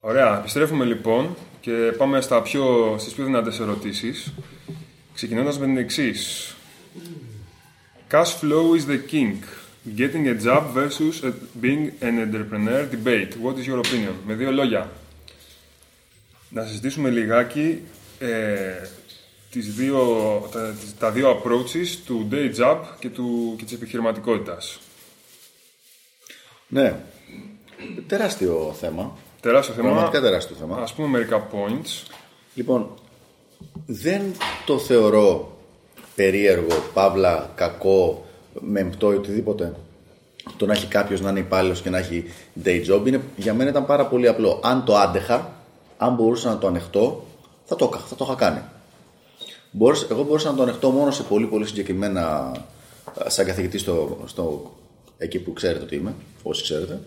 Ωραία, 0.00 0.38
επιστρέφουμε 0.38 0.84
λοιπόν 0.84 1.36
και 1.60 1.72
πάμε 1.96 2.20
στα 2.20 2.42
πιο, 2.42 2.96
στις 2.98 3.12
πιο 3.12 3.24
δυνατές 3.24 3.60
ερωτήσεις. 3.60 4.32
Ξεκινώντας 5.14 5.58
με 5.58 5.66
την 5.66 5.76
εξής. 5.76 6.54
Cash 8.10 8.40
flow 8.40 8.76
is 8.76 8.86
the 8.90 9.00
king. 9.10 9.34
Getting 9.96 10.26
a 10.26 10.36
job 10.46 10.62
versus 10.72 11.22
being 11.60 11.90
an 12.00 12.18
entrepreneur 12.18 12.88
debate. 12.90 13.32
What 13.42 13.56
is 13.56 13.66
your 13.66 13.78
opinion? 13.78 14.14
Με 14.26 14.34
δύο 14.34 14.50
λόγια. 14.50 14.90
Να 16.50 16.64
συζητήσουμε 16.64 17.10
λιγάκι 17.10 17.82
ε, 18.18 18.88
τις 19.50 19.74
δύο, 19.74 19.98
τα, 20.52 20.74
τα 20.98 21.10
δύο 21.10 21.42
approaches 21.42 21.88
του 22.04 22.28
day 22.32 22.54
job 22.60 22.78
και, 22.98 23.08
του, 23.08 23.54
και 23.58 23.64
της 23.64 23.72
επιχειρηματικότητας. 23.72 24.78
Ναι, 26.68 27.00
τεράστιο 28.06 28.76
θέμα. 28.80 29.18
Τεράστιο 29.40 29.74
θέμα. 29.74 29.88
Πραγματικά 29.88 30.20
τεράστιο 30.20 30.56
θέμα. 30.56 30.76
Ας 30.76 30.92
πούμε 30.92 31.08
μερικά 31.08 31.46
points. 31.52 32.10
Λοιπόν, 32.54 32.90
δεν 33.86 34.22
το 34.66 34.78
θεωρώ 34.78 35.56
περίεργο, 36.14 36.76
παύλα, 36.94 37.50
κακό, 37.54 38.26
μεμπτό 38.60 39.12
ή 39.12 39.16
οτιδήποτε. 39.16 39.74
Το 40.56 40.66
να 40.66 40.72
έχει 40.72 40.86
κάποιος 40.86 41.20
να 41.20 41.30
είναι 41.30 41.38
υπάλληλος 41.38 41.80
και 41.80 41.90
να 41.90 41.98
έχει 41.98 42.24
day 42.64 42.84
job 42.90 43.06
είναι, 43.06 43.20
για 43.36 43.54
μένα 43.54 43.70
ήταν 43.70 43.86
πάρα 43.86 44.06
πολύ 44.06 44.28
απλό. 44.28 44.60
Αν 44.62 44.84
το 44.84 44.96
άντεχα, 44.96 45.52
αν 45.96 46.14
μπορούσα 46.14 46.48
να 46.48 46.58
το 46.58 46.66
ανεχτώ, 46.66 47.24
θα 47.64 47.76
το, 47.76 47.90
θα 48.08 48.14
το 48.14 48.24
είχα 48.24 48.34
κάνει. 48.34 48.60
Μπορούσα, 49.70 50.06
εγώ 50.10 50.22
μπορούσα 50.22 50.50
να 50.50 50.56
το 50.56 50.62
ανεχτώ 50.62 50.90
μόνο 50.90 51.10
σε 51.10 51.22
πολύ 51.22 51.46
πολύ 51.46 51.66
συγκεκριμένα 51.66 52.52
σαν 53.26 53.46
καθηγητή 53.46 53.78
στο, 53.78 54.18
στο, 54.26 54.72
εκεί 55.18 55.38
που 55.38 55.52
ξέρετε 55.52 55.84
ότι 55.84 55.94
είμαι, 55.94 56.14
όσοι 56.42 56.62
ξέρετε. 56.62 57.00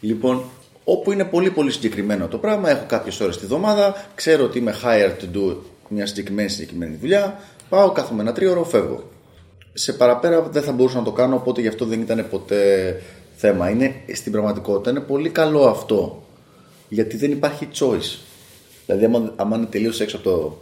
Λοιπόν, 0.00 0.44
όπου 0.84 1.12
είναι 1.12 1.24
πολύ 1.24 1.50
πολύ 1.50 1.70
συγκεκριμένο 1.70 2.28
το 2.28 2.38
πράγμα, 2.38 2.70
έχω 2.70 2.84
κάποιες 2.88 3.20
ώρες 3.20 3.38
τη 3.38 3.46
βδομάδα, 3.46 4.06
ξέρω 4.14 4.44
ότι 4.44 4.58
είμαι 4.58 4.74
hired 4.84 5.22
to 5.22 5.36
do 5.36 5.56
μια 5.88 6.06
συγκεκριμένη 6.06 6.48
συγκεκριμένη 6.48 6.96
δουλειά, 7.00 7.40
πάω, 7.68 7.90
κάθομαι 7.90 8.22
ένα 8.22 8.32
τρίωρο, 8.32 8.64
φεύγω. 8.64 9.10
Σε 9.72 9.92
παραπέρα 9.92 10.42
δεν 10.42 10.62
θα 10.62 10.72
μπορούσα 10.72 10.98
να 10.98 11.04
το 11.04 11.12
κάνω, 11.12 11.34
οπότε 11.34 11.60
γι' 11.60 11.68
αυτό 11.68 11.84
δεν 11.84 12.00
ήταν 12.00 12.26
ποτέ 12.30 13.02
θέμα. 13.36 13.70
Είναι, 13.70 13.94
στην 14.12 14.32
πραγματικότητα 14.32 14.90
είναι 14.90 15.00
πολύ 15.00 15.28
καλό 15.28 15.66
αυτό, 15.66 16.22
γιατί 16.88 17.16
δεν 17.16 17.30
υπάρχει 17.30 17.68
choice. 17.74 18.18
Δηλαδή, 18.86 19.04
άμα, 19.04 19.32
άμα 19.36 19.56
είναι 19.56 19.66
τελείως 19.66 20.00
έξω 20.00 20.16
από 20.16 20.30
το 20.30 20.58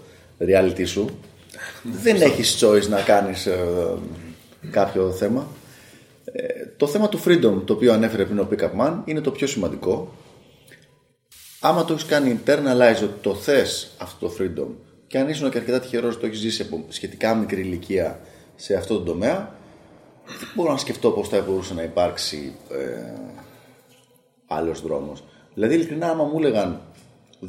reality 0.47 0.86
σου, 0.86 1.08
δεν 1.82 2.22
έχεις 2.22 2.64
choice 2.64 2.88
να 2.88 3.00
κάνεις 3.00 3.47
ε, 3.47 3.58
κάποιο 4.70 5.10
θέμα. 5.10 5.47
Ε, 6.33 6.66
το 6.77 6.86
θέμα 6.86 7.08
του 7.08 7.22
freedom, 7.25 7.62
το 7.64 7.72
οποίο 7.72 7.92
ανέφερε 7.92 8.25
πριν 8.25 8.38
ο 8.38 8.48
Pickup 8.50 8.80
Man, 8.80 9.02
είναι 9.05 9.20
το 9.20 9.30
πιο 9.30 9.47
σημαντικό. 9.47 10.12
Άμα 11.61 11.84
το 11.84 11.92
έχεις 11.92 12.06
κάνει 12.06 12.41
internalize 12.44 13.02
ότι 13.02 13.20
το 13.20 13.34
θες 13.34 13.91
αυτό 13.98 14.27
το 14.27 14.34
freedom 14.38 14.69
και 15.06 15.19
αν 15.19 15.28
ήσουν 15.28 15.50
και 15.50 15.58
αρκετά 15.58 15.80
τυχερός 15.80 16.12
ότι 16.12 16.20
το 16.20 16.27
έχεις 16.27 16.38
ζήσει 16.38 16.62
από 16.62 16.84
σχετικά 16.88 17.34
μικρή 17.34 17.60
ηλικία 17.60 18.20
σε 18.55 18.75
αυτό 18.75 18.98
το 18.98 19.05
τομέα, 19.05 19.55
δεν 20.27 20.48
μπορώ 20.55 20.70
να 20.70 20.78
σκεφτώ 20.78 21.10
πώς 21.10 21.28
θα 21.28 21.41
μπορούσε 21.41 21.75
να 21.75 21.83
υπάρξει 21.83 22.55
ε, 22.70 23.12
άλλος 24.47 24.83
δρόμος. 24.83 25.25
Δηλαδή, 25.55 25.75
ειλικρινά, 25.75 26.10
άμα 26.10 26.25
μου 26.25 26.38
έλεγαν 26.38 26.80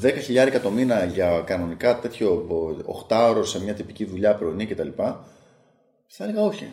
10.000 0.01 0.59
το 0.61 0.69
μήνα 0.69 1.05
για 1.05 1.43
κανονικά 1.45 1.99
τέτοιο 1.99 2.47
8 3.09 3.27
ώρο 3.29 3.45
σε 3.45 3.63
μια 3.63 3.73
τυπική 3.73 4.05
δουλειά 4.05 4.35
πρωινή 4.35 4.65
κτλ. 4.65 4.89
Θα 6.07 6.23
έλεγα 6.23 6.41
όχι. 6.41 6.71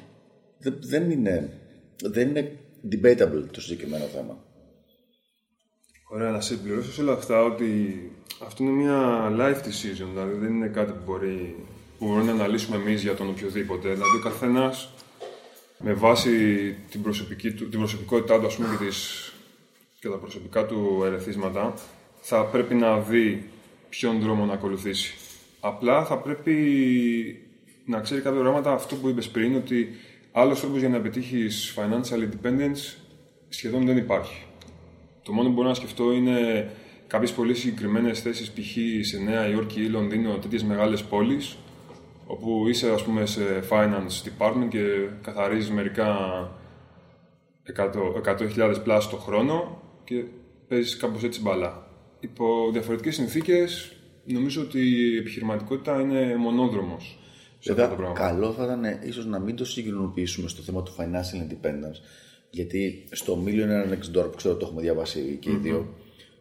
Δεν 0.80 1.10
είναι, 1.10 1.59
δεν 2.00 2.28
είναι 2.28 2.58
debatable 2.92 3.44
το 3.52 3.60
συγκεκριμένο 3.60 4.04
θέμα. 4.04 4.44
Ωραία, 6.08 6.30
να 6.30 6.40
συμπληρώσω 6.40 6.92
σε 6.92 7.00
όλα 7.00 7.12
αυτά 7.12 7.42
ότι 7.42 8.10
αυτό 8.42 8.62
είναι 8.62 8.72
μια 8.72 9.28
life 9.38 9.66
decision, 9.66 10.06
δηλαδή 10.12 10.38
δεν 10.38 10.54
είναι 10.54 10.68
κάτι 10.68 10.92
που 10.92 11.02
μπορεί, 11.04 11.56
που 11.98 12.06
μπορεί 12.06 12.24
να 12.24 12.32
αναλύσουμε 12.32 12.76
εμείς 12.76 13.02
για 13.02 13.14
τον 13.14 13.28
οποιοδήποτε. 13.28 13.88
Δηλαδή 13.88 14.16
ο 14.16 14.22
καθένας 14.22 14.92
με 15.78 15.92
βάση 15.92 16.30
την, 16.90 17.02
προσωπική, 17.02 17.52
την 17.52 17.78
προσωπικότητά 17.78 18.40
του 18.40 18.46
ας 18.46 18.56
πούμε, 18.56 18.76
και, 18.78 18.84
τις, 18.84 19.32
και 20.00 20.08
τα 20.08 20.16
προσωπικά 20.16 20.66
του 20.66 21.02
ερεθίσματα 21.04 21.74
θα 22.20 22.44
πρέπει 22.44 22.74
να 22.74 23.00
δει 23.00 23.50
ποιον 23.88 24.20
δρόμο 24.20 24.44
να 24.44 24.52
ακολουθήσει. 24.52 25.14
Απλά 25.60 26.04
θα 26.04 26.18
πρέπει 26.18 26.54
να 27.84 28.00
ξέρει 28.00 28.20
κάποια 28.20 28.40
πράγματα 28.40 28.72
αυτό 28.72 28.96
που 28.96 29.08
είπες 29.08 29.28
πριν, 29.28 29.56
ότι 29.56 29.88
άλλος 30.32 30.60
τρόπος 30.60 30.78
για 30.78 30.88
να 30.88 31.00
πετύχεις 31.00 31.74
financial 31.76 32.18
independence 32.18 32.94
σχεδόν 33.48 33.86
δεν 33.86 33.96
υπάρχει. 33.96 34.44
Το 35.22 35.32
μόνο 35.32 35.48
που 35.48 35.54
μπορώ 35.54 35.68
να 35.68 35.74
σκεφτώ 35.74 36.12
είναι 36.12 36.70
κάποιες 37.06 37.32
πολύ 37.32 37.54
συγκεκριμένες 37.54 38.20
θέσεις, 38.20 38.50
π.χ. 38.50 39.06
σε 39.06 39.18
Νέα 39.18 39.48
Υόρκη 39.48 39.80
ή 39.82 39.88
Λονδίνο, 39.88 40.34
τέτοιες 40.34 40.62
μεγάλες 40.62 41.02
πόλεις, 41.02 41.56
όπου 42.26 42.68
είσαι 42.68 42.90
ας 42.90 43.02
πούμε 43.02 43.26
σε 43.26 43.64
finance 43.70 44.28
department 44.28 44.68
και 44.68 45.08
καθαρίζεις 45.22 45.70
μερικά 45.70 46.16
100.000 48.56 48.74
πλάσ 48.84 49.08
το 49.08 49.16
χρόνο 49.16 49.82
και 50.04 50.24
παίζεις 50.68 50.96
κάπως 50.96 51.24
έτσι 51.24 51.40
μπαλά. 51.40 51.86
Υπό 52.20 52.70
διαφορετικές 52.72 53.14
συνθήκες, 53.14 53.92
νομίζω 54.24 54.62
ότι 54.62 54.80
η 54.80 55.16
επιχειρηματικότητα 55.16 56.00
είναι 56.00 56.36
μονόδρομος. 56.36 57.18
Βέβαια, 57.64 57.96
καλό 58.14 58.52
θα 58.52 58.64
ήταν 58.64 58.84
ίσως 59.02 59.26
να 59.26 59.38
μην 59.38 59.56
το 59.56 59.64
συγκρινοποιήσουμε 59.64 60.48
στο 60.48 60.62
θέμα 60.62 60.82
του 60.82 60.94
financial 60.98 61.42
independence, 61.42 62.00
γιατί 62.50 63.04
στο 63.10 63.42
Millionaire 63.46 63.92
Next 63.92 64.18
Door, 64.18 64.30
που 64.30 64.36
ξέρω 64.36 64.54
το 64.56 64.66
έχουμε 64.66 64.82
διαβάσει 64.82 65.38
και 65.40 65.50
οι 65.50 65.58
δύο, 65.62 65.94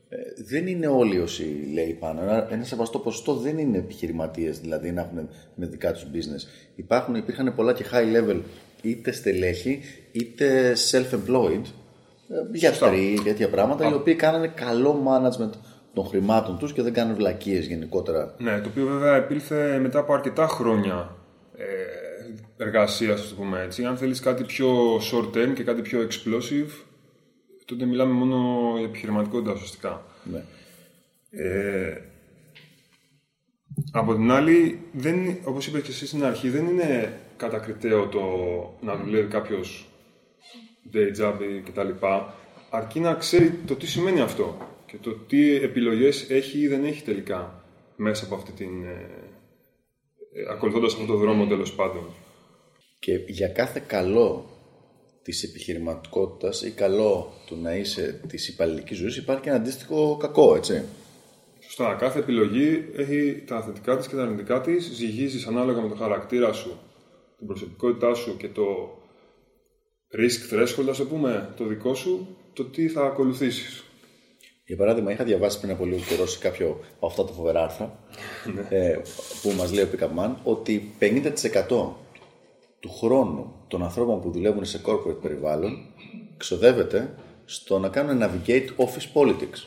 ε, 0.09 0.18
δεν 0.47 0.68
είναι 0.68 0.88
όλοι 0.88 1.19
όσοι 1.19 1.69
λέει 1.74 1.97
πάνω. 2.00 2.22
Ένα, 2.22 2.47
ένα 2.52 2.63
σεβαστό 2.63 3.00
ποσοστό 3.00 3.34
δεν 3.34 3.57
είναι 3.57 3.78
επιχειρηματίες, 3.78 4.59
δηλαδή 4.59 4.91
να 4.91 5.02
έχουν 5.02 5.30
με 5.56 5.66
δικά 5.66 5.94
τους 5.94 6.03
business. 6.13 6.72
Υπάρχουν, 6.75 7.16
υπήρχαν 7.16 7.56
πολλά 7.56 7.74
και 7.74 7.86
high 7.91 8.18
level 8.18 8.41
είτε 8.81 9.12
στελέχη 9.12 9.80
είτε 10.12 10.75
self-employed 10.91 11.63
ε, 12.30 12.57
γιατροί, 12.57 13.19
τέτοια 13.24 13.50
πράγματα, 13.50 13.90
οι 13.90 13.94
οποίοι 13.94 14.16
κάνανε 14.16 14.47
καλό 14.47 15.03
management 15.07 15.51
των 15.94 16.05
χρημάτων 16.05 16.57
τους 16.57 16.73
και 16.73 16.81
δεν 16.81 16.94
κάνουν 16.94 17.16
βλακίες 17.16 17.67
γενικότερα. 17.67 18.35
Ναι, 18.38 18.59
το 18.61 18.69
οποίο 18.69 18.85
βέβαια 18.85 19.16
επήλθε 19.16 19.79
μετά 19.79 20.00
από 20.00 20.13
αρκετά 20.13 20.47
χρόνια 20.47 21.16
ε, 21.55 22.63
εργασίας, 22.63 23.22
ας 23.22 23.29
το 23.29 23.35
πούμε 23.35 23.61
έτσι. 23.61 23.85
Αν 23.85 23.97
θέλεις 23.97 24.19
κάτι 24.19 24.44
πιο 24.44 24.97
short 24.97 25.38
term 25.38 25.53
και 25.53 25.63
κάτι 25.63 25.81
πιο 25.81 26.00
explosive, 26.00 26.72
τότε 27.66 27.85
μιλάμε 27.85 28.13
μόνο 28.13 28.73
για 28.77 28.88
επιχειρηματικότητα 28.88 29.51
ουσιαστικά. 29.51 30.05
Ναι. 30.23 30.44
Ε, 31.29 32.01
από 33.91 34.16
την 34.16 34.31
άλλη, 34.31 34.79
δεν, 34.91 35.38
όπως 35.44 35.67
είπες 35.67 35.81
και 35.81 35.91
εσύ 35.91 36.07
στην 36.07 36.23
αρχή, 36.23 36.50
δεν 36.50 36.66
είναι 36.66 37.19
κατακριτέο 37.38 38.07
το 38.07 38.21
να 38.81 38.95
δουλεύει 38.95 39.27
κάποιος 39.27 39.89
day 40.94 41.21
job 41.21 41.35
κτλ. 41.66 42.06
Αρκεί 42.69 43.00
να 43.00 43.13
ξέρει 43.13 43.51
το 43.66 43.75
τι 43.75 43.88
σημαίνει 43.88 44.21
αυτό 44.21 44.57
και 44.91 44.97
το 45.01 45.11
τι 45.11 45.55
επιλογές 45.55 46.29
έχει 46.29 46.59
ή 46.59 46.67
δεν 46.67 46.85
έχει 46.85 47.03
τελικά 47.03 47.63
μέσα 47.95 48.25
από 48.25 48.35
αυτή 48.35 48.51
την... 48.51 48.83
Ε, 48.83 49.09
ε 50.33 50.51
ακολουθώντας 50.51 50.94
αυτό 50.94 51.05
το 51.05 51.17
δρόμο 51.17 51.47
τέλος 51.47 51.73
πάντων. 51.73 52.03
Και 53.00 53.13
για 53.27 53.47
κάθε 53.47 53.83
καλό 53.88 54.45
της 55.22 55.44
επιχειρηματικότητας 55.44 56.61
ή 56.61 56.72
καλό 56.72 57.33
του 57.45 57.57
να 57.61 57.75
είσαι 57.75 58.22
της 58.27 58.47
υπαλληλικής 58.47 58.97
ζωής 58.97 59.17
υπάρχει 59.17 59.41
και 59.41 59.50
ένα 59.50 59.57
αντίστοιχο 59.57 60.17
κακό, 60.17 60.55
έτσι. 60.55 60.83
Σωστά. 61.59 61.95
Κάθε 62.00 62.19
επιλογή 62.19 62.85
έχει 62.95 63.44
τα 63.47 63.61
θετικά 63.61 63.97
της 63.97 64.07
και 64.07 64.16
τα 64.16 64.21
αρνητικά 64.21 64.61
της. 64.61 64.91
Ζυγίζεις 64.94 65.47
ανάλογα 65.47 65.81
με 65.81 65.89
το 65.89 65.95
χαρακτήρα 65.95 66.53
σου, 66.53 66.79
την 67.38 67.47
προσωπικότητά 67.47 68.13
σου 68.13 68.38
και 68.38 68.47
το 68.47 68.97
risk 70.16 70.53
threshold, 70.53 70.89
ας 70.89 70.97
το 70.97 71.06
πούμε, 71.06 71.53
το 71.57 71.66
δικό 71.66 71.95
σου, 71.95 72.38
το 72.53 72.63
τι 72.63 72.88
θα 72.88 73.06
ακολουθήσεις. 73.06 73.83
Για 74.69 74.78
παράδειγμα, 74.78 75.12
είχα 75.12 75.24
διαβάσει 75.24 75.59
πριν 75.59 75.72
από 75.72 75.85
λίγο 75.85 76.02
καιρό 76.07 76.28
σε 76.28 76.40
κάποιο 76.40 76.80
από 76.95 77.06
αυτά 77.06 77.25
τα 77.25 77.33
φοβερά 77.33 77.63
άρθρα 77.63 78.00
Ναι. 78.54 78.77
ε, 78.77 79.01
που 79.42 79.50
μας 79.50 79.74
λέει 79.74 79.83
ο 79.83 79.88
Πικαμάν 79.88 80.39
ότι 80.44 80.94
50% 81.00 81.94
του 82.80 82.89
χρόνου 83.00 83.54
των 83.68 83.83
ανθρώπων 83.83 84.21
που 84.21 84.31
δουλεύουν 84.31 84.66
σε 84.66 84.81
corporate 84.86 85.21
περιβάλλον 85.21 85.77
ξοδεύεται 86.38 87.16
στο 87.45 87.80
να 87.80 87.89
κάνουν 87.89 88.19
navigate 88.21 88.68
office 88.77 89.21
politics. 89.21 89.60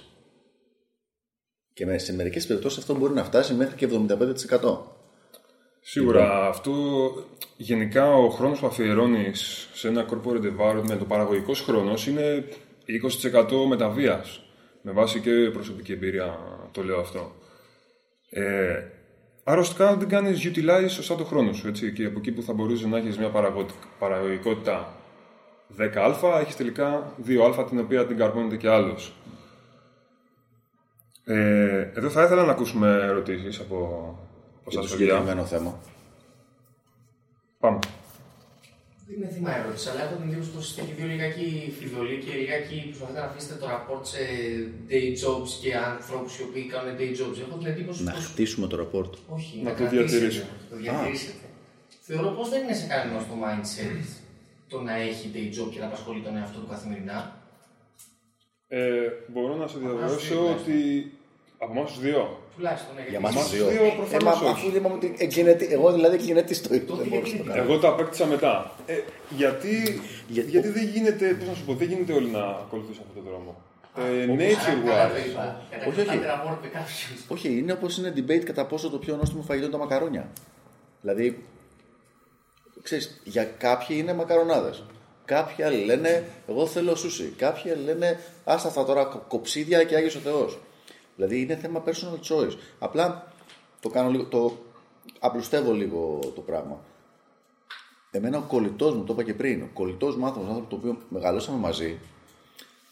Και 1.72 1.99
σε 1.99 2.14
μερικές 2.14 2.46
περιπτώσεις 2.46 2.78
αυτό 2.78 2.94
μπορεί 2.94 3.12
να 3.12 3.25
φτάσει 3.25 3.54
μέχρι 3.54 3.76
και 3.76 3.88
75%. 3.88 4.78
Σίγουρα 5.81 6.46
αυτό 6.49 6.72
γενικά 7.56 8.14
ο 8.14 8.31
χρόνος 8.31 8.58
που 8.58 8.66
αφιερώνεις 8.66 9.69
σε 9.72 9.88
ένα 9.88 10.06
corporate 10.10 10.58
environment, 10.58 10.99
ο 11.02 11.04
παραγωγικός 11.04 11.60
χρόνος 11.60 12.06
είναι 12.06 12.44
20% 12.87 13.66
μεταβίας. 13.69 14.40
Με 14.82 14.93
βάση 14.93 15.20
και 15.20 15.50
προσωπική 15.52 15.93
εμπειρία 15.93 16.38
το 16.73 16.84
λέω 16.84 17.00
αυτό. 17.00 17.32
Ε, 18.31 18.82
άρα 19.44 19.62
δεν 19.96 20.08
κάνεις 20.08 20.50
utilize 20.55 20.88
σωστά 20.88 21.14
το 21.14 21.25
χρόνο 21.25 21.52
σου. 21.52 21.69
Έτσι, 21.69 21.93
και 21.93 22.05
από 22.05 22.19
εκεί 22.19 22.32
που 22.32 22.43
θα 22.43 22.52
μπορούσε 22.52 22.87
να 22.88 22.99
έχεις 22.99 23.19
μια 23.19 23.31
παραγωγικότητα 23.99 24.94
10α, 25.79 26.40
έχεις 26.40 26.56
τελικά 26.56 27.14
2α 27.26 27.67
την 27.69 27.79
οποία 27.79 28.06
την 28.06 28.17
καρπώνεται 28.17 28.56
και 28.56 28.69
άλλος. 28.69 29.12
Ε, 31.25 31.90
εδώ 31.94 32.11
θα 32.11 32.23
ήθελα 32.23 32.44
να 32.44 32.52
ακούσουμε 32.52 32.88
ερωτήσεις 33.02 33.61
από, 33.61 33.76
από 34.61 34.70
Για 34.70 34.81
το 34.81 34.87
σας 34.87 34.96
παιδιά. 34.96 35.06
συγκεκριμένο 35.06 35.46
θέμα. 35.46 35.78
Πάμε. 37.58 37.78
Δεν 39.14 39.23
είναι 39.23 39.32
θέμα 39.37 39.50
ερώτησης, 39.59 39.88
αλλά 39.91 40.00
έχω 40.05 40.14
την 40.20 40.29
εντύπωση 40.29 40.50
πως 40.50 40.64
είστε 40.69 40.82
και 40.87 40.93
δύο 40.99 41.06
λιγάκι 41.12 41.47
φιδωλοί 41.79 42.17
και 42.25 42.32
λιγάκι 42.41 42.76
προσπαθείτε 42.88 43.20
να 43.20 43.26
αφήσετε 43.31 43.55
το 43.61 43.67
rapport 43.75 44.03
σε 44.12 44.23
day 44.91 45.06
jobs 45.23 45.50
και 45.62 45.70
ανθρώπου 45.76 46.29
οι 46.38 46.43
οποίοι 46.49 46.64
κάνουν 46.73 46.93
day 47.00 47.11
jobs. 47.20 47.37
Έχω 47.44 47.56
την 47.61 47.67
εντύπωση 47.73 48.03
Να 48.03 48.12
πως 48.12 48.25
χτίσουμε 48.26 48.67
το 48.67 48.76
ρεπόρτ. 48.76 49.12
Όχι, 49.37 49.55
Να 49.56 49.62
να, 49.62 49.70
το 49.70 49.76
κρατήσετε, 49.76 50.06
διατηρήσουμε. 50.06 50.49
να 50.61 50.69
το 50.70 50.76
διατηρήσετε. 50.82 51.47
Θεωρώ 52.09 52.29
πως 52.37 52.49
δεν 52.49 52.62
είναι 52.62 52.75
σε 52.75 52.87
κανένα 52.87 53.19
το 53.31 53.35
mindset 53.44 54.05
το 54.69 54.81
να 54.81 54.94
έχει 55.09 55.31
day 55.35 55.49
job 55.56 55.69
και 55.73 55.79
να 55.79 55.87
απασχολεί 55.87 56.20
τον 56.20 56.37
εαυτό 56.37 56.59
του 56.61 56.67
καθημερινά. 56.70 57.19
Ε, 58.69 59.09
μπορώ 59.32 59.55
να 59.56 59.67
σε 59.67 59.79
διαβεβαιώσω 59.79 60.35
δύο, 60.35 60.50
ότι 60.50 60.76
από 61.59 61.73
εμάς 61.73 61.91
τους 61.93 62.00
δύο. 62.00 62.41
Τουλάχιστον 62.56 62.94
ναι, 62.94 63.00
Για 63.00 63.10
γιατί 63.10 63.22
μας 63.25 63.32
Εμάς 63.34 63.44
τους 63.49 63.52
τους 63.58 63.60
δύο. 63.60 63.70
δύο 63.70 63.84
Ε, 63.84 63.94
προφανώς 63.96 64.40
μα, 64.40 64.49
όχι. 64.50 64.66
αφού 64.66 64.76
είπαμε 64.76 64.94
ότι 64.94 65.14
εγγενετή, 65.19 65.64
εγώ 65.76 65.93
δηλαδή 65.93 66.14
εγγενετή 66.16 66.54
το 66.60 66.75
είπα. 66.75 66.87
Το 66.87 66.94
Δεν 66.96 67.06
μπορούσα 67.08 67.20
να 67.20 67.20
το 67.22 67.28
εγγενετή. 67.28 67.58
κάνω. 67.58 67.62
Εγώ 67.72 67.78
το 67.81 67.88
απέκτησα 67.88 68.26
μετά. 68.26 68.70
Ε, 68.87 68.94
γιατί, 69.31 70.00
Για- 70.28 70.43
γιατί 70.43 70.69
δεν 70.69 70.84
γίνεται, 70.88 71.26
πώς 71.38 71.49
να 71.49 71.54
σου 71.54 71.64
πω, 71.64 71.75
δεν 71.75 71.88
γίνεται 71.88 72.12
όλοι 72.12 72.31
να 72.31 72.43
ακολουθήσουν 72.44 73.02
αυτόν 73.08 73.22
τον 73.25 73.32
δρόμο. 73.32 73.52
Ε, 73.96 74.26
Καλά 74.26 74.37
nature 74.38 74.84
το 74.87 74.93
wise. 74.93 75.28
είπα. 75.31 75.62
Όχι, 75.88 76.00
όχι. 76.00 76.06
Κατακρατάτε 76.08 76.26
rapport 76.32 76.58
με 76.62 76.69
κάποιους. 76.69 77.06
Όχι, 77.28 77.49
είναι 77.58 77.72
όπως 77.72 77.99
είναι 77.99 78.12
debate 78.16 78.44
κατά 78.44 78.66
πόσο 78.66 78.90
το 78.90 78.99
πιο 78.99 79.16
νόστιμο 79.16 79.43
φαγητό 79.43 79.66
είναι 79.66 79.75
τα 79.76 79.81
μακαρόνια. 79.82 80.28
Δηλαδή, 81.00 81.44
ξέρεις, 82.82 83.20
για 83.25 83.44
κάποιοι 83.44 83.96
είναι 84.00 84.12
μακαρονάδες. 84.14 84.82
Κάποιοι 85.25 85.64
άλλοι 85.64 85.84
λένε, 85.84 86.25
εγώ 86.49 86.66
θέλω 86.66 86.94
σούσι. 86.94 87.34
Κάποιοι 87.37 87.70
άλλοι 87.70 87.82
λένε, 87.84 88.20
άστα 88.44 88.69
αυτά 88.69 88.84
τώρα 88.84 89.04
κο- 89.04 89.25
κοψίδια 89.28 89.84
και 89.84 89.96
Άγιος 89.96 90.14
ο 90.14 90.19
Θεός. 90.19 90.58
Δηλαδή 91.17 91.41
είναι 91.41 91.56
θέμα 91.56 91.82
personal 91.87 92.32
choice. 92.32 92.56
Απλά 92.79 93.32
το 93.81 93.88
κάνω 93.88 94.11
λίγο, 94.11 94.25
το 94.25 94.59
απλουστεύω 95.19 95.73
λίγο 95.73 96.19
το 96.35 96.41
πράγμα. 96.41 96.81
Εμένα 98.11 98.38
ο 98.38 98.41
κολλητός 98.41 98.94
μου, 98.94 99.05
το 99.05 99.12
είπα 99.12 99.23
και 99.23 99.35
πριν, 99.35 99.62
ο 99.62 99.69
κολλητός 99.73 100.17
μου 100.17 100.26
άνθρωπος, 100.26 100.49
άνθρωπος 100.49 100.70
το 100.70 100.76
οποίο 100.76 101.03
μεγαλώσαμε 101.09 101.59
μαζί, 101.59 101.99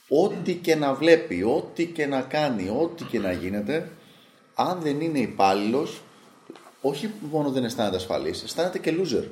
ό,τι 0.09 0.55
και 0.55 0.75
να 0.75 0.95
βλέπει, 0.95 1.43
ό,τι 1.43 1.87
και 1.87 2.07
να 2.07 2.21
κάνει, 2.21 2.69
ό,τι 2.69 3.05
και 3.05 3.19
να 3.19 3.33
γίνεται, 3.33 3.91
αν 4.55 4.81
δεν 4.81 5.01
είναι 5.01 5.19
υπάλληλος, 5.19 6.03
όχι 6.81 7.15
μόνο 7.21 7.51
δεν 7.51 7.65
αισθάνεται 7.65 7.97
ασφαλής, 7.97 8.43
αισθάνεται 8.43 8.79
και 8.79 8.95
loser. 8.99 9.25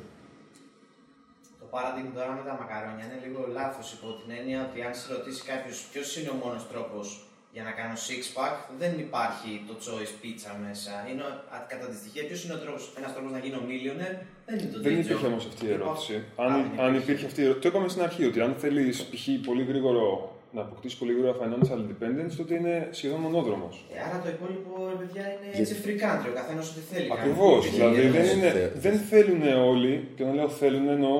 Το 1.61 1.67
παράδειγμα 1.70 2.11
τώρα 2.14 2.32
με 2.32 2.43
τα 2.50 2.56
μακαρόνια 2.61 3.05
είναι 3.05 3.20
λίγο 3.26 3.46
λάθος 3.52 3.93
υπό 3.93 4.06
την 4.12 4.37
έννοια 4.38 4.69
ότι 4.70 4.82
αν 4.82 4.94
σε 4.94 5.12
ρωτήσει 5.12 5.43
κάποιος 5.43 5.88
ποιος 5.93 6.17
είναι 6.17 6.29
ο 6.29 6.35
μόνος 6.35 6.69
τρόπος 6.69 7.27
για 7.54 7.62
να 7.68 7.72
κάνω 7.78 7.94
six 8.08 8.22
pack, 8.36 8.54
δεν 8.82 8.92
υπάρχει 9.06 9.50
το 9.68 9.74
choice 9.86 10.12
pizza 10.22 10.52
μέσα. 10.66 10.92
Είναι, 11.10 11.22
ο- 11.28 11.36
α, 11.54 11.56
κατά 11.72 11.86
τη 11.90 11.96
στοιχεία, 12.00 12.22
ποιος 12.28 12.40
είναι 12.44 12.54
ο 12.58 12.60
τρόπος, 12.64 12.82
ένας 13.00 13.10
τρόπος 13.14 13.30
να 13.36 13.40
γίνω 13.44 13.58
millionaire, 13.70 14.18
δεν 14.46 14.54
είναι 14.58 14.70
το 14.74 14.80
Δεν 14.86 14.92
day 14.94 14.98
υπήρχε 15.04 15.24
job. 15.26 15.30
όμως 15.30 15.44
αυτή 15.50 15.64
η 15.70 15.72
ερώτηση. 15.78 16.14
Α, 16.14 16.42
Αν, 16.44 16.52
δεν 16.76 16.84
αν 16.84 16.92
υπήρχε 17.02 17.24
αυτή 17.30 17.40
η 17.40 17.44
ερώτηση. 17.44 17.62
Το 17.64 17.68
είπαμε 17.72 17.88
στην 17.94 18.02
αρχή 18.08 18.22
ότι 18.30 18.38
αν 18.46 18.52
θέλεις 18.62 18.96
π.χ. 19.10 19.24
πολύ 19.48 19.62
γρήγορο 19.70 20.06
να 20.52 20.60
αποκτήσεις 20.60 20.98
πολύ 20.98 21.12
γρήγορα 21.12 21.34
financial 21.42 21.78
independence, 21.84 22.32
τότε 22.36 22.54
είναι 22.54 22.88
σχεδόν 22.90 23.20
μονόδρομος. 23.20 23.74
Ε, 23.94 23.98
άρα 24.06 24.18
το 24.24 24.28
υπόλοιπο, 24.28 24.70
ρε 24.90 24.96
παιδιά, 25.04 25.22
είναι 25.32 25.38
Γιατί- 25.54 25.60
έτσι 25.60 25.74
free 25.84 25.98
country. 26.04 26.28
Ο 26.32 26.34
καθένας 26.40 26.70
ό,τι 26.70 26.80
θέλει. 26.92 27.08
κάνει. 27.08 27.20
Ακριβώς. 27.20 27.60
γιατί 27.66 27.76
Δηλαδή 27.76 28.00
είναι- 28.02 28.10
δεν, 28.18 28.38
είναι, 28.38 28.50
θε- 28.50 28.76
δεν 28.86 28.96
θέλουν 29.10 29.42
όλοι, 29.72 30.08
και 30.16 30.22
όταν 30.22 30.34
λέω 30.34 30.48
θέλουν 30.48 30.88
εννοώ 30.88 31.16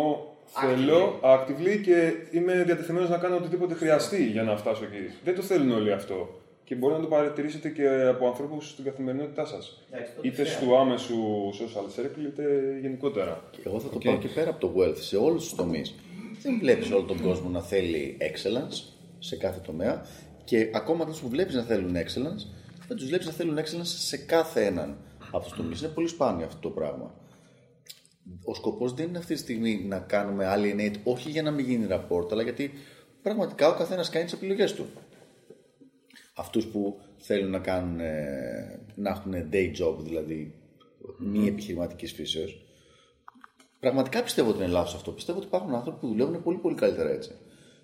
θέλω 0.49 1.21
actively 1.23 1.81
και 1.85 2.13
είμαι 2.31 2.63
διατεθειμένος 2.67 3.09
να 3.09 3.19
κάνω 3.19 3.37
οτιδήποτε 3.37 3.75
χρειαστεί 3.75 4.27
για 4.27 4.43
να 4.43 4.57
φτάσω 4.57 4.85
εκεί. 4.85 5.15
Δεν 5.25 5.35
το 5.35 5.43
θέλουν 5.43 5.71
όλοι 5.71 5.93
αυτό. 5.93 6.41
Και 6.65 6.75
μπορεί 6.75 6.95
να 6.95 7.01
το 7.01 7.07
παρατηρήσετε 7.07 7.69
και 7.69 7.89
από 8.09 8.27
ανθρώπους 8.27 8.69
στην 8.71 8.85
καθημερινότητά 8.85 9.45
σας. 9.47 9.83
Εντάξει, 9.91 10.13
τότε 10.15 10.29
Είτε 10.29 10.43
fair. 10.43 10.47
στο 10.47 10.77
άμεσου 10.79 11.17
social 11.53 12.01
circle, 12.01 12.25
είτε 12.27 12.43
γενικότερα. 12.81 13.43
Και 13.51 13.59
εγώ 13.65 13.81
θα 13.81 13.89
το 13.89 13.95
Οκ. 13.97 14.03
πάω 14.03 14.19
και 14.19 14.29
πέρα 14.29 14.51
από 14.51 14.61
το 14.61 14.73
wealth, 14.79 14.97
σε 14.97 15.17
όλους 15.17 15.43
τους 15.43 15.55
τομείς. 15.55 15.95
Δεν 16.43 16.59
βλέπεις 16.61 16.91
όλο 16.91 17.03
τον 17.03 17.23
κόσμο 17.23 17.49
να 17.49 17.61
θέλει 17.61 18.17
excellence 18.21 18.93
σε 19.19 19.37
κάθε 19.37 19.61
τομέα 19.67 20.07
και 20.45 20.71
ακόμα 20.75 21.03
αυτούς 21.05 21.21
που 21.21 21.29
βλέπεις 21.29 21.55
να 21.55 21.63
θέλουν 21.63 21.95
excellence, 21.95 22.47
δεν 22.89 22.97
τους 22.97 23.07
βλέπεις 23.07 23.27
να 23.27 23.33
θέλουν 23.33 23.59
excellence 23.59 23.85
σε 23.99 24.17
κάθε 24.17 24.65
έναν 24.67 24.97
από 25.33 25.45
τους 25.45 25.57
τομείς. 25.57 25.81
Είναι 25.81 25.91
πολύ 25.95 26.09
σπάνιο 26.09 26.47
αυτό 26.47 26.59
το 26.61 26.69
πράγμα. 26.69 27.15
Ο 28.45 28.55
σκοπός 28.55 28.95
δεν 28.95 29.09
είναι 29.09 29.19
αυτή 29.19 29.35
τη 29.35 29.41
στιγμή 29.41 29.85
να 29.89 29.99
κάνουμε 29.99 30.47
alienate, 30.57 30.97
όχι 31.05 31.31
για 31.31 31.43
να 31.43 31.51
μην 31.51 31.65
γίνει 31.65 31.87
rapport, 31.91 32.33
αλλά 32.33 32.43
γιατί 32.43 32.71
πραγματικά 33.23 33.69
ο 33.69 33.75
καθένας 33.77 34.11
κάνει 34.11 34.25
τις 34.25 34.35
επιλογές 34.35 34.75
του. 34.75 34.87
Αυτούς 36.35 36.67
που 36.67 37.01
θέλουν 37.19 37.51
να 37.51 37.59
κάνουν, 37.59 38.01
ε, 38.01 38.81
να 38.95 39.11
έχουν 39.11 39.33
day 39.53 39.73
job, 39.81 39.97
δηλαδή 39.99 40.55
μη 41.19 41.47
επιχειρηματικής 41.47 42.13
φύσεως, 42.13 42.69
Πραγματικά 43.81 44.23
πιστεύω 44.23 44.51
ότι 44.51 44.59
είναι 44.59 44.73
λάθος 44.73 44.95
αυτό. 44.95 45.11
Πιστεύω 45.11 45.39
ότι 45.39 45.47
υπάρχουν 45.47 45.75
άνθρωποι 45.75 46.01
που 46.01 46.07
δουλεύουν 46.07 46.43
πολύ 46.43 46.59
πολύ 46.59 46.75
καλύτερα 46.75 47.11
έτσι. 47.11 47.31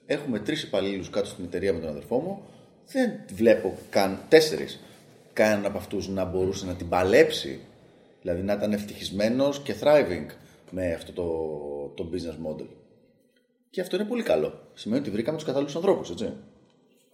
Έχουμε 0.06 0.38
τρεις 0.38 0.62
υπαλλήλους 0.62 1.10
κάτω 1.10 1.26
στην 1.26 1.44
εταιρεία 1.44 1.72
με 1.72 1.80
τον 1.80 1.88
αδερφό 1.88 2.18
μου. 2.18 2.42
Δεν 2.86 3.10
βλέπω 3.34 3.78
καν 3.90 4.20
τέσσερις. 4.28 4.80
Κανέναν 5.32 5.66
από 5.66 5.78
αυτούς 5.78 6.08
να 6.08 6.24
μπορούσε 6.24 6.66
να 6.66 6.74
την 6.74 6.88
παλέψει. 6.88 7.60
Δηλαδή 8.24 8.42
να 8.42 8.52
ήταν 8.52 8.72
ευτυχισμένος 8.72 9.60
και 9.60 9.74
thriving 9.80 10.26
με 10.70 10.92
αυτό 10.92 11.12
το, 11.12 12.04
το 12.04 12.10
business 12.12 12.46
model. 12.46 12.66
Και 13.70 13.80
αυτό 13.80 13.96
είναι 13.96 14.04
πολύ 14.04 14.22
καλό. 14.22 14.70
Σημαίνει 14.74 15.00
ότι 15.00 15.10
βρήκαμε 15.10 15.36
τους 15.36 15.46
κατάλληλους 15.46 15.76
ανθρώπους, 15.76 16.10
έτσι. 16.10 16.24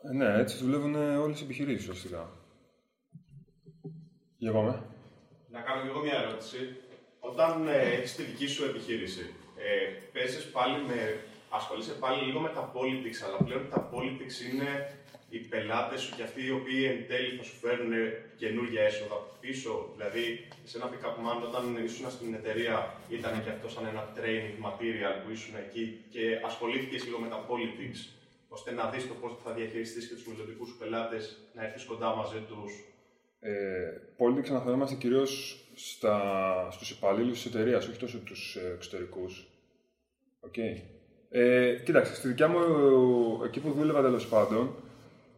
Ε, 0.02 0.12
ναι, 0.12 0.38
έτσι 0.40 0.56
δουλεύουν 0.56 0.94
όλες 0.94 1.40
οι 1.40 1.44
επιχειρήσεις 1.44 1.88
ουσιαστικά. 1.88 2.30
Για 4.36 4.52
πάμε. 4.52 4.82
Να 5.48 5.60
κάνω 5.60 5.82
και 5.82 5.88
εγώ 5.88 6.00
μια 6.00 6.18
ερώτηση. 6.26 6.58
Όταν 7.20 7.68
ε, 7.68 7.78
έχεις 7.78 8.14
τη 8.14 8.22
δική 8.22 8.46
σου 8.46 8.64
επιχείρηση, 8.64 9.34
ε, 9.56 9.72
παίζεις 10.12 10.50
πάλι 10.50 10.76
με, 10.86 11.20
ασχολείσαι 11.48 11.92
πάλι 11.92 12.24
λίγο 12.26 12.40
με 12.40 12.48
τα 12.48 12.72
politics, 12.74 13.20
αλλά 13.26 13.38
πλέον 13.44 13.68
τα 13.70 13.90
politics 13.92 14.36
είναι 14.52 14.70
οι 15.30 15.38
πελάτες 15.38 16.00
σου 16.00 16.12
και 16.16 16.22
αυτοί 16.22 16.40
οι 16.46 16.50
οποίοι 16.50 16.82
εν 16.92 16.98
τέλει 17.08 17.36
θα 17.38 17.44
σου 17.48 17.56
φέρουν 17.62 17.92
καινούργια 18.36 18.82
έσοδα 18.82 19.16
πίσω. 19.40 19.72
Δηλαδή, 19.94 20.24
σε 20.64 20.74
ένα 20.78 20.86
pick-up 20.92 21.16
man, 21.24 21.38
όταν 21.48 21.84
ήσουν 21.84 22.10
στην 22.10 22.34
εταιρεία, 22.34 22.76
ήταν 23.08 23.32
και 23.44 23.50
αυτό 23.50 23.68
σαν 23.68 23.84
ένα 23.92 24.02
training 24.16 24.56
material 24.66 25.14
που 25.22 25.30
ήσουν 25.36 25.54
εκεί 25.64 25.84
και 26.14 26.22
ασχολήθηκες 26.48 27.04
λίγο 27.04 27.18
με 27.18 27.28
τα 27.28 27.46
politics, 27.50 28.00
ώστε 28.48 28.70
να 28.72 28.90
δεις 28.90 29.08
το 29.08 29.14
πώς 29.20 29.32
θα 29.44 29.52
διαχειριστείς 29.52 30.08
και 30.08 30.14
τους 30.14 30.26
μελλοντικούς 30.26 30.68
σου 30.68 30.78
πελάτες, 30.78 31.24
να 31.54 31.64
έρθεις 31.64 31.84
κοντά 31.84 32.14
μαζί 32.14 32.40
τους. 32.48 32.72
Ε, 33.40 33.52
politics 34.18 34.50
αναφερόμαστε 34.50 34.94
κυρίως 34.94 35.64
στους 36.70 36.90
υπαλλήλους 36.90 37.42
της 37.42 37.54
εταιρείας, 37.54 37.88
όχι 37.88 37.98
τόσο 37.98 38.18
τους 38.18 38.56
εξωτερικούς. 38.74 39.46
Οκ. 40.40 40.56
Ε, 41.32 41.74
κοίταξε, 41.84 42.14
στη 42.14 42.28
δικιά 42.28 42.48
μου, 42.48 42.58
ε, 43.42 43.46
εκεί 43.46 43.60
που 43.60 43.70
δούλευα 43.70 44.02
τέλος 44.02 44.28
πάντων, 44.28 44.74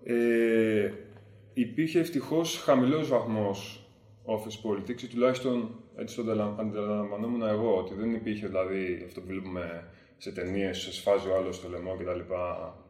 ε, 0.04 0.92
υπήρχε 1.54 1.99
ευτυχώς 1.99 2.59
χαμηλός 2.59 3.09
βαθμός 3.09 3.87
office 4.26 4.68
politics, 4.71 5.02
ή 5.02 5.06
τουλάχιστον 5.06 5.80
έτσι 5.97 6.16
το 6.16 6.23
αντιλα- 6.23 6.54
αντιλαμβανόμουν 6.59 7.42
εγώ, 7.42 7.76
ότι 7.76 7.94
δεν 7.94 8.14
υπήρχε 8.14 8.47
δηλαδή 8.47 9.02
αυτό 9.06 9.21
που 9.21 9.26
βλέπουμε 9.26 9.88
σε 10.16 10.32
ταινίες, 10.32 10.78
σε 10.78 10.92
σφάζει 10.92 11.28
ο 11.28 11.37
άλλος 11.37 11.56
στο 11.56 11.68
λαιμό 11.68 11.97
κτλ. 11.97 12.21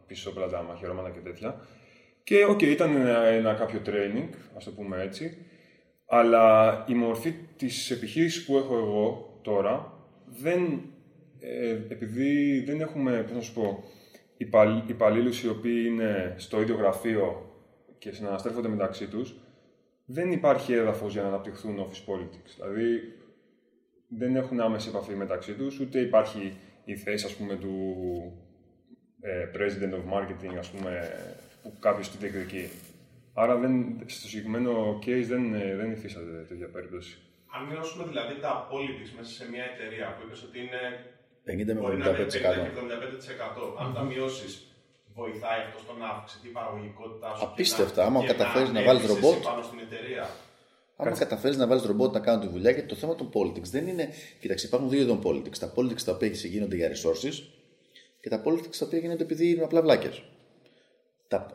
πισώπλατα 0.06 0.62
μαχαιρώματα 0.62 1.10
και 1.10 1.18
τέτοια. 1.18 1.66
Και 2.24 2.44
οκ, 2.44 2.62
ήταν 2.62 2.96
ένα, 2.96 3.24
ένα 3.24 3.54
κάποιο 3.54 3.80
training, 3.86 4.28
ας 4.56 4.64
το 4.64 4.70
πούμε 4.70 5.02
έτσι, 5.02 5.36
αλλά 6.06 6.84
η 6.88 6.94
μορφή 6.94 7.34
της 7.56 7.90
επιχείρησης 7.90 8.44
που 8.44 8.56
έχω 8.56 8.76
εγώ 8.76 9.38
τώρα, 9.42 9.92
δεν, 10.26 10.82
ε, 11.40 11.70
επειδή 11.88 12.60
δεν 12.60 12.80
έχουμε, 12.80 13.22
πώς 13.22 13.36
να 13.36 13.40
σου 13.40 13.52
πω, 13.52 13.84
υπαλλ- 14.42 14.88
υπαλλήλους 14.88 15.42
οι 15.42 15.48
οποίοι 15.48 15.84
είναι 15.86 16.34
στο 16.38 16.60
ίδιο 16.60 16.74
γραφείο 16.74 17.50
και 17.98 18.12
συναναστρέφονται 18.12 18.68
μεταξύ 18.68 19.08
τους, 19.08 19.34
δεν 20.04 20.32
υπάρχει 20.32 20.72
έδαφος 20.72 21.12
για 21.12 21.22
να 21.22 21.28
αναπτυχθούν 21.28 21.78
office 21.78 22.12
politics. 22.12 22.52
Δηλαδή, 22.56 23.16
δεν 24.08 24.36
έχουν 24.36 24.60
άμεση 24.60 24.88
επαφή 24.88 25.14
μεταξύ 25.14 25.54
τους, 25.54 25.80
ούτε 25.80 26.00
υπάρχει 26.00 26.56
η 26.84 26.96
θέση, 26.96 27.26
ας 27.26 27.34
πούμε, 27.36 27.56
του 27.56 27.74
ε, 29.20 29.50
president 29.54 29.92
of 29.98 30.04
marketing, 30.14 30.56
ας 30.58 30.70
πούμε, 30.70 31.10
που 31.62 31.78
κάποιος 31.78 32.10
τη 32.10 32.16
διεκδικεί. 32.16 32.68
Άρα, 33.34 33.56
δεν, 33.56 34.02
στο 34.06 34.28
συγκεκριμένο 34.28 34.98
case 35.06 35.24
δεν, 35.26 35.54
ε, 35.54 35.76
δεν 35.76 35.90
υφίσταται 35.92 36.44
τέτοια 36.48 36.68
περίπτωση. 36.68 37.18
Αν 37.56 37.66
μειώσουμε 37.66 38.04
δηλαδή 38.04 38.34
τα 38.40 38.68
politics 38.72 39.12
μέσα 39.16 39.30
σε 39.38 39.50
μια 39.50 39.64
εταιρεία 39.72 40.06
που 40.14 40.22
είπες 40.26 40.42
ότι 40.42 40.58
είναι 40.58 40.82
50 41.46 41.74
με 41.74 41.80
Μπορεί 41.80 41.96
να 41.96 42.08
είναι 42.08 42.18
50 42.18 42.22
75%. 42.22 42.28
και 42.28 42.72
75%. 42.76 43.76
Αν 43.82 43.94
τα 43.94 44.02
μειώσεις, 44.02 44.52
βοηθάει 45.14 45.60
αυτό 45.66 45.78
στο 45.84 45.92
να 46.00 46.06
αυξηθεί 46.08 46.46
η 46.48 46.50
παραγωγικότητά 46.50 47.28
σου. 47.34 47.38
και 47.40 47.46
Απίστευτα, 47.50 48.00
να- 48.02 48.08
άμα 48.08 48.20
και 48.20 48.26
καταφέρεις 48.26 48.70
να 48.70 48.78
έρθεις 48.80 48.86
βάλεις 48.92 49.02
εσύ 49.04 49.12
ρομπότ. 49.14 49.42
πάνω 49.44 49.62
στην 49.62 49.78
εταιρεία. 49.86 50.24
Άμα 50.96 51.10
καταφέρεις 51.18 51.56
να 51.56 51.66
βάλεις 51.66 51.84
ρομπότ 51.84 52.12
να 52.14 52.20
κάνουν 52.20 52.40
τη 52.40 52.48
δουλειά, 52.54 52.70
γιατί 52.70 52.88
το 52.88 52.94
θέμα 52.94 53.14
των 53.14 53.30
politics 53.34 53.68
δεν 53.76 53.86
είναι. 53.86 54.08
Κοίταξε, 54.40 54.66
υπάρχουν 54.66 54.88
δύο 54.90 55.00
είδων 55.00 55.20
politics. 55.24 55.58
Τα 55.58 55.72
politics 55.76 56.02
τα 56.02 56.12
οποία 56.12 56.28
γίνονται 56.28 56.76
για 56.76 56.88
resources 56.94 57.34
και 58.20 58.28
τα 58.28 58.42
politics 58.46 58.76
τα 58.78 58.86
οποία 58.86 58.98
γίνονται 58.98 59.22
επειδή 59.22 59.50
είναι 59.50 59.62
απλά 59.64 59.82
βλάκες. 59.82 60.22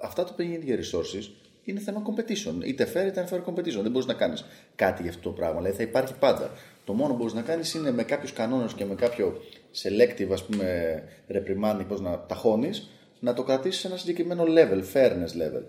Αυτά 0.02 0.24
τα 0.24 0.30
οποία 0.34 0.46
γίνονται 0.46 0.66
για 0.66 0.78
resources 0.78 1.24
είναι 1.64 1.80
θέμα 1.80 2.02
competition. 2.08 2.66
Είτε 2.66 2.92
fair 2.94 3.08
είτε 3.08 3.28
unfair 3.30 3.44
competition. 3.50 3.82
Δεν 3.82 3.92
μπορείς 3.92 4.08
να 4.08 4.14
κάνεις 4.14 4.46
κάτι 4.76 5.02
για 5.02 5.12
αυτό 5.12 5.22
το 5.30 5.36
πράγμα. 5.36 5.58
Δηλαδή 5.62 5.78
θα 5.78 5.84
υπάρχει 5.84 6.14
πάντα. 6.20 6.52
Το 6.86 6.94
μόνο 6.94 7.12
που 7.12 7.18
μπορείς 7.18 7.34
να 7.34 7.42
κάνεις 7.42 7.74
είναι 7.74 7.92
με 7.92 8.04
κάποιους 8.04 8.34
κανόνες 8.34 8.74
και 8.74 8.86
με 8.86 8.96
κάποιο 8.96 9.42
selective 9.84 10.30
ας 10.32 10.46
πούμε 10.46 11.04
reprimand, 11.30 11.86
πώς 11.88 12.02
να 12.02 12.26
ταχώνεις, 12.26 12.90
να 13.20 13.34
το 13.34 13.44
κρατήσεις 13.44 13.82
σε 13.82 13.88
ένα 13.88 13.98
συγκεκριμένο 13.98 14.44
level, 14.48 14.84
fairness 14.94 15.42
level. 15.42 15.64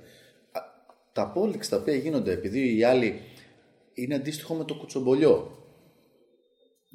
Α, 0.52 0.60
Τα 1.12 1.32
politics 1.36 1.66
τα 1.66 1.76
οποία 1.76 1.94
γίνονται 1.94 2.32
επειδή 2.32 2.76
οι 2.76 2.82
άλλοι 2.84 3.20
είναι 3.94 4.14
αντίστοιχο 4.14 4.54
με 4.54 4.64
το 4.64 4.74
κουτσομπολιό. 4.74 5.52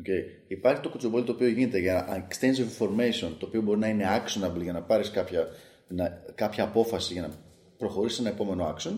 Okay. 0.02 0.44
Υπάρχει 0.48 0.82
το 0.82 0.90
κουτσομπολιό 0.90 1.26
το 1.26 1.32
οποίο 1.32 1.48
γίνεται 1.48 1.80
για 1.80 2.28
exchange 2.30 2.56
of 2.56 2.84
information, 2.84 3.32
το 3.40 3.46
οποίο 3.46 3.62
μπορεί 3.62 3.80
να 3.80 3.88
είναι 3.88 4.06
actionable 4.08 4.62
για 4.62 4.74
να 4.74 4.82
πάρεις 4.82 5.12
κάποια, 5.12 5.48
να- 5.88 6.24
κάποια 6.36 6.64
απόφαση 6.64 7.14
για 7.14 7.22
να 7.22 7.30
προχωρήσεις 7.78 8.18
σε 8.18 8.22
ένα 8.24 8.32
επόμενο 8.32 8.74
action. 8.76 8.92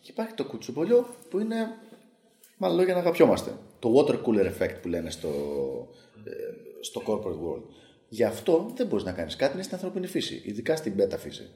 Και 0.00 0.10
υπάρχει 0.10 0.34
το 0.34 0.44
κουτσομπολιό 0.44 1.06
που 1.30 1.38
είναι, 1.38 1.56
μάλλον 2.56 2.76
λόγια 2.76 2.94
να 2.94 3.00
αγαπιόμαστε. 3.00 3.50
Το 3.78 3.94
water 3.96 4.22
cooler 4.24 4.46
effect 4.46 4.74
που 4.82 4.88
λένε 4.88 5.10
στο, 5.10 5.28
ε, 6.24 6.30
στο 6.82 7.02
corporate 7.06 7.40
world. 7.44 7.62
Γι' 8.08 8.24
αυτό 8.24 8.72
δεν 8.76 8.86
μπορείς 8.86 9.04
να 9.04 9.12
κάνεις 9.12 9.36
κάτι, 9.36 9.52
είναι 9.54 9.62
στην 9.62 9.74
ανθρώπινη 9.74 10.06
φύση, 10.06 10.42
ειδικά 10.44 10.76
στην 10.76 10.94
beta 10.98 11.18
φύση. 11.18 11.50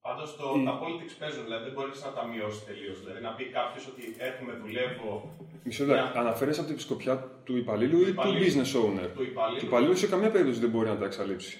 Πάντως 0.00 0.36
τα 0.36 0.80
politics 0.82 1.14
παίζουν, 1.18 1.44
δηλαδή 1.44 1.64
δεν 1.64 1.72
μπορείς 1.72 2.02
να 2.02 2.12
τα 2.12 2.24
μειώσεις 2.26 2.64
τελείως. 2.64 2.98
Δηλαδή 3.00 3.20
να 3.22 3.34
πει 3.34 3.44
κάποιος 3.44 3.86
ότι 3.86 4.02
έρχομαι, 4.18 4.52
δουλεύω. 4.52 5.36
Μισό 5.64 5.84
λεπτό. 5.84 6.02
για- 6.02 6.20
Αναφέρεσαι 6.20 6.60
από 6.60 6.68
την 6.68 6.78
σκοπιά 6.78 7.16
του 7.44 7.56
υπαλλήλου 7.56 8.00
ή 8.00 8.04
του 8.04 8.08
υπαλλήλου. 8.10 8.44
business 8.46 8.72
owner; 8.84 9.08
Του 9.14 9.22
υπαλλήλου. 9.22 9.60
Του 9.60 9.66
υπαλλήλου 9.66 9.96
σε 9.96 10.06
καμία 10.06 10.30
περίπτωση 10.30 10.60
δεν 10.60 10.70
μπορεί 10.70 10.88
να 10.88 10.96
τα 10.98 11.04
εξαλείψει. 11.04 11.58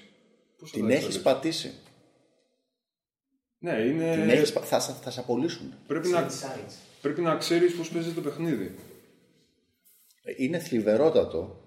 Πώς 0.59 0.69
θα 0.71 0.77
Την 0.77 0.87
τα 0.87 0.93
έχεις 0.93 1.05
εξαλείψει; 1.05 1.33
πατήσει. 1.33 1.73
Ναι, 3.59 3.71
είναι... 3.73 4.15
Την 4.15 4.29
έχεις, 4.29 4.53
πα- 4.53 4.61
θα, 4.61 4.79
σε- 4.79 4.93
θα 5.01 5.11
σε 5.11 5.19
απολύσουν. 5.19 5.73
Πρέπει, 5.87 6.07
να, 6.07 6.27
Insights. 6.27 6.73
πρέπει 7.01 7.21
να 7.21 7.35
ξέρεις 7.37 7.75
πώς 7.75 7.89
παίζεις 7.89 8.13
το 8.13 8.21
παιχνίδι. 8.21 8.75
Είναι 10.37 10.59
θλιβερότατο, 10.59 11.60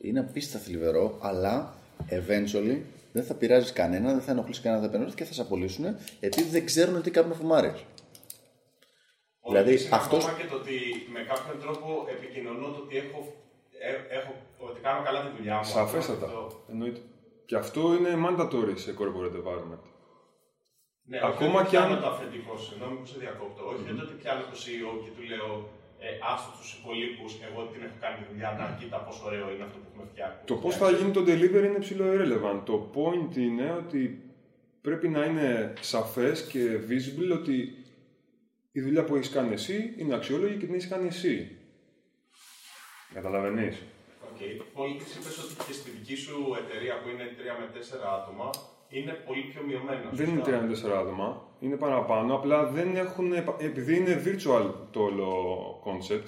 είναι 0.00 0.20
απίστευτα 0.20 0.66
θλιβερό, 0.66 1.18
αλλά 1.20 1.74
eventually 2.10 2.78
δεν 3.12 3.24
θα 3.24 3.34
πειράζει 3.34 3.72
κανένα, 3.72 4.12
δεν 4.12 4.20
θα 4.20 4.30
ενοχλήσει 4.30 4.60
κανένα, 4.60 4.80
δεν 4.82 4.90
θα 4.90 4.96
επενώσει 4.96 5.16
και 5.16 5.24
θα 5.24 5.32
σε 5.32 5.40
απολύσουν 5.40 5.84
επειδή 6.20 6.48
δεν 6.48 6.64
ξέρουν 6.66 7.02
τι 7.02 7.10
κάνουν 7.10 7.34
φουμάρες. 7.34 7.84
Δηλαδή, 9.48 9.74
Politics 9.74 9.80
είναι 9.86 9.94
αυτός- 9.96 10.24
Ακόμα 10.24 10.38
και 10.40 10.46
το 10.52 10.56
ότι 10.56 10.76
με 11.14 11.20
κάποιον 11.32 11.56
τρόπο 11.64 11.88
επικοινωνώ 12.16 12.66
το 12.74 12.78
ότι 12.84 12.96
έχω, 12.96 13.18
ε, 13.88 14.16
έχω 14.18 14.32
ότι 14.68 14.80
κάνω 14.80 15.00
καλά 15.04 15.20
τη 15.26 15.30
δουλειά 15.36 15.56
μου. 15.56 15.64
Σαφέστατα. 15.64 16.26
Αυτό. 16.26 16.64
Εννοείται. 16.72 17.00
Και 17.48 17.56
αυτό 17.56 17.80
είναι 17.94 18.12
mandatory 18.24 18.74
σε 18.84 18.90
corporate 19.00 19.36
environment. 19.42 19.82
Ναι, 21.10 21.18
Ακόμα 21.30 21.50
όχι 21.50 21.60
ότι 21.60 21.68
κι 21.68 21.76
αν- 21.76 21.86
πιάνω 21.86 22.00
το 22.04 22.08
αφεντικό, 22.14 22.52
συγγνώμη 22.66 22.96
που 23.00 23.06
σε 23.12 23.16
διακόπτω. 23.24 23.60
Όχι 23.72 23.82
mm-hmm. 23.86 24.04
ότι 24.04 24.14
πιάνω 24.20 24.40
το 24.50 24.56
CEO 24.62 24.90
και 25.04 25.10
του 25.16 25.22
λέω 25.32 25.50
ε, 26.06 26.10
άστο 26.32 26.50
τους 26.58 26.70
υπολείπους, 26.78 27.30
εγώ 27.48 27.60
την 27.72 27.80
έχω 27.86 27.96
κάνει 28.00 28.16
τη 28.20 28.24
δουλειά, 28.30 28.50
να 28.58 28.64
κοίτα 28.78 28.98
πόσο 29.06 29.22
ωραίο 29.28 29.46
είναι 29.52 29.64
αυτό 29.68 29.78
που 29.78 29.88
έχουμε 29.90 30.06
φτιάξει. 30.12 30.38
Το 30.44 30.56
πώς 30.62 30.76
θα 30.76 30.90
γίνει 30.90 31.12
το 31.18 31.22
delivery 31.28 31.66
είναι 31.70 31.84
ψιλο 31.86 32.04
irrelevant. 32.14 32.60
Το 32.70 32.76
point 32.94 33.36
είναι 33.36 33.66
ότι 33.82 34.02
πρέπει 34.80 35.08
να 35.08 35.24
είναι 35.24 35.72
σαφές 35.80 36.46
και 36.52 36.62
visible 36.90 37.30
ότι 37.40 37.56
η 38.72 38.80
δουλειά 38.80 39.04
που 39.04 39.16
έχεις 39.16 39.30
κάνει 39.30 39.52
εσύ 39.52 39.94
είναι 39.96 40.14
αξιόλογη 40.14 40.56
και 40.56 40.66
την 40.66 40.74
έχεις 40.74 40.88
κάνει 40.88 41.06
εσύ. 41.06 41.56
Καταλαβαίνεις; 43.14 43.76
Οκ. 44.28 44.40
Πολιτική 44.74 45.18
είπες 45.18 45.38
ότι 45.38 45.54
και 45.66 45.72
στη 45.72 45.90
δική 45.90 46.16
σου 46.16 46.56
εταιρεία 46.62 46.94
που 47.00 47.08
είναι 47.08 47.24
3 47.38 47.56
με 47.60 47.66
4 47.74 47.78
άτομα 48.18 48.50
είναι 48.88 49.12
πολύ 49.26 49.40
πιο 49.42 49.62
μειωμένος. 49.66 50.10
Δεν 50.12 50.28
είναι 50.28 50.42
34 50.44 50.90
άτομα, 51.00 51.48
είναι 51.60 51.76
παραπάνω, 51.76 52.34
απλά 52.34 52.64
δεν 52.66 52.96
έχουν, 52.96 53.32
επειδή 53.58 53.96
είναι 53.96 54.22
virtual 54.24 54.70
το 54.90 55.00
όλο 55.00 55.28
concept, 55.84 56.26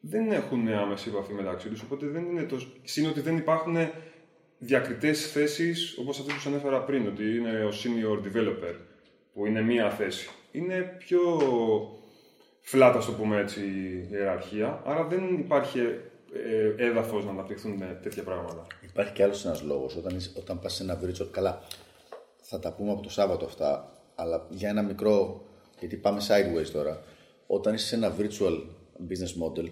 δεν 0.00 0.30
έχουν 0.30 0.68
άμεση 0.68 1.08
επαφή 1.08 1.32
μεταξύ 1.32 1.68
τους, 1.68 1.82
οπότε 1.82 2.06
δεν 2.06 2.24
είναι 2.24 2.42
το... 2.42 2.56
Συν 2.84 3.06
ότι 3.06 3.20
δεν 3.20 3.36
υπάρχουν 3.36 3.76
διακριτές 4.58 5.32
θέσεις, 5.32 5.96
όπως 6.00 6.18
αυτές 6.18 6.34
που 6.34 6.40
σας 6.40 6.52
ανέφερα 6.52 6.80
πριν, 6.82 7.06
ότι 7.06 7.36
είναι 7.36 7.64
ο 7.64 7.68
senior 7.68 8.26
developer, 8.26 8.74
που 9.34 9.46
είναι 9.46 9.62
μία 9.62 9.90
θέση. 9.90 10.28
Είναι 10.52 10.94
πιο 10.98 11.20
flat, 12.72 12.92
ας 12.96 13.06
το 13.06 13.12
πούμε 13.12 13.40
έτσι, 13.40 13.60
η 13.60 14.08
ιεραρχία, 14.12 14.82
άρα 14.84 15.04
δεν 15.04 15.34
υπάρχει 15.38 15.78
ε, 16.32 16.84
έδαφος 16.86 17.24
να 17.24 17.30
αναπτυχθούν 17.30 17.82
τέτοια 18.02 18.22
πράγματα. 18.22 18.66
Υπάρχει 18.80 19.12
και 19.12 19.22
άλλος 19.22 19.44
ένας 19.44 19.62
λόγος. 19.62 19.96
Όταν, 19.96 20.16
είσαι- 20.16 20.32
όταν 20.38 20.58
πας 20.60 20.74
σε 20.74 20.82
ένα 20.82 21.00
virtual. 21.04 21.28
Καλά, 21.30 21.62
θα 22.50 22.58
τα 22.58 22.72
πούμε 22.72 22.90
από 22.92 23.02
το 23.02 23.10
Σάββατο 23.10 23.44
αυτά, 23.44 23.92
αλλά 24.14 24.46
για 24.50 24.68
ένα 24.68 24.82
μικρό. 24.82 25.42
Γιατί 25.78 25.96
πάμε 25.96 26.20
sideways 26.28 26.66
τώρα. 26.72 27.02
Όταν 27.46 27.74
είσαι 27.74 27.86
σε 27.86 27.94
ένα 27.94 28.14
virtual 28.18 28.60
business 29.08 29.42
model, 29.42 29.68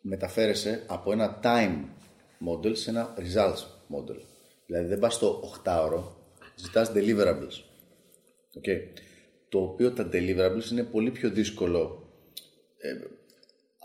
μεταφέρεσαι 0.00 0.84
από 0.86 1.12
ένα 1.12 1.40
time 1.42 1.84
model 2.48 2.76
σε 2.76 2.90
ένα 2.90 3.14
results 3.18 3.62
model. 3.96 4.20
Δηλαδή 4.66 4.86
δεν 4.86 4.98
πας 4.98 5.14
στο 5.14 5.40
8ωρο, 5.64 6.02
ζητάς 6.56 6.92
deliverables. 6.94 7.62
Okay. 8.60 8.78
Το 9.48 9.58
οποίο 9.62 9.92
τα 9.92 10.08
deliverables 10.12 10.70
είναι 10.70 10.82
πολύ 10.82 11.10
πιο 11.10 11.30
δύσκολο 11.30 12.02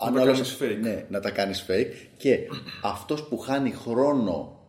Να 0.04 0.12
τα 0.12 0.20
ο 0.20 0.22
άλλος- 0.22 0.36
κάνεις 0.36 0.56
fake. 0.60 0.78
Ναι, 0.80 1.06
να 1.10 1.20
τα 1.20 1.30
κάνεις 1.30 1.66
fake. 1.68 1.92
Και 2.16 2.38
αυτός 2.82 3.28
που 3.28 3.38
χάνει 3.38 3.70
χρόνο 3.70 4.60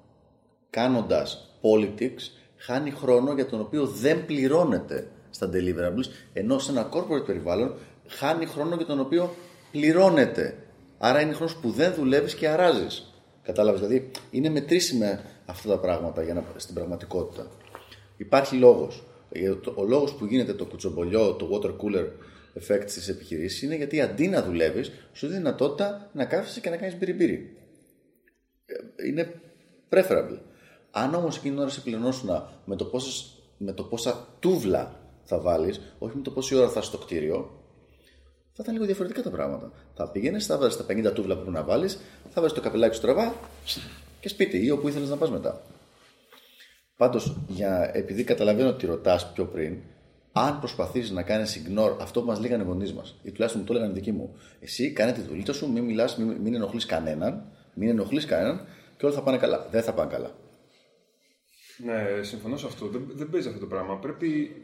κάνοντας 0.69 1.57
politics, 1.61 2.21
χάνει 2.59 2.91
χρόνο 2.91 3.33
για 3.33 3.45
τον 3.45 3.59
οποίο 3.59 3.85
δεν 3.85 4.25
πληρώνεται 4.25 5.07
στα 5.29 5.49
deliverables, 5.53 6.05
ενώ 6.33 6.59
σε 6.59 6.71
ένα 6.71 6.89
corporate 6.93 7.25
περιβάλλον 7.25 7.75
χάνει 8.07 8.45
χρόνο 8.45 8.75
για 8.75 8.85
τον 8.85 8.99
οποίο 8.99 9.35
πληρώνεται. 9.71 10.57
Άρα 10.97 11.21
είναι 11.21 11.33
χρόνος 11.33 11.55
που 11.55 11.69
δεν 11.71 11.93
δουλεύεις 11.93 12.35
και 12.35 12.47
αράζεις. 12.47 13.13
Κατάλαβες, 13.43 13.79
δηλαδή 13.81 14.11
είναι 14.31 14.49
μετρήσιμα 14.49 15.19
αυτά 15.45 15.69
τα 15.69 15.79
πράγματα 15.79 16.23
για 16.23 16.33
να, 16.33 16.43
στην 16.55 16.75
πραγματικότητα. 16.75 17.47
Υπάρχει 18.17 18.55
λόγος. 18.55 19.03
Ε, 19.31 19.55
το- 19.55 19.73
Ο 19.77 19.83
λόγος 19.85 20.13
που 20.13 20.25
γίνεται 20.25 20.53
το 20.53 20.65
κουτσομπολιό, 20.65 21.33
το 21.33 21.49
water 21.53 21.69
cooler 21.69 22.05
effect 22.59 22.83
στις 22.85 23.07
επιχειρήσεις 23.07 23.61
είναι 23.61 23.75
γιατί 23.75 24.01
αντί 24.01 24.27
να 24.27 24.43
δουλεύεις, 24.43 24.91
σου 25.13 25.27
δίνει 25.27 25.37
δυνατότητα 25.39 26.09
να 26.13 26.25
κάθεσαι 26.25 26.59
και 26.59 26.69
να 26.69 26.77
κάνεις 26.77 26.97
μπυριμπύρι. 26.97 27.57
Ε, 28.65 29.07
Είναι 29.07 29.33
preferable. 29.89 30.39
Αν 30.91 31.13
όμως 31.13 31.37
εκείνη 31.37 31.53
την 31.53 31.61
ώρα 31.61 31.71
σε 31.71 31.81
πληρωνώσουν 31.81 32.29
με 32.65 32.75
το, 32.75 32.85
πόσες, 32.85 33.31
με 33.57 33.71
το 33.71 33.83
πόσα 33.83 34.27
τούβλα 34.39 34.95
θα 35.23 35.39
βάλεις, 35.39 35.81
όχι 35.99 36.15
με 36.15 36.21
το 36.21 36.31
πόση 36.31 36.55
ώρα 36.55 36.69
θα 36.69 36.79
είσαι 36.79 36.89
στο 36.89 36.97
κτίριο, 36.97 37.59
θα 38.51 38.61
ήταν 38.61 38.73
λίγο 38.73 38.85
διαφορετικά 38.85 39.21
τα 39.21 39.29
πράγματα. 39.29 39.71
Θα 39.95 40.09
πήγαινε, 40.09 40.39
θα 40.39 40.57
βάζεις 40.57 40.77
τα 40.77 40.85
50 40.89 41.13
τούβλα 41.13 41.35
που 41.35 41.41
πρέπει 41.41 41.57
να 41.57 41.63
βάλεις, 41.63 41.99
θα 42.29 42.41
βάζεις 42.41 42.55
το 42.55 42.61
καπελάκι 42.61 42.95
σου 42.95 43.01
τραβά 43.01 43.33
και 44.19 44.29
σπίτι 44.29 44.65
ή 44.65 44.71
όπου 44.71 44.87
ήθελες 44.87 45.09
να 45.09 45.17
πας 45.17 45.29
μετά. 45.31 45.61
Πάντως, 46.97 47.37
επειδή 47.93 48.23
καταλαβαίνω 48.23 48.69
ότι 48.69 48.85
ρωτάς 48.85 49.31
πιο 49.33 49.45
πριν, 49.45 49.77
αν 50.31 50.59
προσπαθήσεις 50.59 51.11
να 51.11 51.23
κάνεις 51.23 51.61
ignore 51.61 51.97
αυτό 52.01 52.21
που 52.21 52.27
μας 52.27 52.39
λέγανε 52.39 52.63
οι 52.63 52.65
γονείς 52.65 52.93
μας, 52.93 53.15
ή 53.23 53.31
τουλάχιστον 53.31 53.61
μου 53.61 53.67
το 53.67 53.73
έλεγαν 53.73 53.91
οι 53.91 53.93
δικοί 53.93 54.11
μου, 54.11 54.35
εσύ 54.59 54.91
κάνε 54.91 55.11
τη 55.11 55.21
δουλειά 55.21 55.53
σου, 55.53 55.71
μην 55.71 55.83
μιλάς, 55.83 56.17
μην, 56.17 56.37
μην 56.41 56.53
ενοχλείς 56.53 56.85
κανέναν, 56.85 57.51
μην 57.73 57.89
ενοχλείς 57.89 58.25
κανέναν 58.25 58.65
και 58.97 59.05
όλα 59.05 59.15
θα 59.15 59.21
πάνε 59.21 59.37
καλά. 59.37 59.67
Δεν 59.71 59.83
θα 59.83 59.93
πάνε 59.93 60.11
καλά. 60.11 60.31
Ναι, 61.85 62.23
συμφωνώ 62.23 62.57
σε 62.57 62.65
αυτό. 62.65 62.87
Δεν, 62.87 63.11
δεν 63.13 63.29
παίζει 63.29 63.47
αυτό 63.47 63.59
το 63.59 63.65
πράγμα. 63.65 63.97
Πρέπει, 63.97 64.55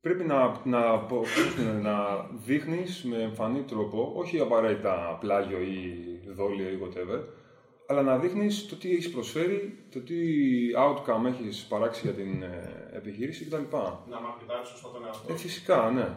πρέπει 0.00 0.24
να, 0.24 0.60
να, 0.64 0.98
πω- 0.98 1.18
πώς 1.18 1.56
είναι, 1.60 1.72
να 1.72 2.26
δείχνεις 2.44 3.04
με 3.04 3.22
εμφανή 3.22 3.62
τρόπο, 3.62 4.12
όχι 4.16 4.40
απαραίτητα 4.40 5.16
πλάγιο 5.20 5.60
ή 5.60 5.94
δόλιο 6.34 6.68
ή 6.68 6.78
whatever, 6.82 7.20
αλλά 7.86 8.02
να 8.02 8.18
δείχνεις 8.18 8.66
το 8.66 8.76
τι 8.76 8.90
έχεις 8.90 9.10
προσφέρει, 9.10 9.78
το 9.92 10.00
τι 10.00 10.14
outcome 10.78 11.24
έχεις 11.26 11.66
παράξει 11.68 12.00
για 12.04 12.14
την 12.14 12.42
ε, 12.42 12.90
επιχείρηση 12.92 13.44
κτλ. 13.44 13.76
Να 14.10 14.20
μαρκετάρεις 14.20 14.68
σωστά 14.68 14.90
τον 14.90 15.04
εαυτό. 15.04 15.32
Ε, 15.32 15.36
φυσικά, 15.36 15.90
ναι. 15.90 16.16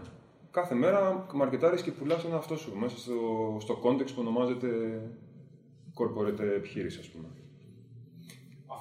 Κάθε 0.52 0.76
μέρα 0.76 1.28
μαρκετάρεις 1.34 1.82
και 1.82 1.92
πουλάς 1.92 2.22
τον 2.22 2.32
εαυτό 2.32 2.58
σου 2.58 2.78
μέσα 2.78 2.98
στο, 2.98 3.58
στο 3.60 3.82
context 3.84 4.08
που 4.14 4.20
ονομάζεται 4.20 4.68
corporate 6.00 6.40
επιχείρηση, 6.40 7.00
ας 7.00 7.10
πούμε. 7.10 7.28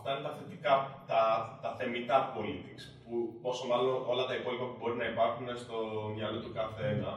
Αυτά 0.06 0.18
είναι 0.18 0.28
τα 0.28 0.34
θετικά, 0.40 0.74
τα, 1.10 1.20
τα 1.62 1.70
θεμητά 1.78 2.18
politics. 2.36 2.84
Που 3.04 3.14
πόσο 3.44 3.64
μάλλον 3.70 3.94
όλα 4.12 4.24
τα 4.30 4.34
υπόλοιπα 4.40 4.64
που 4.68 4.76
μπορεί 4.80 4.96
να 5.02 5.08
υπάρχουν 5.12 5.46
στο 5.64 5.76
μυαλό 6.16 6.38
του 6.44 6.52
κάθε 6.58 6.82
ένα. 6.94 7.12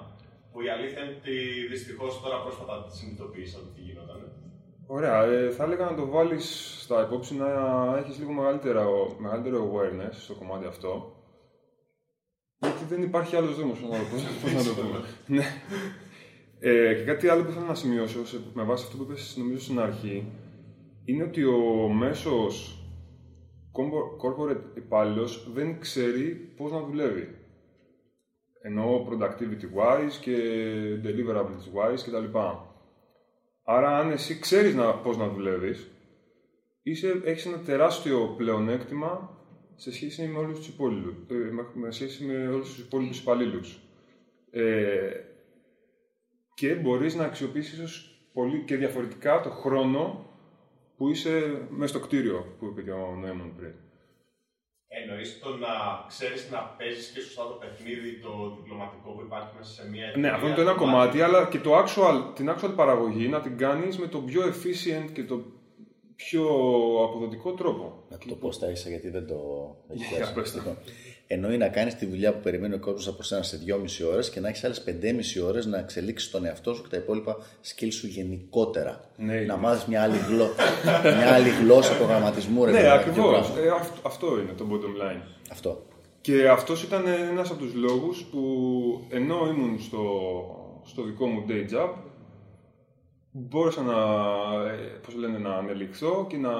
Που 0.52 0.58
η 0.68 0.70
αλήθεια 0.76 1.00
είναι 1.04 1.16
ότι 1.22 1.36
δυστυχώς 1.74 2.12
τώρα 2.24 2.38
πρόσφατα 2.44 2.76
συνειδητοποίησα 2.98 3.58
το 3.64 3.70
τι 3.74 3.82
γινόταν. 3.88 4.20
Ωραία. 4.96 5.18
Ε, 5.32 5.50
θα 5.56 5.64
έλεγα 5.64 5.86
να 5.92 5.96
το 6.00 6.06
βάλεις 6.16 6.46
στα 6.84 6.98
υπόψη 7.06 7.34
να 7.44 7.48
έχεις 8.02 8.16
λίγο 8.20 8.32
μεγαλύτερο, 8.40 9.16
μεγαλύτερο 9.24 9.58
awareness 9.68 10.16
στο 10.26 10.34
κομμάτι 10.40 10.66
αυτό. 10.74 10.92
Γιατί 12.62 12.84
δεν 12.92 13.02
υπάρχει 13.04 13.36
άλλος 13.36 13.56
δρόμος, 13.56 13.80
πώς 13.80 13.90
να, 13.90 13.98
πώς, 13.98 14.22
πώς 14.42 14.52
να 14.54 14.64
το 14.68 14.74
πούμε. 14.82 15.00
ναι. 15.36 15.46
Ε, 16.60 16.94
και 16.94 17.04
κάτι 17.04 17.28
άλλο 17.28 17.44
που 17.44 17.52
θέλω 17.52 17.66
να 17.66 17.76
σημειώσω, 17.76 18.26
σε, 18.26 18.38
με 18.54 18.64
βάση 18.64 18.84
αυτό 18.86 18.98
που 18.98 19.04
είπες 19.04 19.36
νομίζω 19.38 19.60
στην 19.60 19.80
αρχή, 19.80 20.32
είναι 21.06 21.24
ότι 21.24 21.44
ο 21.44 21.88
μέσος 21.94 22.54
corpo- 22.54 22.79
corporate 24.22 24.78
υπάλληλος 24.78 25.52
δεν 25.54 25.80
ξέρει 25.80 26.30
πώς 26.58 26.72
να 26.72 26.80
δουλεύει. 26.82 27.36
Εννοώ 28.62 29.08
productivity-wise 29.10 30.12
και 30.22 30.36
deliverables-wise 31.04 32.00
κτλ. 32.06 32.38
Άρα, 33.64 33.98
αν 33.98 34.12
εσύ 34.12 34.40
ξέρεις 34.40 34.76
να, 34.76 34.94
πώς 34.96 35.18
να 35.18 35.30
δουλεύεις, 35.30 35.92
είσαι, 36.84 37.22
έχεις 37.24 37.46
ένα 37.46 37.60
τεράστιο 37.60 38.34
πλεονέκτημα 38.38 39.38
σε 39.76 39.92
σχέση 39.92 40.28
με 40.28 40.38
όλους 40.40 40.58
τους 40.58 40.68
υπόλοιπους, 40.68 41.14
ε, 41.30 41.34
με- 41.34 41.68
με 41.74 41.92
σχέση 41.92 42.26
με 42.26 42.48
όλους 42.48 42.68
τους 42.70 42.80
υπόλοιπους 42.80 43.20
υπαλλήλους. 43.20 43.80
Ε, 44.52 45.12
και 46.54 46.74
μπορείς 46.74 47.16
να 47.16 47.24
αξιοποιήσεις 47.24 47.74
ίσως 47.74 48.24
πολύ 48.34 48.64
και 48.64 48.76
διαφορετικά 48.76 49.42
το 49.42 49.50
χρόνο 49.50 50.29
που 51.00 51.10
είσαι 51.10 51.62
μέσα 51.70 51.94
στο 51.94 52.00
κτίριο, 52.06 52.56
που 52.60 52.66
είπε 52.66 52.82
και 52.82 52.92
ο 52.92 53.16
Νόεμον 53.22 53.56
πριν. 53.58 53.74
Εννοείς 54.88 55.40
το 55.40 55.50
να 55.50 55.74
ξέρεις 56.08 56.50
να 56.52 56.60
παίζεις 56.78 57.08
και 57.12 57.22
σωστά 57.22 57.44
το 57.48 57.54
παιχνίδι, 57.54 58.20
το 58.20 58.56
διπλωματικό 58.56 59.10
που 59.12 59.22
υπάρχει 59.26 59.48
μέσα 59.58 59.72
σε 59.72 59.90
μια 59.90 60.14
Ναι, 60.18 60.30
αυτό 60.30 60.46
είναι 60.46 60.56
το 60.56 60.62
ένα 60.62 60.74
κομμάτι, 60.74 61.22
αλλά 61.22 61.48
και 61.48 61.60
το 61.60 61.72
actual, 61.78 62.36
την 62.36 62.50
actual 62.54 62.74
παραγωγή 62.76 63.28
να 63.28 63.42
την 63.42 63.58
κάνεις 63.58 63.98
με 63.98 64.08
τον 64.08 64.26
πιο 64.26 64.42
efficient 64.52 65.12
και 65.14 65.24
το 65.24 65.44
πιο 66.16 66.44
αποδοτικό 67.04 67.54
τρόπο. 67.54 68.06
Να 68.10 68.18
το 68.18 68.36
πω 68.36 68.52
στα 68.52 68.72
ίσα 68.72 68.90
γιατί 68.90 69.10
δεν 69.10 69.28
το 69.28 69.38
έχει 69.90 70.04
Για 71.30 71.38
πιάσει. 71.38 71.58
πες 71.58 71.58
το. 71.58 71.58
Λοιπόν, 71.58 71.58
Εννοεί 71.58 71.58
να 71.58 71.68
κάνεις 71.68 71.96
τη 71.96 72.06
δουλειά 72.06 72.34
που 72.34 72.40
περιμένει 72.40 72.74
ο 72.74 72.80
κόσμος 72.80 73.08
από 73.08 73.24
σένα 73.24 73.44
σε 73.44 73.60
2,5 73.68 74.12
ώρες 74.12 74.30
και 74.30 74.40
να 74.40 74.48
έχεις 74.48 74.64
άλλες 74.64 74.84
5,5 74.86 75.48
ώρες 75.48 75.66
να 75.66 75.78
εξελίξεις 75.78 76.32
τον 76.32 76.46
εαυτό 76.46 76.74
σου 76.74 76.82
και 76.82 76.90
τα 76.90 76.98
υπόλοιπα 76.98 77.38
skills 77.64 77.92
σου 77.92 78.08
γενικότερα. 78.08 79.02
Ναι, 79.18 79.34
να 79.34 79.56
ναι. 79.56 79.62
μάθει 79.62 79.90
μια, 79.90 80.04
άλλη 80.04 80.18
γλω... 80.18 80.48
μια 81.04 81.34
άλλη 81.34 81.50
γλώσσα 81.50 81.94
προγραμματισμού. 81.94 82.66
Ρε, 82.66 82.72
Ναι, 82.72 82.78
παιδιά, 82.78 82.94
ακριβώς. 82.94 83.48
τέτοιο 83.48 83.70
πράγμα. 83.70 84.02
αυτό 84.04 84.40
είναι 84.40 84.54
το 84.58 84.68
bottom 84.72 85.02
line. 85.04 85.22
Αυτό. 85.52 85.86
Και 86.22 86.50
αυτός 86.50 86.84
ήταν 86.84 87.08
ένας 87.08 87.50
από 87.50 87.60
τους 87.60 87.74
λόγους 87.74 88.24
που 88.24 88.40
ενώ 89.10 89.48
ήμουν 89.48 89.80
στο, 89.82 90.02
στο 90.86 91.04
δικό 91.04 91.26
μου 91.28 91.46
day 91.50 91.74
job, 91.76 91.90
μπόρεσα 93.32 93.82
να, 93.82 93.94
ε, 94.72 95.00
πώς 95.06 95.16
λένε, 95.16 95.38
να 95.38 95.56
ανελιχθώ 95.56 96.26
και, 96.30 96.38
να, 96.38 96.52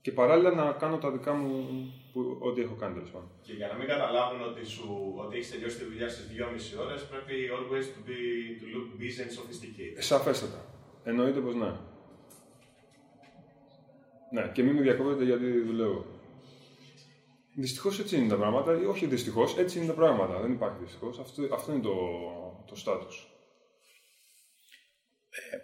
και 0.00 0.12
παράλληλα 0.12 0.50
να 0.50 0.72
κάνω 0.72 0.96
τα 0.98 1.10
δικά 1.10 1.32
μου, 1.32 1.64
που, 2.14 2.38
ό,τι 2.40 2.60
έχω 2.60 2.74
κάνει 2.74 2.94
τέλος 2.94 3.10
πάντων. 3.10 3.30
Και 3.42 3.52
για 3.52 3.66
να 3.66 3.74
μην 3.74 3.86
καταλάβουν 3.86 4.42
ότι, 4.50 4.66
σου, 4.66 5.12
ότι 5.16 5.36
έχεις 5.36 5.50
τελειώσει 5.50 5.76
τη 5.78 5.84
δουλειά 5.84 6.08
στις 6.08 6.24
2,5 6.76 6.84
ώρες, 6.84 7.00
πρέπει 7.12 7.34
always 7.56 7.86
to, 7.94 8.00
be, 8.08 8.18
to 8.60 8.66
look 8.74 8.88
busy 9.00 9.20
and 9.24 9.32
sophisticated. 9.38 9.96
Σαφέστατα. 9.98 10.60
Εννοείται 11.04 11.40
πως 11.40 11.54
ναι. 11.54 11.72
Ναι, 14.32 14.50
και 14.52 14.62
μην 14.62 14.74
με 14.74 14.80
διακόπτετε 14.80 15.24
γιατί 15.24 15.60
δουλεύω. 15.60 16.04
Δυστυχώς 17.56 17.98
έτσι 17.98 18.16
είναι 18.16 18.28
τα 18.28 18.36
πράγματα. 18.36 18.80
Ή 18.80 18.84
όχι 18.84 19.06
δυστυχώς, 19.06 19.58
έτσι 19.58 19.78
είναι 19.78 19.86
τα 19.86 19.92
πράγματα. 19.92 20.40
Δεν 20.40 20.52
υπάρχει 20.52 20.76
δυστυχώς. 20.82 21.18
Αυτό, 21.18 21.42
αυτό 21.52 21.72
είναι 21.72 21.82
το, 21.82 21.96
το 22.66 22.74
status. 22.84 23.16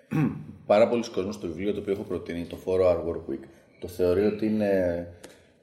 Πάρα 0.67 0.89
πολλοί 0.89 1.11
κόσμοι 1.11 1.33
στο 1.33 1.47
βιβλίο 1.47 1.73
το 1.73 1.81
οποίο 1.81 1.93
έχω 1.93 2.03
προτείνει, 2.03 2.47
το 2.47 2.59
4 2.67 2.71
Hour 2.71 3.05
Work 3.09 3.31
Week, 3.31 3.45
το 3.81 3.89
θεωρεί 3.89 4.27
ότι 4.27 4.47
είναι 4.47 5.07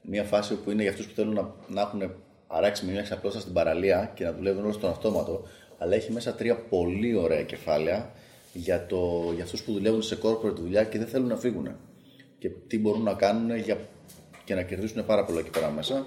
μια 0.02 0.24
φάση 0.24 0.54
που 0.54 0.70
είναι 0.70 0.82
για 0.82 0.90
αυτούς 0.90 1.06
που 1.06 1.14
θέλουν 1.14 1.34
να, 1.34 1.54
να 1.68 1.80
έχουν 1.80 2.12
αράξει 2.46 2.86
μια 2.86 3.02
ξαπλώστα 3.02 3.40
στην 3.40 3.52
παραλία 3.52 4.12
και 4.14 4.24
να 4.24 4.32
δουλεύουν 4.32 4.64
όλο 4.64 4.72
στον 4.72 4.90
αυτόματο. 4.90 5.42
Αλλά 5.78 5.94
έχει 5.94 6.12
μέσα 6.12 6.34
τρία 6.34 6.56
πολύ 6.56 7.16
ωραία 7.16 7.42
κεφάλαια 7.42 8.10
για, 8.52 8.86
το, 8.86 9.32
για 9.34 9.44
αυτούς 9.44 9.62
που 9.62 9.72
δουλεύουν 9.72 10.02
σε 10.02 10.18
corporate 10.22 10.56
δουλειά 10.56 10.84
και 10.84 10.98
δεν 10.98 11.06
θέλουν 11.06 11.28
να 11.28 11.36
φύγουν. 11.36 11.68
Και 12.38 12.48
τι 12.48 12.78
μπορούν 12.78 13.02
να 13.02 13.14
κάνουν 13.14 13.56
για, 13.56 13.78
και 14.44 14.54
να 14.54 14.62
κερδίσουν 14.62 15.06
πάρα 15.06 15.24
πολλά 15.24 15.40
εκεί 15.40 15.50
πέρα 15.50 15.70
μέσα. 15.70 16.06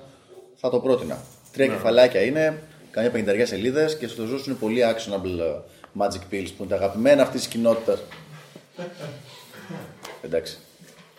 Θα 0.55 0.69
το 0.69 0.79
πρότεινα. 0.79 1.23
Τρία 1.51 1.67
κεφαλάκια 1.67 2.21
είναι, 2.21 2.63
καμιά 2.91 3.11
πενηνταριά 3.11 3.45
σελίδες 3.45 3.97
και 3.97 4.07
στο 4.07 4.25
ζώσουν 4.25 4.51
είναι 4.51 4.59
πολύ 4.59 4.81
actionable 4.83 5.39
ε, 5.39 5.59
magic 5.99 6.33
pills 6.33 6.49
που 6.57 6.63
είναι 6.63 6.67
τα 6.69 6.75
αγαπημένα 6.75 7.21
αυτής 7.21 7.41
της 7.41 7.49
κοινότητας. 7.49 8.01
Εντάξει. 10.21 10.57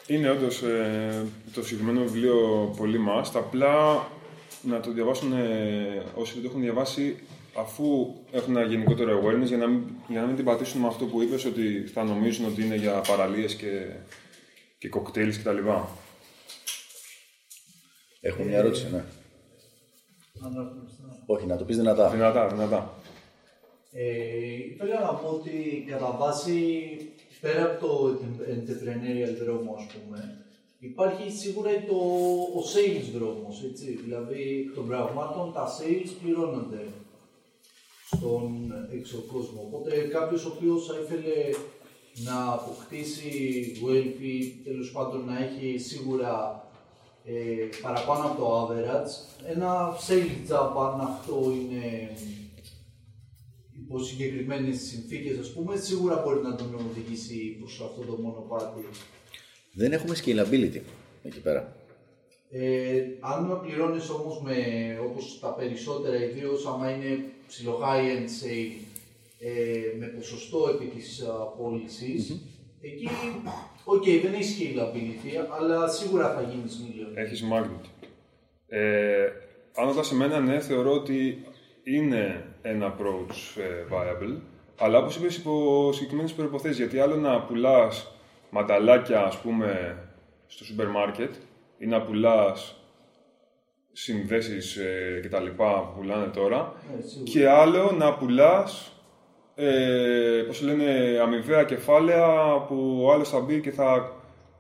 Είναι 0.06 0.30
όντως 0.30 0.62
ε, 0.62 1.26
το 1.54 1.62
συγκεκριμένο 1.62 2.02
βιβλίο 2.02 2.36
πολύ 2.76 2.98
must. 3.08 3.30
Απλά 3.34 4.06
να 4.62 4.80
το 4.80 4.92
διαβάσουν 4.92 5.32
ε, 5.32 6.02
όσοι 6.14 6.32
δεν 6.32 6.42
το 6.42 6.48
έχουν 6.48 6.60
διαβάσει 6.60 7.16
αφού 7.54 8.14
έχουν 8.32 8.56
ένα 8.56 8.66
γενικότερο 8.66 9.20
awareness 9.20 9.46
για 9.46 9.56
να 9.56 9.66
μην, 9.66 9.82
για 10.08 10.20
να 10.20 10.26
μην 10.26 10.36
την 10.36 10.44
πατήσουν 10.44 10.80
με 10.80 10.86
αυτό 10.86 11.04
που 11.04 11.22
είπες 11.22 11.44
ότι 11.44 11.86
θα 11.86 12.04
νομίζουν 12.04 12.46
ότι 12.46 12.64
είναι 12.64 12.76
για 12.76 13.00
παραλίες 13.00 13.54
και, 13.54 13.86
και 14.78 14.88
κοκτέιλς 14.88 15.38
κτλ. 15.38 15.58
Έχω 18.20 18.42
μια 18.42 18.58
ερώτηση, 18.58 18.88
ναι. 18.92 19.04
Αναγνωστά. 20.44 21.22
Όχι, 21.26 21.46
να 21.46 21.56
το 21.56 21.64
πεις 21.64 21.76
δυνατά. 21.76 22.08
Δυνατά, 22.08 22.46
δυνατά. 22.46 22.94
Ε, 23.92 24.04
ήθελα 24.72 25.00
να 25.00 25.14
πω 25.14 25.28
ότι 25.28 25.84
κατά 25.88 26.16
βάση 26.18 26.96
πέρα 27.42 27.62
από 27.64 27.86
το 27.86 28.18
entrepreneurial 28.54 29.34
δρόμο 29.42 29.70
ας 29.78 29.86
πούμε 29.92 30.42
υπάρχει 30.88 31.30
σίγουρα 31.30 31.70
το, 31.88 31.96
ο 32.58 32.62
sales 32.72 33.18
δρόμος, 33.18 33.62
έτσι. 33.64 33.98
Δηλαδή 34.04 34.66
εκ 34.66 34.74
των 34.74 34.86
πραγμάτων 34.88 35.52
τα 35.52 35.66
sales 35.78 36.10
πληρώνονται 36.22 36.84
στον 38.06 38.72
έξω 38.92 39.24
κόσμο. 39.32 39.60
Οπότε 39.66 39.90
κάποιος 39.96 40.44
ο 40.44 40.52
οποίος 40.56 40.86
θα 40.86 40.94
ήθελε 41.02 41.34
να 42.14 42.52
αποκτήσει 42.52 43.30
wealth 43.84 44.22
ή 44.22 44.60
τέλος 44.64 44.92
πάντων 44.92 45.24
να 45.24 45.38
έχει 45.44 45.78
σίγουρα 45.78 46.64
ε, 47.24 47.68
παραπάνω 47.82 48.26
από 48.26 48.40
το 48.40 48.62
average, 48.62 49.12
ένα 49.50 49.96
sales 50.08 50.52
job 50.52 50.92
αν 50.92 51.00
αυτό 51.00 51.52
είναι 51.54 52.10
υπό 53.92 54.04
συγκεκριμένες 54.04 54.80
συνθήκες, 54.80 55.38
ας 55.38 55.52
πούμε, 55.52 55.76
σίγουρα 55.76 56.22
μπορεί 56.24 56.40
να 56.42 56.54
τον 56.54 56.74
οδηγήσει 56.74 57.56
προς 57.58 57.80
αυτό 57.80 58.00
το 58.02 58.22
μονοπάτι. 58.22 58.84
Δεν 59.72 59.92
έχουμε 59.92 60.14
scalability 60.24 60.80
εκεί 61.22 61.40
πέρα. 61.42 61.76
Ε, 62.50 63.02
αν 63.20 63.44
με 63.44 63.58
πληρώνεις 63.62 64.10
όμως 64.10 64.42
με 64.42 64.56
όπως 65.08 65.38
τα 65.40 65.54
περισσότερα, 65.54 66.24
ιδίως 66.24 66.66
άμα 66.66 66.90
είναι 66.90 67.24
ψηλό 67.46 67.80
high-end 67.82 68.28
sale, 68.40 68.72
ε, 69.38 69.98
με 69.98 70.06
ποσοστό 70.06 70.68
επί 70.74 70.84
της 70.84 71.22
πωληση 71.58 72.40
εκεί, 72.80 73.08
οκ, 73.84 74.04
δεν 74.22 74.34
έχει 74.34 74.74
scalability, 74.74 75.46
αλλά 75.60 75.88
σίγουρα 75.88 76.34
θα 76.34 76.42
γίνεις 76.42 76.80
million. 76.84 77.16
Έχεις 77.16 77.44
magnet. 77.52 78.10
Ε, 78.68 79.26
αν 79.74 79.86
ρωτάς 79.86 80.12
εμένα, 80.12 80.40
ναι, 80.40 80.60
θεωρώ 80.60 80.92
ότι 80.92 81.44
είναι 81.84 82.51
ένα 82.62 82.94
approach 82.96 83.60
ε, 83.60 83.84
viable, 83.94 84.36
αλλά 84.78 84.98
όπως 84.98 85.16
είπες 85.16 85.36
υπό 85.36 85.90
συγκεκριμένες 85.92 86.32
προϋποθέσεις, 86.32 86.78
γιατί 86.78 86.98
άλλο 87.00 87.16
να 87.16 87.40
πουλάς 87.42 88.14
μανταλάκια, 88.50 89.22
ας 89.24 89.36
πούμε, 89.38 89.98
στο 90.46 90.64
σούπερ 90.64 90.86
μάρκετ 90.88 91.34
ή 91.78 91.86
να 91.86 92.02
πουλάς 92.02 92.76
συνδέσεις 93.92 94.76
ε, 94.76 95.18
και 95.22 95.28
τα 95.28 95.40
λοιπά 95.40 95.80
που 95.80 95.98
πουλάνε 96.00 96.26
τώρα 96.26 96.72
Ναι, 96.96 97.02
σίγουρα. 97.02 97.30
και 97.30 97.48
άλλο 97.48 97.92
να 97.98 98.14
πουλάς 98.14 98.92
ε, 99.54 100.42
πώς 100.46 100.62
λένε, 100.62 101.18
αμοιβαία 101.22 101.64
κεφάλαια 101.64 102.56
που 102.68 103.00
ο 103.04 103.12
άλλος 103.12 103.28
θα 103.28 103.40
μπει 103.40 103.60
και 103.60 103.70
θα, 103.70 104.12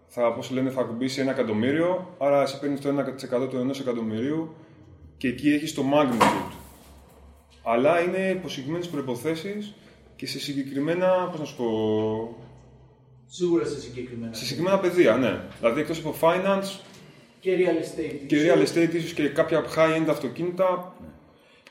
θα, 0.06 0.32
πώς 0.32 0.50
λένε, 0.50 0.70
θα 0.70 0.80
ακουμπήσει 0.80 1.20
ένα 1.20 1.30
εκατομμύριο, 1.30 2.14
άρα 2.18 2.42
εσύ 2.42 2.58
παίρνεις 2.60 2.80
το 2.80 2.88
1% 3.42 3.48
του 3.50 3.56
ενός 3.56 3.80
εκατομμυρίου 3.80 4.54
και 5.16 5.28
εκεί 5.28 5.52
έχεις 5.52 5.74
το 5.74 5.82
magnitude. 5.94 6.52
Αλλά 7.64 8.00
είναι 8.00 8.30
υπό 8.30 8.48
συγκεκριμένες 8.48 8.88
προϋποθέσεις 8.88 9.74
και 10.16 10.26
σε 10.26 10.38
συγκεκριμένα, 10.40 11.28
πώς 11.30 11.40
να 11.40 11.44
σου 11.46 11.56
πω, 11.56 12.36
Σίγουρα 13.26 13.64
σε 13.64 13.80
συγκεκριμένα. 13.80 14.32
σε 14.32 14.44
συγκεκριμένα 14.44 14.78
πεδία, 14.78 15.16
ναι. 15.16 15.40
Δηλαδή 15.58 15.80
εκτός 15.80 15.98
από 15.98 16.14
finance 16.20 16.80
Και 17.40 17.56
real 17.58 17.84
estate. 17.84 18.26
και 18.26 18.36
real 18.46 18.66
estate, 18.68 18.94
ίσως 18.94 19.12
και 19.12 19.28
κάποια 19.28 19.64
high-end 19.76 20.06
αυτοκίνητα, 20.08 20.96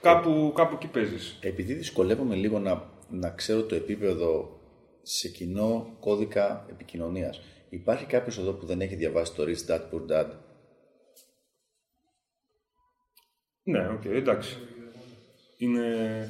κάπου, 0.02 0.52
κάπου 0.56 0.76
εκεί 0.76 0.88
παίζεις. 0.88 1.38
Επειδή 1.42 1.74
δυσκολεύομαι 1.74 2.36
λίγο 2.36 2.60
να, 2.60 2.90
να 3.10 3.30
ξέρω 3.30 3.64
το 3.64 3.76
επίπεδο 3.76 4.60
σε 5.02 5.28
κοινό 5.30 5.96
κώδικα 6.00 6.66
επικοινωνίας. 6.70 7.42
Υπάρχει 7.70 8.06
κάποιος 8.06 8.38
εδώ 8.38 8.52
που 8.54 8.66
δεν 8.66 8.82
έχει 8.82 8.96
διαβάσει 8.96 9.34
το 9.34 9.44
Rich 9.44 9.72
Dad 9.72 9.80
Poor 9.80 10.12
Dad. 10.12 10.28
Ναι, 13.64 13.88
οκ, 13.90 14.06
εντάξει. 14.06 14.58
Είναι 15.62 15.84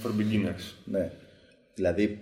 for 0.04 0.08
beginners. 0.08 0.74
Ναι. 0.86 1.12
Δηλαδή, 1.74 2.20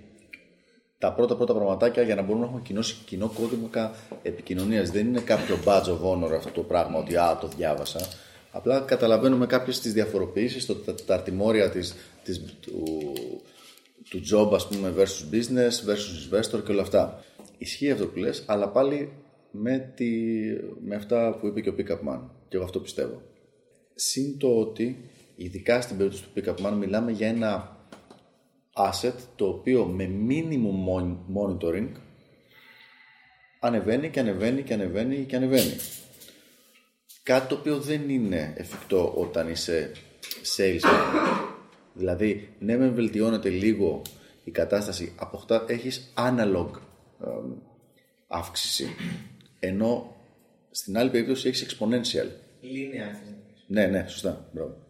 τα 0.97 1.13
πρώτα 1.13 1.35
πρώτα 1.35 1.53
πραγματάκια 1.53 2.03
για 2.03 2.15
να 2.15 2.21
μπορούμε 2.21 2.39
να 2.39 2.45
έχουμε 2.45 2.61
κοινό, 2.65 2.81
κοινό 3.05 3.31
κώδικα 3.35 3.95
επικοινωνίας. 4.21 4.91
Δεν 4.91 5.07
είναι 5.07 5.19
κάποιο 5.19 5.57
badge 5.65 5.83
of 5.83 6.01
honor 6.01 6.31
αυτό 6.35 6.51
το 6.51 6.61
πράγμα 6.61 6.99
ότι 6.99 7.17
α, 7.17 7.37
το 7.41 7.47
διάβασα. 7.47 7.99
Απλά 8.51 8.79
καταλαβαίνουμε 8.79 9.45
κάποιες 9.45 9.79
τις 9.79 9.93
διαφοροποιήσεις, 9.93 10.65
το, 10.65 10.75
τα, 10.75 10.95
τα 10.95 11.13
αρτημόρια 11.13 11.69
της, 11.69 11.95
της, 12.23 12.41
του, 12.61 13.13
του 14.09 14.21
job, 14.31 14.53
ας 14.53 14.67
πούμε, 14.67 14.93
versus 14.97 15.35
business, 15.35 15.89
versus 15.89 16.37
investor 16.37 16.63
και 16.65 16.71
όλα 16.71 16.81
αυτά. 16.81 17.23
Ισχύει 17.57 17.91
αυτό 17.91 18.07
που 18.07 18.19
λες, 18.19 18.43
αλλά 18.45 18.69
πάλι 18.69 19.11
με, 19.51 19.91
τη, 19.95 20.09
με 20.85 20.95
αυτά 20.95 21.37
που 21.39 21.47
είπε 21.47 21.61
και 21.61 21.69
ο 21.69 21.75
Pickup 21.77 22.09
Man. 22.09 22.19
Και 22.49 22.55
εγώ 22.55 22.65
αυτό 22.65 22.79
πιστεύω. 22.79 23.21
Συν 23.95 24.37
το 24.37 24.59
ότι 24.59 25.09
ειδικά 25.39 25.81
στην 25.81 25.97
περίπτωση 25.97 26.23
του 26.23 26.29
Pickup 26.35 26.65
Man, 26.65 26.71
μιλάμε 26.71 27.11
για 27.11 27.27
ένα 27.27 27.77
asset 28.73 29.13
το 29.35 29.47
οποίο 29.47 29.85
με 29.85 30.09
minimum 30.29 30.87
mon- 30.89 31.17
monitoring 31.37 31.89
ανεβαίνει 33.59 34.09
και 34.09 34.19
ανεβαίνει 34.19 34.61
και 34.63 34.73
ανεβαίνει 34.73 35.15
και 35.15 35.35
ανεβαίνει. 35.35 35.75
Κάτι 37.23 37.47
το 37.47 37.55
οποίο 37.55 37.79
δεν 37.79 38.09
είναι 38.09 38.53
εφικτό 38.57 39.13
όταν 39.15 39.49
είσαι 39.49 39.91
sales 40.57 40.81
manager. 40.83 41.47
Δηλαδή, 41.93 42.53
ναι 42.59 42.77
με 42.77 42.87
βελτιώνεται 42.87 43.49
λίγο 43.49 44.01
η 44.43 44.51
κατάσταση, 44.51 45.13
αποκτά, 45.15 45.65
έχεις 45.67 46.13
analog 46.17 46.69
εμ, 47.23 47.51
αύξηση, 48.27 48.95
ενώ 49.59 50.15
στην 50.71 50.97
άλλη 50.97 51.09
περίπτωση 51.09 51.47
έχεις 51.47 51.77
exponential. 51.77 52.27
Linear. 52.63 53.11
θες 53.13 53.29
να 53.29 53.37
πεις. 53.47 53.63
Ναι, 53.67 53.85
ναι, 53.85 54.05
σωστά. 54.07 54.49
Μπράβο. 54.53 54.88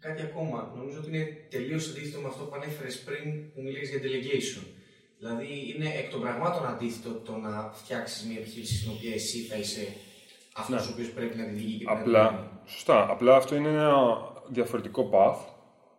Και 0.00 0.08
κάτι 0.08 0.22
ακόμα. 0.22 0.72
Νομίζω 0.76 0.98
ότι 0.98 1.08
είναι 1.08 1.26
τελείως 1.50 1.88
αντίθετο 1.90 2.20
με 2.20 2.28
αυτό 2.28 2.44
που 2.44 2.54
ανέφερες 2.54 3.02
πριν 3.06 3.52
που 3.52 3.60
μίλησε 3.62 3.96
για 3.96 4.00
delegation. 4.06 4.64
Δηλαδή 5.18 5.74
είναι 5.74 5.88
εκ 6.00 6.10
των 6.10 6.20
πραγμάτων 6.20 6.66
αντίθετο 6.66 7.14
το 7.14 7.36
να 7.36 7.70
φτιάξεις 7.72 8.26
μια 8.28 8.38
επιχείρηση 8.38 8.76
στην 8.76 8.90
οποία 8.90 9.14
εσύ 9.14 9.38
θα 9.38 9.56
είσαι 9.56 9.86
αυτός 10.56 10.88
ο 10.88 10.90
οποίος 10.92 11.10
πρέπει 11.10 11.36
να 11.36 11.44
τη 11.44 11.50
διηγεί 11.50 11.78
και 11.78 11.84
πρέπει 11.84 11.98
να 11.98 12.04
τη 12.04 12.10
κάνει. 12.10 12.28
Απλά, 12.28 12.62
σωστά, 12.66 13.10
απλά 13.10 13.36
αυτό 13.36 13.56
είναι 13.56 13.68
ένα 13.68 13.92
διαφορετικό 14.48 15.10
path 15.12 15.40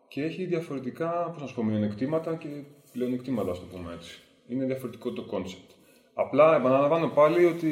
και 0.07 0.23
έχει 0.23 0.45
διαφορετικά, 0.45 1.09
πώς 1.31 1.41
να 1.41 1.47
σου 1.47 1.55
πω, 1.55 1.63
μειονεκτήματα 1.63 2.35
και 2.35 2.47
πλεονεκτήματα, 2.91 3.51
ας 3.51 3.59
το 3.59 3.65
πούμε 3.65 3.93
έτσι. 3.93 4.19
Είναι 4.47 4.65
διαφορετικό 4.65 5.11
το 5.11 5.25
concept. 5.31 5.75
Απλά 6.13 6.55
επαναλαμβάνω 6.55 7.07
πάλι 7.07 7.45
ότι 7.45 7.71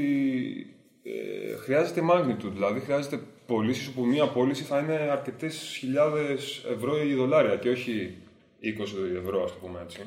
ε, 1.04 1.56
χρειάζεται 1.56 2.02
magnitude, 2.12 2.52
δηλαδή 2.54 2.80
χρειάζεται 2.80 3.20
πωλήσεις 3.50 3.88
όπου 3.88 4.06
μία 4.06 4.28
πώληση 4.28 4.64
θα 4.64 4.80
είναι 4.80 4.94
αρκετές 4.94 5.76
χιλιάδες 5.80 6.64
ευρώ 6.76 7.04
ή 7.04 7.14
δολάρια 7.14 7.56
και 7.56 7.70
όχι 7.70 8.18
20 8.80 9.18
ευρώ, 9.22 9.44
ας 9.44 9.52
το 9.52 9.58
πούμε 9.62 9.80
έτσι. 9.84 10.00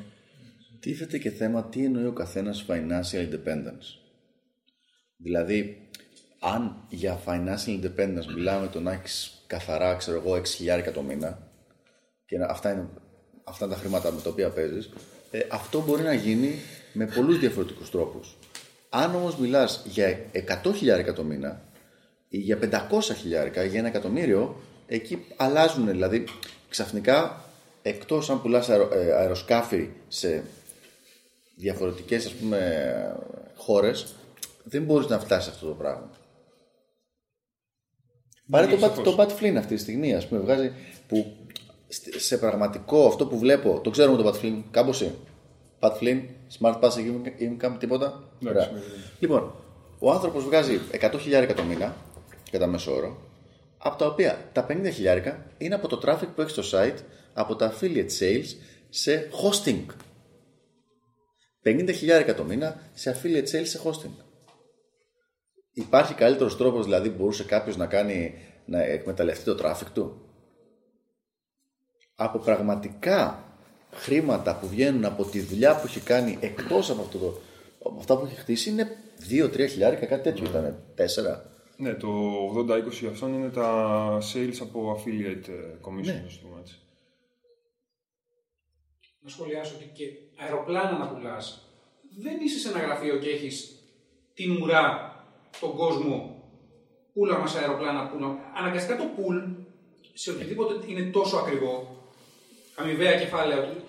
Τίθεται 0.79 1.17
και 1.17 1.29
θέμα 1.29 1.65
τι 1.65 1.83
εννοεί 1.85 2.05
ο 2.05 2.11
καθένας 2.11 2.65
financial 2.67 3.29
independence. 3.29 3.87
Δηλαδή, 5.17 5.87
αν 6.39 6.85
για 6.89 7.19
financial 7.25 7.79
independence 7.81 8.25
μιλάμε 8.35 8.67
το 8.67 8.79
να 8.79 8.91
έχει 8.91 9.31
καθαρά, 9.47 9.95
ξέρω 9.95 10.17
εγώ, 10.17 10.35
6.000 10.35 10.91
το 10.93 11.01
μήνα 11.01 11.51
και 12.25 12.37
να- 12.37 12.45
αυτά 12.45 12.71
είναι, 12.71 12.87
αυτά 13.43 13.65
είναι 13.65 13.73
τα 13.73 13.79
χρήματα 13.79 14.11
με 14.11 14.21
τα 14.21 14.29
οποία 14.29 14.49
παίζεις, 14.49 14.89
ε, 15.31 15.39
αυτό 15.51 15.81
μπορεί 15.81 16.03
να 16.03 16.13
γίνει 16.13 16.51
με 16.93 17.05
πολλούς 17.05 17.39
διαφορετικούς 17.39 17.89
τρόπους. 17.91 18.37
Αν 18.89 19.15
όμως 19.15 19.37
μιλάς 19.37 19.83
για 19.87 20.19
100.000 20.31 21.13
το 21.13 21.23
μήνα 21.23 21.61
ή 21.71 21.72
για 22.37 22.59
500.000 22.61 23.23
ή 23.23 23.67
για 23.67 23.79
ένα 23.79 23.87
εκατομμύριο, 23.87 24.55
εκεί 24.87 25.25
αλλάζουν. 25.37 25.87
Δηλαδή, 25.87 26.23
ξαφνικά, 26.69 27.45
εκτός 27.81 28.29
αν 28.29 28.41
πουλάς 28.41 28.69
αερο, 28.69 28.89
ε, 28.93 29.11
αεροσκάφη 29.13 29.89
σε 30.07 30.43
διαφορετικές 31.55 32.25
ας 32.25 32.33
πούμε 32.33 32.91
χώρες, 33.55 34.13
δεν 34.63 34.83
μπορείς 34.83 35.07
να 35.07 35.19
φτάσεις 35.19 35.43
σε 35.43 35.49
αυτό 35.49 35.67
το 35.67 35.73
πράγμα. 35.73 36.09
Πάρε 38.49 38.67
το, 38.67 38.85
Pat- 38.85 39.03
το 39.03 39.15
Pat 39.19 39.27
Flynn 39.39 39.55
αυτή 39.57 39.75
τη 39.75 39.81
στιγμή, 39.81 40.13
ας 40.15 40.27
πούμε, 40.27 40.41
βγάζει 40.41 40.71
που 41.07 41.35
στε- 41.87 42.19
σε 42.19 42.37
πραγματικό 42.37 43.07
αυτό 43.07 43.25
που 43.27 43.37
βλέπω, 43.37 43.79
το 43.83 43.89
ξέρουμε 43.89 44.23
το 44.23 44.29
Pat 44.29 44.45
Flynn, 44.45 44.63
κάμποση. 44.71 45.11
Pat 45.79 45.91
Flynn, 45.91 46.21
Smart 46.59 46.79
Passive 46.79 47.21
Income, 47.39 47.75
τίποτα. 47.79 48.23
Ωραία. 48.47 48.71
Λοιπόν, 49.19 49.55
ο 49.99 50.11
άνθρωπος 50.11 50.43
βγάζει 50.43 50.79
100.000 50.91 51.53
το 51.55 51.63
μήνα, 51.63 51.95
κατά 52.53 52.67
μέσο 52.67 52.95
όρο, 52.95 53.17
από 53.77 53.97
τα 53.97 54.05
οποία 54.05 54.49
τα 54.53 54.65
50.000 54.69 55.35
είναι 55.57 55.75
από 55.75 55.87
το 55.87 56.01
traffic 56.05 56.27
που 56.35 56.41
έχει 56.41 56.61
στο 56.61 56.63
site, 56.71 56.97
από 57.33 57.55
τα 57.55 57.73
affiliate 57.73 58.09
sales 58.19 58.45
σε 58.89 59.29
hosting. 59.43 59.85
50.000 61.63 62.33
το 62.35 62.43
μήνα 62.43 62.81
σε 62.93 63.19
affiliate 63.21 63.55
sales 63.55 63.65
σε 63.65 63.79
hosting. 63.83 64.23
Υπάρχει 65.73 66.13
καλύτερος 66.13 66.57
τρόπος 66.57 66.85
δηλαδή 66.85 67.09
που 67.09 67.17
μπορούσε 67.17 67.43
κάποιος 67.43 67.77
να 67.77 67.85
κάνει 67.85 68.33
να 68.65 68.83
εκμεταλλευτεί 68.83 69.43
το 69.43 69.57
traffic 69.61 69.87
του; 69.93 70.21
Από 72.15 72.39
πραγματικά 72.39 73.43
χρήματα 73.91 74.55
που 74.55 74.67
βγαίνουν 74.67 75.05
από 75.05 75.25
τη 75.25 75.39
δουλειά 75.39 75.75
που 75.75 75.85
έχει 75.85 75.99
κάνει 75.99 76.37
εκτός 76.41 76.89
από, 76.89 77.01
αυτό 77.01 77.17
το, 77.17 77.39
από 77.83 77.99
αυτά 77.99 78.17
που 78.17 78.25
έχει 78.25 78.35
χτίσει 78.35 78.69
είναι 78.69 78.97
2-3 79.29 79.69
χιλιάρικα, 79.69 80.05
κάτι 80.05 80.23
τέτοιο 80.23 80.45
ήταν. 80.45 80.83
4. 80.97 81.52
Ναι, 81.77 81.93
το 81.93 82.09
80-20 82.57 83.05
αυτών 83.09 83.33
είναι 83.33 83.49
τα 83.49 84.17
sales 84.33 84.57
από 84.61 84.95
affiliate 84.97 85.47
ε, 85.47 85.77
commission, 85.81 86.03
Ναι. 86.05 86.23
ας 86.27 86.39
το 86.39 86.47
πούμε 86.47 86.59
έτσι. 86.59 86.77
να 89.19 89.29
σχολιάσω 89.29 89.75
ότι 89.75 89.91
και 89.93 90.03
αεροπλάνα 90.43 90.97
να 90.97 91.07
πουλάς. 91.07 91.67
Δεν 92.19 92.39
είσαι 92.39 92.59
σε 92.59 92.69
ένα 92.69 92.79
γραφείο 92.79 93.17
και 93.17 93.29
έχεις 93.29 93.77
την 94.33 94.61
ουρά 94.61 95.15
στον 95.51 95.75
κόσμο. 95.75 96.43
Πούλα 97.13 97.37
μας 97.39 97.55
αεροπλάνα, 97.55 98.07
πούλα. 98.09 98.37
Αναγκαστικά 98.55 98.97
το 98.97 99.03
πουλ 99.15 99.37
σε 100.13 100.31
οτιδήποτε 100.31 100.73
είναι 100.87 101.09
τόσο 101.11 101.37
ακριβό, 101.37 101.97
αμοιβαία 102.75 103.19
κεφάλαια 103.19 103.63
του, 103.69 103.81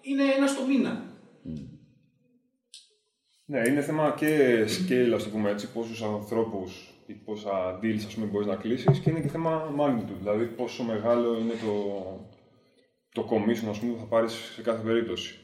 είναι 0.00 0.22
ένα 0.36 0.46
στο 0.46 0.66
μήνα. 0.66 1.04
Ναι, 3.44 3.68
είναι 3.68 3.82
θέμα 3.82 4.14
και 4.18 4.60
scale, 4.62 5.12
ας 5.14 5.22
το 5.22 5.28
πούμε 5.30 5.50
έτσι, 5.50 5.72
πόσους 5.72 6.02
ανθρώπους 6.02 6.91
ή 7.06 7.12
πόσα 7.12 7.78
deals 7.82 8.02
ας 8.06 8.14
πούμε, 8.14 8.26
μπορείς 8.26 8.46
να 8.46 8.54
κλείσεις 8.56 8.98
και 8.98 9.10
είναι 9.10 9.20
και 9.20 9.28
θέμα 9.28 9.74
magnitude, 9.80 10.18
δηλαδή 10.20 10.44
πόσο 10.44 10.82
μεγάλο 10.82 11.38
είναι 11.38 11.52
το, 11.64 11.74
το 13.12 13.28
commission 13.30 13.68
ας 13.70 13.78
πούμε, 13.78 13.92
που 13.92 13.98
θα 13.98 14.04
πάρεις 14.04 14.32
σε 14.54 14.62
κάθε 14.62 14.82
περίπτωση. 14.82 15.34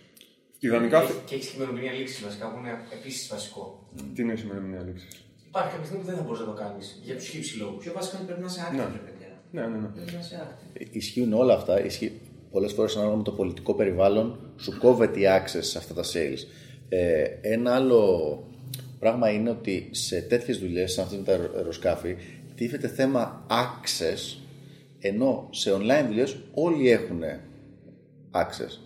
Ιδανικά, 0.59 1.01
Και- 1.05 1.13
Και 1.27 1.35
έχεις 1.35 1.55
ημερομηνία 1.55 1.93
λήξης 1.93 2.23
βασικά 2.25 2.53
που 2.53 2.59
είναι 2.59 2.71
επίσης 3.01 3.29
βασικό. 3.29 3.89
τι 4.15 4.23
είναι 4.23 4.33
η 4.33 4.37
σημερινή 4.37 4.85
λήξης; 4.85 5.23
Υπάρχει 5.49 5.71
κάποια 5.71 5.85
στιγμή 5.85 6.03
που 6.05 6.09
δεν 6.11 6.17
θα 6.19 6.23
μπορείς 6.25 6.41
να 6.41 6.47
το 6.47 6.53
κάνεις 6.53 7.01
για 7.05 7.15
τους 7.15 7.29
χύψη 7.29 7.59
λόγους. 7.59 7.83
Πιο 7.85 7.93
βασικά 7.93 8.17
είναι 8.17 8.27
πρέπει 8.27 8.41
να 8.41 8.47
είσαι 8.47 8.61
active, 8.71 8.93
ρε 8.93 8.99
παιδιά. 9.11 9.29
Ναι, 9.51 9.61
ναι, 9.67 9.77
ναι. 9.79 9.87
Πρέπει 9.89 10.13
να 10.13 10.19
είσαι 10.19 10.37
active. 10.47 10.87
Ισχύουν 10.91 11.33
όλα 11.33 11.55
αυτά. 11.55 11.85
Ισχύ... 11.85 12.21
Πολλές 12.51 12.73
φορές 12.73 12.97
ανάλογα 12.97 13.17
με 13.17 13.23
το 13.23 13.33
πολιτικό 13.33 13.75
περιβάλλον 13.75 14.53
σου 14.57 14.79
κόβεται 14.79 15.21
η 15.21 15.25
access 15.39 15.63
σε 15.63 15.79
αυτά 15.79 15.95
τα 15.95 16.03
sales. 16.03 16.39
Ε, 16.89 17.25
ένα 17.43 17.75
άλλο 17.75 18.01
πράγμα 18.99 19.31
είναι 19.31 19.51
ότι 19.51 19.89
σε 19.91 20.21
τέτοιες 20.21 20.59
δουλειές, 20.59 20.93
σαν 20.93 21.05
αυτές 21.05 21.19
με 21.19 21.25
τα 21.25 21.33
αερο- 21.33 21.57
αεροσκάφη, 21.57 22.17
τίθεται 22.55 22.89
θέμα 22.89 23.47
access, 23.51 24.39
ενώ 24.99 25.49
σε 25.51 25.73
online 25.73 26.05
δουλειές 26.07 26.37
όλοι 26.55 26.91
έχουν 26.91 27.23
access. 28.33 28.79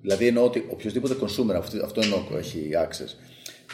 Δηλαδή 0.00 0.26
εννοώ 0.26 0.44
ότι 0.44 0.66
οποιοδήποτε 0.70 1.16
consumer, 1.20 1.54
αυτό, 1.54 1.84
αυτό 1.84 2.00
εννοώ 2.00 2.18
έχει 2.38 2.70
access. 2.74 3.14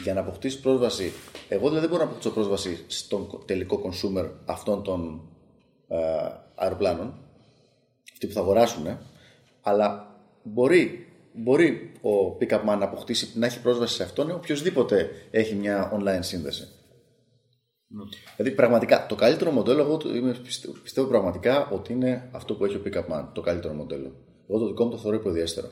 Για 0.03 0.13
να 0.13 0.19
αποκτήσει 0.19 0.61
πρόσβαση, 0.61 1.11
εγώ 1.49 1.61
δηλαδή 1.61 1.79
δεν 1.79 1.89
μπορώ 1.89 2.03
να 2.03 2.09
αποκτήσω 2.09 2.33
πρόσβαση 2.33 2.83
στον 2.87 3.43
τελικό 3.45 3.81
consumer 3.85 4.29
αυτών 4.45 4.83
των 4.83 5.21
ε, 5.87 5.97
αεροπλάνων, 6.55 7.13
αυτοί 8.11 8.27
που 8.27 8.33
θα 8.33 8.39
αγοράσουν, 8.39 8.97
αλλά 9.61 10.15
μπορεί, 10.43 11.04
μπορεί 11.37 11.91
ο 12.01 12.37
pick-up 12.39 12.59
man 12.61 12.77
να 12.77 12.83
αποκτήσει, 12.85 13.39
να 13.39 13.45
έχει 13.45 13.61
πρόσβαση 13.61 13.95
σε 13.95 14.03
αυτόν 14.03 14.31
οποιοδήποτε 14.31 15.09
έχει 15.31 15.55
μια 15.55 15.91
online 15.93 16.19
σύνδεση. 16.19 16.67
Δηλαδή 18.37 18.55
πραγματικά 18.55 19.05
το 19.05 19.15
καλύτερο 19.15 19.51
μοντέλο, 19.51 19.81
εγώ 19.81 19.97
το- 19.97 20.15
είμαι, 20.15 20.33
πιστεύω, 20.43 20.73
πιστεύω 20.83 21.07
πραγματικά 21.07 21.69
ότι 21.69 21.93
είναι 21.93 22.29
αυτό 22.31 22.55
που 22.55 22.65
έχει 22.65 22.75
ο 22.75 22.81
pick-up 22.85 23.05
man, 23.11 23.25
το 23.33 23.41
καλύτερο 23.41 23.73
μοντέλο. 23.73 24.11
Εγώ 24.49 24.59
το 24.59 24.67
δικό 24.67 24.83
μου 24.85 24.91
το 24.91 24.97
θεωρώ 24.97 25.17
υποδιέστερο. 25.17 25.67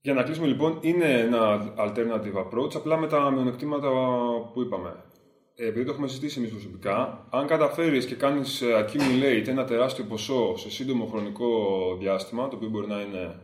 Για 0.00 0.14
να 0.14 0.22
κλείσουμε 0.22 0.46
λοιπόν, 0.46 0.78
είναι 0.80 1.20
ένα 1.20 1.74
alternative 1.78 2.36
approach, 2.44 2.74
απλά 2.74 2.96
με 2.96 3.06
τα 3.06 3.30
μειονεκτήματα 3.30 3.88
που 4.52 4.62
είπαμε. 4.62 5.03
Ε, 5.56 5.66
επειδή 5.66 5.84
το 5.84 5.92
έχουμε 5.92 6.08
συζητήσει 6.08 6.38
εμείς 6.38 6.50
προσωπικά, 6.50 7.26
αν 7.30 7.46
καταφέρεις 7.46 8.06
και 8.06 8.14
κάνεις 8.14 8.62
accumulate 8.64 9.46
ένα 9.46 9.64
τεράστιο 9.64 10.04
ποσό 10.04 10.56
σε 10.56 10.70
σύντομο 10.70 11.06
χρονικό 11.06 11.96
διάστημα, 11.96 12.48
το 12.48 12.56
οποίο 12.56 12.68
μπορεί 12.68 12.86
να 12.86 13.00
είναι 13.00 13.40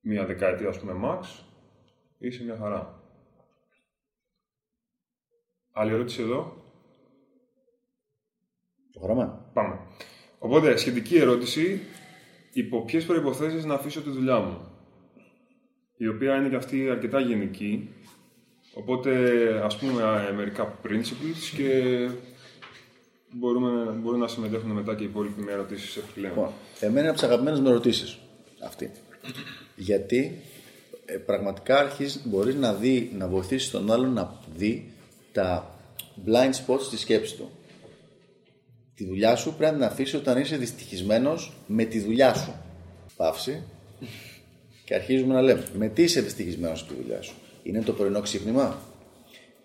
μία 0.00 0.26
δεκαετία, 0.26 0.68
ας 0.68 0.78
πούμε, 0.78 0.92
max, 1.04 1.44
είσαι 2.18 2.44
μια 2.44 2.56
χαρά. 2.56 3.02
Άλλη 5.72 5.92
ερώτηση 5.92 6.22
εδώ; 6.22 6.62
Προχωράμε. 8.92 9.38
Πάμε. 9.52 9.78
Οπότε, 10.38 10.76
σχετική 10.76 11.16
ερώτηση, 11.16 11.80
υπό 12.52 12.84
ποιες 12.84 13.06
προποθέσει 13.06 13.66
να 13.66 13.74
αφήσω 13.74 14.02
τη 14.02 14.10
δουλειά 14.10 14.38
μου. 14.38 14.58
Η 15.96 16.08
οποία 16.08 16.36
είναι 16.36 16.48
και 16.48 16.56
αυτή 16.56 16.90
αρκετά 16.90 17.20
γενική. 17.20 17.88
Οπότε, 18.74 19.10
ας 19.64 19.76
πούμε, 19.76 20.02
ε, 20.28 20.32
μερικά 20.32 20.78
principles 20.84 21.56
και 21.56 22.08
μπορούμε, 23.30 23.92
μπορούν 23.92 24.18
να 24.18 24.28
συμμετέχουν 24.28 24.70
μετά 24.70 24.94
και 24.94 25.02
οι 25.02 25.06
υπόλοιποι 25.06 25.42
με 25.42 25.52
ερωτήσεις 25.52 25.96
επιπλέον. 25.96 26.34
Λοιπόν, 26.34 26.50
εμένα 26.80 26.98
είναι 26.98 27.08
από 27.08 27.18
τις 27.18 27.26
αγαπημένες 27.26 27.60
με 27.60 27.68
ερωτήσεις 27.68 28.18
αυτή. 28.64 28.90
Γιατί 29.76 30.42
ε, 31.04 31.16
πραγματικά 31.16 31.78
αρχίζει, 31.78 32.20
μπορείς 32.24 32.54
να, 32.54 32.74
δει, 32.74 33.10
να 33.18 33.28
βοηθήσεις 33.28 33.70
τον 33.70 33.92
άλλον 33.92 34.12
να 34.12 34.38
δει 34.56 34.90
τα 35.32 35.76
blind 36.26 36.52
spots 36.66 36.80
στη 36.80 36.98
σκέψη 36.98 37.36
του. 37.36 37.50
Τη 38.94 39.04
δουλειά 39.06 39.36
σου 39.36 39.54
πρέπει 39.54 39.72
να 39.72 39.78
την 39.78 39.86
αφήσει 39.92 40.16
όταν 40.16 40.40
είσαι 40.40 40.56
δυστυχισμένος 40.56 41.52
με 41.66 41.84
τη 41.84 42.00
δουλειά 42.00 42.34
σου. 42.34 42.54
Παύση. 43.16 43.62
Και 44.84 44.94
αρχίζουμε 44.94 45.34
να 45.34 45.40
λέμε, 45.40 45.64
με 45.74 45.88
τι 45.88 46.02
είσαι 46.02 46.20
δυστυχισμένος 46.20 46.80
στη 46.80 46.94
δουλειά 46.94 47.22
σου. 47.22 47.34
Είναι 47.62 47.82
το 47.82 47.92
πρωινό 47.92 48.20
ξύπνημα; 48.20 48.80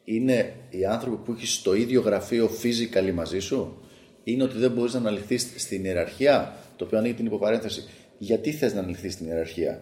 Είναι 0.04 0.54
οι 0.70 0.86
άνθρωποι 0.86 1.18
που 1.24 1.32
έχεις 1.32 1.54
στο 1.54 1.74
ίδιο 1.76 2.02
γραφείο 2.02 2.50
physically 2.64 3.12
μαζί 3.14 3.40
σου; 3.40 3.82
Είναι 4.24 4.44
ότι 4.44 4.58
δεν 4.58 4.72
μπορείς 4.72 4.94
να 4.94 5.00
αναλυθείς 5.00 5.54
στην 5.56 5.86
ιεραρχία; 5.86 6.56
Το 6.76 6.86
οποίο 6.86 6.98
ανοίγει 6.98 7.14
την 7.14 7.26
υποπαρένθεση. 7.26 7.84
Γιατί 8.18 8.52
θες 8.52 8.74
να 8.74 8.80
αναλυθείς 8.80 9.14
στην 9.14 9.26
ιεραρχία; 9.26 9.82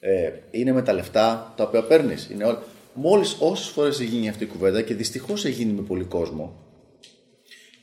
Ε, 0.00 0.30
είναι 0.50 0.72
με 0.72 0.82
τα 0.82 0.92
λεφτά 0.92 1.54
τα 1.56 1.64
οποία 1.64 1.82
παίρνεις; 1.84 2.30
Όλα... 2.44 2.62
Μόλις 2.98 3.36
όσες 3.40 3.66
φορές 3.66 4.00
έχει 4.00 4.10
γίνει 4.10 4.28
αυτή 4.28 4.44
η 4.44 4.46
κουβέντα 4.46 4.82
και 4.82 4.94
δυστυχώς 4.94 5.44
έχει 5.44 5.62
γίνει 5.62 5.72
με 5.72 5.82
πολύ 5.82 6.04
κόσμο, 6.04 6.62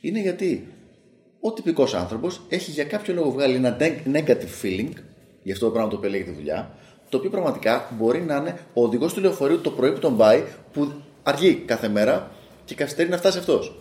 είναι 0.00 0.20
γιατί 0.20 0.68
ο 1.40 1.52
τυπικός 1.52 1.94
άνθρωπος 1.94 2.40
έχει 2.48 2.70
για 2.70 2.84
κάποιο 2.84 3.14
λόγο 3.14 3.30
βγάλει 3.30 3.54
ένα 3.54 3.76
negative 4.12 4.62
feeling 4.62 4.92
για 5.42 5.52
αυτό 5.52 5.66
το 5.66 5.72
πράγμα 5.72 5.90
το 5.90 5.96
οποίο 5.96 6.10
λέγεται 6.10 6.30
δουλειά, 6.30 6.78
το 7.14 7.20
οποίο 7.20 7.32
πραγματικά 7.32 7.90
μπορεί 7.98 8.20
να 8.20 8.36
είναι 8.36 8.58
ο 8.72 8.82
οδηγός 8.82 9.14
του 9.14 9.20
λεωφορείου 9.20 9.60
το 9.60 9.70
πρωί 9.70 9.92
που 9.92 9.98
τον 9.98 10.16
πάει, 10.16 10.42
που 10.72 10.92
αργεί 11.22 11.54
κάθε 11.54 11.88
μέρα 11.88 12.30
και 12.64 12.74
καθυστερεί 12.74 13.08
να 13.08 13.16
φτάσει 13.16 13.38
αυτός. 13.38 13.76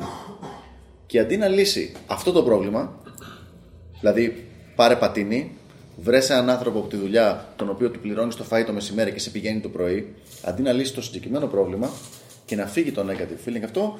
Και 1.06 1.19
αντί 1.19 1.38
να 1.38 1.48
λύσει 1.48 1.96
αυτό 2.08 2.32
το 2.32 2.43
πρόβλημα, 2.43 3.00
δηλαδή 4.00 4.48
πάρε 4.76 4.96
πατίνι, 4.96 5.58
βρες 5.98 6.30
έναν 6.30 6.50
άνθρωπο 6.50 6.80
από 6.80 6.88
τη 6.88 6.96
δουλειά, 6.96 7.54
τον 7.56 7.69
οποίο 7.69 7.89
του 7.89 8.00
πληρώνεις 8.00 8.36
το 8.36 8.43
φάι 8.43 8.63
το 8.63 8.74
μεσημέρι 8.74 9.12
και 9.12 9.19
σε 9.19 9.30
πηγαίνει 9.30 9.60
το 9.60 9.69
πρωί, 9.69 10.13
αντί 10.43 10.62
να 10.62 10.72
λύσει 10.72 10.93
το 10.93 11.02
συγκεκριμένο 11.02 11.48
πρόβλημα 11.48 11.89
και 12.46 12.56
να 12.56 12.65
φύγει 12.65 12.91
το 12.91 13.06
negative 13.10 13.50
feeling, 13.50 13.63
αυτό 13.63 14.00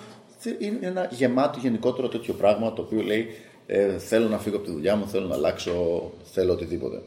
είναι 0.60 0.80
ένα 0.82 1.08
γεμάτο 1.12 1.60
γενικότερο 1.62 2.08
τέτοιο 2.08 2.34
πράγμα 2.34 2.74
το 2.74 2.82
οποίο 2.82 3.02
λέει 3.02 3.28
ε, 3.66 3.98
θέλω 3.98 4.28
να 4.28 4.38
φύγω 4.38 4.56
από 4.56 4.66
τη 4.66 4.72
δουλειά 4.72 4.96
μου, 4.96 5.08
θέλω 5.08 5.28
να 5.28 5.36
αλλάξω, 5.36 6.12
θέλω 6.24 6.54
οτιδήποτε. 6.54 7.02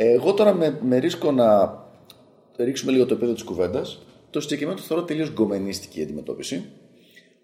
Εγώ 0.00 0.34
τώρα 0.34 0.54
με, 0.54 0.78
με 0.82 0.98
ρίσκω 0.98 1.32
να 1.32 1.78
ρίξουμε 2.56 2.92
λίγο 2.92 3.06
το 3.06 3.12
επίπεδο 3.12 3.34
της 3.34 3.42
κουβέντας. 3.42 4.02
Το 4.30 4.40
συγκεκριμένο 4.40 4.78
το 4.78 4.84
θεωρώ 4.84 5.02
τελείως 5.02 5.32
γκομενίστικη 5.32 6.00
η 6.00 6.02
αντιμετώπιση. 6.02 6.64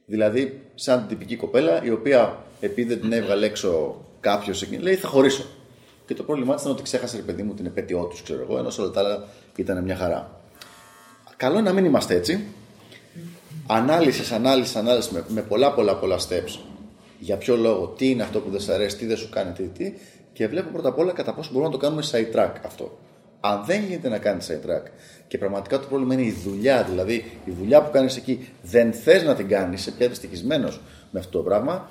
Δηλαδή, 0.06 0.60
σαν 0.74 0.98
την 0.98 1.08
τυπική 1.08 1.36
κοπέλα, 1.36 1.84
η 1.84 1.90
οποία 1.90 2.44
επειδή 2.60 2.88
δεν 2.88 3.00
την 3.00 3.12
έβγαλε 3.12 3.46
έξω 3.46 4.00
κάποιος, 4.20 4.66
λέει 4.80 4.94
θα 4.94 5.08
χωρίσω. 5.08 5.44
Και 6.06 6.14
το 6.14 6.22
πρόβλημά 6.22 6.52
της 6.52 6.62
ήταν 6.62 6.74
ότι 6.74 6.82
ξέχασε, 6.82 7.16
ρε 7.16 7.22
παιδί 7.22 7.42
μου, 7.42 7.54
την 7.54 7.66
επέτειό 7.66 8.04
τους, 8.04 8.22
ξέρω 8.22 8.40
εγώ, 8.42 8.58
ενώ 8.58 8.70
όλα 8.78 8.90
τα 8.90 9.00
άλλα 9.00 9.24
ήταν 9.56 9.84
μια 9.84 9.96
χαρά. 9.96 10.40
Καλό 11.36 11.58
είναι 11.58 11.68
να 11.68 11.74
μην 11.74 11.84
είμαστε 11.84 12.14
έτσι. 12.14 12.44
Ανάλυση, 13.66 14.34
ανάλυση, 14.34 14.78
ανάλυση 14.78 15.14
με, 15.14 15.24
με 15.28 15.42
πολλά, 15.42 15.72
πολλά, 15.72 15.96
πολλά 15.96 16.18
steps. 16.18 16.58
Για 17.18 17.36
ποιο 17.36 17.56
λόγο, 17.56 17.86
τι 17.86 18.10
είναι 18.10 18.22
αυτό 18.22 18.40
που 18.40 18.50
δεν 18.50 18.60
σου 18.60 18.72
αρέσει, 18.72 18.96
τι 18.96 19.06
δεν 19.06 19.16
σου 19.16 19.28
κάνει, 19.28 19.52
τι, 19.52 19.62
τι 19.62 19.92
και 20.34 20.48
βλέπω 20.48 20.70
πρώτα 20.70 20.88
απ' 20.88 20.98
όλα 20.98 21.12
κατά 21.12 21.34
πόσο 21.34 21.50
μπορούμε 21.52 21.70
να 21.70 21.78
το 21.78 21.84
κάνουμε 21.86 22.02
side 22.10 22.36
track 22.36 22.52
αυτό. 22.64 22.98
Αν 23.40 23.64
δεν 23.64 23.82
γίνεται 23.82 24.08
να 24.08 24.18
κάνεις 24.18 24.50
side 24.50 24.66
track 24.66 24.82
και 25.28 25.38
πραγματικά 25.38 25.80
το 25.80 25.86
πρόβλημα 25.86 26.14
είναι 26.14 26.22
η 26.22 26.32
δουλειά, 26.32 26.82
δηλαδή 26.82 27.24
η 27.44 27.50
δουλειά 27.50 27.82
που 27.82 27.90
κάνεις 27.90 28.16
εκεί 28.16 28.48
δεν 28.62 28.92
θες 28.92 29.22
να 29.22 29.34
την 29.34 29.48
κάνεις, 29.48 29.80
είσαι 29.80 29.90
πια 29.90 30.08
δυστυχισμένος 30.08 30.80
με 31.10 31.18
αυτό 31.18 31.38
το 31.38 31.44
πράγμα, 31.44 31.86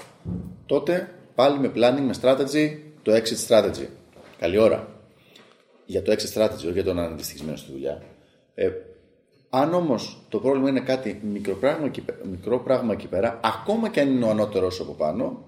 τότε 0.65 1.10
πάλι 1.36 1.60
με 1.60 1.71
planning, 1.75 2.03
με 2.06 2.13
strategy, 2.21 2.77
το 3.01 3.12
exit 3.13 3.47
strategy. 3.47 3.88
Καλή 4.39 4.58
ώρα. 4.58 4.88
Για 5.86 6.01
το 6.01 6.12
exit 6.12 6.39
strategy, 6.39 6.56
όχι 6.56 6.71
για 6.71 6.84
το 6.84 6.93
να 6.93 7.03
είναι 7.03 7.15
δυστυχισμένος 7.15 7.60
στη 7.60 7.71
δουλειά. 7.71 8.01
Ε, 8.56 8.69
αν 9.49 9.73
όμως 9.73 10.25
το 10.29 10.39
πρόβλημα 10.39 10.69
είναι 10.69 10.79
κάτι 10.79 11.21
μικρό 11.23 11.56
πράγμα, 11.56 11.86
εκεί, 11.86 12.06
μικρό 12.29 12.60
πράγμα 12.60 12.93
εκεί 12.93 13.08
πέρα, 13.08 13.39
ακόμα 13.43 13.89
και 13.89 13.99
αν 13.99 14.15
είναι 14.15 14.25
ο 14.25 14.29
ανώτερος 14.29 14.79
από 14.79 14.91
πάνω, 14.91 15.45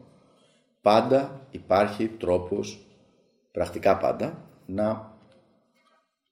πάντα 0.82 1.48
υπάρχει 1.52 2.08
τρόπος 2.08 2.85
πρακτικά 3.56 3.98
πάντα, 3.98 4.50
να 4.66 5.18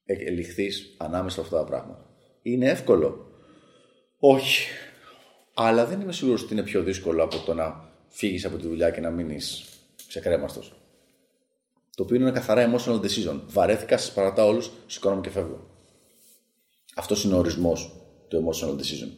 ελιχθείς 0.05 0.95
ανάμεσα 0.97 1.36
σε 1.36 1.41
αυτά 1.41 1.57
τα 1.57 1.63
πράγματα. 1.63 2.09
Είναι 2.41 2.69
εύκολο. 2.69 3.27
Όχι. 4.19 4.67
Αλλά 5.53 5.86
δεν 5.86 6.01
είμαι 6.01 6.12
σίγουρος 6.12 6.43
ότι 6.43 6.53
είναι 6.53 6.63
πιο 6.63 6.83
δύσκολο 6.83 7.23
από 7.23 7.38
το 7.38 7.53
να 7.53 7.89
φύγεις 8.07 8.45
από 8.45 8.57
τη 8.57 8.67
δουλειά 8.67 8.89
και 8.89 9.01
να 9.01 9.09
μείνεις 9.09 9.65
ξεκρέμαστος. 10.07 10.73
Το 11.95 12.03
οποίο 12.03 12.15
είναι 12.15 12.25
ένα 12.25 12.33
καθαρά 12.33 12.71
emotional 12.71 12.99
decision. 12.99 13.41
Βαρέθηκα, 13.45 13.97
σας 13.97 14.13
παρατάω 14.13 14.47
όλους, 14.47 14.71
σηκώνομαι 14.88 15.21
και 15.21 15.29
φεύγω. 15.29 15.69
Αυτός 16.95 17.23
είναι 17.23 17.33
ο 17.33 17.38
ορισμός 17.38 17.95
του 18.27 18.45
emotional 18.45 18.71
decision. 18.71 19.12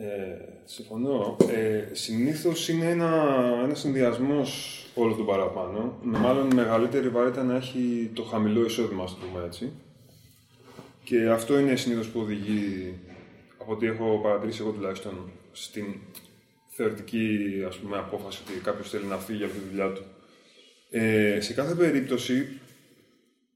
Ε, 0.00 0.36
συμφωνώ. 0.64 1.36
Ε, 1.50 1.94
συνήθως 1.94 2.68
είναι 2.68 2.90
ένα, 2.90 3.40
ένας 3.64 3.78
συνδυασμός 3.78 4.84
όλο 4.94 5.14
τον 5.14 5.26
παραπάνω. 5.26 5.98
Με 6.02 6.18
μάλλον 6.18 6.54
μεγαλύτερη 6.54 7.08
βαρύτητα 7.08 7.42
να 7.42 7.56
έχει 7.56 8.10
το 8.14 8.22
χαμηλό 8.22 8.64
εισόδημα, 8.64 9.02
ας 9.02 9.10
το 9.10 9.16
πούμε 9.26 9.44
έτσι. 9.46 9.72
Και 11.04 11.28
αυτό 11.28 11.58
είναι 11.58 11.76
συνήθως 11.76 12.08
που 12.08 12.20
οδηγεί, 12.20 12.94
από 13.58 13.72
ό,τι 13.72 13.86
έχω 13.86 14.20
παρατηρήσει 14.22 14.60
εγώ 14.62 14.70
τουλάχιστον, 14.70 15.30
στην 15.52 15.84
θεωρητική 16.66 17.28
ας 17.68 17.76
πούμε, 17.76 17.96
απόφαση 17.96 18.42
ότι 18.48 18.60
κάποιος 18.60 18.90
θέλει 18.90 19.04
να 19.04 19.16
φύγει 19.16 19.44
από 19.44 19.52
τη 19.52 19.58
δουλειά 19.70 19.92
του. 19.92 20.02
Ε, 20.90 21.40
σε 21.40 21.52
κάθε 21.52 21.74
περίπτωση, 21.74 22.60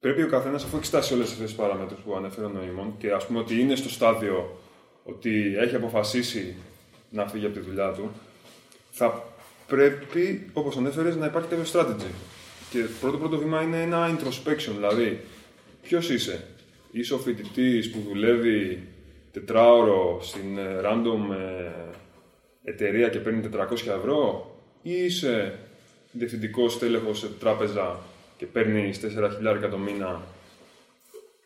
πρέπει 0.01 0.23
ο 0.23 0.29
καθένας, 0.29 0.65
αφού 0.65 0.77
έχει 0.77 0.87
στάσει 0.87 1.15
όλες 1.15 1.31
αυτές 1.31 1.47
τις 1.47 1.55
παραμέτρου 1.55 1.97
που 2.05 2.17
ανέφερε 2.17 2.47
ο 2.47 2.49
Νοήμων 2.49 2.95
και 2.99 3.13
ας 3.13 3.27
πούμε 3.27 3.39
ότι 3.39 3.61
είναι 3.61 3.75
στο 3.75 3.89
στάδιο 3.89 4.59
ότι 5.05 5.55
έχει 5.59 5.75
αποφασίσει 5.75 6.55
να 7.11 7.29
φύγει 7.29 7.47
από 7.47 7.55
τη 7.55 7.61
δουλειά 7.61 7.93
του, 7.93 8.11
θα 8.91 9.25
πρέπει, 9.67 10.51
όπως 10.53 10.77
ανέφερες, 10.77 11.17
να 11.17 11.27
υπάρχει 11.27 11.49
κάποιο 11.49 11.65
strategy. 11.73 12.11
Και 12.71 12.79
πρώτο 13.01 13.19
πρώτο 13.19 13.39
βήμα 13.39 13.63
είναι 13.63 13.83
ένα 13.83 14.17
introspection, 14.17 14.73
δηλαδή 14.75 15.21
ποιος 15.83 16.11
είσαι. 16.11 16.45
Είσαι 16.91 17.15
ο 17.15 17.19
φοιτητής 17.19 17.91
που 17.91 18.01
δουλεύει 18.09 18.89
τετράωρο 19.33 20.19
στην 20.23 20.59
ε, 20.59 20.81
random 20.85 21.35
ε, 21.35 22.71
εταιρεία 22.71 23.09
και 23.09 23.19
παίρνει 23.19 23.49
400 23.53 23.73
ευρώ, 23.73 24.51
ή 24.83 24.93
είσαι 24.93 25.59
διευθυντικός 26.13 26.79
τέλεχος 26.79 27.19
σε 27.19 27.29
τράπεζα 27.41 28.01
και 28.37 28.47
παίρνεις 28.47 29.01
4.000 29.03 29.69
το 29.71 29.79
μήνα 29.79 30.23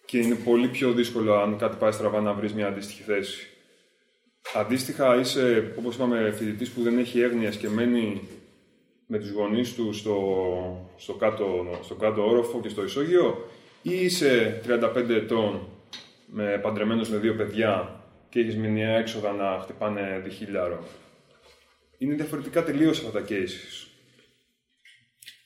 και 0.08 0.18
είναι 0.18 0.34
πολύ 0.34 0.68
πιο 0.68 0.92
δύσκολο 0.92 1.34
αν 1.34 1.58
κάτι 1.58 1.76
πάει 1.76 1.92
στραβά 1.92 2.20
να 2.20 2.32
βρεις 2.32 2.52
μια 2.52 2.66
αντίστοιχη 2.66 3.02
θέση. 3.02 3.46
Αντίστοιχα, 4.54 5.20
είσαι, 5.20 5.74
όπως 5.78 5.94
είπαμε, 5.94 6.32
φοιτητής 6.36 6.70
που 6.70 6.82
δεν 6.82 6.98
έχει 6.98 7.20
έγνοια 7.20 7.50
και 7.50 7.68
μένει 7.68 8.20
με 9.06 9.18
τους 9.18 9.30
γονείς 9.30 9.74
του 9.74 9.92
στο, 9.92 10.16
στο, 10.96 11.12
κάτω, 11.12 11.78
στο 11.82 11.94
κάτω 11.94 12.28
όροφο 12.28 12.60
και 12.60 12.68
στο 12.68 12.84
ισόγειο 12.84 13.48
ή 13.82 14.04
είσαι 14.04 14.60
35 14.66 15.08
ετών 15.08 15.68
με 16.26 16.58
παντρεμένος 16.62 17.08
με 17.08 17.16
δύο 17.16 17.34
παιδιά 17.34 18.02
και 18.28 18.40
έχεις 18.40 18.56
μηνιαία 18.56 18.96
έξοδα 18.96 19.32
να 19.32 19.58
χτυπάνε 19.62 20.20
διχίλιαρο. 20.24 20.84
Είναι 21.98 22.14
διαφορετικά 22.14 22.64
τελείως 22.64 22.98
αυτά 22.98 23.10
τα 23.10 23.26
cases. 23.28 23.88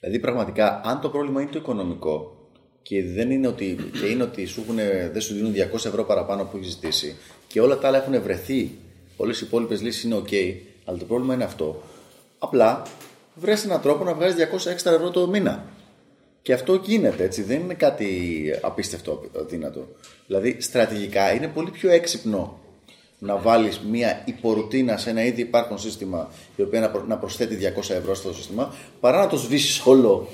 Δηλαδή, 0.01 0.19
πραγματικά, 0.21 0.81
αν 0.85 1.01
το 1.01 1.09
πρόβλημα 1.09 1.41
είναι 1.41 1.51
το 1.51 1.59
οικονομικό 1.59 2.42
και 2.83 3.05
δεν 3.05 3.31
είναι 3.31 3.47
ότι, 3.47 3.77
και 4.01 4.07
είναι 4.07 4.23
ότι 4.23 4.45
σου 4.45 4.61
έχουν, 4.61 4.77
δεν 5.13 5.21
σου 5.21 5.35
δίνουν 5.35 5.55
200 5.55 5.75
ευρώ 5.75 6.05
παραπάνω 6.05 6.45
που 6.45 6.57
έχεις 6.57 6.71
ζητήσει 6.71 7.17
και 7.47 7.61
όλα 7.61 7.79
τα 7.79 7.89
άλλα 7.89 8.03
έχουν 8.03 8.23
βρεθεί 8.23 8.71
Όλες 9.17 9.41
οι 9.41 9.45
υπόλοιπες 9.47 9.83
λύσεις 9.83 10.03
είναι 10.03 10.17
OK, 10.17 10.55
αλλά 10.85 10.99
το 10.99 11.05
πρόβλημα 11.05 11.35
είναι 11.35 11.45
αυτό. 11.45 11.83
Απλά 12.39 12.83
βρει 13.35 13.53
έναν 13.65 13.81
τρόπο 13.81 14.05
να 14.05 14.15
βγάζεις 14.15 14.49
200 14.67 14.71
έξτρα 14.71 14.95
ευρώ 14.95 15.11
το 15.11 15.27
μήνα. 15.27 15.65
Και 16.43 16.53
αυτό 16.53 16.75
γίνεται 16.75 17.25
έτσι, 17.25 17.43
δεν 17.43 17.61
είναι 17.61 17.75
κάτι 17.75 18.41
απίστευτο 18.61 19.23
δύνατο. 19.49 19.89
Δηλαδή, 20.27 20.57
στρατηγικά 20.61 21.33
είναι 21.33 21.49
πολύ 21.49 21.71
πιο 21.71 21.91
έξυπνο 21.91 22.61
να 23.19 23.37
βάλεις 23.37 23.81
μια 23.81 24.23
υπορουτίνα 24.25 24.97
σε 24.97 25.11
ένα 25.11 25.25
ήδη 25.25 25.41
υπάρχον 25.41 25.79
σύστημα, 25.79 26.31
η 26.57 26.63
οποία 26.63 27.05
να 27.07 27.17
προσθέτει 27.17 27.73
200 27.77 27.91
ευρώ 27.91 28.15
στο 28.15 28.35
σύστημα, 28.35 28.75
παρά 29.01 29.19
να 29.19 29.27
το 29.27 29.37
σβήσεις 29.37 29.87
όλο 29.87 30.29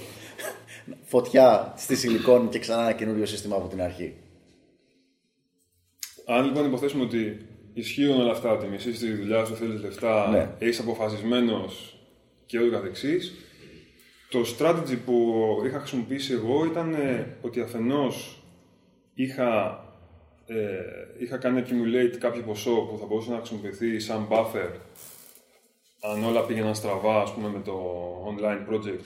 φωτιά 1.09 1.75
στη 1.77 1.97
σιλικόνη 1.97 2.49
και 2.49 2.59
ξανά 2.59 2.83
ένα 2.83 2.93
καινούριο 2.93 3.27
σύστημα 3.27 3.57
από 3.57 3.69
την 3.69 3.83
αρχή. 3.83 4.15
Αν 6.27 6.45
λοιπόν 6.45 6.67
υποθέσουμε 6.67 7.05
ότι 7.05 7.47
ισχύουν 7.73 8.21
όλα 8.21 8.31
αυτά, 8.31 8.51
ότι 8.53 8.67
μισή 8.67 8.91
τη 8.91 9.13
δουλειά 9.13 9.45
σου, 9.45 9.57
θέλεις 9.57 9.83
λεφτά, 9.83 10.29
ναι. 10.31 10.67
είσαι 10.67 10.83
αποφασισμένος 10.83 11.99
και 12.47 12.61
ούτω 12.61 12.71
καθεξής. 12.71 13.35
Το 14.31 14.41
strategy 14.59 14.99
που 15.05 15.35
είχα 15.67 15.79
χρησιμοποιήσει 15.79 16.33
εγώ 16.33 16.65
ήταν 16.65 16.95
ε, 16.95 17.37
ότι 17.43 17.61
αφενός 17.61 18.43
είχα, 19.15 19.83
ε, 20.47 20.57
είχα 21.19 21.37
κάνει 21.37 21.63
accumulate 21.67 22.17
κάποιο 22.19 22.43
ποσό 22.43 22.75
που 22.75 22.99
θα 22.99 23.07
μπορούσε 23.07 23.31
να 23.31 23.37
χρησιμοποιηθεί 23.37 24.01
σαν 24.01 24.29
buffer 24.31 24.71
αν 26.01 26.25
όλα 26.25 26.45
πήγαιναν 26.45 26.75
στραβά 26.75 27.21
ας 27.21 27.33
πούμε, 27.33 27.49
με 27.49 27.61
το 27.65 27.75
online 28.29 28.73
project 28.73 29.05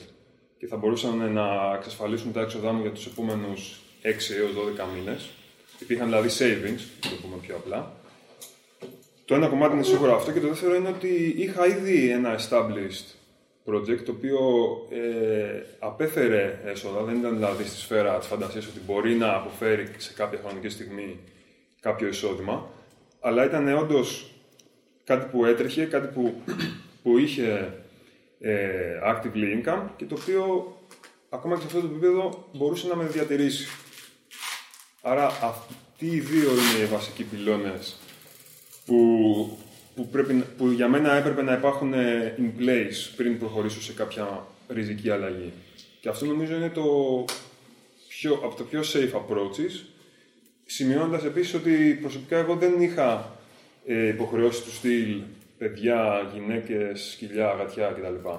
και 0.63 0.69
θα 0.69 0.77
μπορούσαν 0.77 1.31
να 1.33 1.75
εξασφαλίσουν 1.77 2.31
τα 2.31 2.41
έξοδά 2.41 2.71
μου 2.71 2.81
για 2.81 2.91
τους 2.91 3.05
επόμενους 3.05 3.79
6 4.01 4.05
έως 4.07 4.51
12 4.79 4.83
μήνες. 4.95 5.29
Υπήρχαν 5.79 6.07
δηλαδή 6.07 6.29
savings, 6.39 6.81
το 7.01 7.09
πούμε 7.21 7.35
πιο 7.41 7.55
απλά. 7.55 7.91
Το 9.25 9.35
ένα 9.35 9.47
κομμάτι 9.47 9.73
είναι 9.73 9.83
σίγουρα 9.83 10.13
αυτό 10.13 10.31
και 10.31 10.39
το 10.39 10.47
δεύτερο 10.47 10.75
είναι 10.75 10.87
ότι 10.87 11.33
είχα 11.37 11.67
ήδη 11.67 12.09
ένα 12.09 12.39
established 12.39 13.05
project 13.65 13.99
το 14.05 14.11
οποίο 14.11 14.39
ε, 14.89 15.61
απέφερε 15.79 16.59
έσοδα, 16.65 17.03
δεν 17.03 17.17
ήταν 17.17 17.33
δηλαδή 17.35 17.63
στη 17.63 17.77
σφαίρα 17.77 18.17
της 18.17 18.27
φαντασίας 18.27 18.67
ότι 18.67 18.79
μπορεί 18.85 19.15
να 19.15 19.33
αποφέρει 19.33 19.87
σε 19.97 20.13
κάποια 20.13 20.39
χρονική 20.45 20.69
στιγμή 20.69 21.19
κάποιο 21.79 22.07
εισόδημα, 22.07 22.69
αλλά 23.19 23.45
ήταν 23.45 23.77
όντως 23.77 24.31
κάτι 25.03 25.25
που 25.31 25.45
έτρεχε, 25.45 25.85
κάτι 25.85 26.07
που, 26.07 26.33
που 27.03 27.17
είχε 27.17 27.47
ε, 27.47 27.82
actively 29.05 29.61
income 29.65 29.83
και 29.95 30.05
το 30.05 30.17
οποίο 30.21 30.75
ακόμα 31.29 31.55
και 31.55 31.61
σε 31.61 31.67
αυτό 31.67 31.79
το 31.79 31.85
επίπεδο 31.85 32.49
μπορούσε 32.53 32.87
να 32.87 32.95
με 32.95 33.03
διατηρήσει. 33.05 33.67
Άρα 35.01 35.25
αυτοί 35.27 36.05
οι 36.05 36.19
δύο 36.19 36.49
είναι 36.51 36.83
οι 36.83 36.85
βασικοί 36.85 37.23
πυλώνες 37.23 37.95
που, 38.85 38.97
που, 39.95 40.07
πρέπει, 40.09 40.33
να- 40.33 40.45
που 40.57 40.67
για 40.69 40.87
μένα 40.87 41.13
έπρεπε 41.13 41.41
να 41.41 41.53
υπάρχουν 41.53 41.93
ε, 41.93 42.35
in 42.39 42.61
place 42.61 43.11
πριν 43.15 43.39
προχωρήσω 43.39 43.81
σε 43.81 43.93
κάποια 43.93 44.45
ριζική 44.69 45.09
αλλαγή. 45.09 45.53
Και 45.99 46.09
αυτό 46.09 46.25
νομίζω 46.25 46.55
είναι 46.55 46.69
το 46.69 46.83
πιο, 48.07 48.33
από 48.43 48.55
τα 48.55 48.63
πιο 48.63 48.81
safe 48.81 49.11
approaches, 49.17 49.85
σημειώνοντας 50.65 51.23
επίσης 51.23 51.53
ότι 51.53 51.97
προσωπικά 52.01 52.37
εγώ 52.37 52.55
δεν 52.55 52.81
είχα 52.81 53.37
ε, 53.85 54.07
υποχρεώσει 54.07 54.63
του 54.63 54.71
στυλ 54.71 55.21
παιδιά, 55.63 56.29
γυναίκες, 56.33 57.09
σκυλιά, 57.11 57.55
γατιά 57.57 57.87
κτλ. 57.87 58.29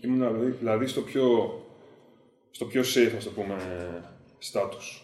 Ήμουν 0.00 0.18
δηλαδή, 0.18 0.50
δηλαδή 0.50 0.86
στο 0.86 1.00
πιο, 1.00 1.24
στο 2.50 2.64
πιο 2.64 2.82
safe, 2.82 3.12
ας 3.16 3.24
το 3.24 3.30
πούμε, 3.30 3.54
status. 4.52 5.02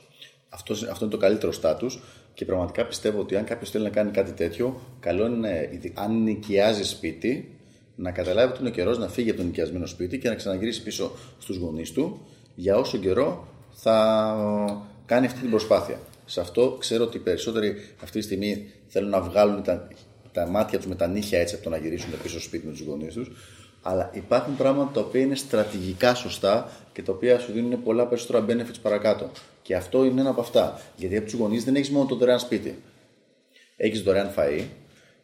Αυτό, 0.49 0.73
αυτό 0.73 1.05
είναι 1.05 1.15
το 1.15 1.17
καλύτερο 1.17 1.53
στάτους 1.53 2.03
και 2.35 2.45
πραγματικά 2.45 2.87
πιστεύω 2.87 3.21
ότι 3.21 3.37
αν 3.37 3.45
κάποιος 3.45 3.71
θέλει 3.71 3.85
να 3.85 3.91
κάνει 3.91 4.11
κάτι 4.11 4.33
τέτοιο, 4.33 4.81
καλό 5.01 5.27
είναι, 5.27 5.69
ειδι- 5.73 5.99
αν 5.99 6.23
νοικιάζει 6.23 6.85
σπίτι, 6.85 7.59
να 7.95 8.11
καταλάβει 8.11 8.53
ότι 8.53 8.61
είναι 8.61 8.69
ο 8.69 8.73
καιρός 8.73 8.99
να 8.99 9.09
φύγει 9.09 9.31
από 9.31 9.39
το 9.39 9.45
νοικιασμένο 9.45 9.87
σπίτι 9.87 10.19
και 10.19 10.29
να 10.29 10.35
ξαναγυρίσει 10.35 10.83
πίσω 10.83 11.13
στους 11.39 11.57
γονείς 11.57 11.93
του 11.93 12.27
για 12.55 12.77
όσο 12.77 12.99
καιρό 12.99 13.49
θα 13.73 14.37
κάνει 15.07 15.27
αυτή 15.27 15.41
την 15.41 15.51
προσπάθεια. 15.51 15.99
Σε 16.25 16.41
αυτό 16.41 16.77
ξέρω 16.81 17.05
ότι 17.05 17.17
οι 17.17 17.21
περισσότεροι 17.21 17.75
αυτή 18.03 18.19
τη 18.19 18.25
στιγμή 18.25 18.71
θέλουν 18.87 19.11
να 19.11 19.21
βγάλουν 19.21 19.63
τα, 19.63 19.89
τα 20.33 20.47
μάτια 20.47 20.79
τους 20.79 20.87
με 20.87 20.95
τα 20.95 21.07
νύχια 21.07 21.41
έτσι 21.41 21.55
από 21.55 21.65
το 21.65 21.71
να 21.71 21.77
γυρίσουν 21.77 22.11
πίσω 22.23 22.29
στο 22.29 22.41
σπίτι 22.41 22.67
με 22.67 22.73
τους 22.73 22.81
γονείς 22.81 23.15
τους. 23.15 23.31
Αλλά 23.83 24.11
υπάρχουν 24.13 24.57
πράγματα 24.57 24.93
τα 24.93 25.01
οποία 25.01 25.21
είναι 25.21 25.35
στρατηγικά 25.35 26.15
σωστά 26.15 26.71
και 26.93 27.03
τα 27.03 27.13
οποία 27.13 27.39
σου 27.39 27.53
δίνουν 27.53 27.83
πολλά 27.83 28.07
περισσότερα 28.07 28.45
benefits 28.49 28.81
παρακάτω. 28.83 29.31
Και 29.63 29.77
αυτό 29.77 30.05
είναι 30.05 30.21
ένα 30.21 30.31
από 30.31 30.41
αυτά. 30.41 30.81
Γιατί 30.97 31.17
από 31.17 31.25
τους 31.25 31.35
γονείς 31.35 31.65
δεν 31.65 31.75
έχεις 31.75 31.91
μόνο 31.91 32.07
το 32.07 32.15
δωρεάν 32.15 32.39
σπίτι. 32.39 32.83
Έχεις 33.77 34.03
δωρεάν 34.03 34.31
φαΐ 34.37 34.65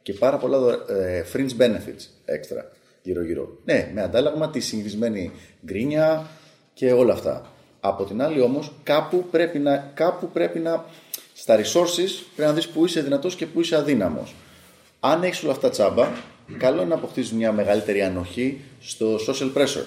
και 0.02 0.12
πάρα 0.12 0.36
πολλά 0.36 0.58
δωρε- 0.58 0.90
ε, 0.90 1.24
fringe 1.32 1.60
benefits 1.62 2.06
έξτρα 2.24 2.70
γύρω-γύρω. 3.02 3.58
Ναι, 3.64 3.90
με 3.94 4.02
αντάλλαγμα 4.02 4.50
τη 4.50 4.60
συνηθισμένη 4.60 5.30
γκρίνια 5.66 6.26
και 6.74 6.92
όλα 6.92 7.12
αυτά. 7.12 7.50
Από 7.80 8.04
την 8.04 8.22
άλλη 8.22 8.40
όμως 8.40 8.72
κάπου 8.82 9.24
πρέπει 9.30 9.58
να, 9.58 9.90
κάπου 9.94 10.28
πρέπει 10.28 10.58
να 10.58 10.84
στα 11.34 11.56
resources 11.56 12.10
πρέπει 12.36 12.50
να 12.50 12.52
δεις 12.52 12.68
που 12.68 12.84
είσαι 12.84 13.00
δυνατός 13.00 13.34
και 13.36 13.46
που 13.46 13.60
είσαι 13.60 13.76
αδύναμος. 13.76 14.34
Αν 15.00 15.22
έχεις 15.22 15.42
όλα 15.42 15.52
αυτά 15.52 15.70
τσάμπα, 15.70 16.08
καλό 16.58 16.80
είναι 16.80 16.88
να 16.88 16.94
αποκτήσεις 16.94 17.32
μια 17.32 17.52
μεγαλύτερη 17.52 18.02
ανοχή 18.02 18.60
στο 18.80 19.16
social 19.16 19.52
pressure. 19.56 19.86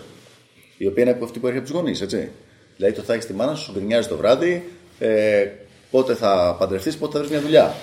Η 0.77 0.87
οποία 0.87 1.03
είναι 1.03 1.11
από 1.11 1.25
αυτή 1.25 1.39
που 1.39 1.47
έρχεται 1.47 1.65
από 1.65 1.73
τους 1.73 1.81
γονείς, 1.81 2.01
έτσι. 2.01 2.31
Δηλαδή 2.75 2.95
το 2.95 3.01
θα 3.01 3.13
έχεις 3.13 3.25
τη 3.25 3.33
μάνα 3.33 3.55
σου, 3.55 3.63
σου 3.63 3.71
γκρινιάζει 3.71 4.07
το 4.07 4.17
βράδυ, 4.17 4.69
ε, 4.99 5.47
πότε 5.91 6.15
θα 6.15 6.55
παντρευτείς, 6.59 6.97
πότε 6.97 7.11
θα 7.11 7.19
βρεις 7.19 7.31
μια 7.31 7.41
δουλειά. 7.41 7.75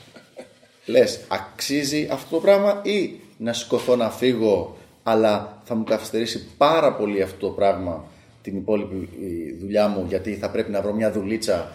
Λες, 0.86 1.20
αξίζει 1.28 2.08
αυτό 2.10 2.34
το 2.34 2.40
πράγμα 2.40 2.80
ή 2.84 3.20
να 3.36 3.52
σηκωθώ 3.52 3.96
να 3.96 4.10
φύγω, 4.10 4.76
αλλά 5.02 5.62
θα 5.64 5.74
μου 5.74 5.84
καθυστερήσει 5.84 6.46
πάρα 6.56 6.94
πολύ 6.94 7.22
αυτό 7.22 7.46
το 7.46 7.52
πράγμα 7.52 8.04
την 8.42 8.56
υπόλοιπη 8.56 9.08
ε, 9.22 9.58
δουλειά 9.60 9.88
μου, 9.88 10.04
γιατί 10.08 10.34
θα 10.34 10.50
πρέπει 10.50 10.70
να 10.70 10.80
βρω 10.82 10.92
μια 10.92 11.12
δουλίτσα 11.12 11.72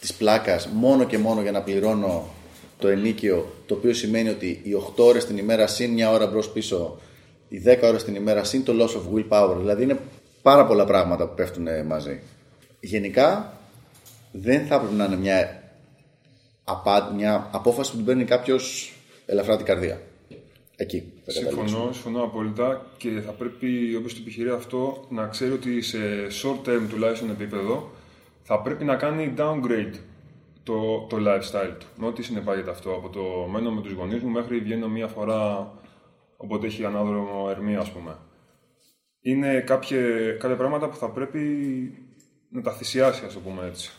της 0.00 0.14
πλάκας 0.14 0.68
μόνο 0.68 1.04
και 1.04 1.18
μόνο 1.18 1.42
για 1.42 1.52
να 1.52 1.62
πληρώνω 1.62 2.28
το 2.80 2.88
ενίκιο, 2.88 3.52
το 3.66 3.74
οποίο 3.74 3.94
σημαίνει 3.94 4.28
ότι 4.28 4.60
οι 4.62 4.70
8 4.96 5.04
ώρες 5.04 5.26
την 5.26 5.38
ημέρα 5.38 5.66
συν 5.66 5.90
μια 5.92 6.10
ώρα 6.10 6.26
μπρος 6.26 6.50
πίσω, 6.50 6.98
οι 7.48 7.62
10 7.66 7.78
ώρες 7.82 8.04
την 8.04 8.14
ημέρα 8.14 8.44
συν 8.44 8.64
το 8.64 8.72
loss 8.80 8.96
of 8.96 9.16
willpower. 9.16 9.56
Δηλαδή 9.58 9.82
είναι 9.82 9.98
πάρα 10.42 10.66
πολλά 10.66 10.84
πράγματα 10.84 11.28
που 11.28 11.34
πέφτουν 11.34 11.66
ε, 11.66 11.82
μαζί. 11.82 12.20
Γενικά 12.80 13.58
δεν 14.32 14.66
θα 14.66 14.74
έπρεπε 14.74 14.94
να 14.94 15.04
είναι 15.04 15.16
μια, 15.16 15.62
απα... 16.64 17.12
μια 17.16 17.48
απόφαση 17.52 17.90
που 17.90 17.96
την 17.96 18.06
παίρνει 18.06 18.24
κάποιος 18.24 18.92
ελαφρά 19.26 19.56
την 19.56 19.66
καρδία. 19.66 20.00
Εκεί 20.76 21.12
θα 21.24 21.32
καταλήξω. 21.32 21.66
Συμφωνώ, 21.66 21.92
συμφωνώ 21.92 22.22
απόλυτα 22.22 22.86
και 22.96 23.08
θα 23.26 23.32
πρέπει 23.32 23.94
όποιος 23.96 24.14
το 24.14 24.18
επιχειρεί 24.22 24.50
αυτό 24.50 25.06
να 25.08 25.26
ξέρει 25.26 25.52
ότι 25.52 25.82
σε 25.82 25.98
short 26.42 26.68
term 26.68 26.82
τουλάχιστον 26.88 27.30
επίπεδο 27.30 27.90
θα 28.42 28.60
πρέπει 28.60 28.84
να 28.84 28.96
κάνει 28.96 29.34
downgrade 29.38 29.94
το, 30.70 31.06
το 31.08 31.16
lifestyle 31.30 31.74
του. 31.78 31.86
Με 31.96 32.06
ό,τι 32.06 32.22
συνεπάγεται 32.22 32.70
αυτό; 32.70 32.90
Από 32.94 33.08
το 33.08 33.20
μένω 33.50 33.70
με 33.70 33.82
τους 33.82 33.92
γονείς 33.92 34.22
μου 34.22 34.30
μέχρι 34.30 34.60
βγαίνω 34.60 34.88
μία 34.88 35.06
φορά 35.06 35.72
όποτε 36.36 36.66
έχει 36.66 36.84
ανάδρομο 36.84 37.46
ερμή 37.50 37.76
ας 37.76 37.90
πούμε. 37.90 38.16
Είναι 39.20 39.60
κάποια, 39.60 39.98
κάποια 40.38 40.56
πράγματα 40.56 40.88
που 40.88 40.96
θα 40.96 41.10
πρέπει 41.10 41.40
να 42.50 42.62
τα 42.62 42.72
θυσιάσει 42.72 43.24
ας 43.24 43.32
το 43.32 43.38
πούμε 43.40 43.66
έτσι. 43.66 43.90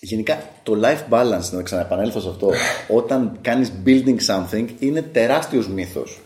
Γενικά 0.00 0.38
το 0.62 0.80
life 0.82 1.08
balance, 1.10 1.50
να 1.50 1.62
ξαναεπανέλθω 1.62 2.20
σε 2.20 2.28
αυτό, 2.28 2.50
όταν 2.88 3.38
κάνεις 3.40 3.72
building 3.86 4.18
something 4.26 4.66
είναι 4.78 5.02
τεράστιος 5.02 5.68
μύθος. 5.68 6.20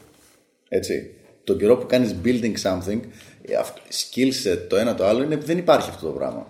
Έτσι. 0.68 1.14
Τον 1.44 1.58
καιρό 1.58 1.76
που 1.76 1.86
κάνεις 1.86 2.16
building 2.24 2.54
something, 2.62 3.00
ε, 3.42 3.54
αυ- 3.54 3.76
skill 3.90 4.28
set 4.44 4.66
το 4.68 4.76
ένα 4.76 4.94
το 4.94 5.04
άλλο, 5.06 5.22
είναι, 5.22 5.36
δεν 5.36 5.58
υπάρχει 5.58 5.90
αυτό 5.90 6.06
το 6.06 6.12
πράγμα. 6.12 6.46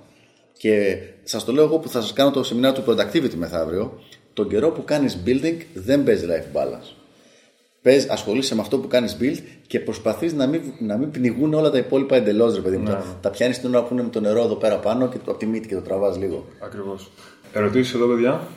Και 0.63 0.97
σας 1.23 1.45
το 1.45 1.53
λέω 1.53 1.65
εγώ 1.65 1.79
που 1.79 1.89
θα 1.89 2.01
σας 2.01 2.13
κάνω 2.13 2.31
το 2.31 2.43
σεμινάριο 2.43 2.83
του 2.83 2.91
productivity 2.91 3.35
μεθαύριο, 3.35 4.01
τον 4.33 4.49
καιρό 4.49 4.71
που 4.71 4.85
κάνεις 4.85 5.23
building 5.27 5.57
δεν 5.75 6.05
παίζει 6.05 6.27
life 6.29 6.57
balance. 6.57 6.95
Πες, 7.83 8.09
ασχολείσαι 8.09 8.55
με 8.55 8.61
αυτό 8.61 8.79
που 8.79 8.89
κάνεις 8.89 9.17
build 9.21 9.39
και 9.67 9.81
προσπαθείς 9.81 10.33
να 10.33 10.47
μην, 10.47 10.63
να 10.79 10.97
μην 10.97 11.11
πνιγούν 11.11 11.55
όλα 11.55 11.71
τα 11.71 11.79
υπόλοιπα 11.79 12.17
εντελώς, 12.17 12.55
ρε 12.55 12.61
παιδί 12.61 12.77
μου. 12.77 12.85
Τα, 12.85 13.19
τα 13.21 13.31
πιάνεις 13.31 13.61
την 13.61 13.75
ώρα 13.75 13.85
που 13.85 13.93
είναι 13.93 14.03
με 14.03 14.09
το 14.09 14.21
νερό 14.21 14.43
εδώ 14.43 14.55
πέρα 14.55 14.77
πάνω 14.77 15.09
και 15.09 15.19
το, 15.19 15.31
από 15.31 15.39
τη 15.39 15.47
μύτη 15.47 15.69
και 15.69 15.75
το 15.75 15.81
τραβάς 15.81 16.19
λίγο. 16.19 16.47
Ακριβώς. 16.61 17.11
Ερωτήσεις 17.53 17.95
εδώ 17.95 18.07
παιδιά; 18.07 18.49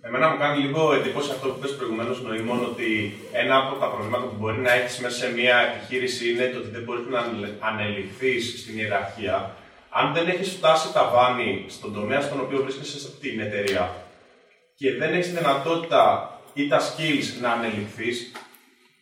Εμένα 0.00 0.28
μου 0.28 0.38
κάνει 0.38 0.62
λίγο 0.64 0.94
εντύπωση 0.94 1.30
αυτό 1.30 1.48
που 1.48 1.58
πες 1.60 1.76
προηγουμένως 1.76 2.22
νοήμων 2.22 2.64
ότι 2.64 3.14
ένα 3.32 3.56
από 3.56 3.80
τα 3.80 3.86
προβλήματα 3.86 4.24
που 4.24 4.36
μπορεί 4.38 4.58
να 4.58 4.72
έχεις 4.72 4.98
μέσα 4.98 5.16
σε 5.16 5.32
μια 5.32 5.56
επιχείρηση 5.68 6.30
είναι 6.30 6.46
το 6.52 6.58
ότι 6.58 6.70
δεν 6.76 6.82
μπορείς 6.82 7.06
να 7.14 7.20
ανελιχθείς 7.68 8.60
στην 8.60 8.78
ιεραρχία. 8.78 9.36
Αν 9.94 10.14
δεν 10.14 10.28
έχεις 10.28 10.48
φτάσει 10.48 10.92
τα 10.92 11.10
βάνη 11.14 11.64
στον 11.68 11.92
τομέα 11.92 12.20
στον 12.20 12.40
οποίο 12.40 12.62
βρίσκεσαι 12.62 12.98
στην 12.98 13.40
εταιρεία 13.40 13.94
και 14.76 14.94
δεν 14.94 15.12
έχεις 15.12 15.26
τη 15.26 15.36
δυνατότητα 15.36 16.30
ή 16.54 16.68
τα 16.68 16.80
skills 16.80 17.40
να 17.40 17.50
ανελιχθείς, 17.50 18.32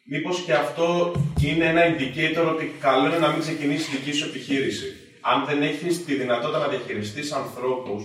μήπως 0.04 0.40
και 0.40 0.52
αυτό 0.52 1.12
είναι 1.40 1.64
ένα 1.64 1.82
indicator 1.90 2.46
ότι 2.54 2.74
καλό 2.80 3.06
είναι 3.06 3.18
να 3.18 3.28
μην 3.28 3.40
ξεκινήσεις 3.40 3.88
δική 3.88 4.12
σου 4.12 4.28
επιχείρηση. 4.28 4.86
Αν 5.20 5.44
δεν 5.44 5.62
έχεις 5.62 6.04
τη 6.04 6.14
δυνατότητα 6.14 6.58
να 6.58 6.68
διαχειριστείς 6.68 7.32
ανθρώπους 7.32 8.02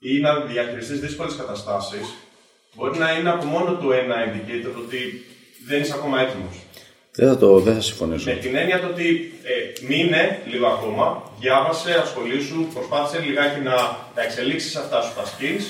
ή 0.00 0.20
να 0.20 0.40
διαχειριστείς 0.40 1.00
δύσκολες 1.00 1.36
καταστάσεις, 1.36 2.14
μπορεί 2.74 2.98
να 2.98 3.12
είναι 3.12 3.30
από 3.30 3.44
μόνο 3.44 3.74
του 3.74 3.90
ένα 3.90 4.16
indicator 4.24 4.74
ότι 4.84 5.24
δεν 5.66 5.80
είσαι 5.80 5.94
ακόμα 5.94 6.20
έτοιμος. 6.20 6.65
Δεν 7.18 7.28
θα, 7.28 7.36
το, 7.36 7.58
δεν 7.58 7.74
θα 7.74 7.80
συμφωνήσω. 7.80 8.30
Με 8.30 8.36
την 8.36 8.56
έννοια 8.56 8.80
το 8.80 8.86
ότι 8.86 9.32
ε, 9.42 9.86
μείνε 9.88 10.40
λίγο 10.46 10.66
ακόμα, 10.66 11.22
διάβασε, 11.40 11.92
ασχολήσου, 12.02 12.66
προσπάθησε 12.74 13.24
λιγάκι 13.24 13.60
να 13.60 13.74
τα 14.14 14.22
εξελίξεις 14.22 14.76
αυτά 14.76 15.02
σου 15.02 15.14
τα 15.14 15.22
skills 15.24 15.64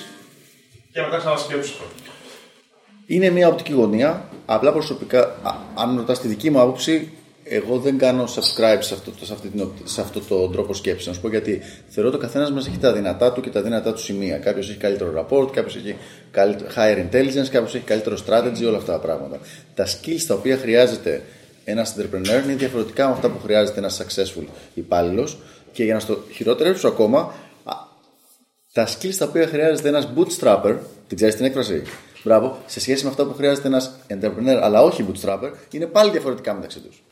και 0.92 1.00
μετά 1.00 1.16
ξανασκέψου 1.16 1.72
το. 1.78 1.84
Είναι 3.06 3.30
μια 3.30 3.48
οπτική 3.48 3.72
γωνία. 3.72 4.28
Απλά 4.46 4.72
προσωπικά, 4.72 5.20
α- 5.42 5.56
αν 5.74 5.96
ρωτάς 5.96 6.20
τη 6.20 6.28
δική 6.28 6.50
μου 6.50 6.60
άποψη, 6.60 7.12
εγώ 7.48 7.78
δεν 7.78 7.98
κάνω 7.98 8.24
subscribe 8.24 8.78
σε 8.80 8.94
αυτό, 8.94 9.10
το- 9.10 9.24
σε, 9.26 9.32
αυτή 9.32 9.48
την, 9.48 9.60
οπ- 9.62 9.86
σε 9.88 10.00
αυτό 10.00 10.20
τον 10.20 10.52
τρόπο 10.52 10.74
σκέψης. 10.74 11.06
Να 11.06 11.12
σου 11.12 11.20
πω 11.20 11.28
γιατί 11.28 11.62
θεωρώ 11.88 12.08
ότι 12.08 12.18
ο 12.18 12.20
καθένας 12.20 12.50
μας 12.52 12.66
έχει 12.66 12.78
τα 12.78 12.92
δυνατά 12.92 13.32
του 13.32 13.40
και 13.40 13.50
τα 13.50 13.62
δυνατά 13.62 13.92
του 13.92 14.00
σημεία. 14.00 14.38
Κάποιος 14.38 14.68
έχει 14.68 14.78
καλύτερο 14.78 15.10
rapport, 15.28 15.52
κάποιος 15.52 15.76
έχει 15.76 15.96
καλύτερο 16.30 16.70
higher 16.76 16.98
intelligence, 16.98 17.48
κάποιος 17.50 17.74
έχει 17.74 17.84
καλύτερο 17.84 18.16
strategy, 18.26 18.66
όλα 18.66 18.76
αυτά 18.76 18.92
τα 18.92 18.98
πράγματα. 18.98 19.38
Τα 19.74 19.86
skills 19.86 20.22
τα 20.26 20.34
οποία 20.34 20.56
χρειάζεται 20.56 21.22
ένας 21.64 21.94
entrepreneur 21.98 22.44
είναι 22.44 22.54
διαφορετικά 22.54 23.06
με 23.06 23.12
αυτά 23.12 23.28
που 23.28 23.38
χρειάζεται 23.42 23.78
ένας 23.78 24.00
successful 24.02 24.44
υπάλληλος. 24.74 25.38
Και 25.72 25.84
για 25.84 25.94
να 25.94 26.00
στο 26.00 26.18
χειροτερέψω 26.32 26.88
ακόμα, 26.88 27.34
α, 27.64 27.72
τα 28.72 28.88
skills 28.88 29.14
τα 29.18 29.24
οποία 29.24 29.46
χρειάζεται 29.46 29.88
ένας 29.88 30.08
bootstrapper, 30.16 30.74
την 31.06 31.16
ξέρεις 31.16 31.34
την 31.36 31.44
έκφραση; 31.44 31.82
Μπράβο, 32.24 32.58
σε 32.66 32.80
σχέση 32.80 33.04
με 33.04 33.10
αυτά 33.10 33.24
που 33.24 33.34
χρειάζεται 33.34 33.66
ένας 33.68 33.90
entrepreneur, 34.08 34.58
αλλά 34.62 34.82
όχι 34.82 35.04
bootstrapper, 35.12 35.50
είναι 35.70 35.86
πάλι 35.86 36.10
διαφορετικά 36.10 36.54
μεταξύ 36.54 36.80
τους. 36.80 37.02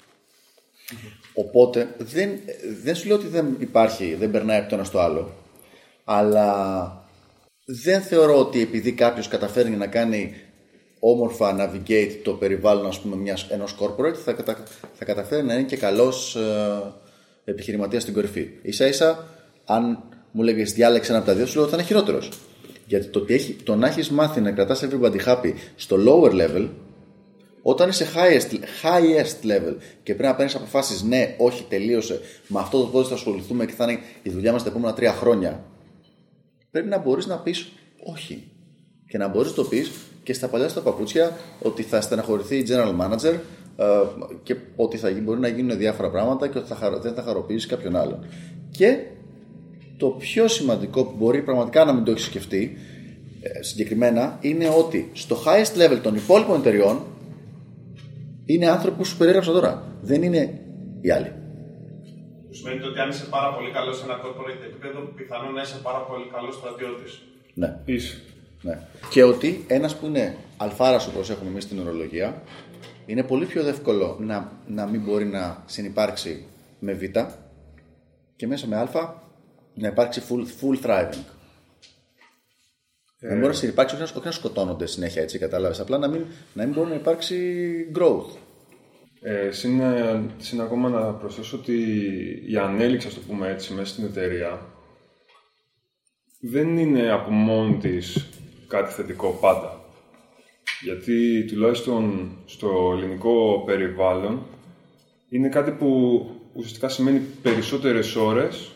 Οπότε 1.34 1.94
δεν, 1.98 2.30
δεν 2.82 2.94
σου 2.94 3.06
λέω 3.06 3.16
ότι 3.16 3.26
δεν 3.26 3.56
υπάρχει, 3.58 4.14
δεν 4.14 4.30
περνάει 4.30 4.58
από 4.58 4.68
το 4.68 4.74
ένα 4.74 4.84
στο 4.84 4.98
άλλο, 4.98 5.32
αλλά 6.04 7.04
δεν 7.64 8.00
θεωρώ 8.02 8.38
ότι 8.38 8.60
επειδή 8.60 8.92
κάποιος 8.92 9.28
καταφέρνει 9.28 9.76
να 9.76 9.86
κάνει 9.86 10.34
όμορφα 10.98 11.56
navigate 11.58 12.20
το 12.22 12.32
περιβάλλον 12.32 12.86
ας 12.86 13.00
πούμε, 13.00 13.16
μιας, 13.16 13.46
ενός 13.50 13.76
corporate 13.80 14.16
θα, 14.24 14.32
κατα, 14.32 14.62
θα 14.94 15.04
καταφέρει 15.04 15.42
να 15.42 15.54
είναι 15.54 15.62
και 15.62 15.76
καλός 15.76 16.36
ε, 16.36 16.92
επιχειρηματίας 17.44 18.02
στην 18.02 18.14
κορυφή. 18.14 18.48
Ίσα 18.62 18.86
ίσα 18.86 19.26
αν 19.64 20.08
μου 20.30 20.42
λέγες 20.42 20.72
διάλεξε 20.72 21.10
ένα 21.10 21.20
από 21.20 21.28
τα 21.28 21.34
δύο 21.34 21.46
σου 21.46 21.58
λέω 21.58 21.68
θα 21.68 21.76
είναι 21.76 21.86
χειρότερος. 21.86 22.30
Γιατί 22.86 23.06
το, 23.06 23.18
ότι 23.18 23.34
έχει, 23.34 23.52
το 23.52 23.74
να 23.74 23.86
έχεις 23.86 24.10
μάθει 24.10 24.40
να 24.40 24.50
κρατάς 24.50 24.84
everybody 24.84 25.24
happy 25.26 25.52
στο 25.76 25.96
lower 26.06 26.30
level 26.30 26.68
όταν 27.66 27.88
είσαι 27.88 28.06
highest, 28.14 28.54
highest 28.82 29.50
level 29.50 29.76
και 30.02 30.14
πρέπει 30.14 30.22
να 30.22 30.34
παίρνεις 30.34 30.54
αποφάσεις, 30.54 31.02
ναι, 31.02 31.34
όχι, 31.38 31.64
τελείωσε, 31.68 32.20
με 32.46 32.60
αυτό 32.60 32.80
το 32.80 32.86
πόδι 32.86 33.08
θα 33.08 33.14
ασχοληθούμε 33.14 33.66
και 33.66 33.72
θα 33.72 33.84
είναι 33.84 34.00
η 34.22 34.30
δουλειά 34.30 34.52
μας 34.52 34.62
τα 34.62 34.68
επόμενα 34.68 34.94
τρία 34.94 35.12
χρόνια, 35.12 35.64
πρέπει 36.70 36.88
να 36.88 36.98
μπορείς 36.98 37.26
να 37.26 37.38
πεις 37.38 37.72
όχι. 38.04 38.48
Και 39.08 39.18
να 39.18 39.28
μπορείς 39.28 39.48
να 39.48 39.54
το 39.54 39.64
πεις 39.64 39.90
και 40.22 40.32
στα 40.32 40.48
παλιά 40.48 40.68
στα 40.68 40.80
παπούτσια 40.80 41.36
ότι 41.62 41.82
θα 41.82 42.00
στεναχωρηθεί 42.00 42.56
η 42.56 42.66
general 42.68 43.00
manager 43.00 43.34
ε, 43.76 43.84
και 44.42 44.56
ότι 44.76 44.96
θα 44.96 45.10
μπορεί 45.22 45.40
να 45.40 45.48
γίνουν 45.48 45.78
διάφορα 45.78 46.10
πράγματα 46.10 46.48
και 46.48 46.58
ότι 46.58 46.72
θα, 46.72 46.98
δεν 47.02 47.14
θα 47.14 47.22
χαροποιήσεις 47.22 47.66
κάποιον 47.66 47.96
άλλον. 47.96 48.26
Και 48.70 48.98
το 49.96 50.08
πιο 50.08 50.48
σημαντικό 50.48 51.04
που 51.04 51.14
μπορεί 51.18 51.42
πραγματικά 51.42 51.84
να 51.84 51.92
μην 51.92 52.04
το 52.04 52.10
έχεις 52.10 52.24
σκεφτεί 52.24 52.76
ε, 53.40 53.62
συγκεκριμένα 53.62 54.38
είναι 54.40 54.68
ότι 54.78 55.10
στο 55.12 55.36
highest 55.46 55.82
level 55.82 55.98
των 56.02 56.14
υπόλοιπων 56.14 56.58
εταιριών 56.60 57.02
είναι 58.46 58.68
άνθρωποι 58.68 58.96
που 58.96 59.04
σου 59.04 59.16
περιέγραψα 59.16 59.52
τώρα. 59.52 59.82
Δεν 60.00 60.22
είναι 60.22 60.60
οι 61.00 61.10
άλλοι. 61.10 61.32
Που 62.48 62.54
σημαίνει 62.54 62.82
ότι 62.82 63.00
αν 63.00 63.08
είσαι 63.08 63.26
πάρα 63.30 63.54
πολύ 63.54 63.70
καλός 63.70 63.98
σε 63.98 64.04
ένα 64.04 64.20
corporate 64.22 64.64
επίπεδο, 64.68 65.00
πιθανόν 65.00 65.52
να 65.52 65.62
είσαι 65.62 65.78
πάρα 65.82 65.98
πολύ 65.98 66.24
καλός 66.32 66.54
στρατιώτης. 66.54 67.22
Ναι. 67.54 67.78
Είσαι. 67.84 68.22
ναι. 68.62 68.78
Και 69.10 69.22
ότι 69.22 69.64
ένας 69.68 69.96
που 69.96 70.06
είναι 70.06 70.36
αλφάρας 70.56 71.06
όπως 71.06 71.30
έχουμε 71.30 71.50
εμείς 71.50 71.64
στην 71.64 71.78
ορολογία, 71.80 72.42
είναι 73.06 73.22
πολύ 73.22 73.46
πιο 73.46 73.68
εύκολο 73.68 74.16
να, 74.20 74.52
να 74.66 74.86
μην 74.86 75.00
μπορεί 75.00 75.24
να 75.24 75.62
συνεπάρξει 75.66 76.46
με 76.78 76.92
β 76.92 77.02
και 78.36 78.46
μέσα 78.46 78.66
με 78.66 78.76
α 78.76 79.22
να 79.74 79.88
υπάρξει 79.88 80.22
full, 80.28 80.40
full 80.40 80.86
thriving. 80.86 81.24
Να 83.28 83.34
μπορείς 83.34 83.46
να 83.46 83.52
συνεπάρξει, 83.52 83.94
όχι 83.94 84.04
να- 84.04 84.10
όχι 84.18 84.26
να 84.26 84.32
σκοτώνονται 84.32 84.86
συνέχεια 84.86 85.22
έτσι, 85.22 85.38
κατάλαβες. 85.38 85.80
Απλά 85.80 85.98
να 85.98 86.08
μην, 86.08 86.24
να 86.54 86.64
μην 86.64 86.74
μπορεί 86.74 86.88
να 86.88 86.94
υπάρξει 86.94 87.36
growth. 87.98 88.36
Ε, 89.20 89.50
συν, 89.50 89.80
συν 90.38 90.60
ακόμα 90.60 90.88
να 90.88 91.12
προσθέσω 91.12 91.56
ότι 91.56 91.76
η 92.48 92.56
ανέλυξη, 92.56 93.06
ας 93.06 93.14
το 93.14 93.20
πούμε 93.28 93.48
έτσι, 93.50 93.72
μέσα 93.72 93.92
στην 93.92 94.04
εταιρεία 94.04 94.66
δεν 96.40 96.78
είναι 96.78 97.10
από 97.10 97.30
μόνη 97.30 97.76
της 97.76 98.28
κάτι 98.68 98.92
θετικό 98.92 99.38
πάντα. 99.40 99.80
Γιατί 100.82 101.44
τουλάχιστον 101.44 102.30
στο 102.44 102.92
ελληνικό 102.96 103.62
περιβάλλον 103.66 104.46
είναι 105.28 105.48
κάτι 105.48 105.70
που 105.70 106.20
ουσιαστικά 106.52 106.88
σημαίνει 106.88 107.20
περισσότερες 107.42 108.16
ώρες 108.16 108.70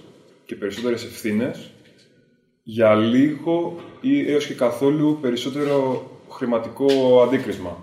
και 0.46 0.54
περισσότερες 0.54 1.04
ευθύνες 1.04 1.70
για 2.70 2.94
λίγο 2.94 3.76
ή 4.00 4.32
έως 4.32 4.46
και 4.46 4.54
καθόλου 4.54 5.18
περισσότερο 5.20 6.10
χρηματικό 6.30 7.22
αντίκρισμα. 7.22 7.82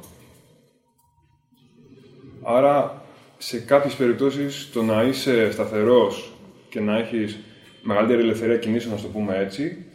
Άρα, 2.43 3.01
σε 3.37 3.59
κάποιες 3.59 3.93
περιπτώσεις, 3.95 4.69
το 4.73 4.83
να 4.83 5.03
είσαι 5.03 5.51
σταθερός 5.51 6.31
και 6.69 6.79
να 6.79 6.97
έχεις 6.97 7.39
μεγαλύτερη 7.81 8.21
ελευθερία 8.21 8.57
κινήσεων, 8.57 8.95
να 8.95 9.01
το 9.01 9.07
πούμε 9.07 9.37
έτσι, 9.37 9.85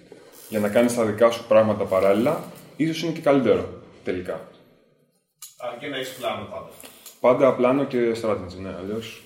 για 0.48 0.58
να 0.58 0.68
κάνεις 0.68 0.94
τα 0.94 1.04
δικά 1.04 1.30
σου 1.30 1.44
πράγματα 1.48 1.84
παράλληλα, 1.84 2.44
ίσως 2.76 3.02
είναι 3.02 3.12
και 3.12 3.20
καλύτερο 3.20 3.68
τελικά. 4.04 4.48
Αρκεί 5.58 5.88
να 5.88 5.96
έχεις 5.96 6.14
πλάνο 6.14 6.44
πάντα. 6.44 6.70
Πάντα 7.20 7.54
πλάνο 7.54 7.84
και 7.84 8.16
strategy, 8.22 8.60
ναι, 8.60 8.74
αλλιώς... 8.82 9.22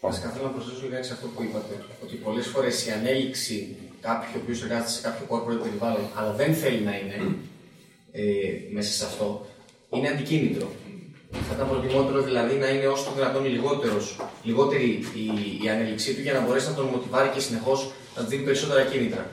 Βασικά 0.00 0.28
θέλω 0.28 0.44
να 0.44 0.50
προσθέσω 0.50 0.80
λιγάκι 0.84 1.06
σε 1.06 1.12
αυτό 1.12 1.26
που 1.26 1.42
είπατε. 1.42 1.74
Ότι 2.04 2.14
πολλές 2.16 2.46
φορές 2.46 2.86
η 2.86 2.90
ανέλυξη 2.90 3.76
κάποιου 4.00 4.30
ο 4.36 4.40
οποίος 4.42 4.62
εργάζεται 4.62 4.90
σε 4.90 5.00
κάποιο 5.00 5.24
corporate 5.30 5.62
περιβάλλον, 5.62 6.06
αλλά 6.14 6.32
δεν 6.32 6.54
θέλει 6.54 6.80
να 6.80 6.94
είναι 6.98 7.16
ε, 8.12 8.22
μέσα 8.72 8.92
σε 8.92 9.04
αυτό, 9.04 9.46
είναι 9.94 10.08
αντικίνητρο. 10.08 10.68
Θα 11.48 11.54
ήταν 11.54 11.68
προτιμότερο 11.68 12.22
δηλαδή 12.22 12.54
να 12.56 12.68
είναι 12.68 12.86
όσο 12.86 13.04
το 13.04 13.12
δυνατόν 13.14 13.44
λιγότερος, 13.44 14.16
λιγότερη 14.42 14.84
η, 15.14 15.64
η 15.64 15.68
ανέλυξή 15.68 16.14
του 16.14 16.20
για 16.20 16.32
να 16.32 16.40
μπορέσει 16.40 16.68
να 16.68 16.74
τον 16.74 16.86
μοτιβάρει 16.86 17.28
και 17.28 17.40
συνεχώς 17.40 17.90
να 18.16 18.22
του 18.22 18.28
δίνει 18.28 18.42
περισσότερα 18.42 18.84
κίνητρα. 18.84 19.26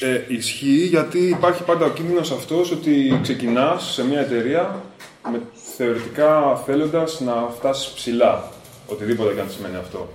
Ε, 0.00 0.20
ισχύει 0.28 0.86
γιατί 0.86 1.18
υπάρχει 1.18 1.62
πάντα 1.62 1.84
ο 1.84 1.90
κίνδυνος 1.90 2.30
αυτός 2.30 2.70
ότι 2.70 3.18
ξεκινάς 3.22 3.92
σε 3.92 4.04
μια 4.04 4.20
εταιρεία 4.20 4.82
με, 5.30 5.40
θεωρητικά 5.76 6.56
θέλοντας 6.66 7.20
να 7.20 7.48
φτάσεις 7.56 7.92
ψηλά. 7.92 8.52
Οτιδήποτε 8.88 9.34
και 9.34 9.40
αν 9.40 9.50
σημαίνει 9.50 9.76
αυτό. 9.76 10.08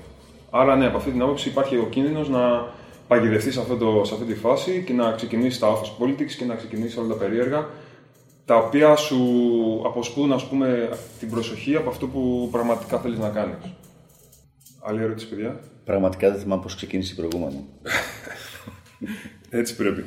Άρα 0.50 0.76
ναι, 0.76 0.86
από 0.86 0.98
αυτή 0.98 1.12
την 1.12 1.22
άποψη 1.22 1.50
υπάρχει 1.50 1.78
ο 1.78 1.88
κίνδυνος 1.90 2.30
να 2.30 2.74
παγιδευτείς 3.08 3.54
σε, 3.54 3.60
αυτό 3.60 3.78
το, 3.78 4.02
σε 4.06 4.14
αυτή 4.14 4.26
τη 4.26 4.36
φάση 4.36 4.84
και 4.86 4.94
να 4.94 5.12
ξεκινήσεις 5.12 5.60
τα 5.60 5.68
office 5.76 6.04
politics 6.04 6.32
και 6.38 6.46
να 6.46 6.56
ξεκινήσεις 6.56 6.98
όλα 6.98 7.08
τα 7.08 7.16
περίεργα 7.16 7.70
τα 8.46 8.58
οποία 8.58 8.96
σου 8.96 9.18
αποσπούν 9.86 10.32
ας 10.32 10.48
πούμε 10.48 10.90
την 11.20 11.30
προσοχή 11.30 11.76
από 11.76 11.90
αυτό 11.90 12.08
που 12.08 12.50
πραγματικά 12.52 13.00
θέλεις 13.00 13.20
να 13.20 13.30
κάνεις. 13.30 13.56
Άλλη 14.82 15.02
ερώτηση, 15.02 15.30
παιδιά; 15.30 15.60
Πραγματικά 15.84 16.32
δεν 16.32 16.40
θυμάμαι 16.40 16.62
πώς 16.62 16.76
ξεκίνησε 16.76 17.14
η 17.14 17.16
προηγούμενη. 17.16 17.66
Έτσι 19.60 19.76
πρέπει. 19.76 20.06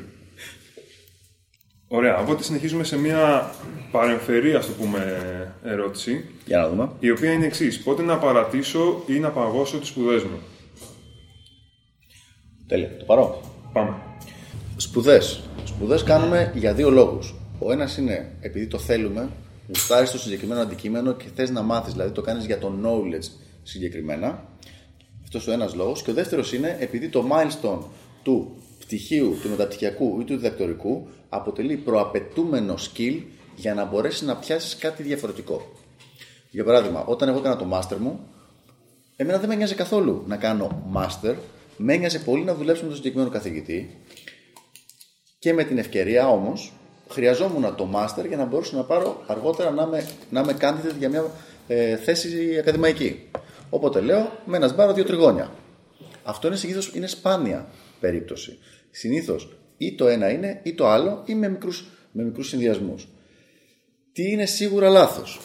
Ωραία, 1.94 2.18
οπότε 2.18 2.42
συνεχίζουμε 2.42 2.84
σε 2.84 2.98
μια 2.98 3.50
παρεμφερή, 3.90 4.54
ας 4.54 4.66
το 4.66 4.72
πούμε, 4.72 5.54
ερώτηση, 5.64 6.24
Για 6.46 6.58
να 6.58 6.68
δούμε. 6.68 6.90
η 6.98 7.10
οποία 7.10 7.32
είναι 7.32 7.44
εξής. 7.46 7.82
Πότε 7.82 8.02
να 8.02 8.18
παρατήσω 8.18 9.02
ή 9.06 9.12
να 9.18 9.30
παγώσω 9.30 9.78
τις 9.78 9.88
σπουδές 9.88 10.22
μου; 10.22 10.38
Τέλεια. 12.66 12.96
Το 12.98 13.04
παρώ. 13.04 13.40
Πάμε. 13.72 13.94
Σπουδές. 14.76 15.42
Σπουδές 15.64 16.02
κάνουμε 16.02 16.52
για 16.54 16.74
δύο 16.74 16.90
λόγους. 16.90 17.34
Ο 17.58 17.72
ένας 17.72 17.96
είναι 17.96 18.36
επειδή 18.40 18.66
το 18.66 18.78
θέλουμε, 18.78 19.28
γουστάρεις 19.68 20.10
το 20.10 20.18
συγκεκριμένο 20.18 20.60
αντικείμενο 20.60 21.12
και 21.12 21.26
θες 21.34 21.50
να 21.50 21.62
μάθεις, 21.62 21.92
δηλαδή 21.92 22.10
το 22.10 22.20
κάνεις 22.20 22.46
για 22.46 22.58
το 22.58 22.72
knowledge 22.84 23.30
συγκεκριμένα. 23.62 24.44
Αυτός 25.22 25.46
ο 25.46 25.52
ένας 25.52 25.74
λόγος. 25.74 26.02
Και 26.02 26.10
ο 26.10 26.14
δεύτερος 26.14 26.52
είναι 26.52 26.76
επειδή 26.80 27.08
το 27.08 27.24
milestone 27.30 27.84
του 28.22 28.56
πτυχίου, 28.78 29.36
του 29.42 29.48
μεταπτυχιακού 29.48 30.20
ή 30.20 30.24
του 30.24 30.36
διδακτορικού 30.36 31.08
αποτελεί 31.34 31.76
προαπαιτούμενο 31.76 32.74
skill 32.74 33.22
για 33.56 33.74
να 33.74 33.84
μπορέσεις 33.84 34.22
να 34.22 34.36
πιάσεις 34.36 34.76
κάτι 34.76 35.02
διαφορετικό. 35.02 35.72
Για 36.50 36.64
παράδειγμα, 36.64 37.04
όταν 37.04 37.28
εγώ 37.28 37.38
έκανα 37.38 37.56
το 37.56 37.66
master 37.72 37.96
μου, 37.96 38.20
εμένα 39.16 39.38
δεν 39.38 39.48
με 39.48 39.54
νοιάζει 39.54 39.74
καθόλου 39.74 40.24
να 40.26 40.36
κάνω 40.36 40.92
master. 40.94 41.34
Με 41.76 41.94
ένοιαζε 41.94 42.18
πολύ 42.18 42.44
να 42.44 42.54
δουλέψω 42.54 42.82
με 42.82 42.88
τον 42.88 42.96
συγκεκριμένο 42.96 43.30
καθηγητή 43.30 43.98
και 45.38 45.52
με 45.52 45.64
την 45.64 45.78
ευκαιρία 45.78 46.28
όμως 46.28 46.72
χρειαζόμουν 47.08 47.74
το 47.76 47.90
master 47.94 48.26
για 48.28 48.36
να 48.36 48.44
μπορέσω 48.44 48.76
να 48.76 48.84
πάρω 48.84 49.22
αργότερα 49.26 49.70
να 49.70 49.82
είμαι, 49.82 50.08
να 50.30 50.40
είμαι 50.40 50.56
candidate 50.60 50.98
για 50.98 51.08
μια 51.08 51.30
ε, 51.66 51.96
θέση 51.96 52.58
ακαδημαϊκή. 52.58 53.28
Οπότε 53.70 54.00
λέω 54.00 54.32
με 54.44 54.56
ένα 54.56 54.68
σπάρο 54.68 54.92
δύο 54.92 55.04
τριγώνια. 55.04 55.52
Αυτό 56.22 56.46
είναι 56.46 56.56
συνήθως 56.56 56.92
είναι 56.94 57.06
σπάνια 57.06 57.68
περίπτωση. 58.00 58.58
Συνήθως 58.90 59.56
ή 59.84 59.94
το 59.94 60.06
ένα 60.06 60.30
είναι 60.30 60.60
ή 60.62 60.74
το 60.74 60.88
άλλο 60.88 61.22
ή 61.26 61.34
με 61.34 61.48
μικρούς 61.48 61.84
με 62.12 62.22
μικρούς 62.22 62.48
συνδυασμούς. 62.48 63.08
Τι 64.12 64.30
είναι 64.30 64.46
σίγουρα 64.46 64.88
λάθος; 64.88 65.40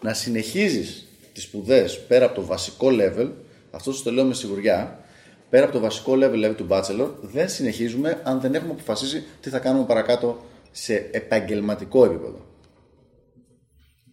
Να 0.00 0.14
συνεχίζεις 0.14 1.06
τις 1.32 1.42
σπουδές 1.42 2.00
πέρα 2.00 2.24
από 2.24 2.34
το 2.34 2.46
βασικό 2.46 2.88
level, 2.90 3.30
αυτό 3.70 3.92
σου 3.92 4.02
το 4.02 4.12
λέω 4.12 4.24
με 4.24 4.34
σιγουριά, 4.34 5.04
πέρα 5.50 5.64
από 5.64 5.72
το 5.72 5.80
βασικό 5.80 6.12
level, 6.12 6.30
δηλαδή 6.30 6.54
του 6.54 6.66
bachelor, 6.70 7.08
δεν 7.20 7.48
συνεχίζουμε 7.48 8.20
αν 8.24 8.40
δεν 8.40 8.54
έχουμε 8.54 8.72
αποφασίσει 8.72 9.24
τι 9.40 9.50
θα 9.50 9.58
κάνουμε 9.58 9.84
παρακάτω 9.84 10.44
σε 10.70 11.08
επαγγελματικό 11.12 12.04
επίπεδο. 12.04 12.46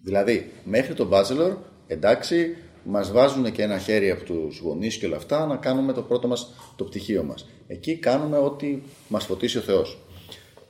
Δηλαδή, 0.03 0.51
μέχρι 0.63 0.93
το 0.93 1.09
bachelor, 1.11 1.55
εντάξει, 1.87 2.55
μας 2.83 3.11
βάζουν 3.11 3.51
και 3.51 3.61
ένα 3.61 3.77
χέρι 3.77 4.11
από 4.11 4.23
τους 4.23 4.59
γονείς 4.59 4.97
και 4.97 5.05
όλα 5.05 5.15
αυτά 5.15 5.45
να 5.45 5.55
κάνουμε 5.55 5.93
το 5.93 6.01
πρώτο 6.01 6.27
μας 6.27 6.53
το 6.75 6.83
πτυχίο 6.83 7.23
μας. 7.23 7.47
Εκεί 7.73 7.95
κάνουμε 7.95 8.37
ό,τι 8.37 8.81
μας 9.07 9.25
φωτίσει 9.25 9.57
ο 9.57 9.61
Θεός. 9.61 9.97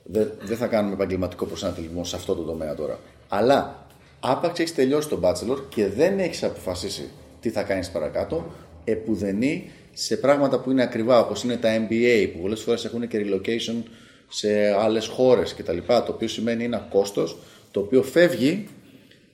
Δεν, 0.02 0.32
δεν 0.40 0.56
θα 0.56 0.66
κάνουμε 0.66 0.94
επαγγελματικό 0.94 1.44
προσανατολισμό 1.44 2.04
σε 2.04 2.16
αυτό 2.16 2.34
το 2.34 2.42
τομέα 2.42 2.74
τώρα. 2.74 2.98
Αλλά 3.28 3.86
άπαξ 4.20 4.58
έχεις 4.58 4.74
τελειώσει 4.74 5.08
το 5.08 5.20
bachelor 5.22 5.58
και 5.68 5.88
δεν 5.88 6.18
έχεις 6.18 6.42
αποφασίσει 6.42 7.10
τι 7.40 7.50
θα 7.50 7.62
κάνεις 7.62 7.90
παρακάτω, 7.90 8.46
επουδενή 8.84 9.70
σε 9.92 10.16
πράγματα 10.16 10.60
που 10.60 10.70
είναι 10.70 10.82
ακριβά, 10.82 11.18
όπως 11.18 11.42
είναι 11.42 11.56
τα 11.56 11.86
MBA, 11.88 12.30
που 12.32 12.40
πολλές 12.40 12.60
φορές 12.60 12.84
έχουν 12.84 13.08
και 13.08 13.26
relocation 13.26 13.82
σε 14.28 14.70
άλλες 14.70 15.06
χώρες 15.06 15.54
κτλ. 15.54 15.78
Το 15.86 16.06
οποίο 16.08 16.28
σημαίνει 16.28 16.64
ένα 16.64 16.78
κόστος 16.90 17.38
το 17.70 17.80
οποίο 17.80 18.02
φεύγει 18.02 18.66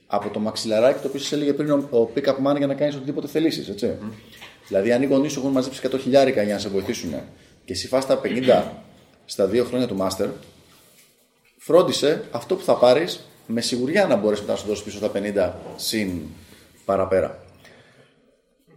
από 0.07 0.29
το 0.29 0.39
μαξιλαράκι 0.39 1.01
το 1.01 1.07
οποίο 1.07 1.19
σα 1.19 1.35
έλεγε 1.35 1.53
πριν 1.53 1.71
ο, 1.71 1.87
ο 1.91 2.09
pick-up 2.15 2.51
man 2.51 2.57
για 2.57 2.67
να 2.67 2.73
κάνεις 2.73 2.95
οτιδήποτε 2.95 3.27
θελήσεις. 3.27 3.69
Έτσι. 3.69 3.97
Δηλαδή, 4.67 4.91
αν 4.91 5.01
οι 5.01 5.05
γονείς 5.05 5.31
σου 5.31 5.39
έχουν 5.39 5.51
μαζέψει 5.51 5.81
100 5.91 5.99
χιλιάρικα 5.99 6.43
για 6.43 6.53
να 6.53 6.59
σε 6.59 6.69
βοηθήσουν 6.69 7.13
και 7.65 7.73
εσύ 7.73 7.87
φας 7.87 8.05
τα 8.05 8.21
50 8.23 8.63
στα 9.25 9.45
δύο 9.45 9.63
χρόνια 9.63 9.87
του 9.87 9.97
Master, 9.99 10.27
φρόντισε 11.57 12.23
αυτό 12.31 12.55
που 12.55 12.63
θα 12.63 12.75
πάρεις 12.75 13.25
με 13.47 13.61
σιγουριά 13.61 14.07
να 14.07 14.15
μπορέσει 14.15 14.41
μετά 14.41 14.53
να 14.53 14.59
σου 14.59 14.67
δώσει 14.67 14.83
πίσω 14.83 14.99
τα 14.99 15.11
50 15.13 15.51
συν 15.75 16.21
παραπέρα. 16.85 17.43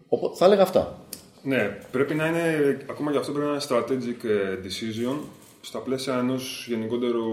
Οπότε 0.09 0.37
θα 0.37 0.45
έλεγα 0.45 0.63
αυτά. 0.63 0.99
Ναι, 1.43 1.79
πρέπει 1.91 2.15
να 2.15 2.27
είναι, 2.27 2.79
ακόμα 2.91 3.13
και 3.13 3.19
αυτό 3.19 3.33
πρέπει 3.33 3.47
να 3.47 3.53
είναι 3.53 3.63
strategic 3.69 4.25
ε, 4.25 4.59
decision 4.65 5.19
στα 5.61 5.79
πλαίσια 5.79 6.19
ενός 6.19 6.67
γενικότερου 6.69 7.25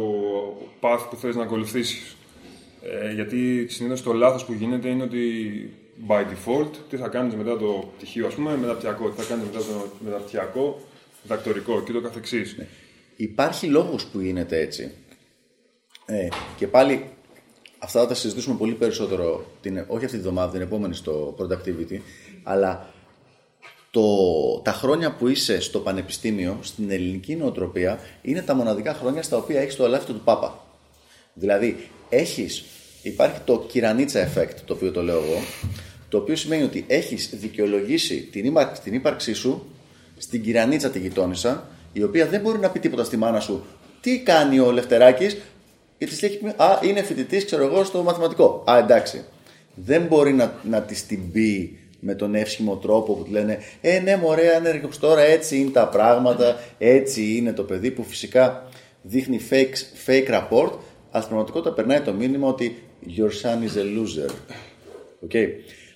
path 0.81 1.05
που 1.09 1.15
θες 1.15 1.35
να 1.35 1.43
ακολουθήσεις. 1.43 2.15
Ε, 2.81 3.13
γιατί 3.13 3.67
συνήθως 3.69 4.03
το 4.03 4.13
λάθος 4.13 4.45
που 4.45 4.53
γίνεται 4.53 4.89
είναι 4.89 5.03
ότι 5.03 5.19
by 6.07 6.21
default 6.21 6.69
τι 6.89 6.97
θα 6.97 7.07
κάνεις 7.07 7.35
μετά 7.35 7.57
το 7.57 7.91
πτυχίο, 7.97 8.27
ας 8.27 8.33
πούμε, 8.33 8.57
μεταπτυχιακό, 8.57 9.09
τι 9.09 9.21
θα 9.21 9.27
κάνεις 9.27 9.45
μετά 9.45 9.59
το 9.59 9.87
μεταπτυχιακό, 9.99 10.79
δακτορικό 11.23 11.83
και 11.83 11.91
το 11.91 12.01
καθεξής. 12.01 12.55
Ναι. 12.57 12.67
Υπάρχει 13.15 13.67
λόγος 13.67 14.05
που 14.05 14.19
γίνεται 14.19 14.59
έτσι. 14.59 14.91
Ε, 16.05 16.27
και 16.57 16.67
πάλι 16.67 17.09
αυτά 17.79 17.99
θα 17.99 18.07
τα 18.07 18.13
συζητήσουμε 18.13 18.55
πολύ 18.55 18.73
περισσότερο, 18.73 19.45
την, 19.61 19.85
όχι 19.87 20.05
αυτή 20.05 20.17
τη 20.17 20.23
βδομάδα, 20.23 20.51
την 20.51 20.61
επόμενη 20.61 20.95
στο 20.95 21.35
Productivity, 21.39 21.99
αλλά 22.43 22.93
το, 23.91 24.03
τα 24.63 24.71
χρόνια 24.71 25.15
που 25.15 25.27
είσαι 25.27 25.61
στο 25.61 25.79
πανεπιστήμιο, 25.79 26.59
στην 26.61 26.91
ελληνική 26.91 27.35
νοοτροπία, 27.35 27.99
είναι 28.21 28.41
τα 28.41 28.53
μοναδικά 28.53 28.93
χρόνια 28.93 29.23
στα 29.23 29.37
οποία 29.37 29.61
έχεις 29.61 29.75
το 29.75 29.83
αλάφητο 29.85 30.13
του 30.13 30.21
Πάπα. 30.23 30.65
Δηλαδή, 31.33 31.89
έχεις, 32.09 32.63
υπάρχει 33.01 33.39
το 33.45 33.65
κυρανίτσα 33.67 34.33
effect, 34.33 34.55
το 34.65 34.73
οποίο 34.73 34.91
το 34.91 35.01
λέω 35.01 35.17
εγώ, 35.17 35.41
το 36.09 36.17
οποίο 36.17 36.35
σημαίνει 36.35 36.63
ότι 36.63 36.85
έχεις 36.87 37.29
δικαιολογήσει 37.33 38.21
την, 38.31 38.45
ύπαρξη, 38.45 38.81
την 38.81 38.93
ύπαρξή 38.93 39.33
σου 39.33 39.65
στην 40.21 40.43
κυρανίτσα 40.43 40.89
τη 40.89 40.99
γειτόνισσα, 40.99 41.67
η 41.93 42.03
οποία 42.03 42.25
δεν 42.27 42.41
μπορεί 42.41 42.59
να 42.59 42.69
πει 42.69 42.79
τίποτα 42.79 43.03
στη 43.03 43.17
μάνα 43.17 43.39
σου. 43.39 43.63
Τι 44.01 44.19
κάνει 44.19 44.59
ο 44.59 44.71
Λευτεράκης, 44.71 45.37
γιατί 45.97 46.15
της 46.15 46.21
λέει, 46.21 46.53
Α, 46.55 46.79
είναι 46.81 47.01
φοιτητής, 47.01 47.45
ξέρω 47.45 47.63
εγώ, 47.63 47.83
στο 47.83 48.03
μαθηματικό. 48.03 48.63
Α, 48.71 48.77
εντάξει. 48.77 49.23
Δεν 49.75 50.01
μπορεί 50.01 50.33
να, 50.33 50.53
να 50.63 50.81
της 50.81 51.05
την 51.05 51.31
πει 51.31 51.79
με 51.99 52.15
τον 52.15 52.35
εύσχυμο 52.35 52.75
τρόπο 52.75 53.13
που 53.13 53.23
του 53.23 53.31
λένε 53.31 53.59
Ε, 53.81 53.99
ναι, 53.99 54.17
μωρέ, 54.17 54.55
αν 54.55 54.89
τώρα 54.99 55.21
έτσι 55.21 55.57
είναι 55.57 55.69
τα 55.69 55.87
πράγματα, 55.87 56.59
έτσι 56.77 57.35
είναι 57.35 57.53
το 57.53 57.63
παιδί 57.63 57.91
που 57.91 58.03
φυσικά 58.03 58.67
δείχνει 59.01 59.39
fake, 59.49 60.05
fake 60.05 60.29
report, 60.29 60.71
αλλά 61.11 61.23
στην 61.23 61.27
πραγματικότητα 61.27 61.73
περνάει 61.73 61.99
το 62.01 62.13
μήνυμα 62.13 62.47
ότι 62.47 62.83
Your 63.17 63.31
son 63.41 63.63
is 63.63 63.75
a 63.77 63.83
loser. 63.83 64.31
Okay. 65.27 65.47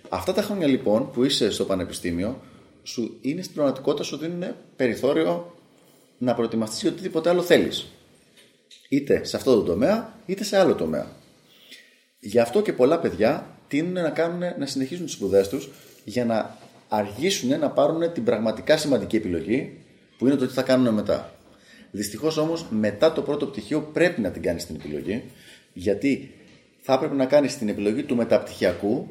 Αυτά 0.09 0.33
τα 0.33 0.41
χρόνια 0.41 0.67
λοιπόν 0.67 1.11
που 1.11 1.23
είσαι 1.23 1.51
στο 1.51 1.63
πανεπιστήμιο, 1.63 2.39
σου 2.85 3.17
είναι 3.21 3.41
στην 3.41 3.55
πραγματικότητα 3.55 4.03
σου 4.03 4.17
δίνουν 4.17 4.55
περιθώριο 4.75 5.55
να 6.17 6.33
προετοιμαστείς 6.33 6.81
για 6.81 6.91
οτιδήποτε 6.91 7.29
άλλο 7.29 7.41
θέλεις. 7.41 7.87
Είτε 8.89 9.23
σε 9.23 9.35
αυτό 9.35 9.55
το 9.55 9.61
τομέα, 9.61 10.13
είτε 10.25 10.43
σε 10.43 10.57
άλλο 10.57 10.75
τομέα. 10.75 11.07
Γι' 12.19 12.39
αυτό 12.39 12.61
και 12.61 12.73
πολλά 12.73 12.99
παιδιά 12.99 13.57
τείνουν 13.67 13.93
να, 13.93 14.09
κάνουν, 14.09 14.41
να 14.57 14.65
συνεχίσουν 14.65 15.05
τις 15.05 15.13
σπουδές 15.13 15.49
τους 15.49 15.69
για 16.03 16.25
να 16.25 16.57
αργήσουν 16.87 17.59
να 17.59 17.69
πάρουν 17.69 18.13
την 18.13 18.23
πραγματικά 18.23 18.77
σημαντική 18.77 19.15
επιλογή 19.15 19.77
που 20.17 20.27
είναι 20.27 20.35
το 20.35 20.47
τι 20.47 20.53
θα 20.53 20.61
κάνουν 20.61 20.93
μετά. 20.93 21.33
Δυστυχώς 21.91 22.37
όμως 22.37 22.65
μετά 22.69 23.13
το 23.13 23.21
πρώτο 23.21 23.45
πτυχίο 23.45 23.81
πρέπει 23.81 24.21
να 24.21 24.31
την 24.31 24.41
κάνεις 24.41 24.65
την 24.65 24.75
επιλογή 24.75 25.23
γιατί 25.73 26.33
θα 26.81 26.93
έπρεπε 26.93 27.15
να 27.15 27.25
κάνεις 27.25 27.57
την 27.57 27.69
επιλογή 27.69 28.03
του 28.03 28.15
μεταπτυχιακού 28.15 29.07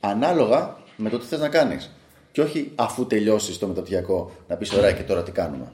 ανάλογα 0.00 0.76
με 0.96 1.10
το 1.10 1.18
τι 1.18 1.26
θες 1.26 1.40
να 1.40 1.48
κάνεις. 1.48 1.90
Και 2.32 2.40
όχι 2.40 2.72
αφού 2.74 3.06
τελειώσεις 3.06 3.58
το 3.58 3.66
μεταπτυχιακό 3.66 4.30
να 4.48 4.56
πεις 4.56 4.72
ωραία 4.72 4.92
και 4.92 5.02
τώρα 5.02 5.22
τι 5.22 5.32
κάνουμε. 5.32 5.72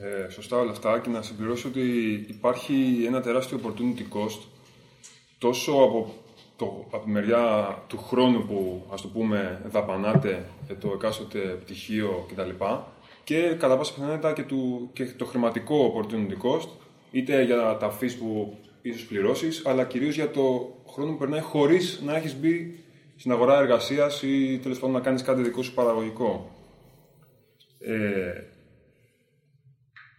Ε, 0.00 0.30
σωστά 0.30 0.58
όλα 0.58 0.70
αυτά 0.70 1.00
και 1.00 1.10
να 1.10 1.22
συμπληρώσω 1.22 1.68
ότι 1.68 1.80
υπάρχει 2.28 3.04
ένα 3.06 3.20
τεράστιο 3.20 3.60
opportunity 3.62 4.16
cost 4.16 4.40
τόσο 5.38 5.72
από 5.72 6.14
το, 6.56 6.86
από 6.90 7.04
τη 7.04 7.10
μεριά 7.10 7.76
του 7.86 7.98
χρόνου 7.98 8.46
που 8.46 8.86
ας 8.92 9.00
το 9.00 9.08
πούμε 9.08 9.62
δαπανάτε 9.70 10.44
για 10.66 10.76
το 10.76 10.92
εκάστοτε 10.94 11.38
πτυχίο 11.38 12.26
κτλ. 12.28 12.64
Και 13.24 13.56
κατά 13.58 13.76
πάσα 13.76 13.94
πιθανότητα 13.94 14.32
και, 14.32 14.42
του, 14.42 14.90
και 14.92 15.04
το 15.04 15.24
χρηματικό 15.24 15.94
opportunity 15.96 16.46
cost, 16.46 16.68
είτε 17.10 17.42
για 17.42 17.76
τα 17.76 17.98
fees 18.00 18.12
που 18.18 18.58
ίσως 18.82 19.04
πληρώσεις, 19.04 19.66
αλλά 19.66 19.84
κυρίως 19.84 20.14
για 20.14 20.30
το 20.30 20.74
χρόνο 20.88 21.12
που 21.12 21.18
περνάει 21.18 21.40
χωρίς 21.40 22.00
να 22.04 22.16
έχεις 22.16 22.36
μπει 22.36 22.81
στην 23.22 23.34
αγορά 23.34 23.58
εργασίας 23.58 24.22
ή 24.22 24.58
τέλος 24.62 24.78
πάντων 24.78 24.94
να 24.94 25.00
κάνεις 25.00 25.22
κάτι 25.22 25.42
δικό 25.42 25.62
σου 25.62 25.74
παραγωγικό. 25.74 26.50
Ε, 27.78 28.42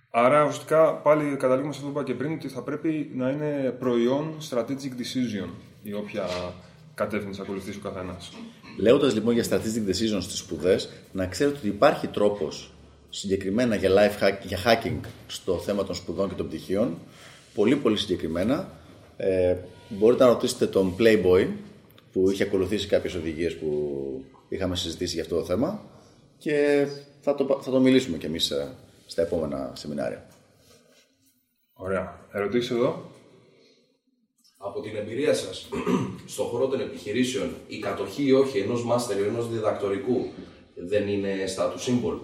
άρα, 0.10 0.42
ουσιαστικά, 0.44 0.94
πάλι 0.94 1.36
καταλήγουμε 1.38 1.74
σε 1.74 1.80
αυτό 1.80 1.92
που 1.92 2.00
είπα 2.00 2.08
και 2.08 2.14
πριν, 2.14 2.34
ότι 2.34 2.48
θα 2.48 2.62
πρέπει 2.62 3.12
να 3.16 3.30
είναι 3.30 3.76
προϊόν 3.80 4.38
strategic 4.50 4.92
decision 5.02 5.50
η 5.84 5.94
όποια 5.94 6.26
κατεύθυνση 6.94 7.42
ακολουθήσει 7.42 7.78
ο 7.78 7.90
καθένας. 7.90 8.32
Λέγοντας 8.80 9.14
λοιπόν 9.14 9.34
για 9.34 9.44
strategic 9.44 9.90
decisions 9.90 10.22
στι 10.22 10.36
σπουδές, 10.36 10.90
να 11.12 11.26
ξέρετε 11.26 11.58
ότι 11.58 11.68
υπάρχει 11.68 12.08
τρόπος 12.08 12.74
συγκεκριμένα 13.10 13.76
για, 13.76 13.90
life 13.90 14.24
hack, 14.24 14.38
για 14.44 14.58
hacking 14.66 15.08
στο 15.28 15.58
θέμα 15.58 15.84
των 15.84 15.96
σπουδών 15.96 16.30
και 16.30 16.36
των 16.36 16.48
πτυχίων. 16.48 16.98
Πολύ 17.54 17.76
πολύ 17.76 17.98
συγκεκριμένα. 17.98 18.72
Ε, 19.18 19.56
μπορείτε 19.90 20.24
να 20.24 20.30
ρωτήσετε 20.30 20.68
τον 20.68 20.96
Playboy 21.00 21.48
που 22.14 22.30
είχε 22.30 22.44
ακολουθήσει 22.44 22.88
κάποιες 22.88 23.14
οδηγίες 23.14 23.58
που 23.58 23.70
είχαμε 24.50 24.76
συζητήσει 24.76 25.14
για 25.14 25.24
αυτό 25.24 25.36
το 25.36 25.46
θέμα 25.46 25.82
και 26.38 26.88
θα 27.22 27.36
το, 27.36 27.60
θα 27.62 27.72
το 27.72 27.80
μιλήσουμε 27.80 28.18
κι 28.18 28.26
εμείς 28.26 28.52
ε, 28.52 28.76
στα 29.06 29.22
επόμενα 29.22 29.72
σεμινάρια. 29.76 30.28
Ωραία. 31.74 32.20
Ερωτήσεις 32.32 32.70
εδώ; 32.70 33.04
Από 34.58 34.82
την 34.82 34.96
εμπειρία 34.96 35.34
σας 35.34 35.70
στον 36.26 36.46
χώρο 36.46 36.68
των 36.68 36.80
επιχειρήσεων 36.80 37.50
η 37.68 37.80
κατοχή 37.80 38.24
ή 38.24 38.32
όχι 38.32 38.58
ενός 38.58 38.86
μάστερ 38.86 39.20
ή 39.20 39.24
ενός 39.24 39.50
διδακτορικού 39.50 40.26
δεν 40.76 41.08
είναι 41.08 41.30
status 41.56 41.90
symbol; 41.90 42.20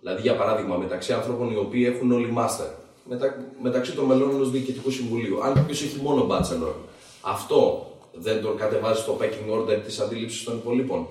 Δηλαδή, 0.00 0.22
για 0.22 0.36
παράδειγμα, 0.36 0.76
μεταξύ 0.76 1.12
ανθρώπων 1.12 1.50
οι 1.50 1.56
οποίοι 1.56 1.92
έχουν 1.94 2.12
όλοι 2.12 2.30
μάστερ, 2.30 2.66
μετα... 3.08 3.52
μεταξύ 3.62 3.92
των 3.92 4.04
μελών 4.04 4.30
ενός 4.30 4.50
διοικητικού 4.50 4.90
συμβουλίου, 4.90 5.44
αν 5.44 5.54
κάποιος 5.54 5.82
έχει 5.82 6.00
μόνο 6.00 6.26
bachelor, 6.30 6.74
αυτό 7.20 7.88
δεν 8.14 8.42
τον 8.42 8.56
κατεβάζει 8.56 9.00
στο 9.00 9.18
pecking 9.20 9.54
order 9.58 9.80
της 9.84 10.00
αντίληψης 10.00 10.44
των 10.44 10.56
υπολείπων. 10.56 11.06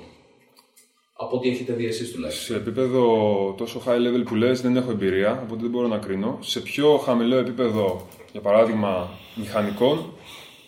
Από 1.13 1.37
ό,τι 1.37 1.49
έχετε 1.49 1.73
δει 1.73 1.85
εσείς 1.85 2.11
τουλάχιστον. 2.11 2.55
Σε 2.55 2.61
επίπεδο 2.61 3.05
τόσο 3.57 3.81
high 3.85 3.97
level 3.97 4.25
που 4.25 4.35
λες 4.35 4.61
δεν 4.61 4.75
έχω 4.75 4.91
εμπειρία, 4.91 5.41
οπότε 5.43 5.61
δεν 5.61 5.69
μπορώ 5.69 5.87
να 5.87 5.97
κρίνω. 5.97 6.37
Σε 6.41 6.59
πιο 6.59 6.97
χαμηλό 6.97 7.35
επίπεδο, 7.35 8.07
για 8.31 8.41
παράδειγμα 8.41 9.09
μηχανικών, 9.35 10.13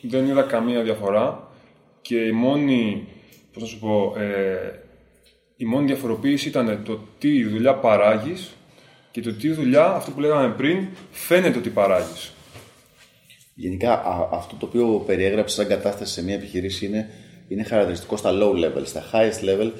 δεν 0.01 0.25
είδα 0.27 0.41
καμία 0.41 0.81
διαφορά 0.81 1.51
και 2.01 2.17
η 2.17 2.31
μόνη, 2.31 3.07
πώς 3.53 3.61
να 3.61 3.67
σου 3.67 3.79
πω, 3.79 4.13
ε, 4.17 4.83
η 5.57 5.65
μόνη 5.65 5.85
διαφοροποίηση 5.85 6.47
ήταν 6.47 6.81
το 6.85 6.99
τι 7.17 7.43
δουλειά 7.43 7.75
παράγεις 7.75 8.55
και 9.11 9.21
το 9.21 9.33
τι 9.33 9.51
δουλειά, 9.51 9.85
αυτό 9.85 10.11
που 10.11 10.19
λέγαμε 10.19 10.53
πριν, 10.53 10.87
φαίνεται 11.11 11.57
ότι 11.57 11.69
παράγεις. 11.69 12.34
Γενικά 13.55 14.03
αυτό 14.31 14.55
το 14.55 14.65
οποίο 14.65 15.03
περιέγραψε 15.05 15.55
σαν 15.55 15.67
κατάσταση 15.67 16.13
σε 16.13 16.23
μια 16.23 16.35
επιχειρήση 16.35 16.85
είναι, 16.85 17.09
είναι 17.47 17.63
χαρακτηριστικό 17.63 18.17
στα 18.17 18.31
low 18.33 18.53
level. 18.53 18.81
Στα 18.83 19.03
highest 19.13 19.45
level 19.45 19.71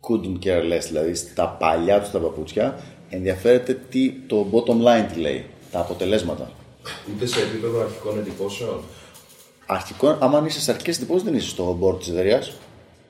couldn't 0.00 0.46
care 0.46 0.72
less, 0.72 0.84
δηλαδή 0.88 1.14
στα 1.14 1.48
παλιά 1.48 2.00
τους 2.00 2.10
τα 2.10 2.18
παπούτσια 2.18 2.78
ενδιαφέρεται 3.08 3.80
τι 3.90 4.12
το 4.12 4.46
bottom 4.52 4.76
line 4.86 5.06
τι 5.12 5.20
λέει, 5.20 5.44
τα 5.70 5.80
αποτελέσματα. 5.80 6.50
Ούτε 7.14 7.26
σε 7.26 7.40
επίπεδο 7.40 7.80
αρχικών 7.80 8.18
εντυπώσεων 8.18 8.82
αρχικό, 9.66 10.16
άμα 10.20 10.42
είσαι 10.46 10.60
σε 10.60 10.70
αρχικέ 10.70 10.90
εντυπώσεις, 10.90 11.22
δεν 11.22 11.34
είσαι 11.34 11.48
στο 11.48 11.78
board 11.82 11.98
της 11.98 12.08
εταιρείας. 12.08 12.52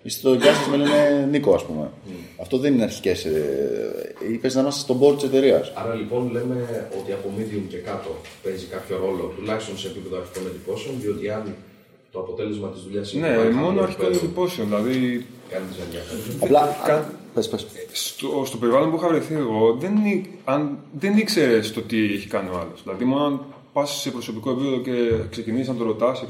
Είσαι 0.03 0.19
στο 0.19 0.35
γεια 0.35 0.55
σα, 0.55 0.71
με 0.71 0.77
λένε 0.77 1.29
Νίκο, 1.31 1.55
ας 1.55 1.65
πούμε. 1.65 1.91
Mm. 1.91 2.11
Αυτό 2.41 2.59
δεν 2.59 2.75
είναι 2.75 2.83
αρχικές. 2.83 3.25
Ε, 3.25 4.15
Είπες 4.33 4.55
να 4.55 4.61
είμαστε 4.61 4.81
στο 4.81 4.99
board 5.01 5.15
της 5.15 5.25
εταιρείας. 5.25 5.73
Άρα 5.75 5.95
λοιπόν 5.95 6.31
λέμε 6.31 6.89
ότι 7.01 7.13
από 7.13 7.29
medium 7.39 7.63
και 7.69 7.77
κάτω 7.77 8.17
παίζει 8.43 8.67
κάποιο 8.67 8.97
ρόλο, 8.97 9.33
τουλάχιστον 9.37 9.79
σε 9.79 9.87
επίπεδο 9.87 10.17
αρχικών 10.21 10.47
εντυπώσεων, 10.47 10.95
διότι 11.01 11.31
αν 11.31 11.55
το 12.13 12.19
αποτέλεσμα 12.19 12.69
της 12.69 12.83
δουλειάς 12.83 13.13
είναι. 13.13 13.29
Ναι, 13.29 13.51
μόνο 13.51 13.83
αρχικών 13.83 14.13
εντυπώσεων. 14.13 14.67
Δηλαδή. 14.69 15.27
Κάνει 15.51 15.65
τις 15.67 15.79
ενδιαφέρον. 15.85 16.23
Απλά. 16.41 16.77
Κα... 16.87 17.13
Πες, 17.35 17.49
πες. 17.49 17.67
Στο, 17.93 18.43
στο 18.47 18.57
περιβάλλον 18.57 18.91
που 18.91 18.97
είχα 18.97 19.09
βρεθεί 19.09 19.35
εγώ, 19.35 19.77
δεν, 19.81 19.93
αν, 20.45 20.79
δεν 20.93 21.17
ήξερες 21.17 21.73
το 21.73 21.81
τι 21.81 22.05
έχει 22.05 22.29
κάνει 22.29 22.49
ο 22.49 22.59
άλλος. 22.59 22.83
Δηλαδή, 22.83 23.05
μόνο 23.05 23.47
πας 23.73 24.01
σε 24.01 24.11
προσωπικό 24.11 24.51
επίπεδο 24.51 24.79
και 24.79 25.29
ξεκινήσεις 25.31 25.69
να 25.69 25.75
το 25.75 25.85
ρωτάς, 25.85 26.25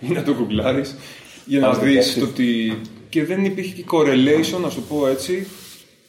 ή 0.00 0.08
να 0.08 0.22
το 0.22 0.34
κουκλάρει 0.34 0.84
για 1.46 1.60
να 1.60 1.72
δεις 1.72 2.18
το 2.18 2.26
τι. 2.26 2.72
Και 3.08 3.24
δεν 3.24 3.44
υπήρχε 3.44 3.72
και 3.74 3.84
correlation, 3.90 4.60
να 4.62 4.70
σου 4.70 4.82
πω 4.82 5.06
έτσι, 5.06 5.46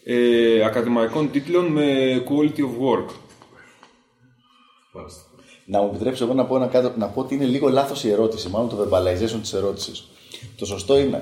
ε, 0.04 0.64
ακαδημαϊκών 0.66 1.32
τίτλων 1.32 1.66
με 1.66 1.84
quality 2.30 2.60
of 2.60 2.72
work. 2.86 3.06
Να 5.66 5.82
μου 5.82 5.90
επιτρέψεις 5.94 6.26
εγώ 6.26 6.34
να 6.34 6.46
πω, 6.46 6.58
να, 6.58 6.94
να 6.98 7.08
πω 7.08 7.20
ότι 7.22 7.36
είναι 7.36 7.46
λίγο 7.46 7.70
λάθος 7.70 8.04
η 8.04 8.10
ερώτηση, 8.10 8.50
μάλλον 8.50 8.70
το 8.70 8.78
verbalization 8.78 9.40
της 9.42 9.54
ερώτησης. 9.54 10.08
Το 10.58 10.66
σωστό 10.66 10.98
είναι, 10.98 11.20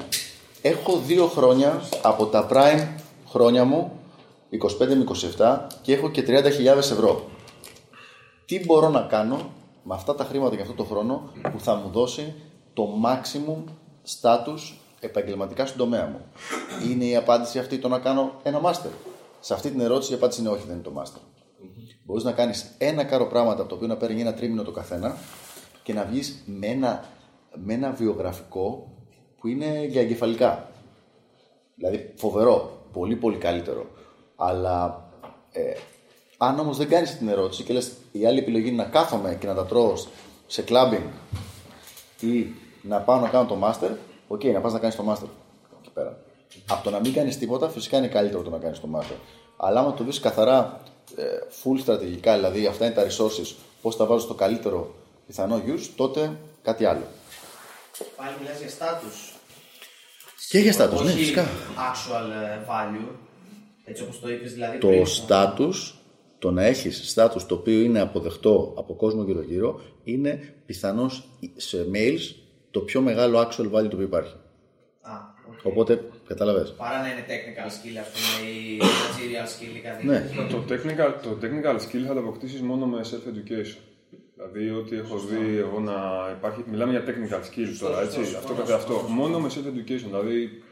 έχω 0.61 1.01
δύο 1.05 1.26
χρόνια 1.26 1.82
από 2.01 2.26
τα 2.26 2.47
prime 2.51 2.88
χρόνια 3.30 3.63
μου 3.63 3.99
25 4.51 4.88
με 4.88 5.03
27 5.38 5.57
και 5.82 5.93
έχω 5.93 6.11
και 6.11 6.24
30.000 6.28 6.78
ευρώ. 6.78 7.30
Τι 8.45 8.65
μπορώ 8.65 8.89
να 8.89 9.01
κάνω 9.01 9.53
με 9.83 9.93
αυτά 9.93 10.15
τα 10.15 10.23
χρήματα 10.23 10.55
και 10.55 10.61
αυτό 10.61 10.73
το 10.73 10.83
χρόνο 10.83 11.31
που 11.51 11.59
θα 11.59 11.75
μου 11.75 11.89
δώσει 11.89 12.33
το 12.73 12.87
maximum 13.05 13.63
status 14.21 14.75
επαγγελματικά 14.99 15.65
στον 15.65 15.77
τομέα 15.77 16.05
μου. 16.05 16.21
Είναι 16.89 17.05
η 17.05 17.15
απάντηση 17.15 17.59
αυτή 17.59 17.77
το 17.77 17.87
να 17.87 17.99
κάνω 17.99 18.39
ένα 18.43 18.61
master. 18.63 18.89
Σε 19.39 19.53
αυτή 19.53 19.69
την 19.69 19.79
ερώτηση 19.79 20.11
η 20.11 20.15
απάντηση 20.15 20.41
είναι 20.41 20.49
όχι, 20.49 20.65
δεν 20.65 20.75
είναι 20.75 20.83
το 20.83 21.01
master. 21.01 21.21
Μπορείς 22.03 22.23
να 22.23 22.31
κάνεις 22.31 22.75
ένα 22.77 23.03
κάρο 23.03 23.27
πράγματα 23.27 23.59
από 23.59 23.69
το 23.69 23.75
οποίο 23.75 23.87
να 23.87 23.97
παίρνει 23.97 24.21
ένα 24.21 24.33
τρίμηνο 24.33 24.63
το 24.63 24.71
καθένα 24.71 25.17
και 25.83 25.93
να 25.93 26.03
βγεις 26.03 26.43
με 26.45 26.67
ένα, 26.67 27.05
με 27.55 27.73
ένα 27.73 27.91
βιογραφικό 27.91 28.91
που 29.39 29.47
είναι 29.47 29.85
για 29.85 30.01
εγκεφαλικά. 30.01 30.69
Δηλαδή 31.75 32.13
φοβερό, 32.15 32.87
πολύ 32.91 33.15
πολύ 33.15 33.37
καλύτερο. 33.37 33.85
Αλλά 34.35 35.09
ε, 35.51 35.73
αν 36.45 36.59
όμως 36.59 36.77
δεν 36.77 36.87
κάνεις 36.89 37.17
την 37.17 37.27
ερώτηση 37.27 37.63
και 37.63 37.73
λες 37.73 37.91
η 38.11 38.25
άλλη 38.25 38.39
επιλογή 38.39 38.67
είναι 38.67 38.83
να 38.83 38.89
κάθομαι 38.89 39.37
και 39.39 39.47
να 39.47 39.53
τα 39.55 39.65
τρώω 39.65 39.93
σε 40.47 40.63
clubbing 40.67 41.07
ή 42.19 42.45
να 42.81 42.99
πάω 42.99 43.19
να 43.19 43.27
κάνω 43.29 43.45
το 43.45 43.57
master, 43.63 43.89
οκ, 44.27 44.43
να 44.43 44.59
πας 44.59 44.73
να 44.73 44.79
κάνεις 44.79 44.95
το 44.95 45.03
master 45.11 45.27
εκεί 45.81 45.89
πέρα. 45.93 46.17
Από 46.67 46.83
το 46.83 46.89
να 46.89 46.99
μην 46.99 47.13
κάνεις 47.13 47.37
τίποτα, 47.37 47.69
φυσικά 47.69 47.97
είναι 47.97 48.07
καλύτερο 48.07 48.41
το 48.43 48.49
να 48.49 48.57
κάνεις 48.57 48.79
το 48.79 48.87
master. 48.95 49.15
Αλλά 49.57 49.79
άμα 49.79 49.93
το 49.93 50.03
δει 50.03 50.19
καθαρά 50.19 50.81
ε, 51.15 51.23
full 51.63 51.79
στρατηγικά, 51.79 52.35
δηλαδή 52.35 52.65
αυτά 52.65 52.85
είναι 52.85 52.93
τα 52.95 53.03
resources, 53.07 53.55
πώς 53.81 53.97
τα 53.97 54.05
βάζω 54.05 54.21
στο 54.23 54.33
καλύτερο 54.33 54.95
πιθανό 55.27 55.61
use, 55.67 55.89
τότε 55.95 56.31
κάτι 56.61 56.85
άλλο. 56.85 57.03
Πάλι 58.15 58.29
μιλάς 58.41 58.59
για 58.59 58.69
status. 58.69 59.33
Και 60.49 60.59
για 60.59 60.73
status, 60.73 61.03
ναι, 61.03 61.09
Όχι 61.09 61.17
φυσικά. 61.17 61.43
actual 61.75 62.29
ε, 62.31 62.59
value. 62.69 63.07
Έτσι 63.85 64.03
όπως 64.03 64.19
το 64.19 64.29
είπες 64.29 64.53
δηλαδή 64.53 64.77
Το 64.77 64.87
πριν. 64.87 65.05
status, 65.27 65.93
το 66.45 66.51
να 66.51 66.63
έχεις 66.63 67.13
status 67.15 67.41
το 67.47 67.55
οποίο 67.55 67.79
είναι 67.81 67.99
αποδεκτό 67.99 68.73
από 68.77 68.93
κόσμο 68.93 69.23
γύρω-γύρω, 69.23 69.81
είναι 70.03 70.53
πιθανώς 70.65 71.29
σε 71.55 71.77
mails 71.93 72.35
το 72.71 72.79
πιο 72.79 73.01
μεγάλο 73.01 73.39
actual 73.39 73.65
value 73.65 73.89
το 73.89 73.95
οποίο 73.95 74.01
υπάρχει. 74.01 74.33
Α, 75.01 75.11
οκ. 75.49 75.59
Οπότε, 75.63 76.01
κατάλαβες. 76.27 76.73
Παρά 76.77 77.01
να 77.01 77.07
είναι 77.11 77.25
technical 77.27 77.67
skill, 77.67 77.97
ας 78.03 78.09
πούμε, 78.13 78.49
ή 78.49 78.77
managerial 78.81 79.47
skill 79.53 79.75
ή 79.77 79.79
κάτι 79.79 80.05
Ναι. 80.05 80.19
τέτοιο. 80.19 80.47
Το 80.51 80.63
technical, 80.73 81.13
το 81.23 81.37
technical 81.41 81.75
skill 81.75 82.03
θα 82.07 82.13
το 82.13 82.19
αποκτήσεις 82.19 82.61
μόνο 82.61 82.85
με 82.85 82.99
self-education. 83.11 83.77
Δηλαδή, 84.35 84.69
ό,τι 84.69 84.95
έχω 84.95 85.17
δει 85.17 85.57
εγώ 85.57 85.79
να 85.79 85.93
υπάρχει. 86.37 86.63
Μιλάμε 86.71 86.91
για 86.91 87.03
technical 87.09 87.41
skills 87.49 87.75
τώρα, 87.79 88.01
έτσι. 88.01 88.15
σωστό, 88.17 88.37
αυτό 88.37 88.47
σωστό, 88.47 88.61
καθαυτό. 88.61 88.93
σωστό. 88.93 89.07
Μόνο 89.09 89.39
με 89.39 89.49
self-education. 89.55 90.05
Δηλαδή, 90.11 90.63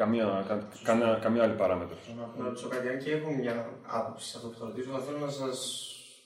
καμία, 0.00 0.44
κα, 0.48 0.68
κανένα- 0.82 1.18
καμία 1.24 1.42
άλλη 1.42 1.56
παράμετρος. 1.62 1.98
Να 2.38 2.44
ρωτήσω 2.44 2.68
κάτι, 2.68 2.88
αν 2.88 2.98
και 2.98 3.10
έχω 3.10 3.30
μια 3.30 3.54
άποψη 3.86 4.28
σε 4.28 4.36
αυτό 4.36 4.48
που 4.48 4.58
θα 4.58 4.64
ρωτήσω, 4.64 4.88
αλλά 4.90 5.02
θέλω 5.06 5.18
να 5.18 5.30
σα. 5.30 5.48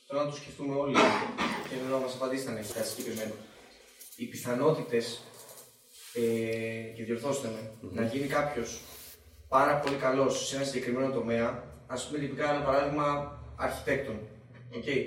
Θέλω 0.07 0.25
να 0.25 0.31
το 0.31 0.37
σκεφτούμε 0.37 0.75
όλοι 0.75 0.95
και 1.69 1.75
θέλω 1.81 1.95
να 1.97 2.03
μας 2.05 2.15
απαντήσετε 2.15 2.51
αν 2.51 2.57
έχετε 2.57 2.79
κάτι 2.79 2.89
συγκεκριμένο. 2.89 3.35
Οι 4.17 4.25
πιθανότητες, 4.25 5.23
ε, 6.15 6.21
και 6.95 7.03
διορθώστε 7.05 7.49
με, 7.55 7.61
να 8.01 8.03
γίνει 8.07 8.27
κάποιος 8.27 8.81
πάρα 9.49 9.75
πολύ 9.77 9.97
καλός 9.97 10.47
σε 10.47 10.57
ένα 10.57 10.65
συγκεκριμένο 10.65 11.13
τομέα, 11.13 11.63
ας 11.87 12.07
πούμε 12.07 12.19
τυπικά 12.19 12.51
ένα 12.55 12.65
παράδειγμα 12.65 13.39
αρχιτέκτον. 13.57 14.19
Okay. 14.75 15.01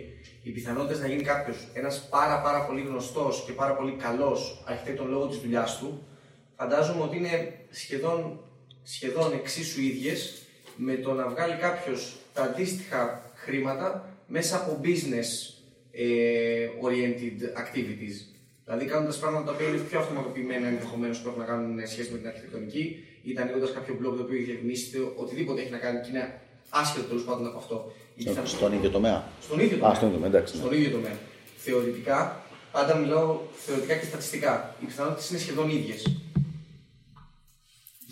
Οι 0.43 0.51
πιθανότητες 0.51 0.99
να 0.99 1.07
γίνει 1.07 1.24
κάποιος 1.24 1.57
ένας 1.74 2.07
πάρα, 2.09 2.41
πάρα 2.41 2.66
πολύ 2.66 2.82
γνωστός 2.82 3.43
και 3.45 3.51
πάρα 3.51 3.74
πολύ 3.76 3.91
καλός 3.91 4.63
αρχιτέκτον 4.66 5.09
λόγω 5.09 5.28
της 5.28 5.38
δουλειάς 5.39 5.78
του, 5.78 6.07
φαντάζομαι 6.55 7.03
ότι 7.03 7.18
είναι 7.18 7.66
σχεδόν, 7.70 8.39
σχεδόν 8.94 9.34
εξίσου 9.34 9.82
ίδιες 9.82 10.20
με 10.76 10.94
το 10.96 11.14
να 11.14 11.28
βγάλει 11.28 11.56
κάποιος 11.56 12.16
τα 12.34 12.44
αντίστοιχα 12.44 13.32
χρήματα 13.36 14.10
μέσα 14.28 14.56
από 14.56 14.82
business 14.84 15.30
ε, 15.92 16.68
oriented 16.86 17.40
activities. 17.64 18.16
Δηλαδή 18.66 18.86
κάνοντας 18.86 19.18
πράγματα 19.18 19.46
τα 19.46 19.52
οποία 19.52 19.68
είναι 19.68 19.78
πιο 19.78 20.00
αυτοματοποιημένα 20.00 20.68
ενδεχομένως 20.68 21.20
που 21.20 21.28
έχουν 21.28 21.40
να 21.40 21.46
κάνουν 21.46 21.88
σχέση 21.88 22.12
με 22.12 22.18
την 22.18 22.28
αρχιτεκτονική, 22.28 23.04
είτε 23.24 23.42
ανοίγοντα 23.42 23.68
κάποιο 23.74 23.94
blog 24.00 24.14
το 24.18 24.22
οποίο 24.24 24.36
έχει 24.36 24.44
διαφημίσει, 24.52 24.88
είτε 24.88 24.98
οτιδήποτε 25.16 25.62
έχει 25.62 25.72
να 25.72 25.78
κάνει 25.78 26.00
και 26.02 26.10
είναι 26.10 26.40
άσχετο 26.70 27.04
τέλος 27.06 27.24
πάντων 27.24 27.46
από 27.48 27.58
αυτό. 27.58 27.92
Οι 28.16 28.24
πιθανότητες- 28.24 28.58
Στον 28.60 28.74
ίδιο 28.74 28.90
τομέα. 28.90 29.28
στον 29.42 29.60
ίδιο 29.60 29.76
Α, 29.78 29.80
τομέα. 29.80 29.96
στον 29.96 30.08
ίδιο 30.08 30.18
τομέα, 30.20 30.30
εντάξει, 30.34 30.56
ναι. 30.56 30.62
Στον 30.62 30.74
ίδιο 30.78 30.90
τομέα. 30.92 31.18
Θεωρητικά, 31.58 32.44
πάντα 32.72 32.96
μιλάω 32.98 33.40
θεωρητικά 33.66 33.96
και 33.96 34.06
στατιστικά. 34.06 34.76
Οι 34.82 34.86
πιθανότητες 34.86 35.30
είναι 35.30 35.40
σχεδόν 35.40 35.70
ίδιες. 35.70 36.20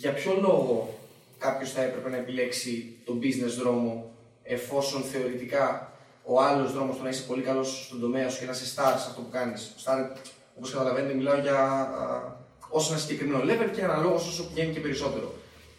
Για 0.04 0.12
ποιο 0.12 0.32
λόγο 0.40 0.98
κάποιος 1.38 1.70
θα 1.72 1.82
έπρεπε 1.82 2.08
να 2.08 2.16
επιλέξει 2.16 2.96
τον 3.04 3.18
business 3.22 3.54
δρόμο 3.58 4.10
εφόσον 4.42 5.02
θεωρητικά 5.02 5.92
ο 6.24 6.40
άλλος 6.40 6.72
δρόμος 6.72 6.96
το 6.96 7.02
να 7.02 7.08
είσαι 7.08 7.22
πολύ 7.22 7.42
καλός 7.42 7.84
στον 7.86 8.00
τομέα 8.00 8.28
σου 8.28 8.38
και 8.38 8.44
να 8.44 8.50
είσαι 8.52 8.64
star 8.64 8.94
σε 8.98 9.06
αυτό 9.08 9.20
που 9.20 9.30
κάνεις. 9.30 9.74
Star, 9.84 10.16
όπως 10.56 10.70
καταλαβαίνετε, 10.70 11.14
μιλάω 11.14 11.38
για 11.40 11.58
α, 11.58 12.36
όσο 12.68 12.92
ένα 12.92 13.00
συγκεκριμένο 13.00 13.44
level 13.44 13.70
και 13.74 13.82
αναλόγως 13.84 14.28
όσο 14.28 14.46
πηγαίνει 14.48 14.72
και 14.72 14.80
περισσότερο. 14.80 15.34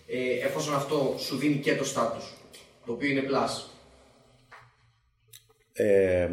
Ε, 0.08 0.46
εφόσον 0.46 0.76
αυτό 0.76 1.16
σου 1.20 1.38
δίνει 1.38 1.56
και 1.56 1.76
το 1.76 1.84
status, 1.96 2.24
το 2.86 2.92
οποίο 2.92 3.10
είναι 3.10 3.24
plus. 3.30 3.64
Ε, 5.74 6.30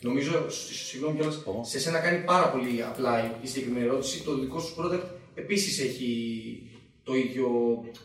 Νομίζω, 0.00 0.50
σ- 0.50 0.86
συγγνώμη 0.88 1.16
κιόλας, 1.16 1.42
σε 1.62 1.78
σένα 1.80 1.98
κάνει 2.00 2.24
πάρα 2.24 2.48
πολύ 2.48 2.82
απλά 2.82 3.38
η 3.42 3.46
συγκεκριμένη 3.46 3.84
ερώτηση. 3.86 4.22
Το 4.22 4.38
δικό 4.38 4.60
σου 4.60 4.74
product 4.78 5.02
επίσης 5.34 5.80
έχει 5.80 6.08
το 7.04 7.14
ίδιο, 7.14 7.48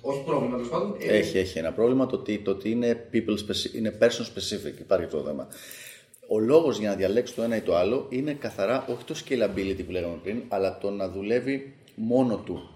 όχι 0.01 0.23
πρόβλημα 0.23 0.55
τέλος 0.55 0.69
πάντων. 0.69 0.95
ε, 0.99 1.17
έχει, 1.17 1.37
έχει 1.37 1.59
ένα 1.59 1.71
πρόβλημα 1.71 2.05
το 2.05 2.15
ότι, 2.15 2.39
το 2.39 2.51
ότι 2.51 2.71
είναι, 2.71 3.09
people 3.13 3.37
specific, 3.37 3.73
είναι 3.75 3.97
person 4.01 4.05
specific. 4.05 4.79
Υπάρχει 4.79 5.05
αυτό 5.05 5.17
το 5.17 5.23
θέμα. 5.23 5.47
Ο 6.27 6.39
λόγος 6.39 6.79
για 6.79 6.89
να 6.89 6.95
διαλέξει 6.95 7.33
το 7.35 7.41
ένα 7.41 7.55
ή 7.55 7.61
το 7.61 7.75
άλλο 7.75 8.05
είναι 8.09 8.33
καθαρά 8.33 8.85
όχι 8.89 9.03
το 9.03 9.15
scalability 9.25 9.83
που 9.85 9.91
λέγαμε 9.91 10.19
πριν, 10.23 10.43
αλλά 10.47 10.77
το 10.77 10.89
να 10.89 11.09
δουλεύει 11.09 11.73
μόνο 11.95 12.37
του. 12.37 12.69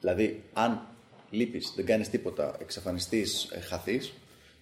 Δηλαδή, 0.00 0.42
αν 0.52 0.86
λείπεις, 1.30 1.72
δεν 1.76 1.84
κάνεις 1.84 2.08
τίποτα, 2.08 2.56
εξαφανιστείς, 2.60 3.50
ε, 3.52 3.60
χαθείς, 3.60 4.12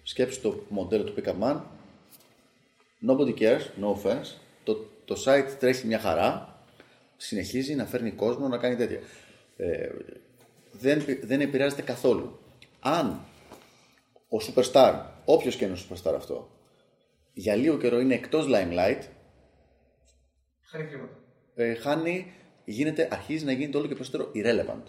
σκέψου 0.03 0.41
το 0.41 0.63
μοντέλο 0.69 1.03
του 1.03 1.13
Pick 1.17 1.27
Up 1.27 1.35
Man, 1.43 1.57
nobody 3.07 3.33
cares, 3.39 3.61
no 3.81 3.95
offense, 3.95 4.27
το, 4.63 4.85
το 5.05 5.23
site 5.25 5.55
τρέχει 5.59 5.87
μια 5.87 5.99
χαρά, 5.99 6.59
συνεχίζει 7.17 7.75
να 7.75 7.85
φέρνει 7.85 8.11
κόσμο 8.11 8.47
να 8.47 8.57
κάνει 8.57 8.75
τέτοια. 8.75 8.99
Ε, 9.57 9.89
δεν, 10.71 11.03
δεν 11.23 11.41
επηρεάζεται 11.41 11.81
καθόλου. 11.81 12.39
Αν 12.79 13.19
ο 14.29 14.37
superstar, 14.47 15.01
όποιος 15.25 15.55
και 15.55 15.65
είναι 15.65 15.73
ο 15.73 15.77
superstar 15.89 16.13
αυτό, 16.15 16.49
για 17.33 17.55
λίγο 17.55 17.77
καιρό 17.77 17.99
είναι 17.99 18.13
εκτός 18.13 18.45
limelight, 18.47 19.01
Χάνει 20.69 20.87
χρήματα. 20.87 21.13
ε, 21.55 21.73
χάνει, 21.73 22.31
γίνεται, 22.65 23.07
αρχίζει 23.11 23.45
να 23.45 23.51
γίνεται 23.51 23.77
όλο 23.77 23.87
και 23.87 23.93
περισσότερο 23.93 24.31
irrelevant. 24.35 24.83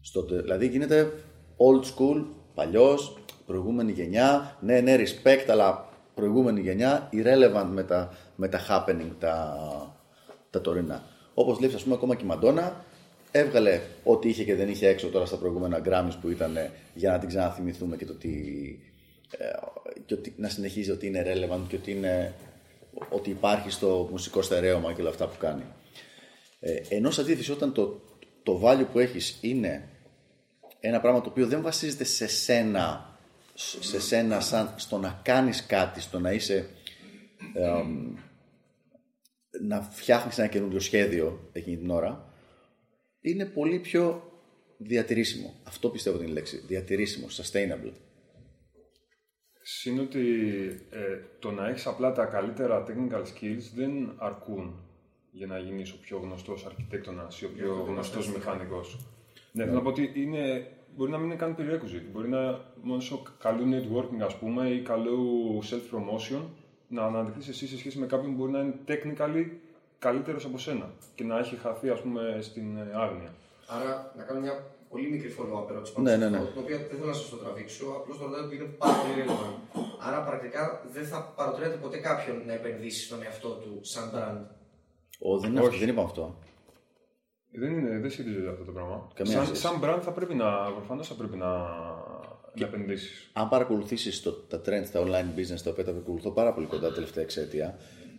Στο, 0.00 0.22
τε- 0.24 0.40
δηλαδή 0.42 0.66
γίνεται 0.68 1.12
old 1.56 1.84
school, 1.84 2.24
παλιός, 2.54 3.18
προηγούμενη 3.46 3.92
γενιά, 3.92 4.56
ναι, 4.60 4.80
ναι, 4.80 4.96
respect, 4.96 5.44
αλλά 5.48 5.88
προηγούμενη 6.14 6.60
γενιά, 6.60 7.08
irrelevant 7.12 7.68
με 7.70 7.82
τα, 7.82 8.14
με 8.36 8.48
τα 8.48 8.60
happening, 8.68 9.10
τα, 9.18 9.56
τα 10.50 10.60
τωρινά. 10.60 11.02
Όπως 11.34 11.60
λέει, 11.60 11.74
ας 11.74 11.82
πούμε, 11.82 11.94
ακόμα 11.94 12.14
και 12.14 12.24
η 12.24 12.26
Μαντόνα, 12.26 12.84
έβγαλε 13.30 13.80
ό,τι 14.04 14.28
είχε 14.28 14.44
και 14.44 14.54
δεν 14.54 14.68
είχε 14.68 14.88
έξω 14.88 15.08
τώρα 15.08 15.26
στα 15.26 15.36
προηγούμενα 15.36 15.82
Grammys 15.84 16.16
που 16.20 16.30
ήταν 16.30 16.56
ε, 16.56 16.70
για 16.94 17.10
να 17.10 17.18
την 17.18 17.28
ξαναθυμηθούμε 17.28 17.96
και 17.96 18.04
το 18.04 18.12
ότι, 18.12 18.78
ε, 19.38 19.44
και 20.06 20.14
ότι 20.14 20.34
να 20.36 20.48
συνεχίζει 20.48 20.90
ότι 20.90 21.06
είναι 21.06 21.22
relevant 21.26 21.64
και 21.68 21.76
ότι, 21.76 21.90
είναι, 21.90 22.34
ότι 23.08 23.30
υπάρχει 23.30 23.70
στο 23.70 24.08
μουσικό 24.10 24.42
στερέωμα 24.42 24.92
και 24.92 25.00
όλα 25.00 25.10
αυτά 25.10 25.26
που 25.26 25.36
κάνει. 25.38 25.62
Ε, 26.60 26.80
ενώ 26.88 27.10
σε 27.10 27.20
αντίθεση 27.20 27.52
όταν 27.52 27.72
το, 27.72 28.00
το 28.42 28.60
value 28.64 28.86
που 28.92 28.98
έχεις 28.98 29.38
είναι 29.40 29.88
ένα 30.80 31.00
πράγμα 31.00 31.20
το 31.20 31.28
οποίο 31.28 31.46
δεν 31.46 31.62
βασίζεται 31.62 32.04
σε 32.04 32.26
σένα, 32.26 33.18
σε 33.80 34.00
σένα 34.00 34.40
σαν 34.40 34.74
στο 34.76 34.98
να 34.98 35.20
κάνεις 35.22 35.66
κάτι, 35.66 36.00
στο 36.00 36.18
να 36.18 36.32
είσαι 36.32 36.68
εμ, 37.54 38.14
να 39.60 39.82
φτιάχνεις 39.82 40.38
ένα 40.38 40.46
καινούριο 40.48 40.80
σχέδιο 40.80 41.48
εκείνη 41.52 41.76
την 41.76 41.90
ώρα, 41.90 42.25
είναι 43.30 43.44
πολύ 43.46 43.78
πιο 43.78 44.30
διατηρήσιμο. 44.78 45.54
Αυτό 45.64 45.88
πιστεύω 45.88 46.18
την 46.18 46.28
λέξη. 46.28 46.56
Διατηρήσιμο, 46.66 47.26
sustainable. 47.30 47.92
Συν 49.62 49.98
ότι 49.98 50.20
ε, 50.90 51.18
το 51.38 51.50
να 51.50 51.68
έχεις 51.68 51.86
απλά 51.86 52.12
τα 52.12 52.24
καλύτερα 52.24 52.84
technical 52.88 53.20
skills 53.20 53.62
δεν 53.74 54.14
αρκούν 54.16 54.80
για 55.30 55.46
να 55.46 55.58
γίνεις 55.58 55.92
ο 55.92 55.98
πιο 56.00 56.18
γνωστός 56.18 56.66
αρχιτέκτονας 56.66 57.40
ή 57.40 57.44
ο 57.44 57.50
πιο 57.56 57.84
γνωστός 57.88 58.32
μηχανικός. 58.32 58.98
Ναι, 59.52 59.64
θέλω 59.64 59.74
να 59.74 59.82
πω 59.82 59.88
ότι 59.88 60.12
είναι, 60.14 60.70
μπορεί 60.96 61.10
να 61.10 61.18
μην 61.18 61.26
είναι 61.26 61.36
καν 61.36 61.56
prerequisite. 61.58 62.08
Μπορεί 62.12 62.28
να 62.28 62.64
μόνος 62.82 63.04
σου 63.04 63.22
καλού 63.38 63.64
networking, 63.74 64.20
ας 64.20 64.38
πούμε, 64.38 64.68
ή 64.68 64.82
καλού 64.82 65.58
self-promotion 65.62 66.42
να 66.88 67.02
αναδειχθείς 67.02 67.48
εσύ 67.48 67.66
σε 67.66 67.78
σχέση 67.78 67.98
με 67.98 68.06
κάποιον 68.06 68.30
που 68.30 68.36
μπορεί 68.36 68.52
να 68.52 68.60
είναι 68.60 68.74
technically 68.86 69.46
καλύτερος 70.06 70.44
από 70.44 70.58
σένα 70.58 70.86
και 71.14 71.24
να 71.24 71.38
έχει 71.38 71.56
χαθεί, 71.56 71.88
ας 71.96 72.00
πούμε, 72.00 72.38
στην 72.48 72.76
ε, 72.76 72.80
άγνοια. 73.04 73.32
Άρα, 73.66 74.12
να 74.16 74.22
κάνω 74.22 74.40
μια 74.40 74.54
πολύ 74.92 75.08
μικρή 75.14 75.30
follow-up 75.38 75.66
ερώτηση 75.70 75.92
Ναι, 75.96 75.96
πάνω 75.96 76.08
σε 76.08 76.16
ναι, 76.16 76.28
ναι. 76.28 76.36
αυτό, 76.36 76.50
το 76.56 76.60
οποίο 76.60 76.76
δεν 76.76 76.96
θέλω 76.98 77.10
να 77.14 77.18
σας 77.20 77.28
το 77.28 77.36
τραβήξω, 77.36 77.86
απλώς 77.98 78.18
το 78.18 78.24
ρωτάω 78.24 78.44
ότι 78.46 78.54
είναι 78.56 78.70
πάρα 78.82 78.96
πολύ 79.02 79.14
relevant. 79.20 79.56
Άρα 80.06 80.18
πρακτικά 80.28 80.62
δεν 80.96 81.04
θα 81.10 81.18
παροτρύνετε 81.36 81.76
ποτέ 81.84 81.98
κάποιον 82.08 82.36
να 82.46 82.52
επενδύσει 82.52 83.00
στον 83.06 83.22
εαυτό 83.22 83.48
του 83.48 83.72
σαν 83.92 84.04
brand; 84.14 84.40
Ο, 85.18 85.38
δεν, 85.38 85.50
είναι 85.50 85.60
αυτό, 85.60 85.78
δεν 85.78 85.88
είπαμε 85.88 86.08
αυτό. 86.10 86.24
Δεν, 87.60 87.72
είναι, 87.78 87.98
δεν 87.98 88.10
σχετίζεται 88.10 88.50
αυτό 88.50 88.64
το 88.64 88.72
πράγμα. 88.72 89.08
Καμία 89.14 89.32
σαν, 89.32 89.44
σχέση. 89.44 89.60
σαν 89.60 89.74
brand 89.82 90.00
θα 90.02 90.12
πρέπει 90.12 90.34
να, 90.34 90.48
προφανώς 90.72 91.08
θα 91.08 91.14
πρέπει 91.14 91.36
να, 91.36 91.50
να 92.58 92.66
επενδύσεις. 92.66 93.30
Αν 93.32 93.48
παρακολουθήσεις 93.48 94.22
τα 94.22 94.60
trends, 94.66 94.88
τα 94.92 95.00
online 95.04 95.38
business, 95.38 95.60
τα 95.64 95.70
οποία 95.70 95.84
τα 95.84 95.90
παρακολουθώ 95.90 96.30
πάρα 96.30 96.52
πολύ 96.54 96.66
κοντά 96.66 96.88
τα 96.88 96.94
τελευταία 96.94 97.24
εξαίτια, 97.24 97.78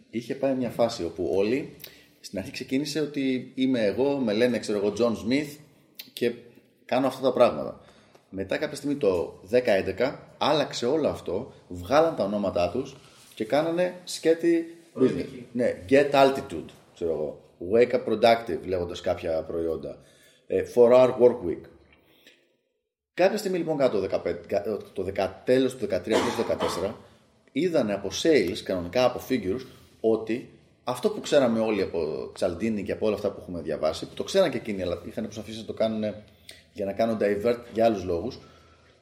είχε 0.10 0.36
πάει 0.36 0.54
μια 0.56 0.70
φάση 0.70 1.04
όπου 1.04 1.32
όλοι 1.36 1.76
στην 2.20 2.40
αρχή 2.40 2.52
ξεκίνησε 2.52 3.00
ότι 3.00 3.52
είμαι 3.56 3.84
εγώ, 3.86 4.18
με 4.18 4.34
λένε 4.34 4.60
ξέρω 4.60 4.78
εγώ 4.78 4.94
John 4.98 5.12
Smith 5.28 5.58
και 6.14 6.34
κάνω 6.86 7.08
αυτά 7.08 7.22
τα 7.22 7.34
πράγματα. 7.34 7.82
Μετά 8.30 8.58
κάποια 8.58 8.76
στιγμή 8.76 8.96
το 8.96 9.40
10-11 9.98 10.16
άλλαξε 10.38 10.86
όλο 10.86 11.08
αυτό, 11.08 11.54
βγάλαν 11.68 12.16
τα 12.16 12.24
ονόματά 12.24 12.70
τους 12.70 12.96
και 13.36 13.46
κάνανε 13.46 13.94
σκέτη 14.04 14.78
business. 15.00 15.26
Ναι, 15.52 15.76
get 15.90 16.12
altitude, 16.12 16.66
ξέρω 16.94 17.12
εγώ. 17.12 17.42
Wake 17.74 17.92
up 17.92 18.04
productive, 18.06 18.60
λέγοντας 18.66 19.02
κάποια 19.02 19.42
προϊόντα. 19.44 19.98
Ε, 20.48 20.64
For 20.76 20.92
our 20.92 21.10
work 21.20 21.48
week. 21.50 21.62
Κάποια 23.14 23.38
στιγμή 23.38 23.58
λοιπόν 23.58 23.78
κάτω 23.78 24.00
το, 24.00 24.22
15, 24.26 24.36
κα- 24.48 24.64
το 24.94 25.06
10, 25.16 25.30
τέλος 25.46 25.76
του 25.76 25.86
13, 25.86 25.88
τέλος 26.04 26.36
του 26.36 26.46
14, 26.88 26.94
είδανε 27.52 27.94
από 27.94 28.10
sales, 28.24 28.58
κανονικά 28.64 29.06
από 29.06 29.22
figures, 29.30 29.62
ότι 30.12 30.50
αυτό 30.84 31.10
που 31.10 31.20
ξέραμε 31.20 31.60
όλοι 31.60 31.82
από 31.82 32.30
Τσαλντίνη 32.34 32.84
και 32.84 32.92
από 32.92 33.06
όλα 33.06 33.16
αυτά 33.16 33.32
που 33.32 33.40
έχουμε 33.42 33.62
διαβάσει, 33.62 34.08
που 34.08 34.14
το 34.14 34.24
ξέραν 34.24 34.52
και 34.52 34.58
εκείνοι, 34.58 34.82
αλλά 34.82 35.02
είχαν 35.06 35.24
προσπαθήσει 35.24 35.60
να 35.60 35.66
το 35.66 35.74
κάνουν 35.74 36.14
για 36.74 36.86
να 36.86 36.94
κάνουν 36.94 37.18
divert 37.22 37.60
για 37.74 37.86
άλλους 37.86 38.04
λόγους, 38.04 38.40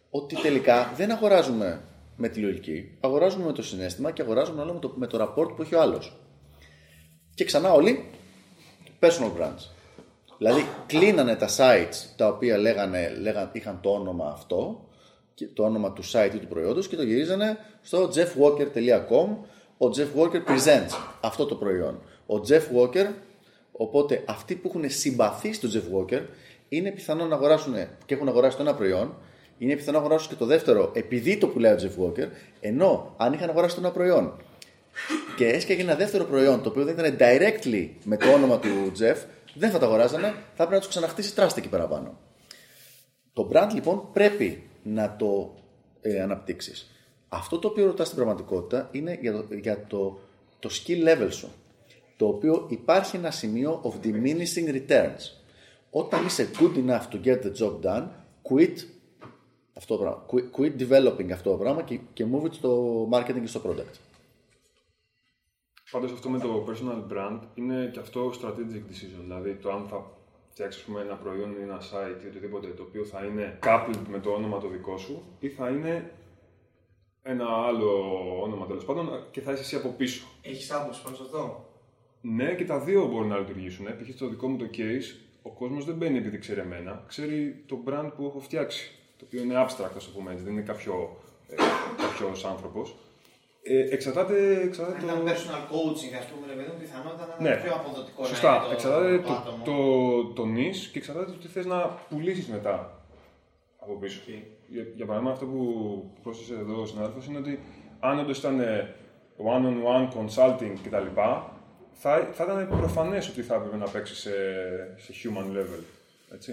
ότι 0.09 0.35
τελικά 0.35 0.93
δεν 0.95 1.11
αγοράζουμε 1.11 1.81
με 2.15 2.29
τη 2.29 2.39
λογική, 2.39 2.97
αγοράζουμε 2.99 3.45
με 3.45 3.51
το 3.51 3.63
συνέστημα 3.63 4.11
και 4.11 4.21
αγοράζουμε 4.21 4.61
όλο 4.61 4.73
με 4.73 4.79
το, 4.79 4.93
με 4.95 5.07
το 5.07 5.23
rapport 5.23 5.55
που 5.55 5.61
έχει 5.61 5.75
ο 5.75 5.81
άλλος. 5.81 6.17
Και 7.33 7.43
ξανά 7.43 7.73
όλοι 7.73 8.09
personal 8.99 9.31
brands. 9.39 9.69
Δηλαδή 10.37 10.65
κλείνανε 10.85 11.35
τα 11.35 11.47
sites 11.57 12.13
τα 12.15 12.27
οποία 12.27 12.57
λέγανε, 12.57 13.17
λέγαν, 13.19 13.49
είχαν 13.53 13.79
το 13.81 13.89
όνομα 13.89 14.27
αυτό, 14.27 14.85
και 15.35 15.47
το 15.47 15.63
όνομα 15.63 15.93
του 15.93 16.03
site 16.03 16.31
ή 16.35 16.37
του 16.37 16.47
προϊόντος 16.47 16.87
και 16.87 16.95
το 16.95 17.03
γυρίζανε 17.03 17.57
στο 17.81 18.09
jeffwalker.com 18.15 19.27
ο 19.77 19.85
Jeff 19.95 20.21
Walker 20.21 20.51
presents 20.51 20.97
αυτό 21.21 21.45
το 21.45 21.55
προϊόν. 21.55 22.01
Ο 22.25 22.35
Jeff 22.47 22.61
Walker, 22.77 23.07
οπότε 23.71 24.23
αυτοί 24.25 24.55
που 24.55 24.67
έχουν 24.67 24.89
συμπαθεί 24.89 25.53
στο 25.53 25.67
Jeff 25.73 25.97
Walker 25.97 26.21
είναι 26.69 26.91
πιθανό 26.91 27.25
να 27.25 27.35
αγοράσουν 27.35 27.73
και 28.05 28.13
έχουν 28.13 28.27
αγοράσει 28.27 28.57
το 28.57 28.61
ένα 28.61 28.75
προϊόν, 28.75 29.15
είναι 29.57 29.75
πιθανό 29.75 29.97
να 29.97 30.03
αγοράσουν 30.03 30.29
και 30.29 30.35
το 30.35 30.45
δεύτερο 30.45 30.91
επειδή 30.93 31.37
το 31.37 31.47
πουλάει 31.47 31.73
ο 31.73 31.77
Jeff 31.81 32.03
Walker, 32.03 32.27
ενώ 32.59 33.13
αν 33.17 33.33
είχαν 33.33 33.49
αγοράσει 33.49 33.75
το 33.75 33.81
ένα 33.81 33.91
προϊόν 33.91 34.33
και 35.35 35.47
έσκαγε 35.47 35.81
ένα 35.81 35.95
δεύτερο 35.95 36.23
προϊόν 36.23 36.61
το 36.61 36.69
οποίο 36.69 36.83
δεν 36.83 36.93
ήταν 36.93 37.17
directly 37.19 37.89
με 38.03 38.17
το 38.17 38.31
όνομα 38.31 38.59
του 38.59 38.91
Jeff, 38.99 39.17
δεν 39.53 39.69
θα 39.69 39.79
το 39.79 39.85
αγοράζανε, 39.85 40.27
θα 40.27 40.63
έπρεπε 40.63 40.73
να 40.73 40.79
τους 40.79 40.89
ξαναχτίσει 40.89 41.35
τράστα 41.35 41.59
εκεί 41.59 41.69
παραπάνω. 41.69 42.17
Το 43.33 43.49
brand 43.53 43.69
λοιπόν 43.73 44.09
πρέπει 44.13 44.63
να 44.83 45.15
το 45.15 45.55
ε, 46.01 46.21
αναπτύξεις. 46.21 46.94
Αυτό 47.29 47.59
το 47.59 47.67
οποίο 47.67 47.85
ρωτάς 47.85 48.05
στην 48.05 48.17
πραγματικότητα 48.17 48.89
είναι 48.91 49.17
για 49.21 49.31
το, 49.31 49.45
για 49.55 49.85
το, 49.87 50.19
το 50.59 50.69
skill 50.71 51.07
level 51.07 51.27
σου. 51.31 51.51
Το 52.17 52.27
οποίο 52.27 52.65
υπάρχει 52.69 53.15
ένα 53.15 53.31
σημείο 53.31 53.81
of 53.83 54.05
diminishing 54.05 54.87
returns. 54.87 55.19
Όταν 55.89 56.25
είσαι 56.25 56.49
good 56.59 56.75
enough 56.85 57.07
to 57.11 57.23
get 57.23 57.41
the 57.41 57.51
job 57.59 57.81
done, 57.81 58.07
quit 58.49 58.75
αυτό 59.73 59.97
το 59.97 60.01
πράγμα. 60.01 60.25
Quit, 60.31 60.59
quit 60.59 60.81
developing 60.81 61.31
αυτό 61.31 61.51
το 61.51 61.57
πράγμα 61.57 61.81
και, 61.81 61.99
και 62.13 62.25
move 62.33 62.45
it 62.45 62.53
στο 62.53 63.01
marketing 63.11 63.39
και 63.41 63.47
στο 63.47 63.61
product. 63.65 63.95
Πάντως 65.91 66.11
αυτό 66.11 66.29
με 66.29 66.39
το 66.39 66.65
personal 66.69 67.13
brand 67.13 67.39
είναι 67.55 67.89
και 67.93 67.99
αυτό 67.99 68.31
strategic 68.41 68.91
decision. 68.91 69.21
Δηλαδή 69.21 69.53
το 69.55 69.71
αν 69.71 69.87
θα 69.87 70.11
φτιάξεις 70.49 70.81
ας 70.81 70.87
πούμε, 70.87 71.01
ένα 71.01 71.15
προϊόν 71.15 71.51
ή 71.51 71.61
ένα 71.61 71.79
site 71.81 72.23
ή 72.23 72.27
οτιδήποτε 72.27 72.67
το 72.67 72.83
οποίο 72.83 73.05
θα 73.05 73.25
είναι 73.25 73.59
coupled 73.63 74.01
με 74.09 74.19
το 74.19 74.29
όνομα 74.29 74.59
το 74.59 74.67
δικό 74.67 74.97
σου 74.97 75.23
ή 75.39 75.49
θα 75.49 75.69
είναι 75.69 76.11
ένα 77.27 77.45
άλλο 77.67 77.89
όνομα 78.43 78.65
τέλος 78.65 78.85
πάντων 78.85 79.23
και 79.31 79.41
θα 79.41 79.51
είσαι 79.51 79.61
εσύ 79.61 79.75
από 79.75 79.89
πίσω. 79.89 80.25
Έχεις 80.41 80.71
άποψη 80.71 81.01
πάνω 81.03 81.15
σε 81.15 81.21
αυτό; 81.25 81.65
Ναι, 82.21 82.53
και 82.55 82.65
τα 82.65 82.79
δύο 82.79 83.05
μπορούν 83.07 83.27
να 83.27 83.37
λειτουργήσουν. 83.37 83.85
Π.χ. 83.85 84.15
στο 84.15 84.27
δικό 84.27 84.47
μου 84.47 84.57
το 84.57 84.65
case, 84.77 85.15
ο 85.41 85.49
κόσμος 85.49 85.85
δεν 85.85 85.95
μπαίνει 85.95 86.17
επειδή 86.17 86.37
ξέρει 86.37 86.59
εμένα, 86.59 87.03
ξέρει 87.07 87.63
το 87.67 87.77
brand 87.87 88.09
που 88.15 88.25
έχω 88.25 88.39
φτιάξει. 88.39 88.91
Το 89.17 89.25
οποίο 89.27 89.41
είναι 89.41 89.55
abstract, 89.67 89.95
ας 89.97 90.05
το 90.05 90.11
πούμε 90.15 90.31
έτσι, 90.31 90.43
δεν 90.43 90.53
είναι 90.53 90.61
κάποιο 90.61 91.17
ε, 91.49 91.55
κάποιος 91.97 92.45
άνθρωπος. 92.45 92.95
Ε, 93.67 93.93
εξαρτάται, 93.93 94.61
εξαρτάται 94.63 94.97
Αν 94.99 95.07
το. 95.07 95.13
ήταν 95.13 95.33
personal 95.33 95.63
coaching, 95.73 96.13
ας 96.19 96.25
πούμε, 96.25 96.47
ρε 96.47 96.53
παιδί 96.53 96.71
μου, 96.71 96.79
πιθανότατα 96.79 97.35
να 97.37 97.43
Ναι, 97.43 97.49
είναι 97.49 97.61
πιο 97.63 97.73
αποδοτικό 97.73 98.21
να 98.21 98.27
Σωστά. 98.27 98.55
είναι 98.55 98.65
το, 98.65 98.71
εξαρτάται 98.71 99.17
το, 99.17 99.23
το, 99.27 99.33
άτομο. 99.33 99.63
το, 99.63 100.33
το 100.33 100.45
νης 100.45 100.87
και 100.87 100.97
εξαρτάται 100.97 101.31
το 101.31 101.37
τι 101.37 101.47
θες 101.47 101.65
να 101.65 101.77
πουλήσεις 102.09 102.47
μετά 102.47 103.04
από 103.85 103.99
πίσω. 103.99 104.21
Για, 104.67 104.83
για 104.95 105.05
παράδειγμα, 105.05 105.33
αυτό 105.33 105.45
που 105.45 105.61
πρόσθεσε 106.23 106.53
εδώ 106.53 106.81
ο 106.81 106.85
συνάδελφος 106.85 107.25
είναι 107.25 107.37
ότι 107.37 107.59
αν 107.99 108.19
όντως 108.19 108.37
ήταν 108.37 108.59
ε, 108.59 108.95
one-on-one 109.37 110.07
consulting 110.17 110.75
κτλ. 110.83 111.07
Θα, 111.97 112.29
θα 112.33 112.43
ήταν 112.43 112.67
προφανές 112.67 113.29
ότι 113.29 113.41
θα 113.41 113.55
έπρεπε 113.55 113.75
να 113.75 113.89
παίξει 113.89 114.15
σε, 114.15 114.31
σε 114.97 115.13
human 115.21 115.47
level. 115.57 115.83
Έτσι. 116.33 116.51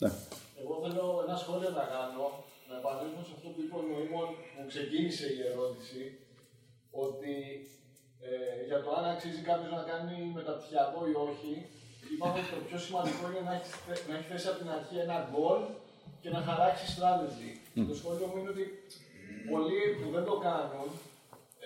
Ναι. 0.00 0.10
Εγώ 0.60 0.74
θέλω 0.82 1.24
ένα 1.26 1.36
σχόλιο 1.36 1.70
να 1.70 1.84
κάνω, 1.96 2.26
να 2.68 2.76
επανέλθω 2.80 3.22
σε 3.28 3.32
αυτό 3.36 3.48
που 3.48 3.60
είπε 3.62 3.76
ο 3.76 3.84
Νοήμων 3.90 4.28
που 4.54 4.66
ξεκίνησε 4.72 5.26
η 5.36 5.40
ερώτηση, 5.50 6.02
ότι 6.90 7.34
ε, 8.28 8.64
για 8.68 8.82
το 8.82 8.90
αν 8.98 9.04
αξίζει 9.04 9.42
κάποιος 9.50 9.72
να 9.78 9.82
κάνει 9.90 10.14
μεταπτυχιακό 10.38 11.00
ή 11.12 11.14
όχι, 11.28 11.52
είπαμε 12.12 12.36
ότι 12.40 12.50
το 12.54 12.58
πιο 12.68 12.78
σημαντικό 12.86 13.24
είναι 13.30 13.42
να 13.48 13.52
έχεις, 13.56 13.70
θε- 13.84 14.04
να 14.08 14.12
έχεις 14.16 14.28
θέσει 14.30 14.46
από 14.50 14.58
την 14.62 14.70
αρχή 14.76 14.96
ένα 15.06 15.16
goal 15.32 15.60
και 16.22 16.30
να 16.34 16.40
χαράξεις 16.46 16.88
strategy. 16.96 17.50
Το 17.90 17.94
σχόλιο 18.00 18.26
μου 18.30 18.36
είναι 18.40 18.52
ότι 18.54 18.64
πολλοί 19.50 19.80
που 19.98 20.06
δεν 20.14 20.24
το 20.28 20.34
κάνουν 20.46 20.88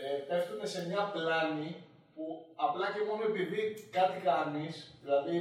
ε, 0.00 0.06
πέφτουν 0.28 0.60
σε 0.72 0.80
μια 0.88 1.02
πλάνη 1.14 1.70
που 2.14 2.24
απλά 2.66 2.86
και 2.94 3.02
μόνο 3.08 3.22
επειδή 3.30 3.60
κάτι 3.96 4.16
κάνεις, 4.30 4.74
δηλαδή 5.02 5.36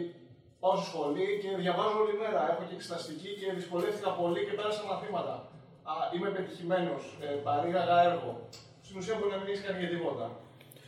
πάω 0.62 0.76
στο 0.78 0.86
σχολείο 0.91 1.32
και 1.41 1.50
διαβάζω 1.64 1.98
όλη 2.04 2.16
μέρα, 2.24 2.41
έχω 2.52 2.64
και 2.68 2.76
εξεταστική 2.80 3.30
και 3.39 3.48
δυσκολεύτηκα 3.60 4.10
πολύ 4.22 4.39
και 4.45 4.56
πέρασα 4.60 4.84
μαθήματα. 4.91 5.36
Α, 5.91 5.93
είμαι 6.14 6.30
πετυχημένος, 6.36 7.04
ε, 7.26 7.28
παρήγαγα 7.48 7.98
έργο. 8.10 8.32
Στην 8.86 8.95
ουσία 9.00 9.16
μπορεί 9.18 9.32
να 9.36 9.39
μην 9.41 9.48
έχεις 9.52 9.64
κάνει 9.66 9.80
και 9.84 9.91
τίποτα. 9.95 10.26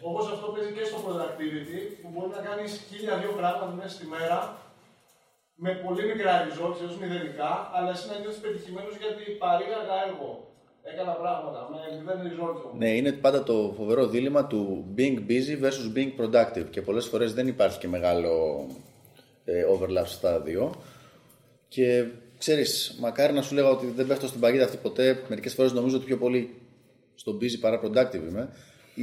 Όπως 0.08 0.26
αυτό 0.34 0.46
παίζει 0.54 0.72
και 0.78 0.86
στο 0.90 0.98
productivity, 1.06 1.80
που 2.02 2.08
μπορεί 2.14 2.30
να 2.38 2.42
κάνεις 2.48 2.72
χίλια 2.88 3.16
δύο 3.22 3.34
πράγματα 3.40 3.72
μέσα 3.80 3.94
στη 3.98 4.06
μέρα 4.16 4.38
με 5.64 5.72
πολύ 5.86 6.04
μικρά 6.12 6.34
results, 6.48 6.80
έως 6.84 6.96
μηδενικά, 7.02 7.52
αλλά 7.76 7.90
εσύ 7.96 8.06
να 8.10 8.16
νιώθεις 8.20 8.40
πετυχημένος 8.44 8.96
γιατί 9.02 9.24
παρήγαγα 9.44 9.96
έργο. 10.08 10.30
Έκανα 10.92 11.14
πράγματα 11.22 11.60
με 11.72 11.80
μηδέν 11.98 12.20
results 12.30 12.62
όμως. 12.66 12.78
Ναι, 12.78 12.90
είναι 12.96 13.12
πάντα 13.12 13.44
το 13.44 13.74
φοβερό 13.78 14.08
δίλημα 14.08 14.48
του 14.48 14.86
being 14.98 15.18
busy 15.30 15.56
versus 15.64 15.88
being 15.96 16.12
productive 16.20 16.68
και 16.70 16.82
πολλές 16.82 17.06
φορές 17.06 17.34
δεν 17.34 17.48
υπάρχει 17.48 17.80
και 17.80 17.88
μεγάλο 17.88 18.66
ε, 19.46 19.64
overlap 19.74 20.06
στα 20.06 20.40
δύο 20.40 20.74
και 21.68 22.06
ξέρεις, 22.38 22.98
μακάρι 23.00 23.34
να 23.34 23.42
σου 23.42 23.54
λέγα 23.54 23.70
ότι 23.70 23.86
δεν 23.86 24.08
πέφτω 24.08 24.28
στην 24.28 24.40
παγίδα 24.40 24.64
αυτή 24.64 24.78
ποτέ, 24.78 25.24
μερικές 25.28 25.54
φορές 25.54 25.74
νομίζω 25.74 25.96
ότι 25.96 26.06
πιο 26.06 26.18
πολύ 26.18 26.56
στο 27.16 27.38
busy 27.42 27.60
παρά 27.60 27.82
productive 27.84 28.28
είμαι, 28.30 28.50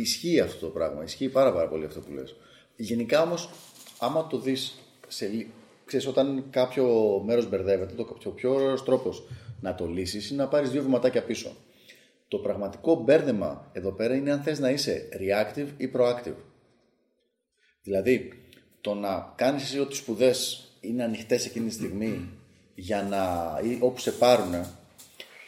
ισχύει 0.00 0.40
αυτό 0.40 0.66
το 0.66 0.72
πράγμα, 0.72 1.02
ισχύει 1.02 1.28
πάρα 1.28 1.52
πάρα 1.52 1.68
πολύ 1.68 1.84
αυτό 1.84 2.00
που 2.00 2.12
λες. 2.12 2.36
Γενικά 2.76 3.22
όμως, 3.22 3.50
άμα 3.98 4.26
το 4.26 4.38
δεις 4.38 4.78
σε, 5.08 5.26
λι- 5.26 5.46
ξέρεις, 5.84 6.06
όταν 6.06 6.44
κάποιο 6.50 6.86
μέρος 7.26 7.48
μπερδεύεται, 7.48 7.94
το 7.94 8.04
πιο, 8.04 8.30
πιο 8.30 8.54
ωραίος 8.54 8.84
τρόπος 8.84 9.22
να 9.60 9.74
το 9.74 9.86
λύσεις 9.86 10.30
είναι 10.30 10.42
να 10.42 10.48
πάρεις 10.48 10.70
δύο 10.70 10.82
βηματάκια 10.82 11.22
πίσω. 11.22 11.56
Το 12.28 12.38
πραγματικό 12.38 12.94
μπέρδεμα 12.94 13.70
εδώ 13.72 13.90
πέρα 13.92 14.14
είναι 14.14 14.32
αν 14.32 14.42
θες 14.42 14.58
να 14.58 14.70
είσαι 14.70 15.08
reactive 15.12 15.68
ή 15.76 15.90
proactive. 15.96 16.34
Δηλαδή, 17.82 18.32
το 18.80 18.94
να 18.94 19.32
κάνεις 19.36 19.62
εσύ 19.62 19.78
ότι 19.78 19.92
οι 19.92 19.96
σπουδές 19.96 20.68
είναι 20.80 21.04
ανοιχτές 21.04 21.46
εκείνη 21.46 21.66
τη 21.68 21.72
στιγμή 21.74 22.28
για 22.74 23.02
να, 23.02 23.60
ή 23.62 23.78
όπου 23.80 23.98
σε 24.00 24.12
πάρουν 24.12 24.54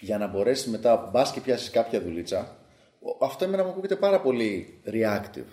για 0.00 0.18
να 0.18 0.26
μπορέσεις 0.26 0.66
μετά 0.66 1.08
μπας 1.12 1.32
και 1.32 1.40
πιάσεις 1.40 1.70
κάποια 1.70 2.00
δουλίτσα 2.02 2.40
ο- 2.40 2.57
αυτό 3.20 3.44
εμένα 3.44 3.64
μου 3.64 3.70
ακούγεται 3.70 3.96
πάρα 3.96 4.20
πολύ 4.20 4.78
reactive. 4.86 5.50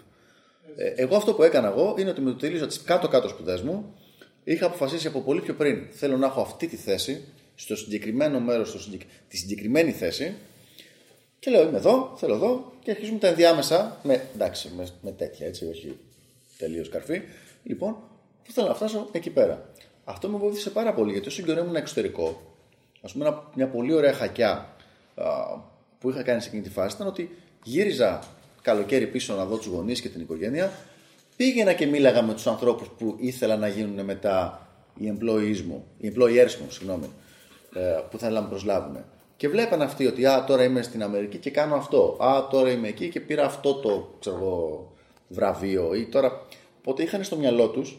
Ε, 0.75 0.87
εγώ 0.95 1.15
αυτό 1.15 1.33
που 1.33 1.43
έκανα 1.43 1.67
εγώ 1.67 1.95
είναι 1.99 2.09
ότι 2.09 2.21
με 2.21 2.31
το 2.31 2.37
τελείωσα 2.37 2.67
τις 2.67 2.81
κάτω-κάτω 2.81 3.27
σπουδές 3.27 3.61
μου 3.61 3.93
είχα 4.43 4.65
αποφασίσει 4.65 5.07
από 5.07 5.21
πολύ 5.21 5.41
πιο 5.41 5.53
πριν 5.53 5.87
θέλω 5.91 6.17
να 6.17 6.25
έχω 6.25 6.41
αυτή 6.41 6.67
τη 6.67 6.75
θέση 6.75 7.23
στο 7.55 7.75
συγκεκριμένο 7.75 8.39
μέρος, 8.39 8.69
στο 8.69 8.79
συγκεκ... 8.79 9.01
τη 9.27 9.37
συγκεκριμένη 9.37 9.91
θέση 9.91 10.35
και 11.39 11.51
λέω 11.51 11.67
είμαι 11.67 11.77
εδώ, 11.77 12.13
θέλω 12.17 12.33
εδώ 12.33 12.71
και 12.83 12.91
αρχίζουμε 12.91 13.19
τα 13.19 13.27
ενδιάμεσα 13.27 13.99
με, 14.03 14.21
εντάξει, 14.33 14.71
με, 14.75 14.87
με 15.01 15.11
τέτοια 15.11 15.47
έτσι, 15.47 15.67
όχι 15.67 15.97
τελείως 16.57 16.89
καρφί. 16.89 17.21
Λοιπόν, 17.63 17.97
θέλω 18.51 18.67
να 18.67 18.73
φτάσω 18.73 19.07
εκεί 19.11 19.29
πέρα. 19.29 19.69
αυτό 20.03 20.27
με 20.29 20.37
βοήθησε 20.37 20.69
πάρα 20.69 20.93
πολύ 20.93 21.11
γιατί 21.11 21.27
όσο 21.27 21.41
καιρό 21.41 21.63
ήμουν 21.63 21.75
εξωτερικό, 21.75 22.41
ας 23.01 23.11
πούμε, 23.11 23.25
ένα- 23.25 23.49
μια 23.55 23.67
πολύ 23.67 23.93
ωραία 23.93 24.13
χακιά 24.13 24.75
α, 25.15 25.25
που 25.99 26.09
είχα 26.09 26.23
κάνει 26.23 26.41
σε 26.41 26.47
εκείνη 26.47 26.63
τη 26.63 26.69
φάση 26.69 26.95
ήταν 26.95 27.07
ότι 27.07 27.29
γύριζα 27.63 28.19
καλοκαίρι 28.61 29.07
πίσω 29.07 29.35
να 29.35 29.45
δω 29.45 29.57
τους 29.57 29.65
γονείς 29.65 30.01
και 30.01 30.09
την 30.09 30.21
οικογένεια. 30.21 30.71
Πήγαινα 31.35 31.73
και 31.73 31.85
μίλαγα 31.85 32.21
με 32.21 32.33
τους 32.33 32.47
ανθρώπους 32.47 32.87
που 32.97 33.15
ήθελα 33.19 33.57
να 33.57 33.67
γίνουν 33.67 34.05
μετά 34.05 34.67
οι 34.99 35.13
employees 35.17 35.61
μου, 35.67 35.85
οι 35.97 36.13
employers 36.15 36.55
μου, 36.61 36.69
συγγνώμη, 36.69 37.09
ε, 37.73 37.79
που 38.09 38.17
θέλαν 38.17 38.33
να 38.33 38.41
με 38.41 38.47
προσλάβουν. 38.47 38.97
Και 39.37 39.49
βλέπαν 39.49 39.81
αυτοί 39.81 40.05
ότι 40.05 40.25
α, 40.25 40.43
τώρα 40.43 40.63
είμαι 40.63 40.81
στην 40.81 41.03
Αμερική 41.03 41.37
και 41.37 41.49
κάνω 41.49 41.75
αυτό. 41.75 42.17
Α, 42.23 42.47
τώρα 42.47 42.71
είμαι 42.71 42.87
εκεί 42.87 43.09
και 43.09 43.19
πήρα 43.19 43.45
αυτό 43.45 43.73
το 43.73 44.15
ξέρω 44.19 44.35
εγώ, 44.35 44.91
βραβείο. 45.27 45.93
Ή 45.93 46.05
τώρα... 46.05 46.45
Οπότε 46.79 47.03
είχαν 47.03 47.23
στο 47.23 47.35
μυαλό 47.35 47.67
τους 47.67 47.97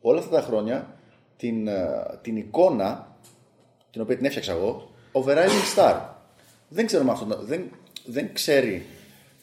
όλα 0.00 0.18
αυτά 0.18 0.36
τα 0.36 0.42
χρόνια 0.42 0.94
την, 1.36 1.68
ε, 1.68 2.18
την 2.22 2.36
εικόνα 2.36 3.16
την 3.90 4.00
οποία 4.00 4.16
την 4.16 4.26
έφτιαξα 4.26 4.52
εγώ, 4.52 4.90
ο 5.12 5.24
Verizon 5.26 5.76
Star. 5.76 5.96
Δεν 6.68 6.86
ξέρω 6.86 7.04
με 7.04 7.10
αυτό, 7.10 7.38
δεν, 7.44 7.70
δεν 8.06 8.32
ξέρει 8.34 8.86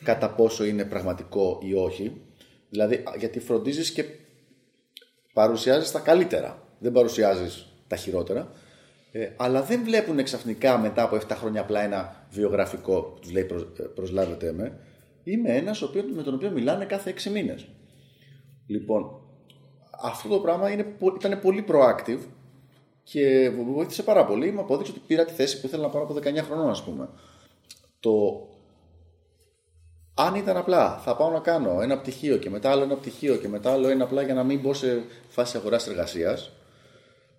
κατά 0.03 0.29
πόσο 0.31 0.65
είναι 0.65 0.85
πραγματικό 0.85 1.59
ή 1.63 1.73
όχι. 1.73 2.21
Δηλαδή, 2.69 2.95
α, 2.95 3.13
γιατί 3.19 3.39
φροντίζεις 3.39 3.91
και 3.91 4.05
παρουσιάζεις 5.33 5.91
τα 5.91 5.99
καλύτερα. 5.99 6.63
Δεν 6.79 6.91
παρουσιάζεις 6.91 7.67
τα 7.87 7.95
χειρότερα. 7.95 8.51
Ε, 9.11 9.29
αλλά 9.37 9.61
δεν 9.63 9.83
βλέπουν 9.83 10.23
ξαφνικά 10.23 10.77
μετά 10.77 11.03
από 11.03 11.15
7 11.15 11.19
χρόνια 11.35 11.61
απλά 11.61 11.81
ένα 11.83 12.27
βιογραφικό 12.29 13.01
που 13.01 13.19
τους 13.19 13.31
λέει 13.31 13.43
«Προσ- 13.43 13.79
ε, 13.79 13.83
προσλάβετε 13.83 14.51
με. 14.51 14.79
Είμαι 15.23 15.55
ένας 15.55 15.81
ο 15.81 15.85
οποίος- 15.85 16.05
με 16.15 16.23
τον 16.23 16.33
οποίο 16.33 16.51
μιλάνε 16.51 16.85
κάθε 16.85 17.09
6 17.09 17.29
μήνες. 17.29 17.67
Λοιπόν, 18.67 19.21
αυτό 20.03 20.29
το 20.29 20.39
πράγμα 20.39 20.69
είναι, 20.71 20.83
πο- 20.83 21.15
ήταν 21.19 21.39
πολύ 21.39 21.65
proactive 21.67 22.19
και 23.11 23.51
με 23.55 23.63
βοήθησε 23.63 24.03
πάρα 24.03 24.25
πολύ. 24.25 24.51
Μου 24.51 24.59
απόδειξε 24.59 24.91
ότι 24.91 25.01
πήρα 25.07 25.25
τη 25.25 25.33
θέση 25.33 25.59
που 25.59 25.67
ήθελα 25.67 25.83
να 25.83 25.89
πάρω 25.89 26.03
από 26.03 26.13
19 26.13 26.37
χρονών, 26.37 26.69
ας 26.69 26.83
πούμε. 26.83 27.09
Το 27.99 28.47
αν 30.13 30.35
ήταν 30.35 30.57
απλά, 30.57 30.97
θα 30.97 31.15
πάω 31.15 31.31
να 31.31 31.39
κάνω 31.39 31.81
ένα 31.81 31.97
πτυχίο 31.97 32.37
και 32.37 32.49
μετά 32.49 32.71
άλλο 32.71 32.83
ένα 32.83 32.95
πτυχίο 32.95 33.35
και 33.35 33.47
μετά 33.47 33.71
άλλο 33.71 33.87
ένα 33.87 34.03
απλά 34.03 34.21
για 34.21 34.33
να 34.33 34.43
μην 34.43 34.59
μπω 34.59 34.73
σε 34.73 35.03
φάση 35.27 35.57
αγοράς 35.57 35.87
εργασίας, 35.87 36.51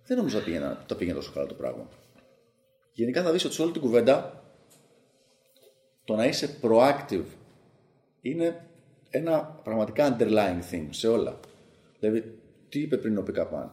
δεν 0.05 0.17
νομίζω 0.17 0.37
ότι 0.37 0.45
πήγαινα, 0.45 0.83
το 0.85 0.95
πήγαινε 0.95 1.15
τόσο 1.17 1.31
καλά 1.33 1.45
το 1.45 1.53
πράγμα. 1.53 1.87
Γενικά 2.93 3.23
θα 3.23 3.31
δεις 3.31 3.45
ότι 3.45 3.53
σε 3.53 3.61
όλη 3.61 3.71
την 3.71 3.81
κουβέντα 3.81 4.43
το 6.03 6.15
να 6.15 6.25
είσαι 6.25 6.59
proactive 6.61 7.25
είναι 8.21 8.65
ένα 9.09 9.59
πραγματικά 9.63 10.17
underlying 10.17 10.73
thing 10.73 10.87
σε 10.89 11.07
όλα. 11.07 11.39
Δηλαδή, 11.99 12.39
τι 12.69 12.79
είπε 12.79 12.97
πριν 12.97 13.17
ο 13.17 13.21
Πικαπάν; 13.21 13.71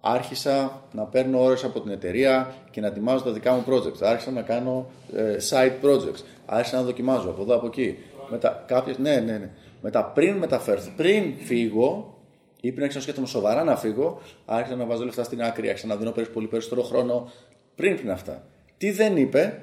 Άρχισα 0.00 0.82
να 0.92 1.04
παίρνω 1.04 1.42
ώρες 1.42 1.64
από 1.64 1.80
την 1.80 1.90
εταιρεία 1.90 2.54
και 2.70 2.80
να 2.80 2.86
ετοιμάζω 2.86 3.24
τα 3.24 3.30
δικά 3.30 3.52
μου 3.52 3.64
projects. 3.68 4.02
Άρχισα 4.02 4.30
να 4.30 4.42
κάνω 4.42 4.90
ε, 5.16 5.36
side 5.50 5.86
projects. 5.86 6.22
Άρχισα 6.46 6.76
να 6.76 6.82
δοκιμάζω 6.82 7.28
από 7.30 7.42
εδώ, 7.42 7.54
από 7.54 7.66
εκεί. 7.66 7.98
Μετά, 8.30 8.64
κάποιες, 8.66 8.98
ναι, 8.98 9.14
ναι, 9.14 9.38
ναι. 9.38 9.50
Μετά 9.82 10.04
πριν 10.04 10.36
μεταφέρθω, 10.36 10.90
πριν 10.96 11.34
φύγω 11.38 12.18
ή 12.60 12.68
πριν 12.70 12.80
άρχισα 12.80 12.98
να 12.98 13.02
σκέφτομαι 13.02 13.26
σοβαρά 13.26 13.64
να 13.64 13.76
φύγω, 13.76 14.20
άρχισα 14.44 14.76
να 14.76 14.84
βάζω 14.84 15.04
λεφτά 15.04 15.22
στην 15.24 15.42
άκρη, 15.42 15.68
άρχισα 15.68 15.86
να 15.86 15.96
δίνω 15.96 16.10
περι- 16.10 16.30
πολύ 16.30 16.46
περισσότερο 16.46 16.82
χρόνο 16.82 17.30
πριν 17.74 17.96
πριν 17.96 18.10
αυτά. 18.10 18.42
Τι 18.78 18.90
δεν 18.90 19.16
είπε, 19.16 19.62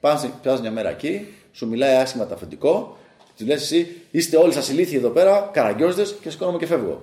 πας, 0.00 0.28
πας 0.42 0.60
μια 0.60 0.70
μέρα 0.70 0.90
εκεί, 0.90 1.26
σου 1.52 1.68
μιλάει 1.68 1.94
άσχημα 1.96 2.26
το 2.26 2.34
αφεντικό, 2.34 2.96
τη 3.36 3.44
λες 3.44 3.62
εσύ, 3.62 4.02
είστε 4.10 4.36
όλοι 4.36 4.52
σας 4.52 4.68
ηλίθιοι 4.68 4.96
εδώ 4.98 5.08
πέρα, 5.08 5.50
καραγκιόζδες 5.52 6.16
και 6.20 6.30
σηκώνομαι 6.30 6.58
και 6.58 6.66
φεύγω. 6.66 7.02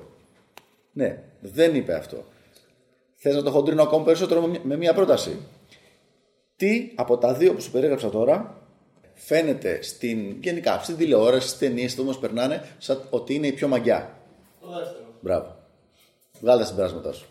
Ναι, 0.93 1.24
δεν 1.39 1.76
είπε 1.76 1.93
αυτό. 1.93 2.24
Θες 3.28 3.36
να 3.36 3.43
το 3.43 3.51
χοντρίνω 3.51 3.82
ακόμα 3.84 4.03
περισσότερο 4.03 4.41
με 4.41 4.47
μια- 4.47 4.59
με 4.63 4.76
μια 4.78 4.93
πρόταση. 4.93 5.38
Τι 6.55 6.91
από 6.95 7.17
τα 7.17 7.34
δύο 7.34 7.53
που 7.53 7.61
σου 7.61 7.71
περιέγραψα 7.71 8.09
τώρα 8.09 8.61
φαίνεται 9.13 9.82
στην, 9.82 10.38
γενικά 10.41 10.80
στην 10.84 10.97
τηλεόραση, 10.97 11.47
στις 11.47 11.59
ταινίες, 11.59 11.91
στο 11.91 12.01
όμω 12.01 12.11
περνάνε, 12.13 12.63
σαν 12.78 13.01
ότι 13.09 13.34
είναι 13.34 13.47
η 13.47 13.51
πιο 13.51 13.67
μαγιά; 13.67 14.17
Το 14.61 14.67
δεύτερο. 14.67 15.03
Μπράβο. 15.21 15.55
Βγάλε 16.41 16.61
τα 16.61 16.67
συμπεράσματά 16.67 17.11
σου. 17.13 17.26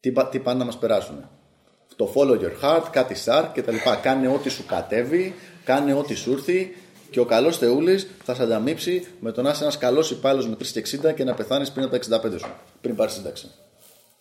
Τι, 0.00 0.12
πα- 0.12 0.28
τι 0.28 0.38
πάνε 0.38 0.58
να 0.58 0.64
μας 0.64 0.78
περάσουν. 0.78 1.28
Το 1.96 2.12
follow 2.14 2.40
your 2.40 2.52
heart, 2.62 2.84
κάτι 2.90 3.14
shark 3.24 3.50
και 3.54 3.62
τα 3.62 3.72
λοιπά. 3.72 3.96
Κάνε 3.96 4.28
ό,τι 4.28 4.48
σου 4.48 4.66
κατέβει, 4.66 5.34
κάνε 5.64 5.94
ό,τι 5.94 6.14
σου 6.14 6.32
έρθει 6.32 6.76
και 7.10 7.20
ο 7.20 7.24
καλός 7.24 7.58
Θεούλης 7.58 8.06
θα 8.24 8.34
σε 8.34 8.42
ανταμείψει 8.42 9.06
με 9.20 9.32
το 9.32 9.42
να 9.42 9.50
είσαι 9.50 9.62
ένας 9.62 9.78
καλός 9.78 10.10
υπάλληλος 10.10 10.48
με 10.48 10.56
360 10.56 11.12
και 11.14 11.24
να 11.24 11.34
πεθάνεις 11.34 11.70
πριν 11.70 11.84
από 11.84 11.90
τα 11.92 11.96
65 11.96 12.38
σου. 12.38 12.52
Πριν 12.80 12.96
πάρεις 12.96 13.14
σύνταξη. 13.14 13.50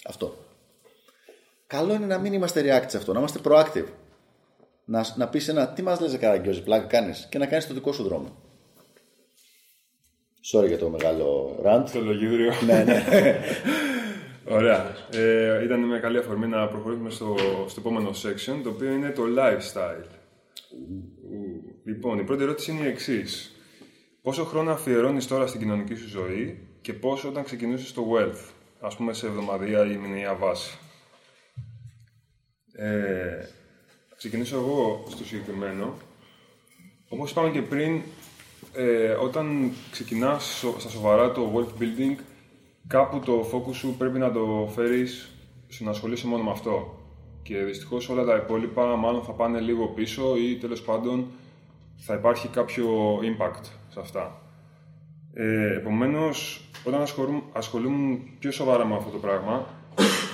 Αυτό. 0.05 0.37
Καλό 1.67 1.93
είναι 1.93 2.05
να 2.05 2.17
μην 2.17 2.33
είμαστε 2.33 2.61
react 2.61 2.89
σε 2.89 2.97
αυτό, 2.97 3.13
να 3.13 3.19
είμαστε 3.19 3.39
proactive. 3.43 3.85
Να, 4.85 5.05
να 5.15 5.27
πεις 5.27 5.47
ένα 5.47 5.67
τι 5.67 5.81
μας 5.81 5.99
λες, 5.99 6.17
Καραγκιόζη, 6.17 6.63
πλάκα 6.63 6.85
κάνεις 6.85 7.27
και 7.29 7.37
να 7.37 7.45
κάνεις 7.45 7.67
το 7.67 7.73
δικό 7.73 7.91
σου 7.91 8.03
δρόμο. 8.03 8.35
Sorry 10.51 10.67
για 10.67 10.77
το 10.77 10.89
μεγάλο 10.89 11.59
rant. 11.65 11.85
Το 11.93 12.01
λογίδριο. 12.01 12.53
ναι, 12.65 12.83
ναι. 12.83 13.03
Ωραία. 14.57 14.95
Ε, 15.13 15.63
ήταν 15.63 15.79
μια 15.79 15.99
καλή 15.99 16.17
αφορμή 16.17 16.47
να 16.47 16.67
προχωρήσουμε 16.67 17.09
στο, 17.09 17.35
στο 17.67 17.79
επόμενο 17.79 18.09
section, 18.09 18.59
το 18.63 18.69
οποίο 18.69 18.91
είναι 18.91 19.09
το 19.09 19.23
lifestyle. 19.37 20.07
Ου. 20.71 21.13
Λοιπόν, 21.83 22.19
η 22.19 22.23
πρώτη 22.23 22.43
ερώτηση 22.43 22.71
είναι 22.71 22.85
η 22.85 22.87
εξής. 22.87 23.55
Πόσο 24.21 24.43
χρόνο 24.43 24.71
αφιερώνεις 24.71 25.27
τώρα 25.27 25.47
στην 25.47 25.59
κοινωνική 25.59 25.95
σου 25.95 26.07
ζωή 26.07 26.67
και 26.81 26.93
πόσο 26.93 27.27
όταν 27.27 27.43
ξεκινήσεις 27.43 27.93
το 27.93 28.07
wealth, 28.13 28.52
ας 28.85 28.95
πούμε 28.95 29.13
σε 29.13 29.27
εβδομαδιαία 29.27 29.91
ή 29.91 29.97
μηνιαία 29.97 30.35
βάση. 30.35 30.77
Ε, 32.73 33.41
θα 34.09 34.15
ξεκινήσω 34.15 34.55
εγώ 34.55 35.03
στο 35.09 35.23
συγκεκριμένο. 35.25 35.93
Όπως 37.09 37.31
είπαμε 37.31 37.49
και 37.49 37.61
πριν, 37.61 38.01
ε, 38.73 39.11
όταν 39.11 39.71
ξεκινάς 39.91 40.43
σο- 40.43 40.75
στα 40.79 40.89
σοβαρά 40.89 41.31
το 41.31 41.53
wealth 41.55 41.81
building, 41.81 42.15
κάπου 42.87 43.19
το 43.19 43.49
focus 43.53 43.73
σου 43.75 43.95
πρέπει 43.97 44.19
να 44.19 44.31
το 44.31 44.71
φέρεις 44.75 45.29
στο 45.67 45.83
να 45.83 45.89
ασχολείσαι 45.89 46.27
μόνο 46.27 46.43
με 46.43 46.51
αυτό. 46.51 46.97
Και 47.43 47.57
δυστυχώς 47.63 48.09
όλα 48.09 48.23
τα 48.25 48.35
υπόλοιπα 48.35 48.95
μάλλον 48.95 49.23
θα 49.23 49.31
πάνε 49.31 49.59
λίγο 49.59 49.87
πίσω 49.87 50.37
ή 50.37 50.57
τέλος 50.57 50.81
πάντων 50.81 51.27
θα 51.97 52.13
υπάρχει 52.13 52.47
κάποιο 52.47 53.17
impact 53.19 53.63
σε 53.89 53.99
αυτά. 53.99 54.42
Ε, 55.33 55.75
επομένως, 55.75 56.65
όταν 56.83 57.01
ασχολούμαι, 57.01 57.41
ασχολούμουν 57.51 58.19
πιο 58.39 58.51
σοβαρά 58.51 58.85
με 58.85 58.95
αυτό 58.95 59.09
το 59.09 59.17
πράγμα, 59.17 59.67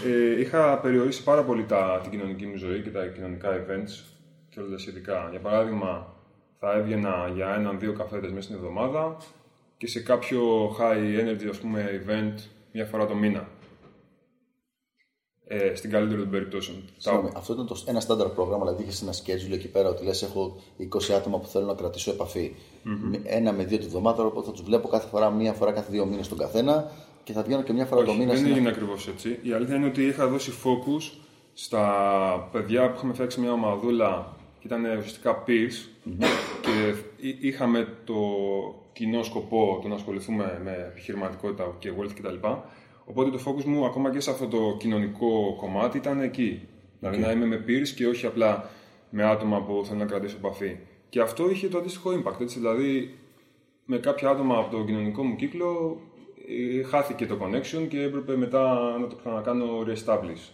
ε, 0.06 0.40
είχα 0.40 0.80
περιορίσει 0.80 1.24
πάρα 1.24 1.44
πολύ 1.44 1.66
τα, 1.66 2.00
την 2.02 2.12
κοινωνική 2.12 2.46
μου 2.46 2.58
ζωή 2.58 2.82
και 2.82 2.90
τα 2.90 3.08
κοινωνικά 3.08 3.50
events 3.50 4.04
και 4.50 4.60
όλα 4.60 4.70
τα 4.70 4.78
σχετικά. 4.78 5.28
Για 5.32 5.40
παράδειγμα, 5.40 6.14
θα 6.60 6.72
έβγαινα 6.72 7.32
για 7.36 7.56
έναν-δύο 7.56 7.94
καφέδες 7.94 8.32
μέσα 8.32 8.44
στην 8.44 8.56
εβδομάδα 8.56 9.18
και 9.78 9.88
σε 9.88 10.00
κάποιο 10.00 10.70
high 10.80 11.20
energy 11.20 11.48
ας 11.50 11.58
πούμε, 11.58 12.04
event 12.06 12.40
μια 12.72 12.86
φορά 12.86 13.06
το 13.06 13.16
μήνα. 13.16 13.48
Ε, 15.52 15.76
στην 15.76 15.90
καλύτερη 15.90 16.22
των 16.22 16.30
περιπτώσεων. 16.30 16.84
Συγγνώμη, 16.98 17.30
αυτό 17.36 17.54
ήταν 17.54 17.66
το, 17.68 17.84
ένα 17.86 18.02
standard 18.08 18.34
πρόγραμμα, 18.36 18.66
δηλαδή 18.66 18.84
είχες 18.84 19.02
ένα 19.02 19.14
schedule 19.14 19.54
εκεί 19.54 19.68
πέρα 19.68 19.90
ότι 19.90 20.04
λες: 20.04 20.22
Έχω 20.22 20.62
20 20.80 21.14
άτομα 21.14 21.40
που 21.40 21.48
θέλω 21.48 21.66
να 21.66 21.74
κρατήσω 21.74 22.12
επαφή. 22.12 22.56
Με- 22.84 23.22
Ένα 23.24 23.52
με 23.54 23.64
δύο 23.64 23.78
τη 23.78 23.88
βδομάδα, 23.88 24.24
οπότε 24.24 24.46
θα 24.46 24.52
τους 24.52 24.62
βλέπω 24.62 24.88
κάθε 24.88 25.08
φορά, 25.08 25.30
μία 25.30 25.54
φορά 25.54 25.72
κάθε 25.72 25.92
δύο 25.92 26.06
μήνες 26.06 26.28
τον 26.28 26.38
καθένα 26.38 26.92
και 27.24 27.34
θα 27.34 27.42
βγαίνω 27.44 27.62
και 27.62 27.74
μια 27.74 27.86
φορά 27.86 28.04
το 28.04 28.10
Όχι, 28.10 28.20
μήνα 28.20 28.32
δεν 28.32 28.40
στην- 28.42 28.52
έγινε 28.52 28.70
ακριβώς 28.70 29.08
έτσι. 29.08 29.40
Η 29.42 29.52
αλήθεια 29.52 29.76
είναι 29.76 29.86
ότι 29.86 30.06
είχα 30.06 30.28
δώσει 30.28 30.52
focus 30.64 31.18
στα 31.54 32.50
παιδιά 32.52 32.90
που 32.90 32.94
είχαμε 32.98 33.14
φτιάξει 33.14 33.40
μια 33.40 33.52
ομαδούλα 33.52 34.36
και 34.60 34.68
ήταν 34.68 34.86
ουσιαστικά 34.98 35.44
peers 35.48 35.88
και 36.62 36.94
εί- 37.28 37.44
είχαμε 37.44 37.88
το 38.06 38.16
κοινό 38.94 39.24
σκοπό 39.24 39.80
το 39.82 39.88
να 39.88 39.96
ασχοληθούμε 39.96 40.62
με 40.64 40.72
επιχειρηματικότητα 40.92 41.76
και 41.80 41.92
wealth 42.00 42.12
κτλ. 42.22 42.48
Οπότε 43.06 43.30
το 43.30 43.40
focus 43.46 43.64
μου 43.64 43.86
ακόμα 43.86 44.12
και 44.12 44.20
σε 44.20 44.32
αυτό 44.32 44.48
το 44.48 44.76
κοινωνικό 44.80 45.56
κομμάτι 45.60 45.98
ήταν 45.98 46.22
εκεί. 46.22 46.62
Δηλαδή 47.00 47.18
να 47.22 47.32
είμαι 47.32 47.46
με 47.46 47.64
peers 47.68 47.88
και 47.96 48.08
όχι 48.08 48.26
απλά 48.26 48.70
με 49.10 49.24
άτομα 49.24 49.62
που 49.62 49.82
θέλω 49.86 50.00
να 50.00 50.06
κρατήσω 50.06 50.36
επαφή. 50.38 50.76
Και 51.10 51.22
αυτό 51.22 51.50
είχε 51.50 51.68
το 51.68 51.78
αντίστοιχο 51.78 52.12
impact. 52.12 52.42
Έτσι, 52.42 52.60
δηλαδή 52.60 53.18
με 53.86 53.98
κάποια 53.98 54.30
άτομα 54.30 54.58
από 54.58 54.78
το 54.78 54.84
κοινωνικό 54.84 55.24
μου 55.24 55.36
κύκλο 55.36 56.02
ε, 56.48 56.84
χάθηκε 56.84 57.26
το 57.26 57.38
connection 57.42 57.88
και 57.88 58.02
έπρεπε 58.02 58.36
μετά 58.36 58.98
να 59.00 59.08
το 59.08 59.16
ξανακάνω 59.16 59.86
re-establish. 59.88 60.52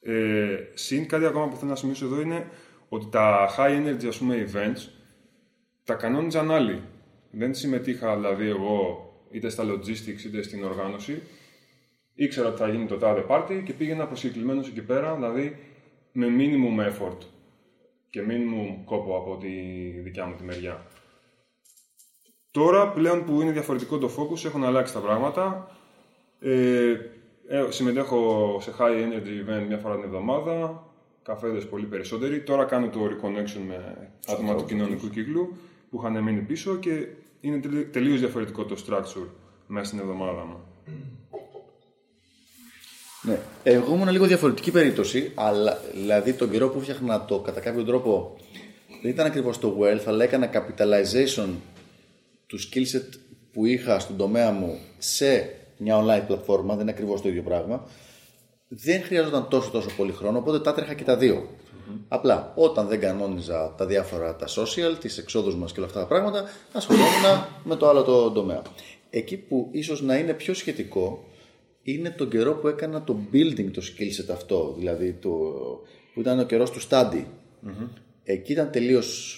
Ε, 0.00 0.56
συν 0.74 1.08
κάτι 1.08 1.24
ακόμα 1.24 1.48
που 1.48 1.56
θέλω 1.56 1.70
να 1.70 1.76
σημειώσω 1.76 2.04
εδώ 2.04 2.20
είναι 2.20 2.50
ότι 2.88 3.06
τα 3.10 3.54
high 3.56 3.86
energy 3.86 4.06
ας 4.06 4.18
πούμε 4.18 4.48
events 4.52 4.90
τα 5.84 5.94
κανόνιζαν 5.94 6.50
άλλοι. 6.50 6.82
Δεν 7.30 7.54
συμμετείχα 7.54 8.14
δηλαδή 8.14 8.48
εγώ 8.48 9.06
είτε 9.30 9.48
στα 9.48 9.64
logistics 9.64 10.24
είτε 10.26 10.42
στην 10.42 10.64
οργάνωση. 10.64 11.22
Ήξερα 12.14 12.48
ότι 12.48 12.58
θα 12.58 12.68
γίνει 12.68 12.86
το 12.86 12.96
τάδε 12.96 13.24
party 13.28 13.62
και 13.64 13.72
πήγαινα 13.72 14.06
προσκεκλημένος 14.06 14.68
εκεί 14.68 14.82
πέρα, 14.82 15.14
δηλαδή 15.14 15.56
με 16.12 16.26
minimum 16.38 16.88
effort 16.88 17.18
και 18.12 18.20
minimum 18.28 18.82
κόπο 18.84 19.16
από 19.16 19.36
τη 19.36 19.48
δικιά 20.02 20.26
μου 20.26 20.34
τη 20.36 20.42
μεριά. 20.44 20.86
Τώρα 22.50 22.88
πλέον 22.88 23.24
που 23.24 23.40
είναι 23.40 23.50
διαφορετικό 23.50 23.98
το 23.98 24.10
focus 24.16 24.44
έχουν 24.44 24.64
αλλάξει 24.64 24.92
τα 24.92 25.00
πράγματα. 25.00 25.70
Ε, 26.40 26.94
Ε, 27.48 27.66
συμμετέχω 27.70 28.56
σε 28.60 28.72
high 28.78 28.90
energy 29.04 29.48
event 29.48 29.66
μια 29.66 29.78
φορά 29.78 29.94
την 29.94 30.04
εβδομάδα, 30.04 30.84
καφέδες 31.22 31.68
πολύ 31.68 31.86
περισσότεροι. 31.86 32.42
Τώρα 32.42 32.64
κάνω 32.64 32.88
το 32.88 33.00
reconnection 33.04 33.60
με 33.66 34.08
άτομα 34.28 34.54
του 34.54 34.64
κοινωνικού 34.64 35.08
κύκλου 35.08 35.56
που 35.90 35.98
είχαν 35.98 36.22
μείνει 36.22 36.40
πίσω 36.40 36.76
και 36.76 37.06
είναι 37.40 37.60
τελε- 37.60 37.92
τελείως 37.92 38.18
διαφορετικό 38.20 38.64
το 38.64 38.84
structure 38.86 39.26
μέσα 39.66 39.84
στην 39.84 39.98
εβδομάδα 39.98 40.44
μου. 40.44 40.60
Ναι. 43.22 43.38
Εγώ 43.62 43.94
ήμουν 43.94 44.08
λίγο 44.08 44.26
διαφορετική 44.26 44.70
περίπτωση, 44.70 45.32
αλλά 45.34 45.78
δηλαδή 45.94 46.32
τον 46.32 46.50
καιρό 46.50 46.68
που 46.68 46.80
φτιάχνα 46.80 47.24
το 47.24 47.38
κατά 47.38 47.60
κάποιο 47.60 47.84
τρόπο 47.84 48.36
δεν 49.02 49.10
ήταν 49.10 49.26
ακριβώς 49.26 49.58
το 49.58 49.78
wealth, 49.80 50.02
αλλά 50.06 50.24
έκανα 50.24 50.50
capitalization 50.52 51.48
του 52.46 52.58
skill 52.58 52.96
set 52.96 53.18
που 53.52 53.66
είχα 53.66 53.98
στον 53.98 54.16
τομέα 54.16 54.50
μου 54.50 54.78
σε 54.98 55.54
μια 55.76 56.02
online 56.02 56.26
πλατφόρμα, 56.26 56.72
δεν 56.72 56.82
είναι 56.82 56.90
ακριβώς 56.90 57.22
το 57.22 57.28
ίδιο 57.28 57.42
πράγμα. 57.42 57.86
Δεν 58.68 59.02
χρειαζόταν 59.02 59.48
τόσο 59.48 59.70
τόσο 59.70 59.88
πολύ 59.96 60.12
χρόνο, 60.12 60.38
οπότε 60.38 60.60
τα 60.60 60.70
έτρεχα 60.70 60.94
και 60.94 61.04
τα 61.04 61.16
δυο 61.16 61.48
Απλά 62.08 62.52
όταν 62.54 62.86
δεν 62.86 63.00
κανόνιζα 63.00 63.74
τα 63.76 63.86
διάφορα 63.86 64.36
τα 64.36 64.46
social, 64.46 64.98
τις 65.00 65.18
εξόδους 65.18 65.56
μας 65.56 65.72
και 65.72 65.78
όλα 65.78 65.88
αυτά 65.88 66.00
τα 66.00 66.06
πράγματα, 66.06 66.44
ασχολόμουν 66.72 67.46
με 67.64 67.76
το 67.76 67.88
άλλο 67.88 68.02
το 68.02 68.30
τομέα. 68.30 68.62
Εκεί 69.10 69.36
που 69.36 69.68
ίσως 69.72 70.02
να 70.02 70.16
είναι 70.16 70.32
πιο 70.32 70.54
σχετικό 70.54 71.24
είναι 71.82 72.10
τον 72.10 72.30
καιρό 72.30 72.54
που 72.54 72.68
έκανα 72.68 73.02
το 73.04 73.16
building 73.32 73.70
το 73.72 73.82
skill 73.82 74.20
set 74.30 74.32
αυτό, 74.32 74.74
δηλαδή 74.78 75.12
το, 75.12 75.28
που 76.14 76.20
ήταν 76.20 76.38
ο 76.38 76.44
καιρός 76.44 76.70
του 76.70 76.80
study. 76.88 77.24
Εκεί 78.24 78.52
ήταν 78.52 78.70
τελείως 78.70 79.36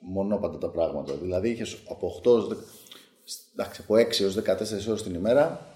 μονόπαντα 0.00 0.58
τα 0.58 0.68
πράγματα. 0.68 1.14
Δηλαδή 1.14 1.48
είχες 1.50 1.76
από 1.88 2.20
8 2.24 2.30
ως, 2.30 2.48
δε- 2.48 2.54
εντάξει, 3.52 3.80
από 3.84 3.94
6 3.94 4.20
έως 4.20 4.34
14 4.34 4.88
ώρες 4.88 5.02
την 5.02 5.14
ημέρα 5.14 5.66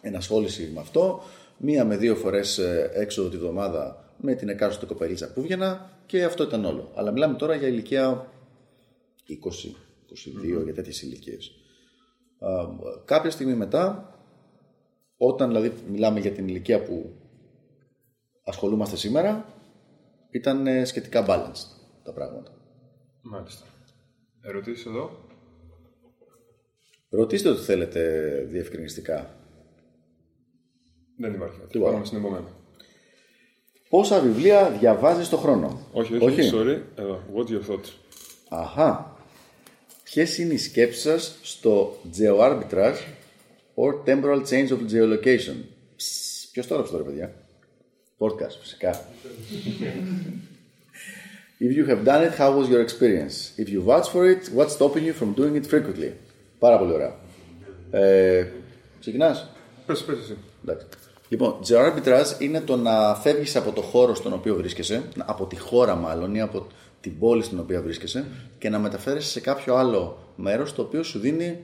ενασχόληση 0.00 0.70
με 0.74 0.80
αυτό, 0.80 1.22
μία 1.56 1.84
με 1.84 1.96
δύο 1.96 2.14
φορές 2.16 2.58
ε, 2.58 2.90
έξοδο 2.94 3.28
τη 3.28 3.36
βδομάδα 3.36 4.04
με 4.16 4.34
την 4.34 4.48
εκάστοτε 4.48 4.86
κοπελίτσα 4.86 5.32
που 5.32 5.42
βγαινα 5.42 5.90
και 6.06 6.24
αυτό 6.24 6.42
ήταν 6.42 6.64
όλο. 6.64 6.90
Αλλά 6.94 7.10
μιλάμε 7.10 7.36
τώρα 7.36 7.54
για 7.54 7.68
ηλικία 7.68 8.32
20, 9.28 9.32
22, 10.60 10.64
για 10.64 10.74
τέτοιες 10.74 11.02
ηλικίες. 11.02 11.52
Α, 12.38 12.48
κάποια 13.04 13.30
στιγμή 13.30 13.54
μετά, 13.54 14.11
όταν 15.24 15.48
δηλαδή 15.48 15.72
μιλάμε 15.90 16.20
για 16.20 16.30
την 16.30 16.48
ηλικία 16.48 16.82
που 16.82 17.14
ασχολούμαστε 18.44 18.96
σήμερα, 18.96 19.54
ήταν 20.30 20.66
ε, 20.66 20.84
σχετικά 20.84 21.24
balanced 21.28 21.66
τα 22.04 22.12
πράγματα. 22.12 22.50
Μάλιστα. 23.22 23.66
Ερωτήσεις 24.40 24.86
εδώ; 24.86 25.10
Ρωτήστε 27.08 27.48
ό,τι 27.48 27.60
θέλετε 27.60 28.30
διευκρινιστικά. 28.50 29.34
Δεν 31.18 31.34
υπάρχει 31.34 31.58
κάτι. 31.58 31.70
Τίποτα. 31.70 31.92
Πάμε 31.92 32.04
στην 32.04 32.18
επόμενη. 32.18 32.46
Πόσα 33.88 34.20
βιβλία 34.20 34.70
διαβάζεις 34.70 35.28
το 35.28 35.36
χρόνο; 35.36 35.80
Όχι, 35.92 36.16
όχι, 36.24 36.50
sorry. 36.52 36.80
Εδώ. 36.96 37.22
What 37.34 37.46
your 37.46 37.70
thoughts. 37.70 37.92
Αχα. 38.48 39.16
Ποιες 40.02 40.38
είναι 40.38 40.54
οι 40.54 40.58
σκέψεις 40.58 41.02
σας 41.02 41.38
στο 41.42 41.96
geo-arbitrage 42.18 42.98
or 43.74 44.04
temporal 44.04 44.42
change 44.50 44.70
of 44.70 44.78
geolocation. 44.92 45.56
Ποιος 46.52 46.66
το 46.66 46.74
έγραψε 46.74 46.92
τώρα, 46.92 47.04
παιδιά; 47.04 47.34
Podcast, 48.18 48.56
φυσικά. 48.60 49.04
If 51.60 51.76
you 51.76 51.86
have 51.86 52.04
done 52.04 52.22
it, 52.28 52.34
how 52.38 52.50
was 52.58 52.68
your 52.68 52.82
experience? 52.88 53.36
If 53.56 53.68
you 53.68 53.80
vouch 53.86 54.08
for 54.14 54.24
it, 54.32 54.42
what's 54.56 54.74
stopping 54.78 55.04
you 55.04 55.12
from 55.12 55.34
doing 55.34 55.54
it 55.62 55.66
frequently? 55.74 56.12
Πάρα 56.58 56.78
πολύ 56.78 56.92
ωραία. 56.92 57.14
Ε, 57.90 58.46
ξεκινάς; 59.00 59.50
Πες, 59.86 60.04
πες 60.04 60.18
εσύ. 60.18 60.36
Εντάξει. 60.64 60.86
Λοιπόν, 61.28 61.58
geo-arbitrage 61.68 62.40
είναι 62.40 62.60
το 62.60 62.76
να 62.76 63.14
φεύγεις 63.14 63.56
από 63.56 63.72
το 63.72 63.80
χώρο 63.80 64.14
στον 64.14 64.32
οποίο 64.32 64.54
βρίσκεσαι, 64.54 65.02
από 65.18 65.46
τη 65.46 65.58
χώρα 65.58 65.94
μάλλον 65.94 66.34
ή 66.34 66.40
από 66.40 66.66
την 67.00 67.18
πόλη 67.18 67.42
στην 67.42 67.58
οποία 67.58 67.82
βρίσκεσαι 67.82 68.24
και 68.58 68.68
να 68.68 68.78
μεταφέρεσαι 68.78 69.28
σε 69.30 69.40
κάποιο 69.40 69.74
άλλο 69.74 70.32
μέρος 70.36 70.74
το 70.74 70.82
οποίο 70.82 71.02
σου 71.02 71.18
δίνει, 71.18 71.58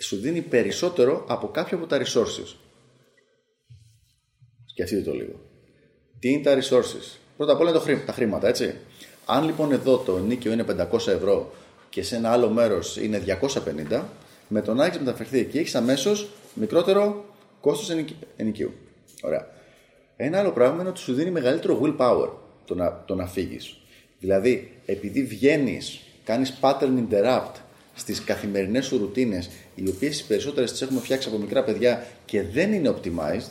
σου 0.00 0.16
δίνει 0.16 0.40
περισσότερο 0.40 1.24
από 1.28 1.48
κάποιο 1.48 1.76
από 1.76 1.86
τα 1.86 1.98
resources. 1.98 2.54
Σκεφτείτε 4.66 5.02
το 5.02 5.12
λίγο. 5.12 5.40
Τι 6.18 6.30
είναι 6.30 6.42
τα 6.42 6.58
resources; 6.58 7.18
Πρώτα 7.36 7.52
απ' 7.52 7.60
όλα 7.60 7.70
είναι 7.70 7.78
το 7.78 7.84
χρήμα, 7.84 8.00
τα 8.00 8.12
χρήματα, 8.12 8.48
έτσι. 8.48 8.74
Αν 9.26 9.44
λοιπόν 9.44 9.72
εδώ 9.72 9.98
το 9.98 10.18
νίκιο 10.18 10.52
είναι 10.52 10.64
500 10.92 11.06
ευρώ 11.06 11.52
και 11.90 12.02
σε 12.02 12.16
ένα 12.16 12.30
άλλο 12.30 12.48
μέρος 12.48 12.96
είναι 12.96 13.22
250, 13.88 14.02
με 14.48 14.62
το 14.62 14.74
να 14.74 14.84
έχεις 14.84 14.98
μεταφερθεί 14.98 15.38
εκεί 15.38 15.58
έχεις 15.58 15.74
αμέσως 15.74 16.28
μικρότερο 16.54 17.24
κόστος 17.60 17.90
ενοικ- 17.90 18.22
ενοικίου. 18.36 18.72
Ωραία. 19.22 19.46
Ένα 20.16 20.38
άλλο 20.38 20.52
πράγμα 20.52 20.80
είναι 20.80 20.88
ότι 20.88 21.00
σου 21.00 21.14
δίνει 21.14 21.30
μεγαλύτερο 21.30 21.80
willpower 21.82 22.28
το 22.64 22.74
να, 22.74 23.04
το 23.06 23.14
να 23.14 23.26
φύγεις. 23.26 23.76
Δηλαδή, 24.18 24.72
επειδή 24.86 25.22
βγαίνεις, 25.22 26.00
κάνεις 26.24 26.58
pattern 26.60 27.04
interrupt 27.08 27.52
στις 27.94 28.24
καθημερινές 28.24 28.86
σου 28.86 28.98
ρουτίνες, 28.98 29.50
οι 29.76 29.88
οποίες 29.88 30.16
τι 30.16 30.24
περισσότερες 30.28 30.70
τις 30.70 30.82
έχουμε 30.82 31.00
φτιάξει 31.00 31.28
από 31.28 31.38
μικρά 31.38 31.64
παιδιά 31.64 32.06
και 32.24 32.42
δεν 32.42 32.72
είναι 32.72 32.94
optimized, 32.96 33.50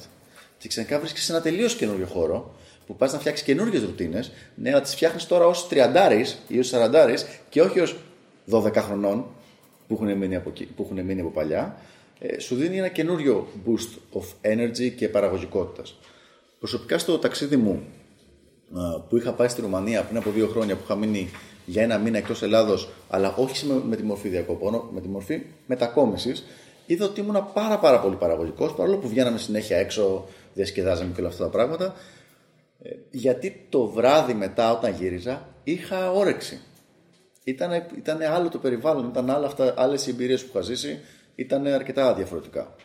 και 0.57 0.67
ξαφνικά 0.67 0.99
βρίσκεσαι 0.99 1.25
σε 1.25 1.31
ένα 1.31 1.41
τελείως 1.41 1.75
καινούριο 1.75 2.05
χώρο 2.05 2.55
που 2.87 2.95
πας 2.95 3.13
να 3.13 3.19
φτιάξεις 3.19 3.45
καινούριε 3.45 3.79
ρουτίνες, 3.79 4.31
ναι, 4.55 4.69
να 4.69 4.81
τις 4.81 4.93
φτιάχνεις 4.93 5.25
τώρα 5.25 5.45
ως 5.45 5.67
30 5.67 6.39
ή 6.47 6.59
ως 6.59 6.67
40 6.73 7.25
και 7.49 7.61
όχι 7.61 7.79
ως 7.79 7.95
12 8.51 8.81
χρονών 8.81 9.25
που 9.87 9.93
έχουν 9.93 10.17
μείνει 10.17 10.35
από, 10.35 10.49
εκεί- 10.49 10.65
που 10.75 10.83
έχουν 10.83 11.05
μείνει 11.05 11.21
από 11.21 11.29
παλιά, 11.29 11.77
ε, 12.19 12.39
σου 12.39 12.55
δίνει 12.55 12.77
ένα 12.77 12.87
καινούριο 12.87 13.47
boost 13.65 14.19
of 14.19 14.51
energy 14.51 14.91
και 14.95 15.09
παραγωγικότητας. 15.09 15.97
Προσωπικά 16.59 16.97
στο 16.97 17.17
ταξίδι 17.17 17.57
μου 17.57 17.83
α, 18.73 18.99
που 18.99 19.17
είχα 19.17 19.31
πάει 19.33 19.47
στη 19.47 19.61
Ρουμανία 19.61 20.03
πριν 20.03 20.17
από 20.17 20.31
δύο 20.31 20.47
χρόνια 20.47 20.75
που 20.75 20.81
είχα 20.83 20.95
μείνει 20.95 21.29
για 21.65 21.83
ένα 21.83 21.97
μήνα 21.97 22.17
εκτός 22.17 22.41
Ελλάδος 22.41 22.89
αλλά 23.09 23.35
όχι 23.35 23.65
με, 23.65 23.81
με 23.87 23.95
τη 23.95 24.03
μορφή 24.03 24.27
διακοπών, 24.27 24.89
με 24.93 25.01
τη 25.01 25.07
μορφή 25.07 25.41
μετακόμισης 25.65 26.43
είδα 26.85 27.05
ότι 27.05 27.19
ήμουν 27.19 27.47
πάρα 27.53 27.79
πάρα 27.79 27.99
πολύ 27.99 28.15
παραγωγικός 28.15 28.73
παρόλο 28.73 28.97
που 28.97 29.07
βγαίναμε 29.07 29.37
συνέχεια 29.37 29.77
έξω, 29.77 30.25
διασκεδάζαμε 30.53 31.11
και 31.15 31.19
όλα 31.19 31.29
αυτά 31.29 31.43
τα 31.43 31.49
πράγματα 31.49 31.95
ε, 32.81 32.95
γιατί 33.11 33.65
το 33.69 33.85
βράδυ 33.87 34.33
μετά 34.33 34.71
όταν 34.71 34.93
γύριζα 34.93 35.47
είχα 35.63 36.11
όρεξη. 36.11 36.61
Ήταν, 37.43 37.71
ήταν 37.97 38.21
άλλο 38.21 38.49
το 38.49 38.57
περιβάλλον, 38.57 39.07
ήταν 39.07 39.29
άλλα 39.29 39.45
αυτά, 39.45 39.73
άλλες 39.77 40.07
οι 40.07 40.09
εμπειρίες 40.09 40.43
που 40.43 40.49
είχα 40.51 40.61
ζήσει, 40.61 40.99
ήταν 41.35 41.65
αρκετά 41.65 42.13
διαφορετικά. 42.13 42.75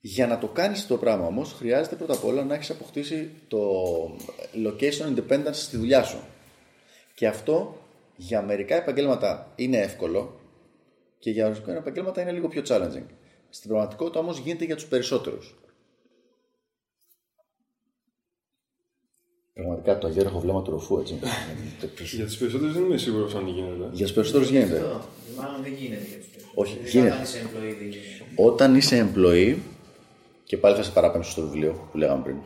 Για 0.00 0.26
να 0.26 0.38
το 0.38 0.46
κάνεις 0.46 0.86
το 0.86 0.96
πράγμα 0.96 1.26
όμως, 1.26 1.52
χρειάζεται 1.52 1.96
πρώτα 1.96 2.12
απ' 2.12 2.24
όλα 2.24 2.44
να 2.44 2.54
έχεις 2.54 2.70
αποκτήσει 2.70 3.30
το 3.48 3.60
location 4.64 5.16
independence 5.16 5.52
στη 5.52 5.76
δουλειά 5.76 6.02
σου. 6.02 6.18
Και 7.18 7.26
αυτό 7.26 7.76
για 8.16 8.42
μερικά 8.42 8.76
επαγγέλματα 8.76 9.52
είναι 9.56 9.76
εύκολο 9.76 10.40
και 11.18 11.30
για 11.30 11.46
ορισμένα 11.46 11.78
επαγγέλματα 11.78 12.22
είναι 12.22 12.32
λίγο 12.32 12.48
πιο 12.48 12.62
challenging. 12.68 13.06
Στην 13.50 13.70
πραγματικότητα 13.70 14.20
όμως 14.20 14.38
γίνεται 14.38 14.64
για 14.64 14.74
τους 14.74 14.86
περισσότερους. 14.86 15.58
Πραγματικά 19.54 19.98
το 19.98 20.06
αγέροχο 20.06 20.40
βλέμμα 20.40 20.62
του 20.62 20.70
ροφού, 20.70 20.98
έτσι. 20.98 21.18
Για 22.16 22.24
τις 22.24 22.36
περισσότερες 22.36 22.74
δεν 22.74 22.84
είμαι 22.84 22.96
σίγουρος 22.96 23.34
αν 23.34 23.48
γίνεται. 23.48 23.88
για 23.92 24.04
τους 24.04 24.14
περισσότερους 24.14 24.50
γίνεται. 24.50 24.76
Αυτό, 24.76 25.08
Μάλλον 25.36 25.62
δεν 25.62 25.72
γίνεται 25.72 26.04
για 26.04 26.18
τους 26.18 26.26
περισσότερους. 26.26 26.52
Όχι, 26.54 26.78
Δηλαδή, 26.78 27.08
γίνεται. 27.08 27.16
Όταν 27.16 27.24
είσαι 27.24 27.46
employee 27.46 27.76
δεν 27.78 27.88
γίνεται. 27.88 28.24
Όταν 28.34 28.74
είσαι 28.74 29.10
employee, 29.14 29.56
και 30.44 30.56
πάλι 30.56 30.76
θα 30.76 30.82
σε 30.82 30.90
παραπέμψω 30.90 31.30
στο 31.30 31.42
βιβλίο 31.42 31.88
που 31.90 31.98
λέγαμε 31.98 32.22
πριν, 32.22 32.36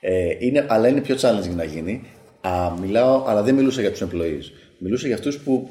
ε, 0.00 0.36
είναι, 0.38 0.66
αλλά 0.68 0.88
είναι 0.88 1.00
πιο 1.00 1.16
challenging 1.20 1.54
να 1.54 1.64
γίνει. 1.64 2.02
Α, 2.48 2.70
μιλάω, 2.80 3.24
αλλά 3.26 3.42
δεν 3.42 3.54
μιλούσα 3.54 3.80
για 3.80 3.90
τους 3.90 4.02
employees. 4.02 4.52
Μιλούσα 4.78 5.06
για 5.06 5.16
αυτούς 5.16 5.38
που, 5.38 5.70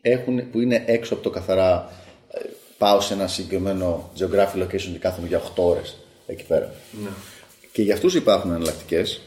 έχουν, 0.00 0.50
που 0.50 0.60
είναι 0.60 0.84
έξω 0.86 1.14
από 1.14 1.22
το 1.22 1.30
καθαρά 1.30 1.90
ε, 2.32 2.40
πάω 2.78 3.00
σε 3.00 3.14
ένα 3.14 3.26
συγκεκριμένο 3.26 4.10
geographic 4.18 4.62
location 4.62 4.90
και 4.92 4.98
κάθομαι 4.98 5.28
για 5.28 5.42
8 5.56 5.62
ώρες 5.64 5.96
εκεί 6.26 6.44
πέρα. 6.44 6.74
Και 7.72 7.82
για 7.82 7.94
αυτούς 7.94 8.14
υπάρχουν 8.14 8.50
εναλλακτικές. 8.50 9.20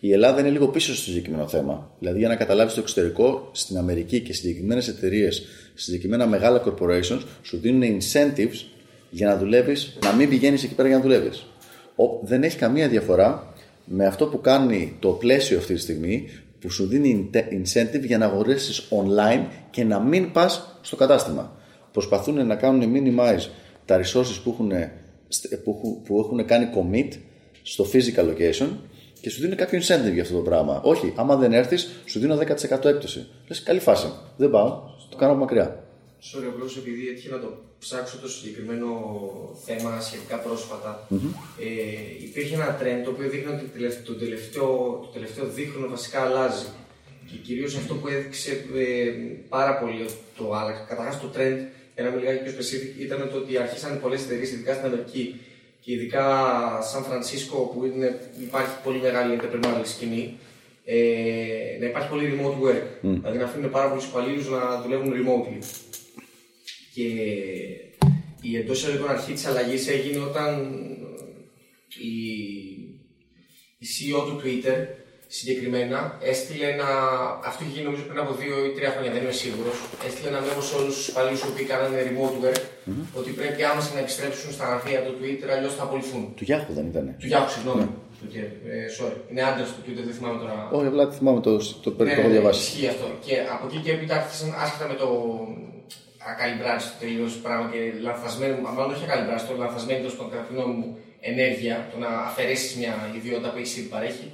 Η 0.00 0.12
Ελλάδα 0.12 0.40
είναι 0.40 0.50
λίγο 0.50 0.68
πίσω 0.68 0.94
στο 0.94 1.04
συγκεκριμένο 1.04 1.48
θέμα. 1.48 1.90
Δηλαδή, 1.98 2.18
για 2.18 2.28
να 2.28 2.36
καταλάβεις 2.36 2.74
το 2.74 2.80
εξωτερικό, 2.80 3.50
στην 3.52 3.76
Αμερική 3.76 4.20
και 4.20 4.32
συγκεκριμένες 4.32 4.88
εταιρείες, 4.88 5.42
συγκεκριμένα 5.74 6.26
μεγάλα 6.26 6.62
corporations, 6.66 7.20
σου 7.42 7.58
δίνουν 7.58 7.82
incentives 7.82 8.64
για 9.10 9.28
να 9.28 9.36
δουλεύεις, 9.36 9.96
να 10.02 10.12
μην 10.12 10.28
πηγαίνεις 10.28 10.64
εκεί 10.64 10.74
πέρα 10.74 10.88
για 10.88 10.96
να 10.96 11.02
δουλεύεις. 11.02 11.46
Δεν 12.22 12.42
έχει 12.42 12.56
καμία 12.56 12.88
διαφορά 12.88 13.49
με 13.92 14.06
αυτό 14.06 14.26
που 14.26 14.40
κάνει 14.40 14.96
το 14.98 15.08
πλαίσιο 15.08 15.58
αυτή 15.58 15.74
τη 15.74 15.80
στιγμή, 15.80 16.28
που 16.60 16.70
σου 16.70 16.86
δίνει 16.86 17.30
incentive 17.34 18.02
για 18.02 18.18
να 18.18 18.26
αγοράσει 18.26 18.82
online 18.90 19.46
και 19.70 19.84
να 19.84 20.00
μην 20.00 20.32
πας 20.32 20.78
στο 20.80 20.96
κατάστημα. 20.96 21.56
Προσπαθούν 21.92 22.46
να 22.46 22.54
κάνουν 22.54 22.92
minimize 22.94 23.48
τα 23.84 24.00
resources 24.00 24.40
που 24.44 24.50
έχουν, 24.50 24.72
που 25.64 25.76
έχουν, 25.78 26.02
που 26.02 26.18
έχουν 26.18 26.44
κάνει 26.44 26.68
commit 26.74 27.18
στο 27.62 27.86
physical 27.92 28.24
location 28.24 28.68
και 29.20 29.30
σου 29.30 29.40
δίνει 29.40 29.54
κάποιο 29.54 29.78
incentive 29.78 30.12
για 30.12 30.22
αυτό 30.22 30.34
το 30.34 30.42
πράγμα. 30.42 30.80
Όχι, 30.84 31.12
άμα 31.16 31.36
δεν 31.36 31.52
έρθεις, 31.52 31.88
σου 32.04 32.18
δίνω 32.18 32.36
10% 32.36 32.84
έκπτωση. 32.84 33.26
Λες, 33.48 33.62
καλή 33.62 33.80
φάση. 33.80 34.12
Δεν 34.36 34.50
πάω, 34.50 34.80
το 35.10 35.16
κάνω 35.16 35.32
από 35.32 35.40
μακριά. 35.40 35.84
Sorry, 36.28 36.46
απλώ 36.52 36.66
επειδή 36.76 37.08
έτυχε 37.08 37.30
να 37.30 37.40
το 37.40 37.50
ψάξω 37.78 38.18
το 38.18 38.28
συγκεκριμένο 38.28 38.88
θέμα 39.64 40.00
σχετικά 40.00 40.36
πρόσφατα, 40.36 41.08
ε, 41.60 42.24
υπήρχε 42.24 42.54
ένα 42.54 42.78
trend 42.80 43.00
το 43.04 43.10
οποίο 43.10 43.28
δείχνει 43.28 43.52
ότι 43.52 43.64
το 43.64 43.72
τελευταίο, 43.72 44.04
το 44.04 44.14
τελευταίο, 44.14 44.66
το 45.04 45.10
τελευταίο 45.12 45.46
δίχρονο 45.46 45.88
βασικά 45.88 46.20
αλλάζει. 46.20 46.66
Και 47.30 47.36
κυρίως 47.36 47.76
αυτό 47.76 47.94
που 47.94 48.08
έδειξε 48.08 48.50
ε, 48.76 49.10
πάρα 49.48 49.78
πολύ 49.78 50.02
ότι 50.02 50.12
το 50.36 50.54
άλλαξε. 50.54 50.84
Καταρχάς 50.88 51.20
το 51.20 51.28
trend, 51.36 51.58
για 51.94 52.02
να 52.02 52.08
είμαι 52.08 52.18
λιγάκι 52.20 52.42
πιο 52.42 52.52
specific, 52.52 53.00
ήταν 53.00 53.30
το 53.30 53.36
ότι 53.36 53.56
αρχίσαν 53.56 54.00
πολλές 54.00 54.22
εταιρείες, 54.24 54.50
ειδικά 54.52 54.74
στην 54.74 54.86
Αμερική 54.86 55.40
και 55.80 55.92
ειδικά 55.92 56.24
Σαν 56.82 57.02
Φρανσίσκο, 57.02 57.56
που 57.56 57.84
είναι, 57.84 58.20
υπάρχει 58.40 58.74
πολύ 58.84 58.98
μεγάλη 58.98 59.38
entrepreneurial 59.40 59.84
σκηνή, 59.84 60.38
ε, 60.84 60.96
να 61.80 61.86
υπάρχει 61.86 62.08
πολύ 62.08 62.24
remote 62.32 62.66
work. 62.66 62.82
Δηλαδή 63.00 63.38
να 63.38 63.44
αφήνουν 63.44 63.70
πάρα 63.70 63.88
πολλούς 63.88 64.06
υπαλλήλους 64.06 64.48
να 64.48 64.80
δουλεύουν 64.82 65.12
remotely. 65.12 65.64
Και 66.94 67.06
η 68.40 68.56
εντός 68.56 68.78
εισαγωγικών 68.78 69.10
αρχής 69.10 69.34
της 69.34 69.46
αλλαγής 69.46 69.88
έγινε 69.88 70.18
όταν 70.18 70.50
η, 71.98 72.14
η 73.78 73.86
CEO 73.92 74.20
του 74.26 74.40
Twitter 74.42 74.78
συγκεκριμένα 75.36 75.98
έστειλε 76.30 76.66
ένα. 76.74 76.88
Αυτό 77.48 77.60
είχε 77.62 77.72
γίνει 77.72 77.86
νομίζω 77.88 78.04
πριν 78.10 78.20
από 78.24 78.32
δύο 78.40 78.54
ή 78.66 78.70
τρία 78.76 78.90
χρόνια, 78.94 79.10
δεν 79.14 79.22
είμαι 79.22 79.38
σίγουρος. 79.44 79.76
Έστειλε 80.06 80.28
ένα 80.32 80.40
μέμο 80.46 80.60
σε 80.68 80.74
όλους 80.78 80.94
τους 80.96 81.08
υπαλλήλους 81.10 81.40
που 81.44 81.52
κάνανε 81.72 81.98
remote 82.08 82.36
work 82.42 82.62
ότι 83.20 83.30
πρέπει 83.38 83.60
άμεσα 83.70 83.90
να 83.96 84.00
επιστρέψουν 84.04 84.50
στα 84.56 84.64
γραφεία 84.70 85.00
του 85.04 85.12
Twitter, 85.20 85.48
αλλιώς 85.56 85.74
θα 85.78 85.82
απολυθούν. 85.88 86.22
Του 86.38 86.44
Yahoo 86.50 86.72
δεν 86.78 86.86
ήταν. 86.92 87.04
Του 87.20 87.28
Yahoo, 87.32 87.50
συγγνώμη. 87.54 87.84
Του 88.18 88.26
Twitter, 88.30 88.48
ε, 88.74 88.86
sorry. 88.96 89.16
Είναι 89.30 89.42
άντρας 89.48 89.68
του 89.74 89.80
Twitter, 89.84 90.02
δεν 90.08 90.14
θυμάμαι 90.18 90.38
τώρα. 90.42 90.56
Όχι, 90.76 90.86
απλά 90.92 91.04
θυμάμαι 91.18 91.40
το, 91.46 91.52
το, 91.84 91.88
το, 91.96 92.04
Ναι, 92.04 92.14
το 92.14 92.20
έχω 92.20 92.28
ναι, 92.28 92.34
διαβάσει. 92.36 92.60
Ισχύει 92.60 92.88
αυτό. 92.94 93.06
Και 93.26 93.34
από 93.54 93.64
εκεί 93.68 93.78
και 93.84 93.92
έπειτα 93.96 94.14
άρχισαν 94.20 94.48
άσχετα 94.62 94.86
με 94.92 94.96
το 95.02 95.08
ακαλυμπράσει 96.28 96.90
τελείω 97.00 97.28
πράγμα 97.42 97.70
και 97.72 97.78
λανθασμένο, 98.00 98.56
μάλλον 98.60 98.90
όχι 98.94 99.04
ακαλυμπράσει, 99.04 99.46
το 99.46 99.54
λανθασμένο 99.56 99.98
τέλος 99.98 100.16
πάντων 100.16 100.32
κατά 100.32 100.44
τη 100.46 100.54
γνώμη 100.54 100.74
μου 100.74 100.98
ενέργεια, 101.20 101.88
το 101.92 101.98
να 101.98 102.08
αφαιρέσεις 102.08 102.76
μια 102.76 102.94
ιδιότητα 103.16 103.50
που 103.50 103.58
έχεις 103.58 103.76
ήδη 103.76 103.88
παρέχει. 103.88 104.26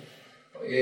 Ε, 0.70 0.80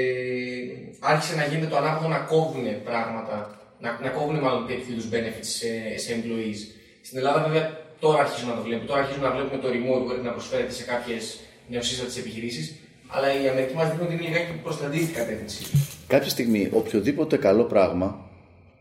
άρχισε 1.01 1.35
να 1.35 1.45
γίνεται 1.45 1.71
το 1.73 1.77
ανάποδο 1.77 2.09
να 2.09 2.19
κόβουν 2.19 2.83
πράγματα, 2.85 3.37
να, 3.79 3.99
να 4.03 4.09
κόβουν 4.09 4.37
μάλλον 4.39 4.67
τέτοιου 4.67 4.93
είδους 4.93 5.09
benefits 5.13 5.51
σε, 5.59 5.71
σε 6.03 6.11
employees. 6.17 6.61
Στην 7.03 7.19
Ελλάδα, 7.19 7.43
βέβαια, 7.47 7.65
τώρα 8.01 8.19
αρχίζουμε 8.25 8.51
να 8.53 8.59
το 8.59 8.65
βλέπουμε. 8.65 8.87
Τώρα 8.87 9.01
αρχίζουμε 9.01 9.29
να 9.29 9.35
βλέπουμε 9.35 9.59
το 9.63 9.69
remote 9.75 10.05
work 10.09 10.23
να 10.23 10.31
προσφέρεται 10.31 10.73
σε 10.73 10.85
κάποιες 10.85 11.41
νεοσύστατες 11.69 12.17
επιχειρήσεις. 12.19 12.75
Αλλά 13.09 13.43
η 13.43 13.49
Αμερική 13.49 13.75
μας 13.75 13.89
δείχνει 13.91 14.05
ότι 14.05 14.15
είναι 14.15 14.23
λιγάκι 14.23 14.53
προ 14.63 14.75
την 14.75 14.87
αντίθετη 14.87 15.13
κατεύθυνση. 15.13 15.65
Κάποια 16.07 16.31
στιγμή, 16.31 16.69
οποιοδήποτε 16.73 17.37
καλό 17.37 17.65
πράγμα, 17.65 18.29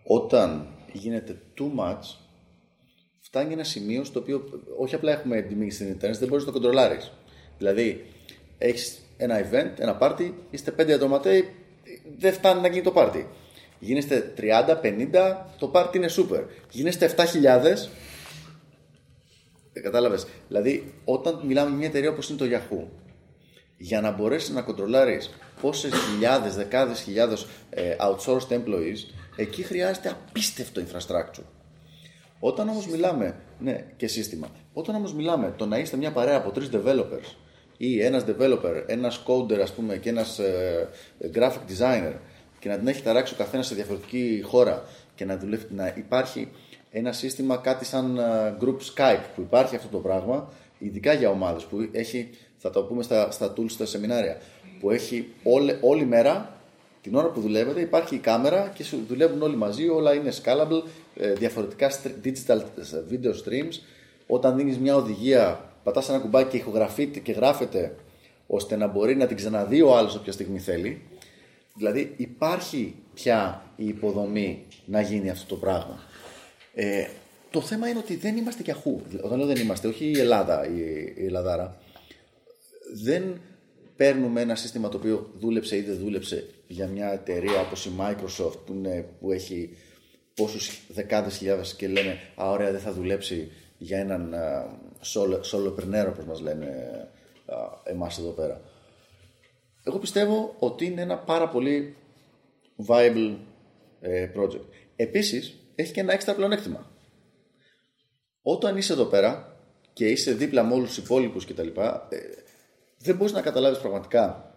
όταν 0.03 0.67
γίνεται 0.97 1.37
too 1.59 1.79
much, 1.79 2.15
φτάνει 3.19 3.53
ένα 3.53 3.63
σημείο 3.63 4.03
στο 4.03 4.19
οποίο 4.19 4.43
όχι 4.77 4.95
απλά 4.95 5.11
έχουμε 5.11 5.41
τιμή 5.41 5.71
στην 5.71 5.87
Ιντερνετ, 5.87 6.19
δεν 6.19 6.27
μπορείς 6.27 6.45
να 6.45 6.51
το 6.51 6.59
κοντρολάρεις. 6.59 7.11
Δηλαδή, 7.57 8.05
έχεις 8.57 8.99
ένα 9.17 9.49
event, 9.49 9.79
ένα 9.79 9.97
party, 10.01 10.31
είστε 10.49 10.71
πέντε 10.71 10.93
ατοματέοι, 10.93 11.49
δεν 12.17 12.33
φτάνει 12.33 12.61
να 12.61 12.67
γίνει 12.67 12.83
το 12.83 12.93
party. 12.95 13.25
Γίνεστε 13.79 14.33
30-50, 14.37 15.45
το 15.59 15.71
party 15.73 15.95
είναι 15.95 16.09
super. 16.09 16.43
Γίνεστε 16.69 17.05
7.000, 17.05 17.89
ε, 19.73 19.79
κατάλαβες. 19.79 20.27
Δηλαδή, 20.47 20.93
όταν 21.05 21.41
μιλάμε 21.45 21.69
με 21.69 21.75
μια 21.75 21.87
εταιρεία 21.87 22.09
όπως 22.09 22.29
είναι 22.29 22.37
το 22.37 22.45
Yahoo, 22.45 22.87
για 23.77 24.01
να 24.01 24.11
μπορέσεις 24.11 24.49
να 24.49 24.61
κοντρολάρεις 24.61 25.29
πόσες 25.61 25.91
χιλιάδες, 25.93 26.55
δεκάδες 26.55 27.01
χιλιάδες 27.01 27.47
ε, 27.69 27.95
outsourced 27.99 28.53
employees, 28.53 28.97
εκεί 29.35 29.63
χρειάζεται 29.63 30.09
απίστευτο 30.09 30.81
infrastructure. 30.81 31.43
Όταν 32.39 32.69
όμως 32.69 32.87
μιλάμε, 32.87 33.35
ναι, 33.59 33.85
και 33.97 34.07
σύστημα. 34.07 34.47
Όταν 34.73 34.95
όμως 34.95 35.13
μιλάμε 35.13 35.53
το 35.57 35.65
να 35.65 35.77
είστε 35.77 35.97
μια 35.97 36.11
παρέα 36.11 36.37
από 36.37 36.51
τρεις 36.51 36.69
developers 36.73 37.35
ή 37.77 38.01
ένας 38.01 38.23
developer, 38.27 38.83
ένας 38.87 39.23
coder 39.27 39.59
ας 39.59 39.73
πούμε 39.73 39.97
και 39.97 40.09
ένας 40.09 40.39
ε, 40.39 40.89
graphic 41.33 41.61
designer 41.77 42.13
και 42.59 42.69
να 42.69 42.77
την 42.77 42.87
έχει 42.87 43.01
ταράξει 43.01 43.33
ο 43.33 43.37
καθένας 43.37 43.67
σε 43.67 43.75
διαφορετική 43.75 44.41
χώρα 44.45 44.83
και 45.15 45.25
να, 45.25 45.37
δουλεύει, 45.37 45.65
να 45.69 45.93
υπάρχει 45.97 46.49
ένα 46.91 47.11
σύστημα 47.11 47.57
κάτι 47.57 47.85
σαν 47.85 48.17
ε, 48.17 48.57
group 48.61 48.77
Skype 48.95 49.23
που 49.35 49.41
υπάρχει 49.41 49.75
αυτό 49.75 49.87
το 49.87 49.97
πράγμα 49.97 50.49
ειδικά 50.79 51.13
για 51.13 51.29
ομάδες 51.29 51.63
που 51.63 51.89
έχει, 51.91 52.29
θα 52.57 52.69
το 52.69 52.83
πούμε 52.83 53.03
στα, 53.03 53.31
στα 53.31 53.53
tools, 53.57 53.69
στα 53.69 53.85
σεμινάρια 53.85 54.37
που 54.79 54.91
έχει 54.91 55.27
όλη, 55.43 55.77
όλη 55.81 56.05
μέρα 56.05 56.57
την 57.03 57.15
ώρα 57.15 57.27
που 57.27 57.41
δουλεύετε 57.41 57.81
υπάρχει 57.81 58.15
η 58.15 58.17
κάμερα 58.17 58.71
και 58.75 58.83
σου 58.83 59.05
δουλεύουν 59.07 59.41
όλοι 59.41 59.55
μαζί, 59.55 59.87
όλα 59.87 60.13
είναι 60.13 60.31
scalable, 60.43 60.83
ε, 61.15 61.33
διαφορετικά 61.33 61.91
str- 61.91 62.25
digital 62.27 62.61
video 63.11 63.31
streams. 63.31 63.73
Όταν 64.27 64.55
δίνεις 64.55 64.77
μια 64.77 64.95
οδηγία, 64.95 65.71
πατάς 65.83 66.09
ένα 66.09 66.19
κουμπάκι 66.19 66.49
και 66.49 66.57
ηχογραφείται 66.57 67.19
και 67.19 67.31
γράφεται 67.31 67.95
ώστε 68.47 68.75
να 68.75 68.87
μπορεί 68.87 69.15
να 69.15 69.27
την 69.27 69.35
ξαναδεί 69.35 69.81
ο 69.81 69.97
άλλος 69.97 70.15
όποια 70.15 70.31
στιγμή 70.31 70.59
θέλει. 70.59 71.01
Δηλαδή 71.75 72.13
υπάρχει 72.17 72.95
πια 73.13 73.63
η 73.75 73.87
υποδομή 73.87 74.65
να 74.85 75.01
γίνει 75.01 75.29
αυτό 75.29 75.45
το 75.47 75.55
πράγμα. 75.55 75.99
Ε, 76.73 77.07
το 77.49 77.61
θέμα 77.61 77.87
είναι 77.87 77.99
ότι 77.99 78.15
δεν 78.15 78.37
είμαστε 78.37 78.63
και 78.63 78.71
αχού. 78.71 79.01
Όταν 79.21 79.37
λέω 79.37 79.47
δεν 79.47 79.57
είμαστε, 79.57 79.87
όχι 79.87 80.05
η 80.05 80.19
Ελλάδα, 80.19 80.67
η, 80.67 80.79
η 81.15 81.25
Ελλαδάρα. 81.25 81.77
Δεν 82.93 83.41
παίρνουμε 83.95 84.41
ένα 84.41 84.55
σύστημα 84.55 84.89
το 84.89 84.97
οποίο 84.97 85.29
δούλεψε 85.39 85.75
ή 85.75 85.81
δεν 85.81 85.97
δούλεψε 85.97 86.47
για 86.73 86.87
μια 86.87 87.11
εταιρεία 87.11 87.61
όπως 87.61 87.85
η 87.85 87.91
Microsoft 87.99 88.57
που, 88.65 88.73
είναι, 88.73 89.05
που 89.19 89.31
έχει 89.31 89.77
πόσους 90.33 90.81
δεκάδες 90.87 91.37
χιλιάδες 91.37 91.75
και 91.75 91.87
λένε 91.87 92.19
«Α, 92.35 92.49
ωραία, 92.49 92.71
δεν 92.71 92.79
θα 92.79 92.93
δουλέψει 92.93 93.51
για 93.77 93.99
έναν 93.99 94.33
α, 94.33 94.65
solo, 95.13 95.39
solopreneur, 95.51 96.05
όπως 96.09 96.25
μας 96.25 96.39
λένε 96.39 96.67
α, 97.45 97.55
εμάς 97.83 98.17
εδώ 98.17 98.29
πέρα». 98.29 98.61
Εγώ 99.83 99.99
πιστεύω 99.99 100.55
ότι 100.59 100.85
είναι 100.85 101.01
ένα 101.01 101.17
πάρα 101.17 101.49
πολύ 101.49 101.95
viable 102.87 103.35
ε, 104.01 104.29
project. 104.35 104.65
Επίσης, 104.95 105.59
έχει 105.75 105.93
και 105.93 105.99
ένα 105.99 106.13
έξτρα 106.13 106.33
πλεονέκτημα. 106.33 106.91
Όταν 108.41 108.77
είσαι 108.77 108.93
εδώ 108.93 109.05
πέρα 109.05 109.57
και 109.93 110.09
είσαι 110.09 110.33
δίπλα 110.33 110.63
με 110.63 110.73
όλους 110.73 110.87
τους 110.87 110.97
υπόλοιπους 110.97 111.45
κτλ. 111.45 111.67
Ε, 111.67 112.17
δεν 112.97 113.15
μπορείς 113.15 113.33
να 113.33 113.41
καταλάβεις 113.41 113.79
πραγματικά 113.79 114.52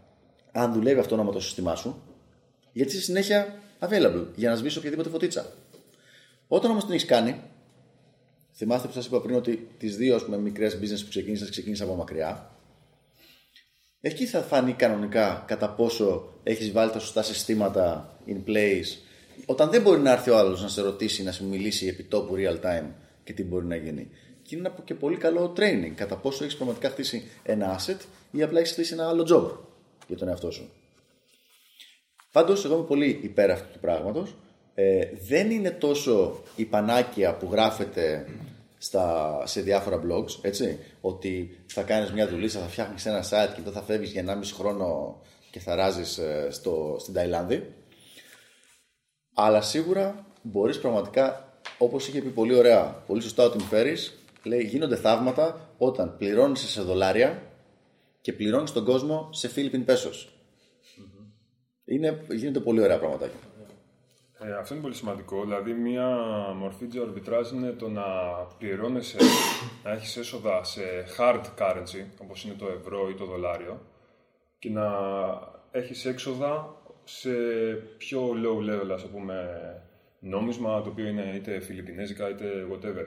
αν 0.57 0.73
δουλεύει 0.73 1.01
αυτόνομα 1.01 1.33
το 1.33 1.41
σύστημά 1.41 1.75
σου, 1.75 2.03
γιατί 2.73 2.93
είσαι 2.93 3.03
συνέχεια 3.03 3.63
available 3.81 4.25
για 4.35 4.51
να 4.51 4.57
σβήσει 4.57 4.79
οποιαδήποτε 4.79 5.09
φωτίτσα. 5.09 5.53
Όταν 6.49 6.71
όμως 6.71 6.85
την 6.85 6.93
έχεις 6.93 7.07
κάνει, 7.07 7.41
θυμάστε 8.55 8.87
που 8.87 8.93
σας 8.93 9.07
είπα 9.07 9.21
πριν 9.21 9.35
ότι 9.37 9.69
τις 9.79 9.97
δύο 9.97 10.15
ας 10.15 10.25
πούμε, 10.25 10.39
μικρές 10.39 10.75
business 10.75 11.01
που 11.03 11.09
ξεκίνησα, 11.09 11.49
ξεκίνησα 11.51 11.85
από 11.85 11.95
μακριά. 11.95 12.51
Εκεί 14.01 14.27
θα 14.27 14.41
φανεί 14.41 14.73
κανονικά 14.73 15.45
κατά 15.47 15.71
πόσο 15.71 16.33
έχεις 16.43 16.73
βάλει 16.73 16.91
τα 16.91 16.99
σωστά 16.99 17.23
συστήματα 17.23 18.17
in 18.27 18.51
place, 18.51 18.99
όταν 19.47 19.71
δεν 19.71 19.83
μπορεί 19.83 20.01
να 20.01 20.13
έρθει 20.13 20.31
ο 20.31 20.39
άλλος 20.39 20.63
να 20.63 20.69
σε 20.69 20.83
ρωτήσει, 20.83 21.23
να 21.23 21.33
σου 21.33 21.45
μιλήσει 21.49 21.87
επί 21.87 22.03
τόπου 22.03 22.35
real 22.37 22.67
time 22.67 22.87
και 23.25 23.33
τι 23.33 23.45
μπορεί 23.45 23.67
να 23.67 23.77
γίνει. 23.77 24.11
Και 24.43 24.57
είναι 24.57 24.73
και 24.85 24.95
πολύ 24.95 25.17
καλό 25.17 25.53
training 25.57 25.93
κατά 25.95 26.17
πόσο 26.17 26.45
έχεις 26.45 26.57
πραγματικά 26.57 26.89
χτίσει 26.89 27.29
ένα 27.43 27.81
asset 27.81 27.99
ή 28.31 28.43
απλά 28.43 28.59
έχεις 28.59 28.73
χτίσει 28.73 28.93
ένα 28.93 29.09
άλλο 29.09 29.27
job 29.31 29.67
για 30.07 30.17
τον 30.17 30.29
εαυτό 30.29 30.51
σου. 30.51 30.71
Πάντως, 32.33 32.65
εγώ 32.65 32.75
είμαι 32.75 32.85
πολύ 32.85 33.21
υπέρ 33.23 33.51
αυτού 33.51 33.73
του 33.73 33.79
πράγματος. 33.79 34.35
Ε, 34.75 35.09
δεν 35.29 35.51
είναι 35.51 35.71
τόσο 35.71 36.43
η 36.57 36.65
πανάκια 36.65 37.37
που 37.37 37.49
γράφεται 37.51 38.27
στα, 38.79 39.43
σε 39.47 39.61
διάφορα 39.61 40.03
blogs, 40.07 40.39
έτσι, 40.41 40.79
ότι 41.01 41.59
θα 41.67 41.83
κάνεις 41.83 42.13
μια 42.13 42.29
δουλίτσα, 42.29 42.61
θα 42.61 42.67
φτιάχνεις 42.69 43.07
ένα 43.07 43.23
site 43.23 43.53
και 43.55 43.61
μετά 43.65 43.71
θα 43.71 43.83
φεύγεις 43.83 44.11
για 44.11 44.25
1,5 44.27 44.41
χρόνο 44.55 45.21
και 45.51 45.61
θα 45.61 45.75
ράζεις 45.75 46.19
ε, 46.19 46.49
στο, 46.51 46.97
στην 47.01 47.15
Ταϊλάνδη. 47.15 47.75
Αλλά 49.35 49.61
σίγουρα 49.61 50.27
μπορείς 50.43 50.79
πραγματικά, 50.79 51.59
όπως 51.79 52.09
είχε 52.09 52.21
πει 52.21 52.29
πολύ 52.29 52.55
ωραία, 52.55 53.03
πολύ 53.07 53.23
σωστά 53.23 53.45
ο 53.45 53.53
Tim 53.53 53.75
Ferriss, 53.75 54.13
λέει 54.43 54.63
γίνονται 54.63 54.97
θαύματα 54.97 55.71
όταν 55.79 56.17
πληρώνεις 56.19 56.61
σε 56.61 56.83
δολάρια 56.83 57.43
και 58.27 58.33
πληρώνεις 58.33 58.73
τον 58.73 58.85
κόσμο 58.85 59.29
σε 59.33 59.51
Philippine 59.55 59.85
Pesos. 59.91 60.29
Είναι, 61.85 62.25
γίνονται 62.31 62.61
πολύ 62.61 62.81
ωραία 62.81 62.99
πραγματάκια. 62.99 63.39
Ε, 64.39 64.53
αυτό 64.53 64.75
είναι 64.75 64.83
πολύ 64.83 64.95
σημαντικό. 64.95 65.43
Δηλαδή, 65.43 65.73
μία 65.73 66.07
μορφή 66.57 66.87
του 66.87 67.07
arbitrage 67.07 67.53
είναι 67.53 67.71
το 67.71 67.89
να 67.89 68.05
πληρώνεσαι, 68.59 69.19
να 69.85 69.91
έχεις 69.91 70.17
έσοδα 70.17 70.65
σε 70.65 70.83
hard 71.19 71.43
currency, 71.59 72.05
όπως 72.23 72.45
είναι 72.45 72.55
το 72.55 72.67
ευρώ 72.67 73.09
ή 73.09 73.15
το 73.15 73.25
δολάριο, 73.25 73.81
και 74.59 74.71
να 74.71 74.91
έχεις 75.71 76.05
έξοδα 76.05 76.77
σε 77.05 77.31
πιο 77.97 78.31
low 78.31 78.71
level, 78.71 78.91
ας 78.93 79.07
πούμε, 79.07 79.47
νόμισμα, 80.21 80.83
το 80.83 80.89
οποίο 80.89 81.07
είναι 81.07 81.33
είτε 81.35 81.61
φιλιππινέζικα 81.61 82.29
είτε 82.29 82.67
whatever. 82.73 83.07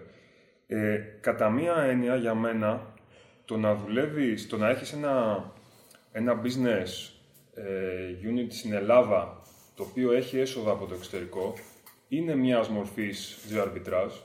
Ε, 0.67 0.97
κατά 1.21 1.49
μία 1.49 1.75
έννοια, 1.75 2.15
για 2.15 2.35
μένα, 2.35 2.93
το 3.49 3.57
να 3.57 3.75
δουλεύεις, 3.75 4.47
το 4.47 4.57
να 4.57 4.69
έχεις 4.69 4.93
ένα, 4.93 5.43
ένα 6.11 6.41
business 6.43 7.11
ε, 7.53 7.63
unit 8.23 8.47
στην 8.49 8.73
Ελλάδα 8.73 9.41
το 9.75 9.83
οποίο 9.83 10.11
έχει 10.11 10.39
έσοδα 10.39 10.71
από 10.71 10.85
το 10.85 10.93
εξωτερικό 10.93 11.53
είναι 12.07 12.35
μιας 12.35 12.67
μορφής 12.67 13.37
arbitrage 13.53 14.17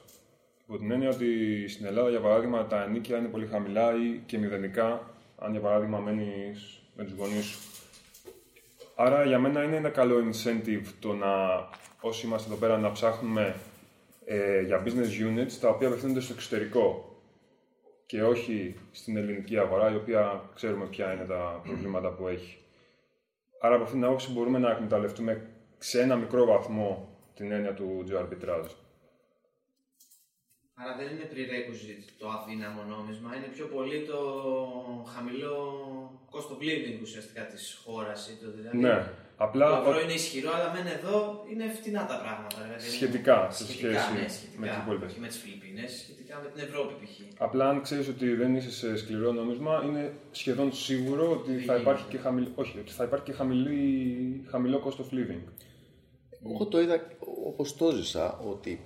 Υπό 0.66 0.78
την 0.78 0.90
έννοια 0.90 1.08
ότι 1.08 1.28
στην 1.68 1.86
Ελλάδα, 1.86 2.10
για 2.10 2.20
παράδειγμα, 2.20 2.66
τα 2.66 2.82
ενίκια 2.82 3.18
είναι 3.18 3.28
πολύ 3.28 3.46
χαμηλά 3.46 3.92
ή 3.94 4.20
και 4.26 4.38
μηδενικά, 4.38 5.10
αν 5.38 5.50
για 5.50 5.60
παράδειγμα 5.60 5.98
μένεις 5.98 6.82
με 6.96 7.04
τους 7.04 7.12
γονείς 7.12 7.44
σου. 7.44 7.58
Άρα 8.96 9.24
για 9.24 9.38
μένα 9.38 9.62
είναι 9.62 9.76
ένα 9.76 9.88
καλό 9.88 10.16
incentive 10.16 10.86
το 11.00 11.12
να 11.12 11.28
όσοι 12.00 12.26
είμαστε 12.26 12.50
εδώ 12.50 12.58
πέρα 12.58 12.78
να 12.78 12.92
ψάχνουμε 12.92 13.54
ε, 14.24 14.60
για 14.60 14.82
business 14.84 15.28
units 15.28 15.52
τα 15.60 15.68
οποία 15.68 15.88
απευθύνονται 15.88 16.20
στο 16.20 16.32
εξωτερικό 16.32 17.13
και 18.14 18.22
όχι 18.22 18.76
στην 18.90 19.16
ελληνική 19.16 19.58
αγορά, 19.58 19.92
η 19.92 19.96
οποία 19.96 20.50
ξέρουμε 20.54 20.86
ποια 20.86 21.12
είναι 21.12 21.24
τα 21.24 21.60
προβλήματα 21.64 22.12
που 22.12 22.28
έχει. 22.28 22.58
Άρα 23.60 23.74
από 23.74 23.84
αυτήν 23.84 23.98
την 23.98 24.08
άποψη 24.08 24.32
μπορούμε 24.32 24.58
να 24.58 24.70
εκμεταλλευτούμε 24.70 25.50
σε 25.78 26.00
ένα 26.00 26.16
μικρό 26.16 26.44
βαθμό 26.44 27.18
την 27.34 27.52
έννοια 27.52 27.74
του 27.74 28.04
geoarbitrage. 28.08 28.70
Άρα 30.74 30.96
δεν 30.96 31.08
είναι 31.12 31.28
prerequisite 31.32 32.08
το 32.18 32.28
αδύναμο 32.28 32.82
νόμισμα, 32.82 33.36
είναι 33.36 33.46
πιο 33.46 33.66
πολύ 33.66 34.06
το 34.06 34.18
χαμηλό 35.14 35.56
cost 36.30 36.52
of 36.52 36.62
living 36.62 36.98
ουσιαστικά 37.02 37.46
της 37.46 37.80
χώρας. 37.84 38.38
Δηλαδή, 38.54 38.78
Ναι, 38.78 39.10
απλά 39.36 39.68
Το 39.68 39.88
ευρώ 39.88 40.00
είναι 40.00 40.12
ισχυρό, 40.12 40.50
αλλά 40.54 40.72
μεν 40.74 40.86
εδώ 40.86 41.44
είναι 41.50 41.72
φτηνά 41.76 42.06
τα 42.06 42.16
πράγματα. 42.24 42.56
Δηλαδή, 42.64 42.90
Σχετικά, 42.90 43.48
σε 43.50 43.64
σχετικά, 43.66 44.00
σχέση 44.00 44.22
ναι, 44.22 44.28
σχετικά, 44.28 44.60
με 44.60 44.66
τις 44.68 44.76
υπόλοιπες. 44.76 45.10
όχι 45.10 45.20
με 45.20 45.26
τις 45.26 45.38
Φιλιππίνες, 45.38 45.92
σχετικά 46.02 46.40
με 46.42 46.48
την 46.54 46.62
Ευρώπη 46.64 46.92
π.χ. 47.04 47.12
Απλά 47.38 47.68
αν 47.68 47.82
ξέρεις 47.82 48.08
ότι 48.08 48.34
δεν 48.34 48.56
είσαι 48.56 48.70
σε 48.70 48.96
σκληρό 48.96 49.32
νόμισμα, 49.32 49.82
είναι 49.84 50.12
σχεδόν 50.30 50.72
σίγουρο 50.72 51.30
ότι 51.30 51.52
θα 51.58 51.76
υπάρχει 51.76 52.04
και, 52.08 52.18
χαμηλ... 52.18 52.46
Όχι, 52.54 52.78
ότι 52.78 52.92
θα 52.92 53.04
υπάρχει 53.04 53.24
και 53.24 53.32
χαμηλή... 53.32 54.44
χαμηλό 54.50 54.82
cost 54.86 55.00
of 55.02 55.14
living. 55.18 55.42
Εγώ 56.52 56.66
το 56.66 56.80
είδα 56.80 57.00
όπως 57.46 57.76
το 57.76 57.90
ζήσα, 57.90 58.38
ότι 58.38 58.80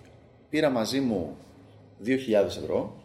πήρα 0.49 0.71
μαζί 0.71 1.01
μου 1.01 1.37
2.000 2.05 2.13
ευρώ 2.33 3.03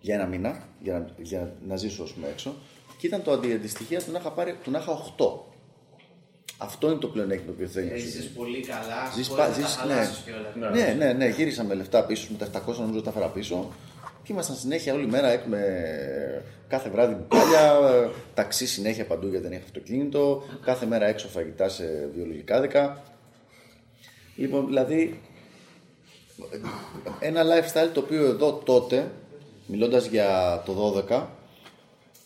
για 0.00 0.14
ένα 0.14 0.26
μήνα, 0.26 0.68
για 0.80 0.98
να, 0.98 1.14
για 1.18 1.52
να 1.66 1.76
ζήσω 1.76 2.02
ας 2.02 2.12
πούμε, 2.12 2.28
έξω 2.28 2.54
και 2.98 3.06
ήταν 3.06 3.22
το 3.22 3.32
αντιαντιστοιχεία 3.32 4.02
του 4.02 4.12
να 4.12 4.18
είχα, 4.18 4.30
πάρει, 4.32 4.56
του 4.64 4.70
να 4.70 4.78
είχα 4.78 4.92
8. 5.18 5.51
Αυτό 6.62 6.86
είναι 6.90 6.98
το 6.98 7.06
πλεονέκτημα 7.06 7.46
το 7.46 7.52
οποίο 7.56 7.66
θέλει 7.66 7.86
να 7.90 7.96
σου 7.96 8.02
Έζησες 8.04 8.22
δει. 8.22 8.28
πολύ 8.36 8.60
καλά, 8.60 9.10
Ζεις 9.14 9.28
χωρίς 9.28 9.42
πα- 9.44 9.48
να 9.48 9.54
τα 9.54 9.60
ζεις, 9.60 9.76
χαλάσεις 9.76 10.22
ναι. 10.26 10.32
κιόλας. 10.54 10.74
Ναι, 10.74 11.04
ναι, 11.04 11.12
ναι, 11.12 11.26
γύρισα 11.28 11.64
με 11.64 11.74
λεφτά 11.74 12.04
πίσω, 12.04 12.26
με 12.30 12.36
τα 12.38 12.44
700 12.66 12.76
νομίζω 12.80 13.02
τα 13.02 13.10
έφερα 13.10 13.26
πίσω. 13.28 13.72
Και 14.22 14.32
ήμασταν 14.32 14.56
συνέχεια 14.56 14.94
όλη 14.94 15.06
μέρα 15.06 15.28
έχουμε 15.30 15.60
κάθε 16.68 16.90
βράδυ 16.90 17.14
μπουκάλια, 17.14 17.72
ε, 17.88 18.08
ταξί 18.34 18.66
συνέχεια 18.66 19.06
παντού 19.06 19.26
γιατί 19.26 19.42
δεν 19.44 19.52
είχα 19.52 19.62
αυτοκίνητο, 19.64 20.42
κάθε 20.64 20.86
μέρα 20.86 21.06
έξω 21.06 21.28
φαγητά 21.28 21.68
σε 21.68 22.08
βιολογικά 22.14 22.60
δέκα. 22.60 23.02
Λοιπόν, 24.36 24.66
δηλαδή 24.66 25.20
ένα 27.20 27.42
lifestyle 27.42 27.90
το 27.92 28.00
οποίο 28.00 28.24
εδώ 28.24 28.52
τότε, 28.52 29.10
μιλώντας 29.66 30.06
για 30.06 30.62
το 30.66 30.72
12, 31.08 31.26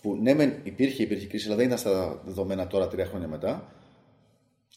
που 0.02 0.18
ναι 0.22 0.34
μεν 0.34 0.52
υπήρχε, 0.62 1.02
υπήρχε 1.02 1.26
κρίση, 1.26 1.46
αλλά 1.46 1.56
δεν 1.56 1.66
ήταν 1.66 1.78
στα 1.78 2.20
δεδομένα 2.24 2.66
τώρα 2.66 2.88
τρία 2.88 3.06
χρόνια 3.06 3.28
μετά, 3.28 3.72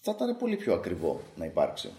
θα 0.02 0.12
ήταν 0.16 0.38
πολύ 0.38 0.56
πιο 0.56 0.74
ακριβό 0.74 1.22
να 1.36 1.46
υπάρξει. 1.46 1.90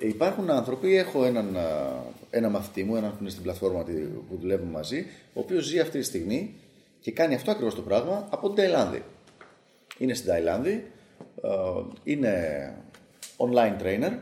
Ε, 0.00 0.06
Υπάρχουν 0.08 0.50
άνθρωποι, 0.50 0.96
έχω 0.96 1.24
έναν, 1.24 1.56
α, 1.56 2.02
ένα 2.30 2.48
μαθητή 2.48 2.84
μου, 2.84 2.96
έναν 2.96 3.10
που 3.10 3.16
είναι 3.20 3.30
στην 3.30 3.42
πλατφόρμα 3.42 3.84
τη- 3.84 3.92
που 4.02 4.36
δουλεύουμε 4.40 4.70
μαζί, 4.70 5.06
ο 5.34 5.40
οποίος 5.40 5.64
ζει 5.64 5.78
αυτή 5.80 5.98
τη 5.98 6.04
στιγμή 6.04 6.54
και 7.00 7.12
κάνει 7.12 7.34
αυτό 7.34 7.50
ακριβώς 7.50 7.74
το 7.74 7.82
πράγμα 7.82 8.28
από 8.30 8.46
την 8.46 8.56
Ταϊλάνδη. 8.56 9.02
Είναι 9.98 10.14
στην 10.14 10.28
Ταϊλάνδη, 10.28 10.90
α, 11.42 11.50
είναι 12.04 12.74
online 13.36 13.82
trainer 13.82 14.18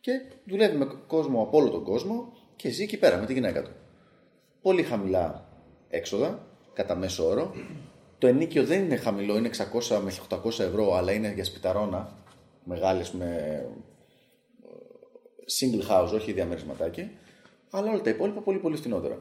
και 0.00 0.20
δουλεύει 0.44 0.76
με 0.76 0.86
κόσμο 1.06 1.42
από 1.42 1.56
όλο 1.58 1.70
τον 1.70 1.84
κόσμο 1.84 2.32
και 2.56 2.70
ζει 2.70 2.82
εκεί 2.82 2.96
πέρα 2.98 3.16
με 3.18 3.26
τη 3.26 3.32
γυναίκα 3.32 3.62
του. 3.62 3.70
Πολύ 4.62 4.82
χαμηλά 4.82 5.48
έξοδα, 5.90 6.46
κατά 6.72 6.94
μέσο 6.96 7.26
όρο. 7.28 7.54
Το 8.22 8.28
ενίκιο 8.28 8.64
δεν 8.64 8.82
είναι 8.82 8.96
χαμηλό, 8.96 9.36
είναι 9.36 9.50
600 9.88 10.00
με 10.04 10.12
800 10.28 10.58
ευρώ, 10.58 10.94
αλλά 10.96 11.12
είναι 11.12 11.32
για 11.34 11.44
σπιταρόνα, 11.44 12.08
μεγάλες 12.64 13.10
με 13.10 13.62
single 15.60 15.90
house, 15.90 16.12
όχι 16.14 16.32
διαμερισματάκι, 16.32 17.10
αλλά 17.70 17.90
όλα 17.90 18.00
τα 18.00 18.10
υπόλοιπα 18.10 18.40
πολύ 18.40 18.58
πολύ 18.58 18.76
φθηνότερα. 18.76 19.18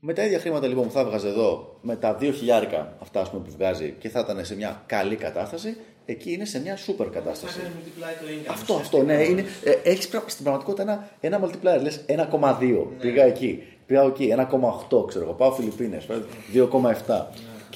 Με 0.00 0.12
τα 0.12 0.24
ίδια 0.24 0.38
χρήματα 0.38 0.66
λοιπόν 0.66 0.84
που 0.86 0.90
θα 0.92 1.00
έβγαζε 1.00 1.28
εδώ, 1.28 1.78
με 1.82 1.96
τα 1.96 2.18
2 2.20 2.32
χιλιάρικα 2.34 2.96
αυτά 3.00 3.20
ας 3.20 3.30
πούμε, 3.30 3.42
που 3.44 3.50
βγάζει 3.50 3.94
και 3.98 4.08
θα 4.08 4.20
ήταν 4.20 4.44
σε 4.44 4.56
μια 4.56 4.82
καλή 4.86 5.16
κατάσταση, 5.16 5.76
εκεί 6.04 6.32
είναι 6.32 6.44
σε 6.44 6.60
μια 6.60 6.76
super 6.76 6.94
Θα 6.96 7.04
κατάσταση. 7.04 7.58
κάνει 7.58 7.74
multiply 7.78 8.20
το 8.20 8.26
income. 8.26 8.50
Αυτό, 8.52 8.74
αυτό, 8.74 9.02
ναι. 9.02 9.22
Είναι, 9.22 9.44
ε, 9.64 9.70
έχεις 9.90 10.08
πρα- 10.08 10.24
στην 10.26 10.44
πραγματικότητα 10.44 10.82
ένα, 10.82 11.10
ένα 11.20 11.40
multiplier. 11.44 11.82
Λες 11.82 12.04
1,2. 12.06 12.86
Πήγα 13.00 13.24
εκεί. 13.24 13.62
Πήγα 13.86 14.02
εκεί. 14.02 14.28
1,8 14.32 15.06
ξέρω 15.06 15.24
εγώ. 15.24 15.32
Πάω 15.34 15.52
Φιλιππίνες. 15.52 16.06
2,7. 16.52 17.26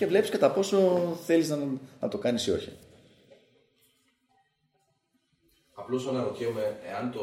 Και 0.00 0.06
βλέπεις 0.06 0.30
κατά 0.30 0.50
πόσο 0.50 0.78
θέλεις 1.26 1.48
να, 1.48 1.58
να 2.00 2.08
το 2.08 2.18
κάνεις 2.18 2.46
ή 2.46 2.50
όχι. 2.50 2.72
Απλώς 5.74 6.06
αναρωτιέμαι 6.06 6.78
εάν 6.88 7.12
το 7.12 7.20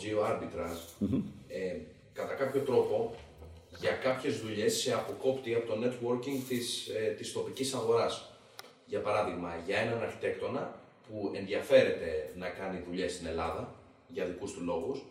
geo 0.00 0.30
arbitrage 0.30 1.08
ε, 1.48 1.76
κατά 2.12 2.34
κάποιο 2.34 2.60
τρόπο 2.60 3.14
για 3.80 3.90
κάποιες 3.90 4.40
δουλειές 4.40 4.74
σε 4.74 4.92
αποκόπτει 4.92 5.54
από 5.54 5.66
το 5.66 5.74
networking 5.84 6.38
της 6.48 6.88
ε, 6.88 7.14
της 7.18 7.32
τοπικής 7.32 7.74
αγοράς. 7.74 8.30
Για 8.86 9.00
παράδειγμα, 9.00 9.56
για 9.66 9.78
έναν 9.78 10.02
αρχιτέκτονα 10.02 10.78
που 11.08 11.30
ενδιαφέρεται 11.34 12.32
να 12.36 12.48
κάνει 12.48 12.84
δουλειές 12.88 13.12
στην 13.12 13.26
Ελλάδα 13.26 13.74
για 14.08 14.24
δικούς 14.24 14.52
του 14.52 14.64
λόγους, 14.64 15.04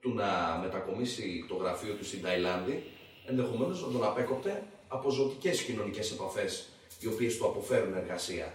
του 0.00 0.14
να 0.14 0.58
μετακομίσει 0.62 1.44
το 1.48 1.54
γραφείο 1.54 1.94
του 1.94 2.04
στην 2.04 2.22
Ταϊλάνδη, 2.22 2.82
ενδεχομένως 3.26 3.86
να 3.86 3.92
τον 3.92 4.04
απέκοπτε 4.04 4.62
από 4.92 5.10
ζωτικές 5.10 5.62
κοινωνικές 5.62 6.10
επαφές 6.10 6.68
οι 7.00 7.06
οποίες 7.06 7.36
του 7.36 7.46
αποφέρουν 7.46 7.94
εργασία 7.96 8.54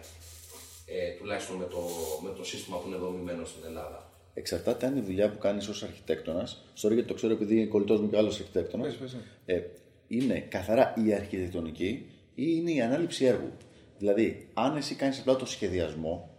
ε, 0.85 1.17
τουλάχιστον 1.19 1.55
με 1.55 1.65
το, 1.65 1.79
με 2.23 2.29
το 2.37 2.45
σύστημα 2.45 2.77
που 2.77 2.87
είναι 2.87 2.97
δομημένο 2.97 3.45
στην 3.45 3.63
Ελλάδα. 3.65 4.09
Εξαρτάται 4.33 4.85
αν 4.85 4.97
η 4.97 5.01
δουλειά 5.01 5.31
που 5.31 5.37
κάνεις 5.37 5.67
ως 5.67 5.83
αρχιτέκτονας, 5.83 6.63
sorry 6.81 6.93
γιατί 6.93 7.07
το 7.07 7.13
ξέρω 7.13 7.33
επειδή 7.33 7.55
είναι 7.55 7.65
κολλητός 7.65 7.99
μου 7.99 8.09
και 8.09 8.17
άλλος 8.17 8.39
αρχιτέκτονας, 8.39 8.87
Πες, 8.87 8.97
πες, 8.97 9.13
ναι. 9.13 9.53
ε, 9.53 9.63
είναι 10.07 10.39
καθαρά 10.39 10.93
η 11.05 11.13
αρχιτεκτονική 11.13 12.09
ή 12.35 12.43
είναι 12.55 12.71
η 12.71 12.81
ανάληψη 12.81 13.25
έργου. 13.25 13.51
Δηλαδή, 13.97 14.49
αν 14.53 14.75
εσύ 14.75 14.95
κάνεις 14.95 15.19
απλά 15.19 15.35
το 15.35 15.45
σχεδιασμο 15.45 16.29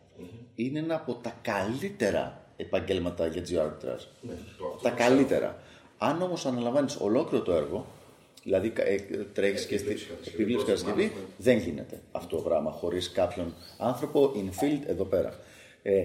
είναι 0.55 0.79
ένα 0.79 0.95
από 0.95 1.15
τα 1.15 1.39
καλύτερα 1.43 2.53
επαγγέλματα 2.57 3.27
για 3.27 3.43
geoarbitrage. 3.43 4.07
Ναι, 4.21 4.33
το, 4.59 4.79
τα 4.83 4.91
καλύτερα. 4.91 5.63
Αν 5.99 6.23
όμως 6.23 6.47
αναλαμβάνεις 6.47 6.97
ολόκληρο 7.01 7.45
το 7.45 7.53
έργο, 7.53 7.87
δηλαδή 8.43 8.73
τρέχεις 9.33 9.67
και 9.67 9.79
στη 9.79 9.87
Επίβλεψη 9.87 10.07
κατασκευή, 10.07 10.43
επίβλεψη 10.43 10.65
κατασκευή, 10.65 11.13
project 11.15 11.19
management. 11.19 11.35
δεν 11.39 11.59
γίνεται 11.59 12.01
αυτό 12.13 12.37
το 12.37 12.43
πράγμα 12.43 12.71
χωρίς 12.71 13.11
κάποιον 13.11 13.55
άνθρωπο 13.79 14.33
in 14.35 14.65
field 14.65 14.81
εδώ 14.87 15.05
πέρα. 15.05 15.39
Ε, 15.83 16.05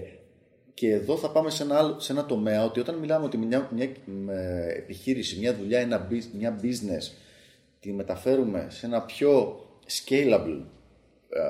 και 0.74 0.92
εδώ 0.92 1.16
θα 1.16 1.30
πάμε 1.30 1.50
σε 1.50 1.62
ένα, 1.62 1.78
άλλο, 1.78 2.00
σε 2.00 2.12
ένα 2.12 2.26
τομέα 2.26 2.64
ότι 2.64 2.80
όταν 2.80 2.94
μιλάμε 2.94 3.24
ότι 3.24 3.36
μια, 3.36 3.68
μια 3.74 3.88
με 4.04 4.66
επιχείρηση, 4.76 5.38
μια 5.38 5.54
δουλειά, 5.54 5.80
ένα, 5.80 6.08
bus- 6.10 6.30
μια 6.38 6.60
business 6.62 7.12
τη 7.80 7.92
μεταφέρουμε 7.92 8.66
σε 8.70 8.86
ένα 8.86 9.02
πιο 9.02 9.60
scalable 9.86 10.60
ε, 11.28 11.40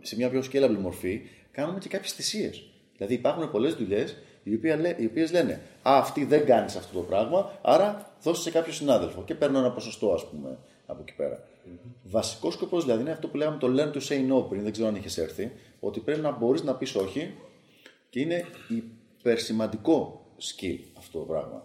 σε 0.00 0.16
μια 0.16 0.30
πιο 0.30 0.42
scalable 0.52 0.76
μορφή, 0.80 1.20
κάνουμε 1.50 1.78
και 1.78 1.88
κάποιες 1.88 2.12
θυσίες. 2.12 2.70
Δηλαδή 2.96 3.14
υπάρχουν 3.14 3.50
πολλές 3.50 3.74
δουλειές 3.74 4.16
οι, 4.50 4.54
οποία 4.54 4.76
λέ- 4.76 5.00
οι 5.00 5.06
οποίες 5.06 5.32
λένε 5.32 5.60
Α, 5.82 5.98
αυτή 5.98 6.24
δεν 6.24 6.46
κάνεις 6.46 6.76
αυτό 6.76 6.98
το 6.98 7.04
πράγμα, 7.04 7.58
άρα 7.62 8.12
δώσε 8.22 8.42
σε 8.42 8.50
κάποιο 8.50 8.72
συνάδελφο 8.72 9.22
και 9.24 9.34
παίρνω 9.34 9.58
ένα 9.58 9.72
ποσοστό, 9.72 10.12
ας 10.12 10.28
πούμε, 10.28 10.58
από 10.86 11.02
εκεί 11.02 11.14
πέρα. 11.14 11.48
Βασικός 12.02 12.54
σκοπός 12.54 12.84
δηλαδή 12.84 13.00
είναι 13.00 13.10
αυτό 13.10 13.28
που 13.28 13.36
λέγαμε 13.36 13.58
το 13.58 13.66
learn 13.66 13.96
to 13.96 14.00
say 14.08 14.32
no 14.32 14.48
πριν, 14.48 14.62
δεν 14.62 14.72
ξέρω 14.72 14.88
αν 14.88 14.94
είχες 14.94 15.18
έρθει, 15.18 15.52
ότι 15.80 16.00
πρέπει 16.00 16.20
να 16.20 16.30
μπορείς 16.30 16.62
να 16.62 16.74
πεις 16.74 16.94
όχι 16.94 17.34
και 18.10 18.20
είναι 18.20 18.44
υπερσημαντικό 19.18 20.26
skill 20.40 20.78
αυτό 20.98 21.18
το 21.18 21.24
πράγμα. 21.24 21.64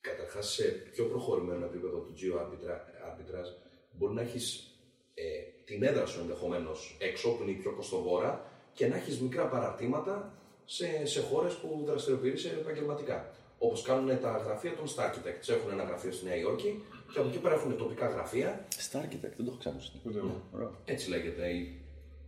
Καταρχάς, 0.00 0.52
σε 0.52 0.64
πιο 0.64 1.04
προχωρημένο 1.04 1.64
επίπεδο 1.64 1.98
του 1.98 2.14
geo 2.16 2.38
arbitra- 2.40 3.08
arbitrage, 3.08 3.52
μπορεί 3.92 4.14
να 4.14 4.20
έχεις 4.22 4.70
ε, 5.14 5.22
την 5.64 5.82
έδρα 5.82 6.06
σου 6.06 6.20
ενδεχομένως 6.20 6.96
έξω, 7.00 7.30
που 7.30 7.42
είναι 7.42 7.50
η 7.50 7.54
πιο 7.54 7.72
κοστοβόρα, 7.72 8.44
και 8.72 8.86
να 8.86 8.96
έχεις 8.96 9.20
μικρά 9.20 9.46
παραρτήματα 9.48 10.32
σε, 10.64 11.06
σε 11.06 11.20
χώρες 11.20 11.54
που 11.54 11.82
δραστηριοποιείσαι 11.86 12.48
επαγγελματικά. 12.48 13.30
Όπως 13.58 13.82
κάνουν 13.82 14.20
τα 14.20 14.42
γραφεία 14.44 14.74
των 14.76 14.86
Star 14.94 15.06
Architects. 15.08 15.48
Έχουν 15.54 15.70
ένα 15.72 15.82
γραφείο 15.82 16.12
στη 16.12 16.24
Νέα 16.24 16.36
Υόρκη 16.36 16.82
και 17.12 17.18
από 17.18 17.28
εκεί 17.28 17.38
πέρα 17.38 17.54
έχουν 17.54 17.76
τοπικά 17.76 18.06
γραφεία. 18.08 18.64
Star 18.90 18.96
Architect, 19.04 19.34
δεν 19.36 19.44
το 19.44 19.50
έχω 19.50 19.56
ξανακούσει. 19.58 19.92
Ούτε 20.06 20.18
εγώ. 20.18 20.40
Ωραίο. 20.54 20.70
Έτσι 20.84 21.08
λέγεται. 21.10 21.48
Η, 21.48 21.78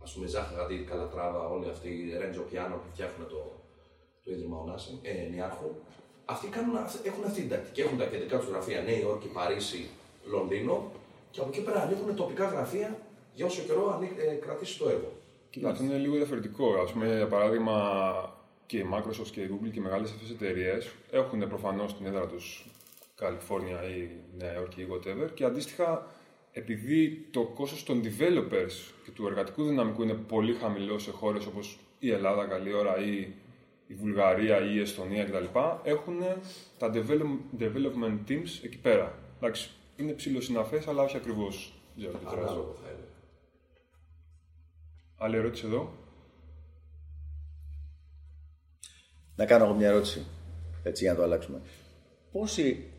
ας 0.03 0.13
πούμε, 0.13 0.27
Ζάχα 0.27 0.53
Γαντή, 0.55 0.77
Καλατράβα, 0.89 1.47
όλοι 1.47 1.69
αυτοί 1.69 1.89
οι 1.89 2.17
Ρέντζο 2.17 2.41
Πιάνο 2.41 2.75
που 2.75 2.87
φτιάχνουν 2.93 3.27
το, 3.27 3.41
το 4.23 4.31
Ίδρυμα 4.31 4.57
Ωνάση, 4.57 4.99
ε, 5.01 5.29
Νιάρχου. 5.33 5.69
Αυτοί 6.25 6.47
κάνουν, 6.47 6.75
αυ- 6.77 7.05
έχουν 7.05 7.23
αυτή 7.23 7.39
την 7.41 7.49
τακτική. 7.49 7.81
Έχουν 7.81 7.97
τα 7.97 8.05
κεντρικά 8.05 8.37
τους 8.39 8.47
γραφεία 8.49 8.81
Νέα 8.81 8.99
Υόρκη, 8.99 9.27
Παρίσι, 9.27 9.89
Λονδίνο 10.25 10.91
και 11.31 11.39
από 11.39 11.49
εκεί 11.49 11.61
πέρα 11.63 11.81
ανοίγουν 11.81 12.15
τοπικά 12.15 12.45
γραφεία 12.45 12.99
για 13.33 13.45
όσο 13.45 13.61
καιρό 13.61 13.93
ανοί- 13.95 14.17
ε, 14.19 14.33
κρατήσει 14.33 14.77
το 14.77 14.89
έργο. 14.89 15.11
Κοιτάξτε, 15.49 15.83
είναι 15.85 15.95
λίγο 15.97 16.15
διαφορετικό. 16.15 16.73
Ας 16.83 16.91
πούμε, 16.91 17.15
για 17.15 17.27
παράδειγμα, 17.27 17.75
και 18.67 18.77
η 18.77 18.85
Microsoft 18.93 19.27
και 19.31 19.41
η 19.41 19.49
Google 19.51 19.69
και 19.71 19.79
οι 19.79 19.81
μεγάλες 19.81 20.11
αυτές 20.11 20.29
εταιρείες 20.29 20.91
έχουν 21.11 21.47
προφανώς 21.47 21.97
την 21.97 22.05
έδρα 22.05 22.27
τους 22.27 22.65
Καλιφόρνια 23.15 23.83
ή 23.83 24.09
Νέα 24.37 24.53
Υόρκη 24.53 24.81
ή 24.81 24.87
whatever 24.91 25.29
και 25.33 25.43
αντίστοιχα 25.43 26.07
επειδή 26.51 27.27
το 27.31 27.43
κόστος 27.43 27.83
των 27.83 28.01
developers 28.03 28.91
και 29.05 29.11
του 29.11 29.27
εργατικού 29.27 29.63
δυναμικού 29.63 30.03
είναι 30.03 30.13
πολύ 30.13 30.53
χαμηλό 30.53 30.99
σε 30.99 31.11
χώρες 31.11 31.45
όπως 31.45 31.79
η 31.99 32.11
Ελλάδα 32.11 32.45
καλή 32.45 32.73
ώρα 32.73 32.97
ή 33.05 33.33
η 33.87 33.93
Βουλγαρία 33.93 34.65
ή 34.65 34.75
η 34.75 34.79
Εστονία 34.79 35.23
κτλ. 35.23 35.45
έχουν 35.83 36.19
τα 36.77 36.91
develop- 36.93 37.61
development 37.61 38.29
teams 38.29 38.59
εκεί 38.63 38.77
πέρα. 38.81 39.19
Εντάξει, 39.37 39.69
είναι 39.95 40.11
ψηλοσυναφές 40.11 40.87
αλλά 40.87 41.03
όχι 41.03 41.17
ακριβώς. 41.17 41.73
Zero 41.99 42.05
Arbitrage. 42.05 42.37
Ανάλογο 42.37 42.75
θα 42.81 42.87
έλεγα. 42.87 43.07
Άλλη 45.17 45.35
ερώτηση 45.35 45.65
εδώ; 45.65 45.93
Να 49.37 49.45
κάνω 49.45 49.65
εγώ 49.65 49.73
μια 49.73 49.87
ερώτηση, 49.87 50.25
έτσι 50.83 51.03
για 51.03 51.11
να 51.11 51.17
το 51.17 51.23
αλλάξουμε. 51.23 51.61
Πόσοι 52.31 52.91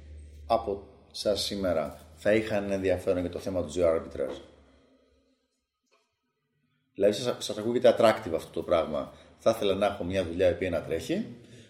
από 0.47 0.82
εσά 1.12 1.36
σήμερα 1.36 2.01
θα 2.15 2.32
είχαν 2.35 2.70
ενδιαφέρον 2.70 3.20
για 3.20 3.31
το 3.31 3.39
θέμα 3.39 3.62
του 3.62 3.73
zero 3.73 3.94
arbitrage; 3.97 4.40
Δηλαδή 6.94 7.15
σας, 7.15 7.44
σας 7.44 7.59
ακούγεται 7.59 7.94
attractive 7.98 8.32
αυτό 8.35 8.51
το 8.52 8.62
πράγμα. 8.62 9.12
Θα 9.39 9.51
ήθελα 9.51 9.74
να 9.74 9.86
έχω 9.86 10.05
μια 10.05 10.24
δουλειά 10.24 10.48
η 10.48 10.52
οποία 10.52 10.70
να 10.70 10.82
τρέχει 10.82 11.27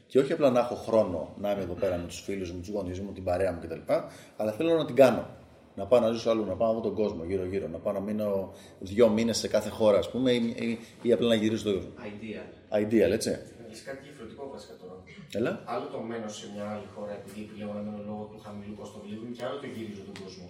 και 0.07 0.19
όχι 0.19 0.32
απλά 0.32 0.51
να 0.51 0.61
έχω 0.61 0.74
χρόνο 0.74 1.35
να 1.40 1.51
είμαι 1.53 1.62
εδώ 1.62 1.74
πέρα 1.74 1.97
με 1.97 2.07
τους 2.07 2.20
φίλους 2.20 2.53
μου, 2.53 2.61
τους 2.61 2.69
γονείς 2.69 3.01
μου, 3.01 3.12
την 3.12 3.24
παρέα 3.24 3.53
μου 3.53 3.61
κτλ. 3.62 3.93
Αλλά 4.36 4.53
θέλω 4.53 4.77
να 4.77 4.85
την 4.85 4.95
κάνω. 4.95 5.27
Να 5.74 5.86
πάω 5.86 6.01
να 6.01 6.12
ζήσω 6.12 6.31
αλλού, 6.31 6.45
να 6.45 6.55
πάω 6.55 6.70
από 6.70 6.81
τον 6.81 6.95
κόσμο 6.95 7.24
γύρω-γύρω, 7.24 7.69
να 7.69 7.78
πάω 7.78 7.93
να 7.93 8.01
μείνω 8.01 8.53
δύο 8.78 9.09
μήνες 9.09 9.39
σε 9.39 9.49
κάθε 9.49 9.69
χώρα, 9.69 9.99
ας 9.99 10.11
πούμε, 10.11 10.32
ή, 10.32 10.55
ή, 10.59 10.78
ή 11.03 11.12
απλά 11.12 11.28
να 11.28 11.35
γυρίσω 11.35 11.73
το 11.73 11.81
Idea. 11.81 12.82
ideal, 12.82 13.11
έτσι. 13.11 13.39
Λες 13.69 13.81
κάτι 13.89 14.01
διαφορετικό 14.07 14.43
βασικά 14.55 14.74
τώρα. 14.82 14.97
Έλα. 15.39 15.53
Άλλο 15.73 15.86
το 15.95 15.99
μένω 16.11 16.28
σε 16.39 16.45
μια 16.55 16.66
άλλη 16.74 16.89
χώρα 16.95 17.12
επειδή 17.20 17.40
επιλέγω 17.47 17.73
να 17.78 17.82
μένω 17.86 18.01
λόγω 18.11 18.23
του 18.31 18.39
χαμηλού 18.45 18.74
κόστου 18.81 18.99
living 19.09 19.32
και 19.36 19.43
άλλο 19.47 19.57
το 19.62 19.66
γυρίζω 19.74 20.03
τον 20.11 20.16
κόσμο. 20.23 20.47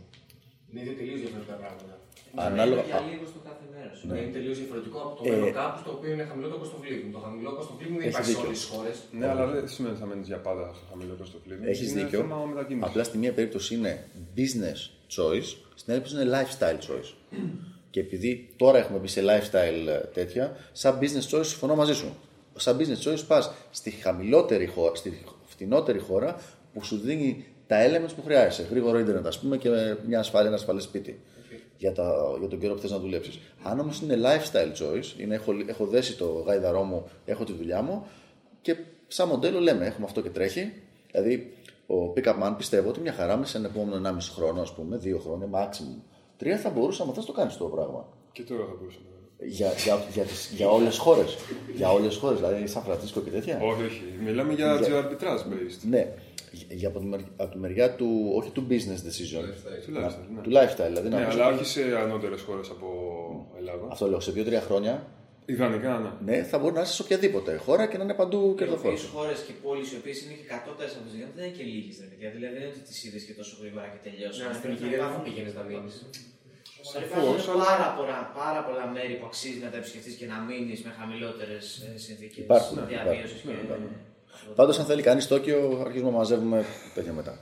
Είναι 0.71 0.83
δύο 0.87 0.95
τελείως 1.01 1.21
διαφορετικά 1.25 1.57
πράγματα. 1.63 1.95
Ανάλογα. 2.49 2.83
Για 2.91 3.01
λίγο 3.11 3.25
στο 3.33 3.41
κάθε 3.49 3.65
μέρος. 3.75 3.97
Ναι. 4.07 4.19
Είναι 4.21 4.33
τελείως 4.37 4.57
διαφορετικό 4.61 4.99
από 5.07 5.13
το 5.17 5.23
Ε, 5.27 5.31
μένω 5.31 5.51
κάπου 5.61 5.77
στο 5.83 5.91
οποίο 5.97 6.11
είναι 6.15 6.25
χαμηλό 6.31 6.49
το 6.53 6.59
cost 6.63 6.73
of 6.77 6.81
living. 6.89 7.11
Το 7.17 7.21
χαμηλό 7.27 7.51
cost 7.59 7.69
of 7.73 7.77
living 7.81 7.97
δεν 8.01 8.09
Έχεις 8.09 8.15
υπάρχει 8.15 8.31
σε 8.31 8.37
δίκιο. 8.37 8.47
όλες 8.49 8.59
τις 8.61 8.69
χώρες. 8.73 8.97
Ναι, 9.19 9.27
αλλά 9.33 9.45
δεν 9.55 9.69
σημαίνει 9.75 9.93
ότι 9.95 10.03
θα 10.03 10.09
μένεις 10.11 10.27
για 10.33 10.41
πάντα 10.47 10.65
στο 10.79 10.85
χαμηλό 10.91 11.15
cost 11.21 11.33
of 11.37 11.43
living. 11.49 11.65
Έχεις 11.73 11.87
είναι 11.91 12.03
δίκιο. 12.03 12.21
θέμα 12.21 12.37
μετακίνησης. 12.53 12.89
Απλά 12.91 13.03
στη 13.09 13.17
μία 13.23 13.33
περίπτωση 13.39 13.71
είναι 13.77 13.93
business 14.39 14.81
choice, 15.17 15.51
στην 15.81 15.89
άλλη 15.93 16.01
περίπτωση 16.03 16.15
είναι 16.23 16.31
lifestyle 16.37 16.81
choice. 16.87 17.11
Και 17.93 18.01
επειδή 18.01 18.31
τώρα 18.57 18.79
έχουμε 18.79 18.99
μπει 18.99 19.09
σε 19.09 19.23
lifestyle 19.31 19.87
ε, 19.89 19.99
τέτοια, 20.19 20.57
σαν 20.73 20.99
business 21.03 21.27
choice 21.33 21.47
συμφωνώ 21.47 21.75
μαζί 21.75 21.95
σου. 21.95 22.09
Σαν 22.59 22.79
business 22.79 23.09
choice 23.09 23.25
πας 23.27 23.53
στη 23.71 23.91
χαμηλότερη 23.91 24.67
χώρα, 24.67 24.95
στη 24.95 25.25
φτηνότερη 25.45 25.99
χώρα 25.99 26.41
που 26.73 26.85
σου 26.85 26.97
δίνει 26.97 27.45
τα 27.67 27.77
elements 27.87 28.13
που 28.17 28.23
χρειάζεσαι. 28.23 28.69
Γρήγορο 28.71 28.99
ίντερνετ, 28.99 29.27
ας 29.27 29.39
πούμε, 29.39 29.57
και 29.57 29.69
μια 30.07 30.19
ασφαλή, 30.19 30.47
ένα 30.47 30.57
ασφαλές 30.57 30.83
σπίτι. 30.83 31.21
Για, 31.77 31.93
τα, 31.93 32.37
για 32.39 32.49
τον 32.49 32.59
καιρό 32.61 32.75
που 32.75 32.81
θες 32.81 32.91
να 32.91 32.99
δουλέψεις. 32.99 33.39
Αν 33.63 33.81
όμως 33.81 34.01
είναι 34.01 34.17
lifestyle 34.23 34.83
choice, 34.83 35.21
είναι 35.21 35.35
έχω, 35.35 35.53
έχω 35.67 35.87
δέσει 35.87 36.17
το 36.17 36.27
γάιδαρό 36.47 36.83
μου, 36.83 37.09
έχω 37.25 37.45
τη 37.45 37.53
δουλειά 37.53 37.83
μου 37.83 38.07
και 38.61 38.77
σαν 39.09 39.29
μοντέλο 39.29 39.61
λέμε: 39.61 39.87
Έχουμε 39.87 40.07
αυτό 40.07 40.21
και 40.21 40.31
τρέχει. 40.31 40.73
Δηλαδή, 41.11 41.53
ο 41.87 42.13
Pickup 42.17 42.43
Man 42.43 42.55
πιστεύω 42.57 42.89
ότι 42.89 43.01
μια 43.01 43.13
χαρά 43.13 43.37
με 43.37 43.47
σε 43.47 43.59
ένα 43.59 43.67
επόμενο 43.69 44.11
1,5 44.11 44.17
χρόνο, 44.35 44.61
ας 44.61 44.75
πούμε, 44.75 44.97
δύο 44.97 45.19
χρόνια, 45.19 45.49
maximum. 45.53 46.03
Τρία 46.37 46.59
θα 46.59 46.71
μπορούσε 46.71 47.05
να 47.05 47.13
θες 47.13 47.25
το 47.25 47.33
κάνεις 47.33 47.57
το 47.57 47.65
πράγμα. 47.65 48.09
Και 48.33 48.43
τώρα 48.43 48.65
θα 48.65 48.75
μπορούσαμε. 48.79 49.08
Για, 49.47 49.73
για, 49.85 50.05
για, 50.13 50.23
τις- 50.25 50.51
για 50.57 50.69
όλες 50.69 50.89
τις 50.89 50.99
χώρες. 50.99 51.37
για 51.75 51.91
όλες 51.91 52.09
τις 52.09 52.17
χώρες, 52.17 52.39
δηλαδή 52.41 52.67
Σαν 52.67 52.83
Φρανσίσκο 52.83 53.21
και 53.21 53.31
τέτοια. 53.31 53.59
Όχι, 53.63 53.83
όχι. 53.85 54.03
Μιλάμε 54.25 54.53
για 54.53 54.75
Για- 54.75 54.89
geo 54.89 55.05
arbitrage 55.05 55.43
based. 55.53 55.81
Ναι. 55.91 56.13
Για- 56.53 56.67
Για 56.77 56.89
από 56.89 56.99
τη, 56.99 57.05
μερ- 57.07 57.21
από 57.37 57.51
τη 57.53 57.59
μεριά 57.59 57.95
του, 57.95 58.33
όχι 58.39 58.51
του 58.51 58.67
business 58.71 59.01
decision. 59.09 59.43
Του 59.87 59.93
lifestyle, 59.93 60.29
ναι. 60.35 60.41
Του 60.43 60.51
lifestyle. 60.57 60.87
Δηλαδή, 60.93 61.09
να 61.09 61.19
Ναι, 61.19 61.25
πεις 61.25 61.35
αλλά 61.35 61.47
ότι- 61.47 61.55
όχι 61.57 61.65
σε 61.65 61.83
ανώτερες 62.05 62.41
χώρες 62.41 62.69
από 62.71 62.87
Ελλάδα. 63.59 63.87
Αυτό 63.91 64.09
λέω, 64.11 64.21
σε 64.21 64.31
δύο-τρία 64.33 64.61
χρόνια 64.61 65.07
Ιδανικά, 65.57 65.93
ναι. 66.05 66.33
ναι, 66.33 66.43
θα 66.51 66.57
μπορεί 66.59 66.75
να 66.75 66.83
είσαι 66.85 66.93
σε 66.99 67.03
οποιαδήποτε 67.03 67.51
χώρα 67.67 67.85
και 67.91 67.97
να 67.99 68.05
είναι 68.05 68.15
παντού 68.23 68.55
κερδοφόρο. 68.59 68.95
Οι 68.95 69.09
χώρες 69.17 69.39
και 69.47 69.53
πόλεις 69.65 69.89
οι 69.93 69.97
οποίες 70.01 70.17
είναι 70.23 70.35
και 70.39 70.45
εκατότερε 70.49 70.89
από 70.99 71.05
τι 71.11 71.17
δεν 71.37 71.45
είναι 71.45 71.55
και 71.59 71.65
λίγες, 71.73 71.95
ρε 72.03 72.07
παιδιά. 72.11 72.29
Δηλαδή 72.35 72.53
δεν 72.55 72.63
είναι 72.65 72.73
ότι 72.75 72.83
τι 72.89 72.95
είδες 73.07 73.23
και 73.29 73.35
τόσο 73.41 73.53
γρήγορα 73.61 73.87
και 73.93 74.01
τελειώσαν. 74.07 74.43
Ναι, 74.49 74.55
στην 74.61 74.71
Ιγυρία 74.77 74.99
δεν 75.05 75.13
θα 75.17 75.21
πήγαινε 75.27 75.51
να 75.59 75.63
μείνεις. 75.71 75.95
Υπάρχουν 76.97 77.37
πάρα 77.67 77.89
πολλά, 77.97 78.19
πάρα 78.43 78.61
πολλά 78.67 78.87
μέρη 78.95 79.15
που 79.21 79.27
αξίζει 79.31 79.61
να 79.65 79.71
τα 79.73 79.77
επισκεφτεί 79.77 80.11
και 80.21 80.27
να 80.33 80.39
μείνεις 80.49 80.79
με 80.87 80.91
χαμηλότερες 80.99 81.65
συνθήκες 82.05 82.45
Υπάρχουν, 82.45 82.87
διαβίωσης 82.87 83.41
υπάρχουν, 83.43 83.67
και. 83.67 84.55
Πάντως, 84.59 84.79
αν 84.79 84.85
θέλει 84.91 85.03
κανείς 85.03 85.27
Τόκιο, 85.27 85.83
αρχίζουμε 85.87 86.11
να 86.11 86.17
μαζεύουμε 86.17 86.65
τέτοια 86.95 87.13
μετά. 87.13 87.35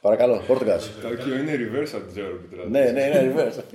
Παρακαλώ, 0.00 0.36
Πόρτογαλ. 0.46 0.80
Τόκιο 1.02 1.34
είναι 1.40 1.54
reverse 1.62 1.92
από 1.98 2.06
geo 2.14 2.26
arbitrage. 2.32 2.68
ναι, 2.74 2.84
ναι, 2.94 3.02
είναι 3.06 3.20
reverse. 3.28 3.58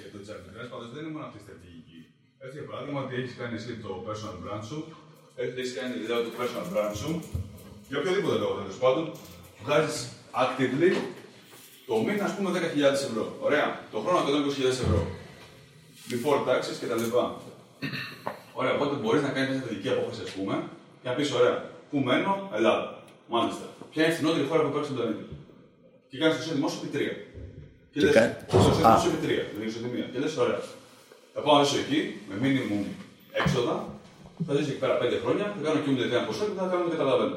Για 0.00 0.10
το 0.12 0.20
Arbitrage 0.34 0.68
πάντως 0.72 0.88
δεν 0.94 1.00
είναι 1.02 1.12
μόνο 1.16 1.24
αυτή 1.28 1.38
η 1.42 1.44
στρατηγική. 1.46 2.00
Έτσι, 2.44 2.54
για 2.58 2.66
παράδειγμα, 2.70 3.00
ότι 3.04 3.14
έχεις 3.20 3.34
κάνει 3.40 3.54
εσύ 3.60 3.72
το 3.84 3.90
personal 4.06 4.36
brand 4.44 4.64
σου, 4.70 4.78
έχεις 5.42 5.70
κάνει 5.78 5.94
δηλαδή 6.04 6.22
το 6.28 6.34
personal 6.40 6.66
brand 6.74 6.94
σου, 7.02 7.10
για 7.88 7.98
οποιοδήποτε 8.00 8.36
λόγο 8.42 8.54
τέλος 8.60 8.78
πάντων, 8.84 9.04
βγάζεις 9.64 9.98
actively 10.44 10.90
το 11.88 11.94
μήνα, 12.06 12.24
ας 12.28 12.34
πούμε, 12.36 12.48
10.000 12.50 13.02
ευρώ. 13.10 13.24
Ωραία. 13.46 13.66
Το 13.92 13.98
χρόνο 14.04 14.18
120.000 14.28 14.84
ευρώ. 14.86 15.00
Before 16.10 16.40
taxes 16.48 16.76
κτλ. 16.80 17.04
Ωραία, 18.58 18.72
οπότε 18.76 18.94
μπορείς 19.02 19.22
να 19.26 19.30
κάνεις 19.34 19.48
μια 19.50 19.58
στρατηγική 19.60 19.88
απόφαση, 19.96 20.20
ας 20.28 20.32
πούμε, 20.36 20.54
και 21.00 21.08
να 21.10 21.14
πεις: 21.16 21.28
Ωραία, 21.38 21.54
πού 21.90 21.96
μένω, 22.08 22.32
Ελλάδα. 22.58 22.86
Μάλιστα. 23.34 23.64
Ποια 23.90 24.00
είναι 24.04 24.12
η 24.12 24.16
φθηνότερη 24.16 24.44
χώρα 24.50 24.60
που 24.62 24.68
υπάρχει 24.72 24.88
στον 24.90 24.96
πλανήτη. 24.98 25.24
Και 26.10 26.16
κάνεις 26.20 26.34
το 26.36 26.42
σύνδεσμο 26.44 26.68
σου 26.72 26.78
επί 26.82 26.90
τρία. 26.96 27.14
Και 27.92 27.98
Και 27.98 28.00
λες, 28.06 28.14
κάνει- 28.16 28.34
το 28.52 28.56
σύνδεσμο 28.64 28.88
Α. 28.92 28.98
σου 29.02 29.08
επί 29.12 29.20
τρία, 29.26 29.42
την 29.52 29.60
ισοτιμία. 29.68 30.06
Και 30.12 30.18
λες: 30.22 30.32
Ωραία. 30.44 30.60
Θα 31.34 31.40
πάω 31.44 31.56
να 31.60 31.64
ζήσω 31.66 31.80
εκεί, 31.84 32.00
με 32.28 32.34
minimum 32.44 32.82
έξοδα, 33.42 33.74
θα 34.46 34.52
ζήσω 34.56 34.70
εκεί 34.72 34.80
πέρα 34.84 34.94
5 35.02 35.16
χρόνια, 35.22 35.44
θα 35.56 35.60
κάνω 35.66 35.78
και 35.82 35.90
μου 35.92 35.98
ένα 36.16 36.24
ποσό 36.28 36.44
και 36.48 36.56
θα 36.60 36.64
κάνω 36.72 36.82
και 36.88 36.94
καταλαβαίνω. 36.96 37.36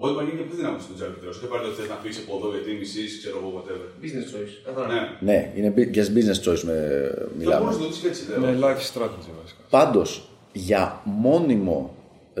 Οπότε 0.00 0.12
μπορεί 0.12 0.24
να 0.24 0.30
γίνει 0.30 0.40
και 0.42 0.48
πιο 0.50 0.56
δυνατό 0.62 0.80
στον 0.86 0.94
τζάρι 0.96 1.10
επιτρέψει. 1.14 1.38
Δεν 1.42 1.48
πάρει 1.52 1.62
ότι 1.68 1.76
θες 1.80 1.88
να 1.94 1.98
φύγει 2.02 2.18
από 2.24 2.32
εδώ 2.38 2.46
γιατί 2.54 2.70
μισείς, 2.80 3.10
ξέρω 3.20 3.36
εγώ, 3.40 3.48
whatever. 3.56 3.86
Business 4.02 4.26
choice. 4.32 4.52
Καθαρά. 4.66 4.88
Ναι. 4.94 5.00
ναι, 5.32 5.38
είναι 5.56 5.70
bui- 5.76 5.90
για 5.96 6.04
business 6.16 6.38
choice 6.46 6.62
με, 6.70 6.76
Θα 7.14 7.28
μιλάμε. 7.38 7.60
μπορούσε 7.64 7.78
να 7.78 7.84
το 7.84 7.90
δεις 7.92 8.04
έτσι, 8.10 8.22
λέω. 8.30 8.38
Ναι, 8.44 8.52
life 8.66 8.82
strategy 8.92 9.30
βασικά. 9.42 9.60
Πάντως, 9.76 10.10
για 10.52 11.00
μόνιμο 11.04 11.94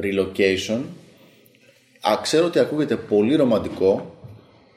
relocation, 0.04 0.80
α, 2.00 2.12
ξέρω 2.22 2.44
ότι 2.46 2.58
ακούγεται 2.58 2.96
πολύ 2.96 3.34
ρομαντικό, 3.36 4.14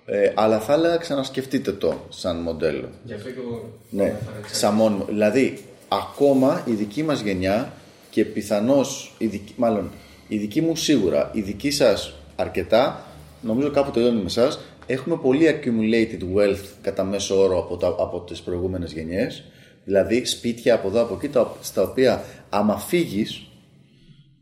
ε, 0.05 0.31
αλλά 0.35 0.59
θα 0.59 0.73
έλεγα 0.73 0.97
ξανασκεφτείτε 0.97 1.71
το 1.71 2.05
σαν 2.09 2.35
μοντέλο. 2.41 2.89
Γι' 3.03 3.13
αυτό 3.13 3.29
και 3.29 3.39
εγώ. 3.45 3.69
Ναι, 3.89 4.09
το 4.09 4.15
έφερα 4.21 4.37
έτσι. 4.43 4.55
σαν 4.55 4.73
μόνιμο. 4.73 5.05
Δηλαδή, 5.09 5.57
ακόμα 5.87 6.63
η 6.65 6.71
δική 6.73 7.03
μας 7.03 7.19
γενιά 7.21 7.73
και 8.09 8.25
πιθανώς, 8.25 9.15
η 9.17 9.25
δική, 9.25 9.53
μάλλον 9.57 9.89
η 10.27 10.37
δική 10.37 10.61
μου 10.61 10.75
σίγουρα, 10.75 11.31
η 11.33 11.41
δική 11.41 11.71
σας 11.71 12.13
αρκετά, 12.41 13.05
νομίζω 13.41 13.71
κάπου 13.71 13.91
τελειώνει 13.91 14.17
με 14.17 14.25
εσάς, 14.25 14.59
έχουμε 14.85 15.17
πολύ 15.17 15.45
accumulated 15.49 16.37
wealth 16.37 16.65
κατά 16.81 17.03
μέσο 17.03 17.41
όρο 17.41 17.59
από, 17.59 17.77
τα, 17.77 17.87
από 17.87 18.19
τις 18.19 18.41
προηγούμενες 18.41 18.91
γενιές. 18.91 19.43
Δηλαδή 19.83 20.25
σπίτια 20.25 20.75
από 20.75 20.87
εδώ 20.87 21.01
από 21.01 21.13
εκεί, 21.13 21.29
τα, 21.29 21.55
στα 21.61 21.81
οποία 21.81 22.23
άμα 22.49 22.77
φύγεις, 22.77 23.47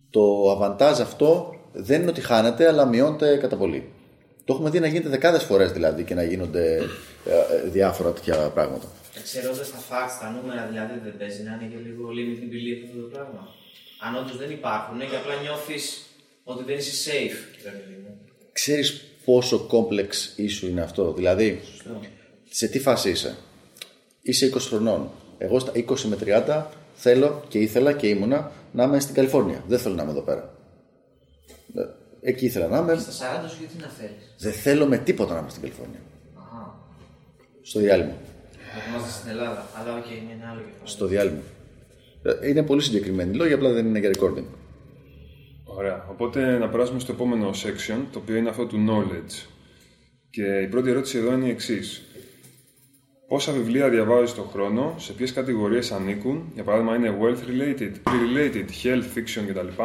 το 0.09 0.51
αβαντάζ 0.51 0.99
αυτό 0.99 1.55
δεν 1.73 2.01
είναι 2.01 2.09
ότι 2.09 2.21
χάνεται, 2.21 2.67
αλλά 2.67 2.85
μειώνεται 2.85 3.37
κατά 3.37 3.55
πολύ. 3.55 3.89
Το 4.45 4.53
έχουμε 4.53 4.69
δει 4.69 4.79
να 4.79 4.87
γίνεται 4.87 5.09
δεκάδες 5.09 5.43
φορές 5.43 5.71
δηλαδή 5.71 6.03
και 6.03 6.15
να 6.15 6.23
γίνονται 6.23 6.75
ε, 6.75 7.65
ε, 7.65 7.69
διάφορα 7.69 8.11
τέτοια 8.11 8.35
πράγματα. 8.35 8.85
Ξέροντα 9.23 9.61
τα 9.61 9.79
facts, 9.89 10.15
τα 10.21 10.29
νούμερα 10.29 10.67
δηλαδή 10.71 10.93
δεν 11.03 11.17
παίζει 11.17 11.43
να 11.43 11.51
είναι 11.53 11.67
και 11.71 11.79
λίγο 11.85 12.03
limiting 12.17 12.49
belief 12.53 12.79
αυτό 12.85 13.01
το 13.01 13.07
πράγμα. 13.13 13.41
Αν 14.05 14.15
όντως 14.15 14.37
δεν 14.37 14.51
υπάρχουν 14.51 14.99
και 14.99 15.15
απλά 15.21 15.35
νιώθεις 15.41 16.08
ότι 16.53 16.63
δεν 16.63 16.77
είσαι 16.77 17.11
safe. 17.11 17.63
ρε 17.63 17.69
παιδί 17.71 18.01
μου. 18.03 18.17
Ξέρεις 18.51 19.01
πόσο 19.25 19.67
complex 19.71 20.39
issue 20.39 20.69
είναι 20.69 20.81
αυτό. 20.81 21.13
Δηλαδή, 21.13 21.59
Σωστό. 21.71 21.99
σε 22.49 22.67
τι 22.67 22.79
φάση 22.79 23.09
είσαι; 23.09 23.35
Είσαι 24.21 24.51
20 24.53 24.57
χρονών. 24.59 25.09
Εγώ 25.37 25.59
στα 25.59 25.71
20 25.75 25.99
με 26.01 26.17
30 26.47 26.65
θέλω 26.93 27.43
και 27.47 27.59
ήθελα 27.59 27.93
και 27.93 28.07
ήμουνα 28.07 28.51
να 28.71 28.83
είμαι 28.83 28.99
στην 28.99 29.15
Καλιφόρνια. 29.15 29.63
Δεν 29.67 29.79
θέλω 29.79 29.95
να 29.95 30.01
είμαι 30.03 30.11
εδώ 30.11 30.21
πέρα. 30.21 30.53
Ε, 31.75 31.81
Εκεί 32.21 32.45
ήθελα 32.45 32.67
να 32.67 32.77
είμαι. 32.77 32.97
Στα 32.99 33.41
40 33.45 33.49
σου 33.49 33.55
γιατί 33.59 33.75
να 33.81 33.87
θέλεις; 33.87 34.35
Δεν 34.37 34.51
θέλω 34.53 34.85
με 34.87 34.97
τίποτα 34.97 35.33
να 35.33 35.39
είμαι 35.39 35.49
στην 35.49 35.61
Καλιφόρνια. 35.61 35.99
Αχά. 36.37 36.79
Στο 37.61 37.79
διάλειμμα. 37.79 38.13
Να 38.75 38.89
είμαστε 38.93 39.11
στην 39.11 39.29
Ελλάδα. 39.29 39.67
Αλλά 39.79 39.97
οκ, 39.97 40.05
είναι 40.05 40.33
ένα 40.39 40.49
άλλο 40.51 40.59
κεφάλαιο. 40.59 40.85
Στο 40.87 41.05
διάλειμμα. 41.05 41.41
Ε, 42.41 42.47
Είναι 42.49 42.63
πολύ 42.63 42.81
συγκεκριμένοι 42.81 43.35
λόγοι, 43.35 43.53
απλά 43.53 43.71
δεν 43.71 43.85
είναι 43.85 43.99
για 43.99 44.11
recording. 44.19 44.43
Ωραία. 45.79 46.05
Οπότε 46.09 46.57
να 46.57 46.69
περάσουμε 46.69 46.99
στο 46.99 47.11
επόμενο 47.11 47.49
section, 47.49 47.99
το 48.11 48.19
οποίο 48.19 48.35
είναι 48.35 48.49
αυτό 48.49 48.65
του 48.65 48.85
knowledge. 48.87 49.47
Και 50.29 50.43
η 50.43 50.67
πρώτη 50.67 50.89
ερώτηση 50.89 51.17
εδώ 51.17 51.33
είναι 51.33 51.45
η 51.45 51.49
εξής. 51.49 52.01
Πόσα 53.27 53.51
βιβλία 53.51 53.89
διαβάζεις 53.89 54.33
τον 54.33 54.47
χρόνο, 54.49 54.95
σε 54.97 55.13
ποιες 55.13 55.33
κατηγορίες 55.33 55.91
ανήκουν, 55.91 56.51
για 56.53 56.63
παράδειγμα 56.63 56.95
είναι 56.95 57.17
wealth 57.21 57.49
related, 57.49 57.91
pre-related, 57.91 58.65
health, 58.83 59.03
fiction 59.15 59.43
κτλ. 59.47 59.83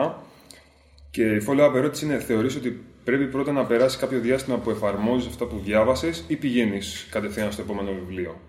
Και 1.10 1.22
η 1.22 1.44
follow-up 1.48 1.74
ερώτηση 1.74 2.04
είναι, 2.04 2.18
θεωρείς 2.18 2.56
ότι 2.56 2.84
πρέπει 3.04 3.26
πρώτα 3.26 3.52
να 3.52 3.64
περάσει 3.64 3.98
κάποιο 3.98 4.20
διάστημα 4.20 4.58
που 4.58 4.70
εφαρμόζεις 4.70 5.28
αυτά 5.28 5.46
που 5.46 5.60
διάβασες 5.64 6.24
ή 6.28 6.36
πηγαίνεις 6.36 7.06
κατευθείαν 7.10 7.52
στο 7.52 7.62
επόμενο 7.62 7.92
βιβλίο; 7.92 8.40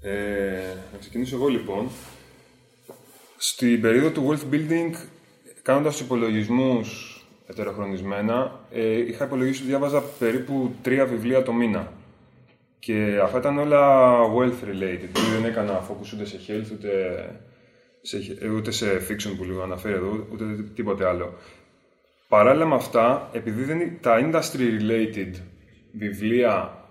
Ε, 0.00 0.74
να 0.92 0.98
ξεκινήσω 0.98 1.36
εγώ 1.36 1.48
λοιπόν. 1.48 1.88
Στην 3.46 3.80
περίοδο 3.80 4.10
του 4.10 4.28
wealth 4.28 4.54
building, 4.54 4.92
κάνοντας 5.62 5.96
τους 5.96 6.04
υπολογισμούς 6.04 7.18
ετεροχρονισμένα, 7.46 8.60
ε, 8.70 8.98
είχα 8.98 9.24
υπολογίσει 9.24 9.60
ότι 9.60 9.68
διάβαζα 9.68 10.02
περίπου 10.18 10.74
τρία 10.82 11.06
βιβλία 11.06 11.42
το 11.42 11.52
μήνα. 11.52 11.92
Και 12.78 13.20
αυτά 13.22 13.38
ήταν 13.38 13.58
όλα 13.58 14.14
wealth 14.20 14.64
related. 14.64 15.08
Δηλαδή 15.12 15.30
δεν 15.34 15.44
έκανα 15.44 15.86
focus 15.88 16.12
ούτε 16.14 16.24
σε 16.24 16.40
health, 16.48 16.72
ούτε 16.72 16.90
σε, 18.00 18.48
ούτε 18.56 18.70
σε 18.70 18.86
fiction 19.08 19.36
που 19.36 19.44
λίγο 19.44 19.62
αναφέρει 19.62 19.94
εδώ, 19.94 20.26
ούτε 20.32 20.44
τίποτε 20.74 21.06
άλλο. 21.06 21.34
Παράλληλα 22.28 22.66
με 22.66 22.74
αυτά, 22.74 23.30
επειδή 23.32 23.64
δεν, 23.64 23.98
τα 24.00 24.30
industry 24.30 24.80
related 24.80 25.32
βιβλία 25.92 26.84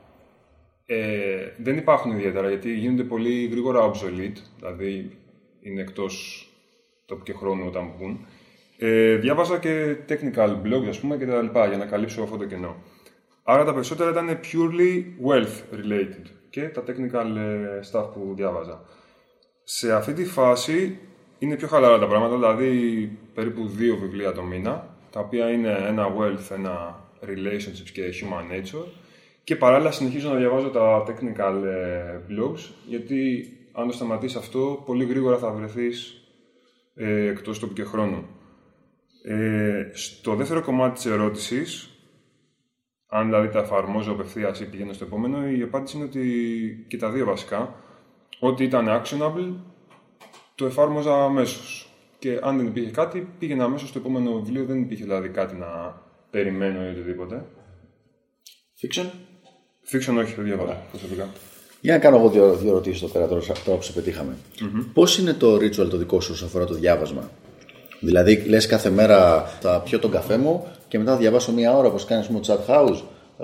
ε, 0.86 1.52
δεν 1.58 1.78
υπάρχουν 1.78 2.12
ιδιαίτερα, 2.12 2.50
γιατί 2.50 2.74
γίνονται 2.74 3.04
πολύ 3.04 3.46
γρήγορα 3.46 3.92
obsolete, 3.92 4.38
δηλαδή 4.58 5.18
είναι 5.64 5.82
εκτός 5.82 6.43
τόπου 7.06 7.24
και 7.24 7.34
χρόνου 7.34 7.64
όταν 7.68 7.92
μπουν. 7.98 8.26
Ε, 8.78 9.16
διάβαζα 9.16 9.60
και 9.60 9.96
technical 10.10 10.50
blogs, 10.64 10.88
ας 10.90 11.00
πούμε, 11.00 11.18
και 11.18 11.26
τα 11.26 11.42
λοιπά, 11.42 11.68
για 11.68 11.78
να 11.78 11.86
καλύψω 11.86 12.24
αυτό 12.24 12.38
το 12.38 12.46
κενό. 12.46 12.76
Άρα 13.44 13.64
τα 13.64 13.74
περισσότερα 13.74 14.10
ήταν 14.10 14.40
purely 14.44 15.04
wealth 15.28 15.76
related 15.80 16.26
και 16.50 16.62
τα 16.62 16.84
technical 16.88 17.36
ε, 17.38 17.80
stuff 17.92 18.10
που 18.14 18.34
διάβαζα. 18.36 18.86
Σε 19.64 19.94
αυτή 19.94 20.14
τη 20.14 20.26
φάση 20.26 21.00
είναι 21.40 21.56
πιο 21.56 21.68
χαλαρά 21.68 22.00
τα 22.00 22.08
πράγματα, 22.08 22.36
δηλαδή 22.36 23.12
περίπου 23.34 23.68
δύο 23.68 23.96
βιβλία 23.96 24.32
το 24.32 24.44
μήνα, 24.44 24.98
τα 25.12 25.20
οποία 25.20 25.50
είναι 25.50 25.78
ένα 25.88 26.08
wealth, 26.18 26.56
ένα 26.56 27.04
relationships 27.22 27.90
και 27.94 28.04
human 28.14 28.54
nature 28.54 28.88
και 29.44 29.56
παράλληλα 29.56 29.92
συνεχίζω 29.92 30.30
να 30.30 30.36
διαβάζω 30.36 30.70
τα 30.70 31.04
technical 31.08 31.64
ε, 31.66 32.20
blogs, 32.30 32.72
γιατί 32.88 33.48
αν 33.72 33.88
το 33.88 33.94
σταματήσεις 33.94 34.38
αυτό, 34.38 34.84
πολύ 34.86 35.06
γρήγορα 35.06 35.38
θα 35.38 35.52
βρεθείς 35.52 36.23
ε, 36.96 37.28
εκτός 37.28 37.60
τόπου 37.60 37.74
και 37.74 37.84
χρόνου. 37.84 38.26
Ε, 39.24 39.90
στο 39.94 40.36
δεύτερο 40.36 40.62
κομμάτι 40.62 40.94
της 40.94 41.06
ερώτησης, 41.06 41.90
αν 43.08 43.26
δηλαδή 43.26 43.50
τα 43.50 43.60
εφαρμόζω 43.60 44.12
απευθείας 44.12 44.60
ή 44.60 44.70
πηγαίνω 44.70 44.94
στο 44.94 45.06
επόμενο, 45.06 45.50
η 45.50 45.62
απάντηση 45.62 45.98
είναι 45.98 46.06
ότι 46.06 46.86
και 46.90 46.98
τα 46.98 47.12
δύο 47.12 47.26
βασικά. 47.26 47.76
Ό,τι 48.40 48.64
ήταν 48.64 48.88
actionable, 48.90 49.54
το 50.56 50.66
εφάρμοζα 50.66 51.24
αμέσως. 51.24 51.88
Και 52.20 52.40
αν 52.42 52.58
δεν 52.58 52.66
υπήρχε 52.66 52.92
κάτι, 52.92 53.28
πήγαινα 53.40 53.64
αμέσως 53.64 53.90
στο 53.90 54.00
επόμενο 54.00 54.34
βιβλίο. 54.34 54.66
Δεν 54.66 54.82
υπήρχε 54.82 55.04
δηλαδή 55.04 55.30
κάτι 55.30 55.56
να 55.56 56.02
περιμένω 56.30 56.86
ή 56.86 56.90
οτιδήποτε. 56.90 57.46
Fiction; 58.82 59.06
Fiction 59.92 60.18
όχι, 60.18 60.34
δεν 60.34 60.46
διαβάζω 60.46 60.78
προσωπικά. 60.90 61.30
Για 61.84 61.94
να 61.94 62.00
κάνω 62.00 62.18
εγώ 62.18 62.30
δύο, 62.30 62.54
δύο 62.54 62.70
ερωτήσεις 62.70 63.02
εδώ 63.02 63.12
πέρα 63.12 63.28
τώρα, 63.28 63.42
τώρα 63.66 63.78
που 63.78 63.84
σε 63.84 63.92
πετύχαμε. 63.92 64.38
Mm-hmm. 64.60 64.86
Πώς 64.94 65.18
είναι 65.18 65.34
το 65.34 65.56
ritual 65.56 65.90
το 65.90 65.98
δικό 65.98 66.22
σου 66.22 66.32
όσον 66.34 66.48
αφορά 66.48 66.66
το 66.66 66.74
διάβασμα, 66.74 67.30
Δηλαδή, 68.00 68.44
λες 68.48 68.68
κάθε 68.68 68.90
μέρα 68.90 69.46
θα 69.62 69.82
πιω 69.86 70.00
τον 70.00 70.12
καφέ 70.12 70.38
μου 70.38 70.68
και 70.88 70.98
μετά 70.98 71.12
θα 71.12 71.18
διαβάσω 71.18 71.52
μία 71.52 71.78
ώρα 71.78 71.88
όπως 71.88 72.06
κάνεις 72.06 72.26
στο 72.26 72.40
chat 72.48 72.74
house. 72.74 73.02
Ε, 73.40 73.44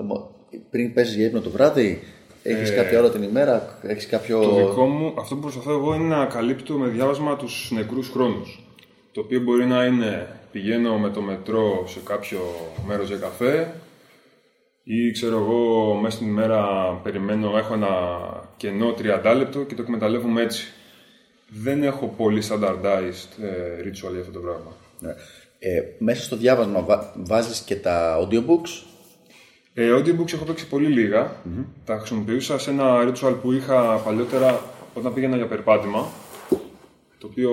πριν 0.69 0.93
πέσει 0.93 1.15
για 1.15 1.25
ύπνο 1.25 1.41
το 1.41 1.49
βράδυ, 1.49 2.03
έχεις 2.43 2.69
ε, 2.69 2.73
κάποια 2.73 2.99
ώρα 2.99 3.09
την 3.09 3.23
ημέρα, 3.23 3.79
έχεις 3.81 4.07
κάποιο. 4.07 4.41
Το 4.41 4.55
δικό 4.55 4.85
μου, 4.85 5.13
αυτό 5.19 5.35
που 5.35 5.41
προσπαθώ 5.41 5.71
εγώ 5.71 5.93
είναι 5.93 6.15
να 6.15 6.25
καλύπτω 6.25 6.73
με 6.73 6.87
διάβασμα 6.87 7.35
τους 7.35 7.71
νεκρούς 7.73 8.09
χρόνους. 8.09 8.63
Το 9.11 9.21
οποίο 9.21 9.39
μπορεί 9.39 9.65
να 9.65 9.85
είναι 9.85 10.27
πηγαίνω 10.51 10.97
με 10.97 11.09
το 11.09 11.21
μετρό 11.21 11.83
σε 11.87 11.99
κάποιο 12.03 12.39
μέρος 12.87 13.07
για 13.07 13.17
καφέ, 13.17 13.73
ή 14.91 15.11
ξέρω 15.11 15.37
εγώ, 15.37 15.93
μέσα 15.93 16.15
στην 16.15 16.27
ημέρα 16.27 16.91
περιμένω, 17.03 17.57
έχω 17.57 17.73
ένα 17.73 17.87
κενό 18.57 18.93
30 19.23 19.35
λεπτό 19.37 19.59
και 19.63 19.75
το 19.75 19.81
εκμεταλλεύομαι 19.81 20.41
έτσι. 20.41 20.67
Δεν 21.49 21.83
έχω 21.83 22.07
πολύ 22.07 22.43
standardized 22.49 23.43
ε, 23.43 23.81
ritual 23.83 24.11
για 24.11 24.19
αυτό 24.19 24.31
το 24.31 24.39
πράγμα. 24.39 24.71
Ναι. 24.99 25.09
Ε, 25.59 25.81
μέσα 25.99 26.23
στο 26.23 26.35
διάβασμα 26.35 26.81
βά, 26.81 27.13
βάζεις 27.15 27.59
και 27.59 27.75
τα 27.75 28.17
audiobooks; 28.19 28.83
Ε, 29.73 29.89
audiobooks 29.97 30.33
έχω 30.33 30.45
παίξει 30.45 30.67
πολύ 30.67 31.09
Τα 31.85 31.97
χρησιμοποιούσα 31.97 32.59
σε 32.59 32.69
ένα 32.69 33.11
ritual 33.11 33.35
που 33.41 33.51
είχα 33.51 33.95
παλιότερα 33.95 34.61
όταν 34.93 35.13
πήγαινα 35.13 35.35
για 35.35 35.47
περπάτημα. 35.47 36.07
Το 37.17 37.27
οποίο 37.27 37.51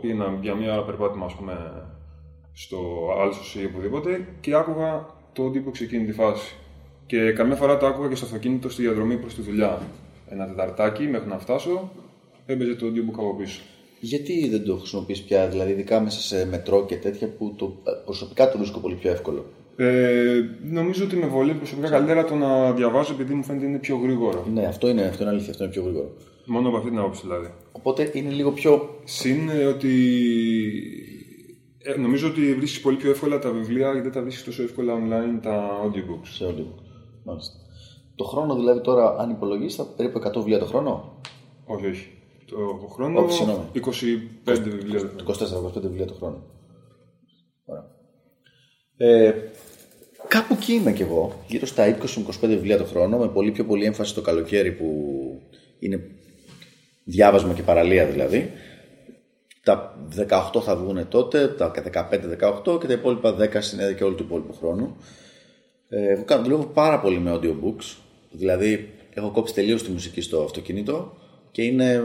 πήγαινα 0.00 0.38
για 0.40 0.54
μία 0.54 0.72
ώρα 0.72 0.84
περπάτημα, 0.84 1.26
ας 1.26 1.34
πούμε, 1.34 1.82
στο 2.52 2.78
Άλσος 3.20 3.54
ή 3.54 3.64
οπουδήποτε 3.64 4.26
και 4.40 4.54
άκουγα 4.54 5.06
το 5.32 5.44
audiobook 5.44 5.76
σε 5.76 5.84
εκείνη 5.84 6.06
τη 6.06 6.12
φάση. 6.12 6.54
Και 7.06 7.32
καμιά 7.32 7.56
φορά 7.56 7.76
το 7.76 7.86
άκουγα 7.86 8.08
και 8.08 8.14
στο 8.14 8.24
αυτοκίνητο 8.24 8.68
στη 8.68 8.82
διαδρομή 8.82 9.16
προς 9.16 9.34
τη 9.34 9.42
δουλειά. 9.42 9.82
Ένα 10.28 10.46
τεταρτάκι 10.46 11.02
μέχρι 11.02 11.28
να 11.28 11.38
φτάσω, 11.38 11.90
έπαιζε 12.46 12.74
το 12.74 12.86
audiobook 12.86 13.14
από 13.18 13.34
πίσω. 13.34 13.60
Γιατί 14.00 14.48
δεν 14.48 14.64
το 14.64 14.76
χρησιμοποιείς 14.76 15.22
πια, 15.22 15.46
δηλαδή 15.46 15.70
ειδικά 15.70 16.00
μέσα 16.00 16.20
σε 16.20 16.46
μετρό 16.46 16.84
και 16.86 16.96
τέτοια 16.96 17.28
που 17.28 17.54
το, 17.56 17.76
προσωπικά 18.04 18.50
το 18.50 18.58
βρίσκω 18.58 18.78
πολύ 18.78 18.94
πιο 18.94 19.10
εύκολο; 19.10 19.44
Ε, 19.76 20.40
νομίζω 20.70 21.04
ότι 21.04 21.16
με 21.16 21.26
βολεύει 21.26 21.58
προσωπικά 21.58 21.88
καλύτερα 21.88 22.24
το 22.24 22.34
να 22.34 22.72
διαβάζω 22.72 23.12
επειδή 23.12 23.34
μου 23.34 23.42
φαίνεται 23.42 23.66
είναι 23.66 23.78
πιο 23.78 23.96
γρήγορο. 23.96 24.46
Ναι, 24.52 24.66
αυτό 24.66 24.88
είναι, 24.88 25.02
αυτό 25.02 25.22
είναι 25.22 25.32
αλήθεια, 25.32 25.50
αυτό 25.50 25.64
είναι 25.64 25.72
πιο 25.72 25.82
γρήγορο. 25.82 26.10
Μόνο 26.44 26.68
από 26.68 26.76
αυτή 26.76 26.88
την 26.88 26.98
άποψη 26.98 27.20
δηλαδή. 27.24 27.48
Οπότε 27.72 28.10
είναι 28.14 28.30
λίγο 28.30 28.52
πιο. 28.52 29.00
Συν 29.04 29.48
ότι 29.68 29.94
ε, 31.82 32.00
νομίζω 32.00 32.28
ότι 32.28 32.54
βρίσκεις 32.54 32.80
πολύ 32.80 32.96
πιο 32.96 33.10
εύκολα 33.10 33.38
τα 33.38 33.50
βιβλία 33.50 33.86
γιατί 33.86 34.00
δεν 34.00 34.12
τα 34.12 34.22
βρίσκεις 34.22 34.44
τόσο 34.44 34.62
εύκολα 34.62 34.94
online 34.94 35.40
τα 35.42 35.70
audiobooks. 35.84 36.28
Σε 36.28 36.44
audiobook. 36.48 36.85
Μάλιστα. 37.26 37.56
Το 38.14 38.24
χρόνο 38.24 38.54
δηλαδή 38.54 38.80
τώρα, 38.80 39.16
αν 39.18 39.30
υπολογίσεις, 39.30 39.76
θα 39.76 39.84
περίπου 39.84 40.18
100 40.18 40.32
βιβλία 40.34 40.58
το 40.58 40.64
χρόνο; 40.64 41.20
Όχι, 41.66 41.86
όχι. 41.86 42.10
Το 42.46 42.86
χρόνο. 42.92 43.20
Όχι, 43.20 43.44
25 43.72 44.58
βιβλία 44.62 45.00
το 45.00 45.24
χρόνο. 45.24 45.70
24-25 45.74 45.80
βιβλία 45.80 46.06
το 46.06 46.14
χρόνο. 46.14 46.42
Ωραία. 47.64 47.84
Ε, 48.96 49.34
κάπου 50.28 50.54
εκεί 50.54 50.72
είμαι 50.72 50.92
κι 50.92 51.02
εγώ, 51.02 51.32
γύρω 51.46 51.66
στα 51.66 51.98
20-25 51.98 52.02
βιβλία 52.40 52.78
το 52.78 52.84
χρόνο, 52.84 53.18
με 53.18 53.28
πολύ 53.28 53.50
πιο 53.50 53.64
πολύ 53.64 53.84
έμφαση 53.84 54.14
το 54.14 54.20
καλοκαίρι 54.20 54.72
που 54.72 54.86
είναι 55.78 56.10
διάβασμα 57.04 57.52
και 57.52 57.62
παραλία 57.62 58.06
δηλαδή. 58.06 58.50
Τα 59.62 60.06
18 60.54 60.60
θα 60.62 60.76
βγουν 60.76 61.08
τότε, 61.08 61.48
τα 61.48 61.72
15-18 62.64 62.80
και 62.80 62.86
τα 62.86 62.92
υπόλοιπα 62.92 63.36
10 63.38 63.56
συνέδεια 63.58 63.92
και 63.92 64.04
όλο 64.04 64.14
του 64.14 64.22
υπόλοιπου 64.22 64.54
χρόνου. 64.54 64.96
Ε, 65.88 66.12
εγώ 66.12 66.24
κάνω, 66.24 66.42
δουλεύω 66.42 66.64
πάρα 66.64 67.00
πολύ 67.00 67.18
με 67.18 67.32
audiobooks. 67.34 67.96
Δηλαδή, 68.30 68.92
έχω 69.14 69.30
κόψει 69.30 69.54
τελείως 69.54 69.82
τη 69.82 69.90
μουσική 69.90 70.20
στο 70.20 70.42
αυτοκίνητο 70.42 71.16
και 71.50 71.62
είναι 71.62 71.92
ε, 71.92 72.02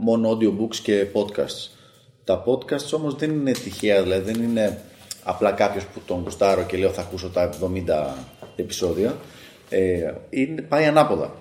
μόνο 0.00 0.30
audiobooks 0.30 0.76
και 0.76 1.06
podcasts. 1.12 1.68
Τα 2.24 2.44
podcasts 2.46 2.92
όμως 2.92 3.14
δεν 3.14 3.30
είναι 3.30 3.52
τυχαία, 3.52 4.02
δηλαδή 4.02 4.32
δεν 4.32 4.42
είναι 4.42 4.78
απλά 5.24 5.52
κάποιος 5.52 5.84
που 5.84 6.00
τον 6.06 6.22
γουστάρω 6.22 6.62
και 6.62 6.76
λέω 6.76 6.90
θα 6.90 7.00
ακούσω 7.00 7.28
τα 7.28 7.50
70 7.60 8.14
επεισόδια. 8.56 9.16
Ε, 9.70 10.12
είναι, 10.30 10.62
πάει 10.62 10.84
ανάποδα. 10.84 11.34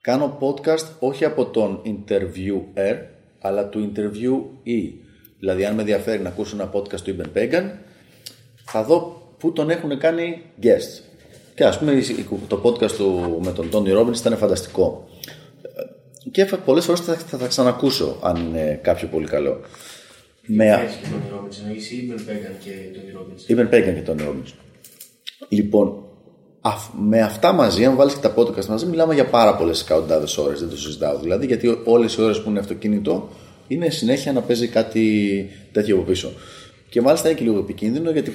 Κάνω 0.00 0.38
podcast 0.40 0.86
όχι 0.98 1.24
από 1.24 1.44
τον 1.44 1.82
interviewer, 1.84 2.96
αλλά 3.40 3.68
του 3.68 3.92
interviewee. 3.92 4.92
Δηλαδή, 5.38 5.64
αν 5.64 5.74
με 5.74 5.80
ενδιαφέρει 5.80 6.22
να 6.22 6.28
ακούσω 6.28 6.56
ένα 6.56 6.70
podcast 6.72 7.00
του 7.00 7.16
Ibn 7.16 7.38
Pagan, 7.38 7.70
θα 8.64 8.84
δω 8.84 9.19
που 9.40 9.52
τον 9.52 9.70
έχουν 9.70 9.98
κάνει 9.98 10.42
guest. 10.62 11.02
Και 11.54 11.64
ας 11.64 11.78
πούμε 11.78 12.02
το 12.48 12.60
podcast 12.64 12.90
του 12.90 13.40
με 13.44 13.52
τον 13.52 13.68
Tony 13.72 13.98
Robbins 13.98 14.16
ήταν 14.16 14.36
φανταστικό. 14.36 15.08
Και 16.30 16.44
πολλές 16.64 16.84
φορές 16.84 17.00
θα, 17.00 17.14
θα 17.14 17.36
τα 17.36 17.46
ξανακούσω 17.46 18.16
αν 18.22 18.36
είναι 18.36 18.80
κάποιο 18.82 19.08
πολύ 19.08 19.26
καλό. 19.26 19.60
Με... 20.46 20.88
και 21.00 21.06
Tony 21.08 21.34
Robbins, 21.34 21.56
εννοείς 21.62 21.90
ή 21.90 22.14
Pagan 22.16 22.54
και 22.64 22.70
Tony 22.94 23.18
Robbins; 23.18 23.52
Ibn 23.52 23.74
Pagan 23.74 23.94
και 23.94 24.02
Tony 24.06 24.28
Robbins. 24.28 24.52
Λοιπόν, 25.48 26.04
με 26.98 27.20
αυτά 27.20 27.52
μαζί, 27.52 27.84
αν 27.84 27.96
βάλεις 27.96 28.14
και 28.14 28.20
τα 28.20 28.34
podcast 28.36 28.64
μαζί, 28.64 28.86
μιλάμε 28.86 29.14
για 29.14 29.26
πάρα 29.26 29.56
πολλές 29.56 29.80
εκατοντάδες 29.80 30.38
ώρες. 30.38 30.60
Δεν 30.60 30.68
το 30.68 30.76
συζητάω 30.76 31.18
δηλαδή, 31.18 31.46
γιατί 31.46 31.80
όλες 31.84 32.14
οι 32.14 32.22
ώρες 32.22 32.42
που 32.42 32.50
είναι 32.50 32.58
αυτοκίνητο 32.58 33.28
είναι 33.68 33.90
συνέχεια 33.90 34.32
να 34.32 34.40
παίζει 34.40 34.68
κάτι 34.68 35.48
τέτοιο 35.72 35.96
από 35.96 36.04
πίσω. 36.04 36.32
Και 36.88 37.00
μάλιστα 37.00 37.28
είναι 37.28 37.38
και 37.38 37.44
λίγο 37.44 37.58
επικίνδυνο 37.58 38.10
γιατί 38.10 38.32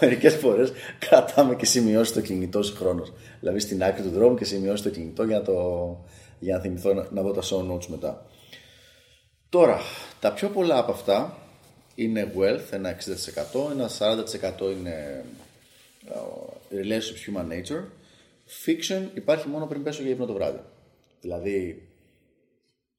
μερικές 0.00 0.34
φορές 0.34 0.72
κρατάμε 0.98 1.54
και 1.56 1.66
σημειώσει 1.66 2.12
το 2.12 2.20
κινητό 2.20 2.62
συγχρόνω. 2.62 3.06
Δηλαδή 3.40 3.58
στην 3.58 3.84
άκρη 3.84 4.02
του 4.02 4.10
δρόμου 4.10 4.36
και 4.36 4.44
σημειώσει 4.44 4.82
το 4.82 4.90
κινητό 4.90 5.24
για 5.24 5.38
να, 5.38 5.44
το, 5.44 5.98
για 6.38 6.54
να 6.54 6.60
θυμηθώ 6.60 6.94
να, 6.94 7.06
να 7.10 7.22
δω 7.22 7.32
τα 7.32 7.42
show 7.42 7.72
notes 7.72 7.86
μετά. 7.86 8.26
Τώρα, 9.48 9.80
τα 10.20 10.32
πιο 10.32 10.48
πολλά 10.48 10.78
από 10.78 10.92
αυτά 10.92 11.38
είναι 11.94 12.32
wealth, 12.36 12.70
ένα 12.70 12.96
60%, 12.96 13.70
ένα 13.70 13.90
40% 13.98 14.60
είναι 14.60 15.24
uh, 16.08 16.74
relationships 16.74 17.36
human 17.36 17.52
nature. 17.52 17.84
Fiction 18.66 19.02
υπάρχει 19.14 19.48
μόνο 19.48 19.66
πριν 19.66 19.82
πέσω 19.82 20.02
για 20.02 20.10
ύπνο 20.10 20.26
το 20.26 20.32
βράδυ. 20.32 20.60
Δηλαδή, 21.20 21.88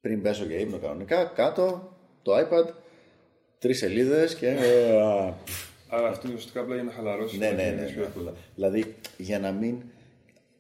πριν 0.02 0.22
πέσω 0.22 0.46
για 0.46 0.58
ύπνο 0.58 0.78
κανονικά, 0.78 1.26
κάτω 1.26 1.96
το 2.22 2.34
iPad, 2.38 2.74
Τρεις 3.60 3.78
σελίδες 3.78 4.36
και. 4.36 4.58
Ε, 5.92 5.96
α, 5.96 6.00
Άρα 6.00 6.08
αυτό 6.08 6.28
είναι 6.28 6.36
ουσιαστικά 6.36 6.62
απλά 6.62 6.76
για 6.76 6.84
να 6.84 6.92
χαλαρώσει. 6.92 7.38
Ναι, 7.38 7.50
να 7.50 7.54
ναι, 7.56 7.64
ναι. 7.64 7.70
κινήσεις 7.70 7.92
πιο 7.92 8.02
ναι. 8.02 8.08
εύκολα. 8.08 8.34
Δηλαδή, 8.56 8.96
για 9.18 9.40
να 9.40 9.52
μην. 9.52 9.76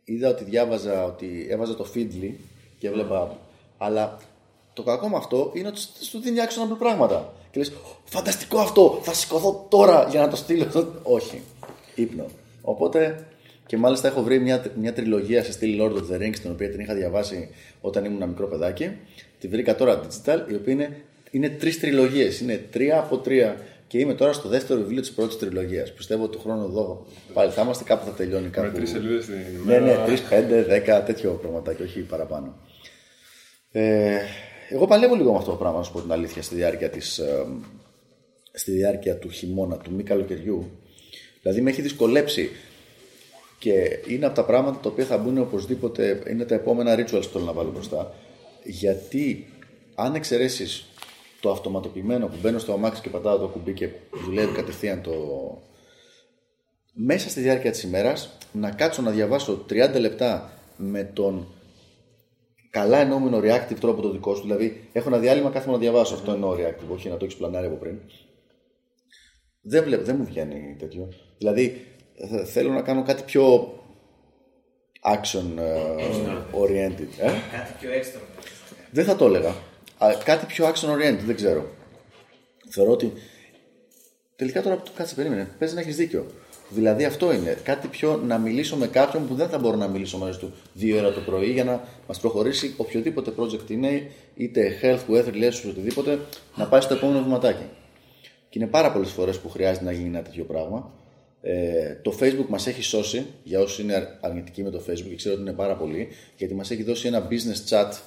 Είδα 0.04 0.30
ότι 0.30 0.44
διάβαζα 0.44 1.06
ότι 1.06 1.48
έβαζα 1.49 1.76
το 1.76 1.88
Feedly 1.95 2.32
και 2.80 2.88
έβλεπα. 2.88 3.38
Αλλά 3.78 4.18
το 4.74 4.84
κακό 4.84 5.08
με 5.10 5.18
αυτό 5.18 5.52
είναι 5.54 5.68
ότι 5.68 5.80
σου 6.02 6.20
δίνει 6.20 6.38
actionable 6.38 6.78
πράγματα. 6.80 7.34
Και 7.52 7.60
λες, 7.60 7.72
φανταστικό 8.06 8.60
αυτό, 8.60 8.99
θα 9.04 9.14
σηκωθώ 9.14 9.66
τώρα 9.70 10.08
για 10.10 10.22
να 10.22 10.28
το 10.28 10.36
στείλω. 10.36 10.94
Όχι, 11.04 11.41
ύπνο. 11.95 12.26
Οπότε, 12.62 13.28
και 13.66 13.78
μάλιστα 13.78 14.08
έχω 14.08 14.22
βρει 14.22 14.40
μια, 14.40 14.72
μια 14.80 14.94
τριλογία 14.94 15.44
σε 15.44 15.52
στυλ 15.52 15.82
Lord 15.82 15.94
of 15.94 16.14
the 16.14 16.22
Rings, 16.22 16.40
την 16.41 16.52
οποία 16.52 16.70
την 16.70 16.80
είχα 16.80 16.94
διαβάσει 16.94 17.49
όταν 17.82 18.06
ήμουν 18.06 18.18
ένα 18.18 18.26
μικρό 18.26 18.48
παιδάκι. 18.48 18.91
Τη 19.40 19.48
βρήκα 19.48 19.76
τώρα 19.76 20.02
digital, 20.02 20.52
η 20.52 20.56
οποία 20.56 20.74
είναι, 20.74 21.02
είναι 21.32 21.49
τρεις 21.49 21.80
τριλογίες. 21.80 22.40
Είναι 22.40 22.66
τρία 22.72 22.99
από 22.99 23.18
τρία. 23.18 23.62
Και 23.88 24.00
είμαι 24.00 24.14
τώρα 24.14 24.34
στο 24.34 24.50
δεύτερο 24.50 24.80
βιβλίο 24.80 25.02
της 25.02 25.12
πρώτης 25.12 25.38
τριλογίας. 25.38 25.94
Πιστεύω 25.94 26.24
ότι 26.24 26.36
του 26.38 26.42
χρόνου 26.44 26.64
εδώ 26.66 27.06
πάλι 27.34 27.52
θα 27.52 27.62
είμαστε, 27.62 27.84
κάπου 27.84 28.06
θα 28.06 28.12
τελειώνει 28.12 28.50
κάπου. 28.50 28.68
Με 28.68 28.74
τρεις 28.74 28.90
σελίδες 28.90 29.26
την 29.26 29.34
Ναι, 29.66 29.74
ημέρα. 29.76 29.86
ναι, 29.86 30.04
3, 30.06 30.22
5, 30.30 30.66
10, 31.00 31.04
τέτοιο 31.06 31.32
πραγματάκι, 31.32 31.82
όχι 31.84 32.00
παραπάνω. 32.00 32.56
Ε, 33.72 34.18
εγώ 34.70 34.88
παλεύω 34.88 35.16
λίγο 35.16 35.32
με 35.32 35.38
αυτό 35.38 35.52
το 35.52 35.58
πράγμα, 35.58 35.78
να 35.78 35.84
σου 35.84 35.92
πω 35.92 36.02
την 36.02 36.12
αλήθεια, 36.12 36.42
στη 36.42 36.56
διάρκεια, 36.56 36.90
της, 36.90 37.18
ε, 37.18 37.46
στη 38.52 38.72
διάρκεια 38.72 39.18
του 39.18 39.30
χειμώνα, 39.30 39.78
του 39.78 39.92
μη 39.92 40.04
καλοκαιριού. 40.04 40.72
Δηλαδή 41.42 41.62
με 41.62 41.70
έχει 41.70 41.82
δυσκολέψει 41.82 42.50
και 43.60 44.00
είναι 44.08 44.26
από 44.26 44.36
τα 44.36 44.46
πράγματα 44.46 44.80
τα 44.80 44.90
οποία 44.90 45.06
θα 45.06 45.18
μπουν 45.18 45.38
οπωσδήποτε, 45.38 46.22
είναι 46.30 46.46
τα 46.46 46.56
επόμενα 46.56 46.96
rituals 46.96 47.22
που 47.22 47.30
θέλω 47.32 47.44
να 47.46 47.54
βάλω 47.54 47.72
μπροστά. 47.72 48.14
Γιατί 48.64 49.48
αν 49.96 50.16
εξαιρέσεις 50.16 50.86
το 51.48 51.53
αυτοματοποιημένο 51.53 52.28
που 52.28 52.36
μπαίνω 52.41 52.60
στο 52.60 52.74
αμάξι 52.74 53.02
και 53.02 53.10
πατάω 53.10 53.38
το 53.38 53.48
κουμπί 53.48 53.74
και 53.74 53.90
δουλεύει 54.26 54.53
κατευθείαν 54.56 55.02
το, 55.02 55.11
μέσα 56.94 57.30
στη 57.30 57.41
διάρκεια 57.41 57.72
της 57.72 57.84
ημέρας 57.84 58.38
να 58.52 58.72
κάτσω 58.72 59.02
να 59.02 59.11
διαβάσω 59.11 59.65
30 59.69 59.99
λεπτά 59.99 60.52
με 60.78 61.03
τον 61.03 61.48
καλά 62.69 62.98
εννοούμενο 62.98 63.38
reactive 63.38 63.78
τρόπο 63.80 64.02
το 64.02 64.10
δικό 64.11 64.36
σου. 64.36 64.41
Δηλαδή, 64.41 64.90
έχω 64.94 65.10
ένα 65.10 65.18
διάλειμμα, 65.18 65.49
κάθομαι 65.49 65.74
να 65.74 65.80
διαβάσω. 65.80 66.14
Αυτό 66.14 66.32
εννοώ 66.32 66.52
reactive, 66.52 66.94
όχι 66.94 67.10
να 67.10 67.18
το 67.18 67.26
έχεις 67.26 67.38
πλανάρει 67.38 67.65
από 67.68 67.76
πριν. 67.76 67.99
Δεν, 69.61 69.84
βλέπω, 69.84 70.03
δεν 70.03 70.15
μου 70.19 70.26
βγαίνει 70.26 70.76
τέτοιο. 70.80 71.14
Δηλαδή, 71.38 71.86
θε- 72.30 72.45
θέλω 72.48 72.72
να 72.72 72.82
κάνω 72.82 73.03
κάτι 73.03 73.24
πιο 73.24 73.74
action 75.15 75.57
ε, 75.57 76.03
oriented. 76.60 77.07
Ε; 77.19 77.32
Κάτι 77.52 77.74
πιο 77.80 77.91
έξτρα. 77.91 78.22
Δεν 78.91 79.06
θα 79.06 79.15
το 79.15 79.26
έλεγα. 79.26 79.53
Α, 79.98 80.14
κάτι 80.24 80.45
πιο 80.45 80.65
action 80.68 80.90
oriented, 80.90 81.24
δεν 81.26 81.36
ξέρω. 81.36 81.69
Θεωρώ 82.69 82.91
ότι. 82.91 83.14
Τελικά 84.36 84.61
τώρα 84.61 84.76
που 84.76 84.91
κάτσε, 84.95 85.15
περίμενε. 85.15 85.49
Παίζει 85.60 85.74
να 85.74 85.80
έχεις 85.82 85.95
δίκιο. 85.95 86.26
Δηλαδή 86.69 87.06
αυτό 87.06 87.34
είναι. 87.34 87.57
Κάτι 87.64 87.88
πιο 87.88 88.18
να 88.26 88.38
μιλήσω 88.38 88.76
με 88.76 88.88
κάποιον 88.88 89.28
που 89.28 89.36
δεν 89.36 89.49
θα 89.49 89.57
μπορώ 89.57 89.76
να 89.76 89.88
μιλήσω 89.88 90.18
μαζί 90.18 90.40
του 90.40 90.53
δύο 90.74 90.98
ώρα 90.98 91.14
το 91.14 91.19
πρωί 91.19 91.52
για 91.52 91.64
να 91.64 91.84
μας 92.07 92.19
προχωρήσει 92.19 92.74
οποιοδήποτε 92.78 93.34
project 93.40 93.69
είναι, 93.69 94.11
είτε 94.36 94.80
health, 94.82 95.14
weather, 95.14 95.34
relations, 95.34 95.69
οτιδήποτε, 95.69 96.19
να 96.56 96.68
πάει 96.68 96.82
στο 96.82 96.94
επόμενο 96.94 97.24
βηματάκι. 97.24 97.65
Και 98.49 98.60
είναι 98.60 98.68
πάρα 98.68 98.91
πολλές 98.91 99.11
φορές 99.11 99.40
που 99.40 99.49
χρειάζεται 99.49 99.86
να 99.86 99.91
γίνει 99.91 100.07
ένα 100.07 100.22
τέτοιο 100.22 100.44
πράγμα. 100.44 100.91
Ε, 101.41 101.94
το 102.02 102.18
Facebook 102.19 102.45
μας 102.48 102.68
έχει 102.68 102.82
σώσει, 102.82 103.26
για 103.44 103.60
όσου 103.60 103.82
είναι 103.82 103.94
αρ- 103.94 104.26
αρνητικοί 104.26 104.64
με 104.64 104.69
το 104.69 104.82
Facebook, 104.88 105.07
και 105.10 105.15
ξέρω 105.15 105.34
ότι 105.34 105.44
είναι 105.44 105.53
πάρα 105.53 105.76
πολλοί, 105.76 106.07
γιατί 106.36 106.53
μας 106.53 106.72
έχει 106.72 106.84
δώσει 106.84 107.07
ένα 107.07 107.28
business 107.30 107.69
chat 107.69 107.90
ε, 107.91 107.98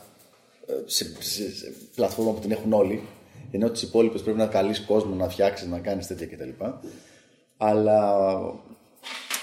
σε, 0.87 1.05
σε, 1.19 1.55
σε 1.57 1.73
πλατφόρμα 1.95 2.33
που 2.33 2.41
την 2.41 2.51
έχουν 2.51 2.73
όλοι. 2.73 3.03
Ενώ 3.51 3.71
τις 3.71 3.83
υπόλοιπες 3.83 4.23
πρέπει 4.23 4.39
να 4.39 4.47
καλείς 4.47 4.81
κόσμο 4.81 5.15
να 5.15 5.29
φτιάξει, 5.29 5.69
να 5.69 5.79
κάνεις 5.79 6.07
τέτοια 6.07 6.27
κτλ. 6.27 6.65
Αλλά 7.57 8.27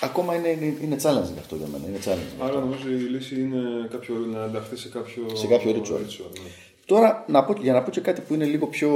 ακόμα 0.01 0.35
είναι, 0.35 0.47
είναι, 0.49 0.77
είναι 0.81 0.95
challenging 1.01 1.37
αυτό 1.39 1.55
για 1.55 1.67
μένα. 1.67 1.87
Είναι 1.87 1.99
challenging. 2.05 2.41
Άρα 2.41 2.59
νομίζω 2.59 2.89
η 2.89 2.93
λύση 2.93 3.41
είναι 3.41 3.87
κάποιο, 3.91 4.15
να 4.15 4.43
ενταχθεί 4.43 4.75
σε 4.75 4.89
κάποιο, 4.89 5.35
Σε 5.35 5.47
κάποιο 5.47 5.71
ritual. 5.71 5.99
ναι. 6.43 6.49
Τώρα, 6.85 7.25
να 7.27 7.45
πω, 7.45 7.53
για 7.61 7.73
να 7.73 7.83
πω 7.83 7.91
και 7.91 8.01
κάτι 8.01 8.21
που 8.21 8.33
είναι 8.33 8.45
λίγο 8.45 8.67
πιο 8.67 8.91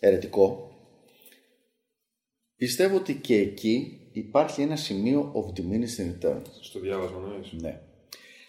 ερετικό, 0.00 0.70
πιστεύω 2.56 2.96
ότι 2.96 3.14
και 3.14 3.36
εκεί 3.36 3.98
υπάρχει 4.12 4.62
ένα 4.62 4.76
σημείο 4.76 5.32
of 5.34 5.58
diminishing 5.60 6.26
returns. 6.26 6.42
Στο 6.60 6.80
διάβασμα, 6.80 7.18
ναι. 7.18 7.60
Ναι. 7.60 7.80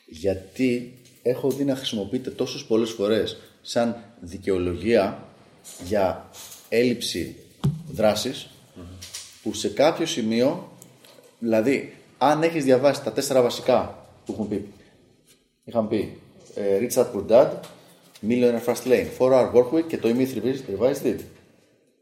Γιατί 0.07 0.93
έχω 1.23 1.49
δει 1.51 1.63
να 1.63 1.75
χρησιμοποιείται 1.75 2.29
τόσες 2.29 2.63
πολλές 2.63 2.89
φορές 2.89 3.37
σαν 3.61 3.95
δικαιολογία 4.19 5.23
για 5.85 6.29
έλλειψη 6.69 7.35
δράσης 7.91 8.49
που 9.43 9.53
σε 9.53 9.69
κάποιο 9.69 10.05
σημείο, 10.05 10.71
δηλαδή 11.39 11.97
αν 12.17 12.43
έχεις 12.43 12.63
διαβάσει 12.63 13.03
τα 13.03 13.11
τέσσερα 13.11 13.41
βασικά 13.41 14.07
που 14.25 14.31
έχουν 14.31 14.47
πει, 14.47 14.67
είχαν 15.63 15.87
πει 15.87 16.17
ε, 16.55 16.79
Rich 16.81 16.93
Dad 16.93 17.05
Poor 17.15 17.25
Dad, 17.31 17.49
Millionaire 18.27 18.63
Fast 18.65 18.83
Lane, 18.87 19.05
4 19.19 19.29
Hour 19.31 19.51
Workweek 19.53 19.83
και 19.87 19.97
το 19.97 20.09
E-Myth 20.09 20.37
Revised- 20.37 20.79
Revised 20.79 21.15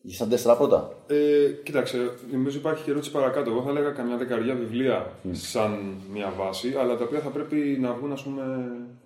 It. 0.07 0.11
Σαν 0.13 0.29
τέσσερα 0.29 0.57
πρώτα. 0.57 0.95
Ε, 1.07 1.15
κοίταξε, 1.63 1.97
νομίζω 2.31 2.57
υπάρχει 2.57 2.83
και 2.83 2.91
ερώτηση 2.91 3.11
παρακάτω. 3.11 3.51
Εγώ 3.51 3.61
θα 3.61 3.69
έλεγα 3.69 3.89
καμιά 3.89 4.17
δεκαριά 4.17 4.55
βιβλία 4.55 5.11
σαν 5.31 5.95
μια 6.13 6.33
βάση, 6.37 6.75
αλλά 6.79 6.97
τα 6.97 7.03
οποία 7.03 7.19
θα 7.19 7.29
πρέπει 7.29 7.55
να 7.81 7.93
βγουν 7.93 8.11
ας 8.11 8.23
πούμε, 8.23 8.43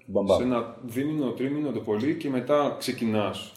Μπαμπά. 0.06 0.36
σε 0.36 0.44
ένα 0.44 0.76
δίμηνο, 0.86 1.32
τρίμηνο 1.32 1.72
το 1.72 1.80
πολύ 1.80 2.16
και 2.16 2.30
μετά 2.30 2.76
ξεκινάς 2.80 3.52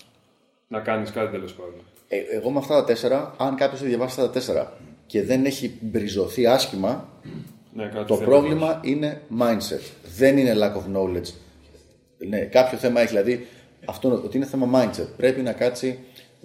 να 0.68 0.80
κάνεις 0.80 1.10
κάτι 1.10 1.30
τέλος 1.30 1.52
πάντων. 1.54 1.80
Ε, 2.08 2.16
εγώ 2.36 2.50
με 2.50 2.58
αυτά 2.58 2.74
τα 2.74 2.84
τέσσερα, 2.84 3.34
αν 3.38 3.54
κάποιος 3.56 3.80
έχει 3.80 3.88
διαβάσει 3.88 4.10
αυτά 4.10 4.26
τα 4.26 4.32
τέσσερα 4.32 4.72
και 5.06 5.22
δεν 5.22 5.44
έχει 5.44 5.78
μπριζωθεί 5.80 6.46
άσχημα, 6.46 7.08
Ναι, 7.74 7.84
κάτι 7.84 8.04
το 8.06 8.14
θέμα 8.14 8.28
πρόβλημα 8.30 8.80
είναι 8.84 9.22
mindset. 9.38 9.90
Δεν 10.16 10.38
είναι 10.38 10.54
lack 10.56 10.76
of 10.76 10.96
knowledge. 10.96 11.32
Ναι, 12.28 12.38
κάποιο 12.38 12.78
θέμα 12.78 13.00
έχει, 13.00 13.08
δηλαδή 13.08 13.46
αυτό 13.84 14.12
ότι 14.24 14.36
είναι 14.36 14.46
θέμα 14.46 14.68
mindset. 14.90 15.06
Πρέπει 15.16 15.40
να 15.40 15.52
κάτσει, 15.52 15.98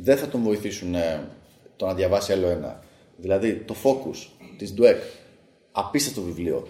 δεν 0.04 0.18
θα 0.18 0.28
τον 0.28 0.42
βοηθήσουν 0.42 0.96
ε, 0.96 1.28
το 1.76 1.86
να 1.86 1.94
διαβάσει 1.94 2.34
άλλο 2.34 2.48
ένα. 2.48 2.84
Δηλαδή 3.18 3.56
το 3.56 3.76
focus 3.84 4.48
της 4.58 4.74
DUEC, 4.78 4.96
απίστευτο 5.72 6.22
βιβλίο, 6.22 6.68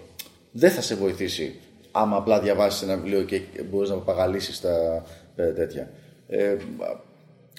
δεν 0.52 0.72
θα 0.72 0.82
σε 0.82 0.96
βοηθήσει 0.96 1.60
άμα 1.92 2.18
απλά 2.18 2.40
διαβάσεις 2.40 2.82
ένα 2.82 2.96
βιβλίο 2.96 3.24
και 3.24 3.42
μπορείς 3.70 3.90
να 3.90 3.96
παγαλίσεις 3.96 4.62
τα 4.62 5.06
ε, 5.36 5.52
τέτοια. 5.52 5.92
Ε, 6.28 6.58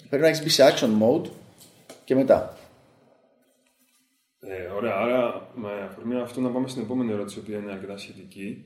πρέπει 0.09 0.23
να 0.23 0.29
έχεις 0.29 0.43
μπει 0.43 0.49
σε 0.49 0.63
action 0.65 1.03
mode 1.03 1.31
και 2.05 2.15
μετά. 2.15 2.57
Ε, 4.41 4.67
ωραία, 4.77 4.95
άρα 4.95 5.49
με 5.55 5.69
αφορμή 5.85 6.21
αυτό 6.21 6.41
να 6.41 6.51
πάμε 6.51 6.69
στην 6.69 6.83
επόμενη 6.83 7.13
ερώτηση, 7.13 7.39
η 7.39 7.43
οποία 7.43 7.59
είναι 7.59 7.73
αρκετά 7.73 7.97
σχετική 7.97 8.65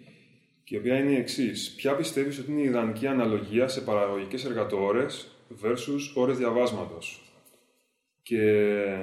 και 0.65 0.75
η 0.75 0.79
οποία 0.79 0.99
είναι 0.99 1.11
η 1.11 1.17
εξής. 1.17 1.75
Ποια 1.77 1.95
πιστεύεις 1.95 2.39
ότι 2.39 2.51
είναι 2.51 2.61
η 2.61 2.65
ιδανική 2.65 3.07
αναλογία 3.07 3.69
σε 3.69 3.81
παραγωγικές 3.81 4.45
εργατόρες 4.45 5.38
versus 5.63 6.13
ώρες 6.15 6.37
διαβάσματος. 6.37 7.23
Και 8.23 8.43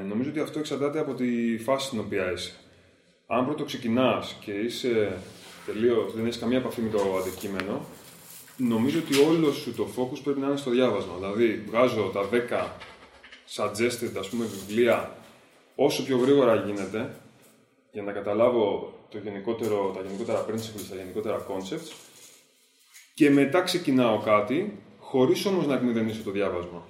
νομίζω 0.08 0.30
ότι 0.30 0.40
αυτό 0.40 0.60
εξαρτάται 0.60 1.00
από 1.00 1.14
τη 1.14 1.58
φάση 1.58 1.86
στην 1.86 2.00
οποία 2.00 2.32
είσαι. 2.32 2.54
Αν 3.28 3.46
πρώτο 3.46 3.64
ξεκινάς 3.64 4.38
και 4.40 4.52
είσαι 4.52 5.18
τελείως, 5.66 6.14
δεν 6.14 6.26
έχεις 6.26 6.40
καμία 6.40 6.58
επαφή 6.58 6.82
με 6.82 6.90
το 6.90 7.18
αντικείμενο, 7.18 7.86
νομίζω 8.58 9.00
ότι 9.00 9.24
όλος 9.24 9.56
σου 9.56 9.76
το 9.76 9.88
focus 9.98 10.20
πρέπει 10.24 10.40
να 10.40 10.48
είναι 10.48 10.58
στο 10.58 10.70
διάβασμα. 10.70 11.16
Δηλαδή, 11.16 11.64
βγάζω 11.68 12.12
τα 12.14 12.30
10 12.30 12.70
suggested 13.56 14.18
ας 14.20 14.30
πούμε, 14.30 14.46
βιβλία 14.46 15.16
όσο 15.76 16.04
πιο 16.04 16.18
γρήγορα 16.18 16.56
γίνεται 16.56 17.16
για 17.92 18.04
να 18.04 18.12
καταλάβω 18.12 18.94
το 19.10 19.18
γενικότερο, 19.18 19.92
τα 19.96 20.02
γενικότερα 20.02 20.46
principles, 20.50 20.86
τα 20.90 20.96
γενικότερα 20.96 21.46
concepts 21.50 21.92
και 23.14 23.30
μετά 23.30 23.62
ξεκινάω 23.62 24.20
κάτι 24.20 24.80
χωρίς 25.16 25.46
όμως 25.46 25.68
να 25.68 25.74
εκμηδενήσω 25.74 26.24
το 26.24 26.32
διάβασμα. 26.32 26.88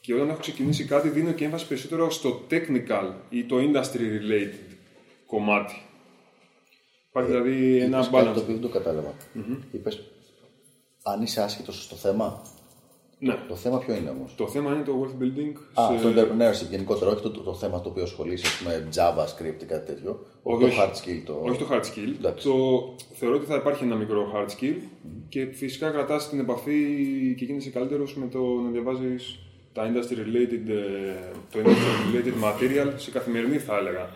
Και 0.00 0.14
όταν 0.14 0.28
έχω 0.28 0.40
ξεκινήσει 0.40 0.84
κάτι 0.84 1.08
δίνω 1.08 1.32
και 1.32 1.44
έμφαση 1.44 1.66
περισσότερο 1.66 2.10
στο 2.10 2.46
technical 2.50 3.12
ή 3.28 3.44
το 3.44 3.56
industry 3.56 3.96
related 3.96 4.76
κομμάτι. 5.26 5.82
Υπάρχει 7.08 7.30
δηλαδή 7.30 7.78
ένα 7.78 7.98
Είπες 7.98 8.10
κάτι 8.10 8.24
το 8.24 8.30
balance. 8.30 8.42
οποίο 8.42 8.52
δεν 8.52 8.60
το 8.60 8.68
καταλαβα 8.68 9.14
Είπες, 9.72 10.00
αν 11.02 11.22
είσαι 11.22 11.42
άσχετος 11.42 11.82
στο 11.82 11.96
θέμα, 11.96 12.42
Ναι. 13.20 13.38
το 13.48 13.54
θέμα 13.54 13.78
ποιο 13.78 13.94
είναι 13.94 14.10
όμως; 14.10 14.34
Το 14.36 14.48
θέμα 14.48 14.72
είναι 14.74 14.82
το 14.82 14.92
wealth 15.02 15.22
building. 15.22 15.52
Α, 15.80 15.98
σε- 15.98 16.02
το 16.02 16.08
entrepreneurship 16.20 16.70
γενικότερα, 16.70 17.10
όχι 17.10 17.22
το, 17.22 17.30
το, 17.30 17.40
το 17.40 17.54
θέμα 17.54 17.80
το 17.80 17.88
οποίο 17.88 18.02
ασχολείσαι, 18.02 18.46
ας 18.46 18.56
πούμε, 18.58 18.88
JavaScript 18.94 19.62
ή 19.62 19.66
κάτι 19.66 19.86
τέτοιο. 19.92 20.26
Όχι, 20.42 20.60
το 20.60 20.66
όχι. 20.66 20.76
hard 20.80 20.92
skill. 20.94 21.22
Το... 21.26 21.40
Όχι 21.42 21.58
το 21.58 21.66
hard 21.70 21.80
skill. 21.80 22.12
Εντάξει. 22.18 22.46
Το, 22.48 22.54
θεωρώ 23.12 23.34
ότι 23.36 23.46
θα 23.46 23.54
υπάρχει 23.54 23.84
ένα 23.84 23.94
μικρό 23.94 24.32
hard 24.34 24.46
skill 24.48 24.74
και 25.28 25.46
φυσικά 25.52 25.90
κρατάς 25.90 26.28
την 26.28 26.38
επαφή 26.40 26.84
και 27.38 27.44
γίνεσαι 27.44 27.70
καλύτερος 27.70 28.16
με 28.16 28.26
το 28.26 28.38
να 28.64 28.70
διαβάζεις 28.70 29.38
τα 29.72 29.82
industry 29.92 30.12
related, 30.14 30.68
ε, 30.68 31.30
το 31.52 31.58
industry 31.64 32.14
related 32.14 32.44
material 32.44 32.92
σε 32.96 33.10
καθημερινή 33.10 33.58
θα 33.58 33.76
έλεγα 33.76 34.10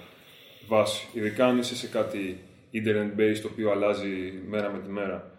βάση. 0.69 1.09
Ειδικά 1.13 1.47
αν 1.47 1.59
είσαι 1.59 1.77
σε 1.77 1.87
κάτι 1.87 2.39
internet 2.73 3.21
based 3.21 3.39
το 3.43 3.49
οποίο 3.53 3.71
αλλάζει 3.71 4.09
μέρα 4.49 4.71
με 4.71 4.79
τη 4.79 4.89
μέρα. 4.91 5.31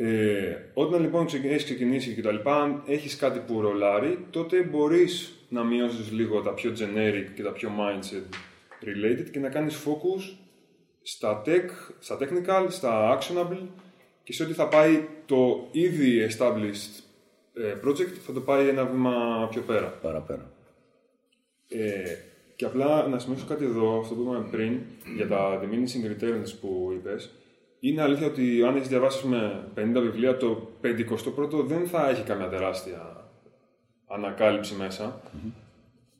Ε, 0.00 0.56
όταν 0.74 1.00
λοιπόν 1.00 1.26
έχεις 1.42 1.64
ξεκινήσει 1.64 2.14
και 2.14 2.22
τα 2.22 2.32
λοιπά, 2.32 2.62
αν 2.62 2.82
έχεις 2.86 3.16
κάτι 3.16 3.38
που 3.38 3.60
ρολάρει, 3.60 4.26
τότε 4.30 4.62
μπορείς 4.62 5.32
να 5.48 5.64
μειώσεις 5.64 6.12
λίγο 6.12 6.40
τα 6.40 6.54
πιο 6.54 6.72
generic 6.78 7.26
και 7.34 7.42
τα 7.42 7.52
πιο 7.52 7.70
mindset 7.78 8.34
related 8.84 9.30
και 9.30 9.38
να 9.38 9.48
κάνεις 9.48 9.76
focus 9.84 10.36
στα 11.02 11.42
tech, 11.46 11.68
στα 11.98 12.18
technical, 12.20 12.66
στα 12.68 13.18
actionable 13.18 13.66
και 14.22 14.32
σε 14.32 14.42
ό,τι 14.42 14.52
θα 14.52 14.68
πάει 14.68 15.06
το 15.26 15.68
ήδη 15.70 16.28
established 16.30 17.02
ε, 17.54 17.74
project 17.84 18.12
θα 18.26 18.32
το 18.32 18.40
πάει 18.40 18.68
ένα 18.68 18.84
βήμα 18.84 19.46
πιο 19.50 19.60
πέρα. 19.60 19.86
Παραπέρα. 19.86 20.50
Ε, 21.68 22.16
και 22.56 22.64
απλά 22.64 23.06
να 23.06 23.18
σημειώσω 23.18 23.46
κάτι 23.46 23.64
εδώ, 23.64 23.98
αυτό 24.00 24.14
που 24.14 24.20
είπαμε 24.20 24.48
πριν, 24.50 24.80
για 25.16 25.28
τα 25.28 25.60
diminishing 25.62 26.22
returns 26.22 26.54
που 26.60 26.90
είπες. 26.94 27.30
Είναι 27.80 28.02
αλήθεια 28.02 28.26
ότι 28.26 28.62
αν 28.62 28.76
έχεις 28.76 28.88
διαβάσει 28.88 29.26
με 29.26 29.68
50 29.76 29.80
βιβλία, 30.00 30.36
το 30.36 30.68
51ο 30.82 31.64
δεν 31.64 31.86
θα 31.86 32.08
έχει 32.08 32.22
καμιά 32.22 32.48
τεράστια 32.48 33.28
ανακάλυψη 34.08 34.74
μέσα. 34.74 35.20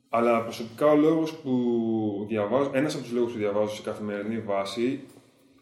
Αλλά 0.09 0.43
προσωπικά 0.43 0.85
ο 0.85 0.95
λόγος 0.95 1.33
που 1.33 2.25
διαβάζω, 2.27 2.71
ένας 2.73 2.93
από 2.93 3.03
τους 3.03 3.11
λόγους 3.11 3.31
που 3.31 3.37
διαβάζω 3.37 3.75
σε 3.75 3.81
καθημερινή 3.81 4.39
βάση 4.39 4.99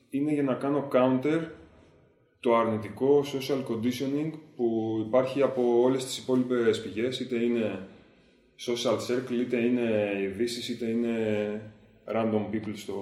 είναι 0.09 0.33
για 0.33 0.43
να 0.43 0.53
κάνω 0.53 0.87
counter 0.93 1.41
το 2.39 2.55
αρνητικό 2.55 3.23
social 3.23 3.63
conditioning 3.71 4.31
που 4.55 4.97
υπάρχει 5.07 5.41
από 5.41 5.81
όλες 5.81 6.05
τις 6.05 6.17
υπόλοιπες 6.17 6.81
πηγές, 6.81 7.19
είτε 7.19 7.35
είναι 7.35 7.79
social 8.67 8.95
circle, 8.95 9.39
είτε 9.39 9.57
είναι 9.57 10.11
ειδήσεις, 10.21 10.69
είτε 10.69 10.85
είναι 10.85 11.15
random 12.05 12.53
people 12.53 12.73
στο, 12.75 12.95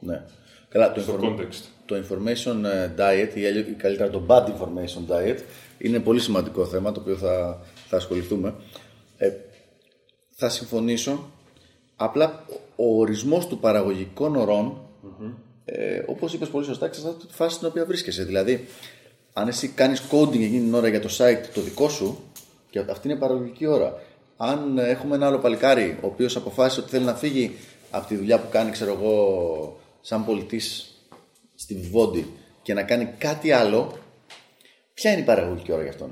Ναι. 0.00 0.24
Καλά, 0.72 0.92
το, 0.92 1.00
στο 1.00 1.18
inform- 1.20 1.40
context. 1.40 1.62
το 1.86 1.96
information 1.96 2.64
ε, 2.64 2.90
diet 2.98 3.34
ή 3.36 3.46
αλλιώς- 3.46 3.66
ή 3.66 3.72
καλύτερα 3.72 4.10
το 4.10 4.22
bad 4.26 4.44
information 4.46 5.12
diet 5.12 5.38
είναι 5.78 6.00
πολύ 6.00 6.20
σημαντικό 6.20 6.64
θέμα 6.66 6.92
το 6.92 7.00
οποίο 7.00 7.16
θα, 7.16 7.60
θα 7.88 7.96
ασχοληθούμε. 7.96 8.54
Ε, 9.16 9.30
θα 10.30 10.48
συμφωνήσω. 10.48 11.30
Απλά 11.96 12.44
ο 12.76 12.98
ορισμός 13.00 13.46
του 13.46 13.58
παραγωγικών 13.58 14.36
ορών, 14.36 14.80
ε, 15.64 16.02
όπως 16.06 16.32
είπες 16.34 16.48
πολύ 16.48 16.64
σωστά, 16.64 16.86
εξαρτάται 16.86 17.14
από 17.16 17.26
τη 17.26 17.34
φάση 17.34 17.54
στην 17.54 17.68
οποία 17.68 17.84
βρίσκεσαι. 17.84 18.24
Δηλαδή, 18.24 18.66
αν 19.32 19.48
εσύ 19.48 19.68
κάνεις 19.68 20.02
coding 20.10 20.32
εκείνη 20.32 20.60
την 20.60 20.74
ώρα 20.74 20.88
για 20.88 21.00
το 21.00 21.08
site 21.18 21.46
το 21.54 21.60
δικό 21.60 21.88
σου, 21.88 22.18
και 22.70 22.78
αυτή 22.90 23.08
είναι 23.08 23.16
παραγωγική 23.18 23.66
ώρα. 23.66 24.02
Αν 24.36 24.78
ε, 24.78 24.88
έχουμε 24.88 25.14
ένα 25.14 25.26
άλλο 25.26 25.38
παλικάρι, 25.38 25.98
ο 26.02 26.06
οποίος 26.06 26.36
αποφάσισε 26.36 26.80
ότι 26.80 26.90
θέλει 26.90 27.04
να 27.04 27.14
φύγει 27.14 27.54
από 27.90 28.06
τη 28.06 28.16
δουλειά 28.16 28.38
που 28.38 28.48
κάνει, 28.50 28.70
ξέρω 28.70 28.92
εγώ, 28.92 29.80
σαν 30.02 30.24
πολιτής 30.24 30.96
στη 31.54 31.74
Βιβόντι 31.74 32.26
και 32.62 32.74
να 32.74 32.82
κάνει 32.82 33.14
κάτι 33.18 33.52
άλλο, 33.52 33.98
ποια 34.94 35.12
είναι 35.12 35.20
η 35.20 35.24
παραγωγική 35.24 35.72
ώρα 35.72 35.82
για 35.82 35.90
αυτόν; 35.90 36.10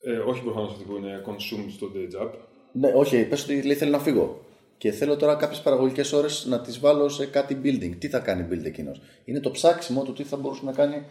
Ε, 0.00 0.16
όχι 0.16 0.42
προφανώς 0.42 0.70
αυτή 0.70 0.84
που 0.84 0.96
είναι 0.96 1.22
consumed 1.26 1.70
στο 1.70 1.90
day 1.94 2.22
job. 2.22 2.30
Ναι, 2.72 2.92
όχι, 2.94 3.24
πες 3.24 3.42
ότι 3.42 3.62
λέει 3.62 3.76
θέλει 3.76 3.90
να 3.90 3.98
φύγω. 3.98 4.40
Και 4.78 4.90
θέλω 4.90 5.16
τώρα 5.16 5.34
κάποιες 5.34 5.60
παραγωγικές 5.60 6.12
ώρες 6.12 6.44
να 6.48 6.60
τις 6.60 6.80
βάλω 6.80 7.08
σε 7.08 7.26
κάτι 7.26 7.60
building. 7.64 7.96
Τι 7.98 8.08
θα 8.08 8.18
κάνει 8.18 8.46
build 8.50 8.64
εκείνος; 8.64 9.00
Είναι 9.24 9.40
το 9.40 9.50
ψάξιμο 9.50 10.02
του 10.02 10.12
τι 10.12 10.22
θα 10.22 10.36
μπορούσε 10.36 10.64
να 10.64 10.72
κάνει 10.72 11.02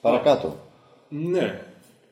παρακάτω; 0.00 0.56
Ναι, 1.08 1.62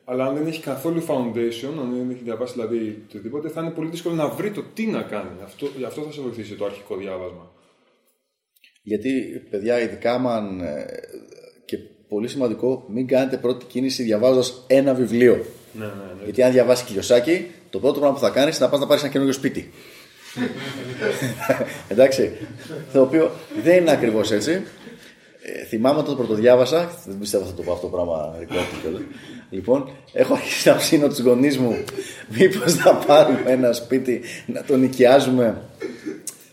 αλλά 0.05 0.25
αν 0.25 0.35
δεν 0.35 0.47
έχει 0.47 0.61
καθόλου 0.61 1.05
foundation, 1.07 1.73
αν 1.79 1.93
δεν 1.95 2.09
έχει 2.09 2.23
διαβάσει 2.23 2.53
δηλαδή 2.53 3.03
οτιδήποτε, 3.07 3.49
θα 3.49 3.61
είναι 3.61 3.69
πολύ 3.69 3.89
δύσκολο 3.89 4.15
να 4.15 4.27
βρει 4.27 4.51
το 4.51 4.63
τι 4.73 4.85
να 4.85 5.01
κάνει. 5.01 5.41
Αυτό, 5.43 5.67
γι' 5.77 5.83
αυτό 5.83 6.01
θα 6.01 6.11
σε 6.11 6.21
βοηθήσει 6.21 6.55
το 6.55 6.65
αρχικό 6.65 6.95
διάβασμα. 6.95 7.51
Γιατί, 8.81 9.11
παιδιά, 9.49 9.81
ειδικά 9.81 10.13
άμα. 10.13 10.57
ε, 10.63 10.85
και 11.65 11.77
πολύ 12.07 12.27
σημαντικό, 12.27 12.85
μην 12.87 13.07
κάνετε 13.07 13.37
πρώτη 13.37 13.65
κίνηση 13.65 14.03
διαβάζοντας 14.03 14.63
ένα 14.67 14.93
βιβλίο. 14.93 15.45
Ναι, 15.73 15.85
ναι, 15.85 15.91
ναι. 15.91 16.23
Γιατί 16.23 16.43
αν 16.43 16.51
διαβάσει 16.51 16.85
Κιλιοσάκη, 16.85 17.51
το 17.69 17.79
πρώτο 17.79 17.99
πράγμα 17.99 18.15
που 18.15 18.21
θα 18.21 18.29
κάνεις 18.29 18.55
είναι 18.57 18.65
να 18.65 18.71
πας 18.71 18.79
να 18.79 18.87
πάρεις 18.87 19.03
ένα 19.03 19.11
καινούριο 19.11 19.33
σπίτι. 19.33 19.71
Εντάξει. 21.91 22.31
Το 22.93 23.01
οποίο 23.01 23.31
δεν 23.63 23.77
είναι 23.77 23.91
ακριβώς 23.91 24.31
έτσι. 24.31 24.63
Ε, 25.43 25.65
θυμάμαι 25.65 25.99
όταν 25.99 26.15
το 26.15 26.23
πρωτοδιάβασα, 26.23 26.91
δεν 27.05 27.17
πιστεύω 27.19 27.45
θα 27.45 27.53
το 27.53 27.61
πω 27.61 27.71
αυτό 27.71 27.87
το 27.87 27.91
πράγμα 27.95 28.35
recording 28.41 28.79
κιόλας. 28.81 29.01
Λοιπόν, 29.49 29.89
έχω 30.13 30.33
αρχίσει 30.33 30.69
να 30.69 30.75
ψήνω 30.75 31.07
τους 31.07 31.19
γονείς 31.19 31.57
μου 31.57 31.83
μήπως 32.37 32.75
να 32.75 32.95
πάρουμε 32.95 33.41
ένα 33.45 33.73
σπίτι, 33.73 34.21
να 34.45 34.63
το 34.63 34.77
νοικιάζουμε 34.77 35.61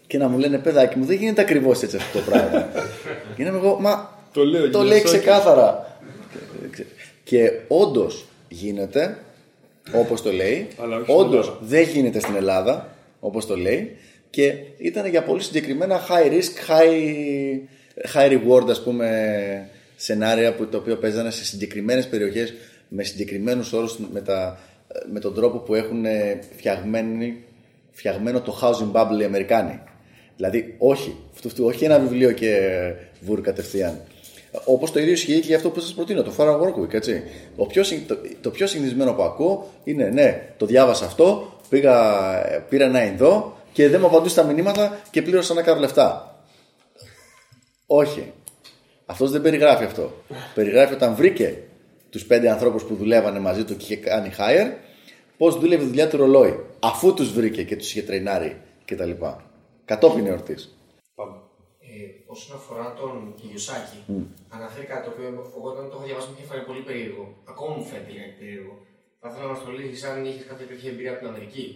και 0.08 0.18
να 0.18 0.28
μου 0.28 0.38
λένε 0.38 0.58
παιδάκι 0.58 0.98
μου, 0.98 1.04
δεν 1.04 1.16
γίνεται 1.16 1.40
ακριβώς 1.40 1.82
έτσι 1.82 1.96
αυτό 1.96 2.18
το 2.18 2.24
πράγμα. 2.30 2.68
και 3.36 3.42
να 3.42 3.48
είμαι 3.48 3.58
εγώ, 3.58 3.78
μα 3.80 4.10
Το 4.32 4.44
λέω, 4.44 4.70
το 4.70 4.82
λέει 4.82 4.98
Κιλιοσάκη. 4.98 5.22
ξεκάθαρα. 5.22 5.98
Και 7.24 7.52
όντως 7.68 8.26
γίνεται, 8.48 9.18
όπως 9.92 10.22
το 10.22 10.32
λέει. 10.32 10.68
Αλλά 10.82 10.94
όχι 10.96 11.04
στην 11.04 11.14
Όντως 11.16 11.46
Ελλάδα. 11.46 11.66
δεν 11.66 11.82
γίνεται 11.82 12.20
στην 12.20 12.34
Ελλάδα, 12.34 12.88
όπως 13.20 13.46
το 13.46 13.56
λέει. 13.56 13.96
Και 14.30 14.54
ήταν 14.78 15.06
για 15.06 15.22
πολύ 15.22 15.42
συγκεκριμένα 15.42 16.00
high 16.08 16.32
risk, 16.32 16.70
high, 16.70 17.60
high 18.14 18.32
reward, 18.32 18.70
ας 18.70 18.82
πούμε, 18.82 19.68
σενάρια 19.96 20.54
που, 20.54 20.66
το 20.66 20.76
οποίο 20.76 20.96
παίζανε 20.96 21.30
σε 21.30 21.44
συγκεκριμένες 21.44 22.06
περιοχές 22.08 22.54
με 22.88 23.02
συγκεκριμένους 23.02 23.72
όρους 23.72 23.98
με, 24.12 24.20
τα, 24.20 24.58
με 25.12 25.20
τον 25.20 25.34
τρόπο 25.34 25.58
που 25.58 25.74
έχουν 25.74 26.04
ε, 26.04 26.38
φτιαγμένη- 26.56 27.42
φτιαγμένο 27.92 28.40
το 28.40 28.58
housing 28.62 28.92
bubble 29.00 29.20
οι 29.20 29.24
Αμερικάνοι. 29.24 29.80
Δηλαδή, 30.38 30.74
όχι. 30.78 31.16
Αυτού- 31.34 31.46
αυτού- 31.50 31.66
όχι 31.66 31.84
ένα 31.84 31.98
βιβλίο 31.98 32.32
και 32.32 32.58
βουρ 33.20 33.40
κατευθείαν. 33.40 34.00
Όπως 34.64 34.92
το 34.92 34.98
ίδιο 35.00 35.12
ισχύει 35.12 35.40
και 35.40 35.46
για 35.46 35.56
αυτό 35.56 35.70
που 35.70 35.80
σας 35.80 35.94
προτείνω, 35.94 36.22
το 36.22 36.32
Farah 36.38 36.60
Workweek. 36.60 36.94
Έτσι. 36.94 37.22
Ο 37.56 37.66
πιο, 37.66 37.82
συν- 37.82 38.06
το, 38.08 38.16
το 38.40 38.50
πιο 38.50 38.66
συνηθισμένο 38.66 39.12
που 39.12 39.22
ακούω 39.22 39.68
είναι 39.84 40.08
ναι, 40.08 40.42
το 40.56 40.66
διάβασα 40.66 41.04
αυτό, 41.04 41.52
πήγα, 41.68 41.96
ε, 42.52 42.64
πήρα 42.68 42.84
ένα 42.84 43.04
Ινδό 43.04 43.56
και 43.72 43.88
δεν 43.88 44.00
μου 44.00 44.06
απαντούσε 44.06 44.34
τα 44.34 44.42
μηνύματα 44.44 45.00
και 45.10 45.22
πλήρωσα 45.22 45.52
ένα 45.52 45.62
κάρο 45.62 45.80
λεφτά. 45.80 46.38
Όχι. 47.86 48.32
Αυτός 49.06 49.30
δεν 49.30 49.42
περιγράφει 49.42 49.84
αυτό. 49.84 50.12
περιγράφει 50.54 50.94
όταν 50.94 51.14
βρήκε 51.14 51.58
τους 52.10 52.24
πέντε 52.24 52.50
ανθρώπους 52.50 52.82
που 52.82 52.94
δουλεύανε 52.94 53.38
μαζί 53.38 53.64
του 53.64 53.76
και 53.76 53.84
είχε 53.84 53.96
κάνει 53.96 54.30
hire, 54.38 54.72
πώς 55.36 55.58
δούλευε 55.58 55.84
η 55.84 55.86
δουλειά 55.86 56.08
του 56.08 56.16
ρολόι. 56.16 56.60
Αφού 56.78 57.14
τους 57.14 57.32
βρήκε 57.32 57.62
και 57.62 57.76
τους 57.76 57.90
είχε 57.90 58.02
τρεινάρει 58.02 58.56
κτλ. 58.84 59.10
Κατόπιν 59.90 60.26
εορτής. 60.26 60.62
Πάμε. 61.18 61.36
Ε, 61.88 62.08
όσον 62.34 62.56
αφορά 62.56 62.86
τον 63.00 63.12
Κιλιοσάκη, 63.38 63.98
αναφέρει 64.56 64.86
κάτι 64.92 65.02
το 65.06 65.10
οποίο 65.14 65.26
εγώ 65.58 65.68
όταν 65.72 65.84
το 65.90 65.94
έχω 65.96 66.04
διαβάσει 66.08 66.28
μου 66.28 66.34
είχε 66.36 66.46
φανεί 66.50 66.64
πολύ 66.70 66.82
περίεργο. 66.88 67.24
Ακόμα 67.52 67.70
μου 67.76 67.84
φαίνεται 67.88 68.10
λιγάκι 68.14 68.36
περίεργο. 68.40 68.74
Θα 69.20 69.26
ήθελα 69.28 69.44
να 69.46 69.52
μας 69.52 69.60
το 69.64 69.70
λύσεις 69.76 70.02
αν 70.10 70.16
είχες 70.28 70.44
κάποια 70.50 70.66
τέτοια 70.70 70.90
εμπειρία 70.92 71.12
από 71.12 71.20
την 71.22 71.28
Αμερική. 71.32 71.66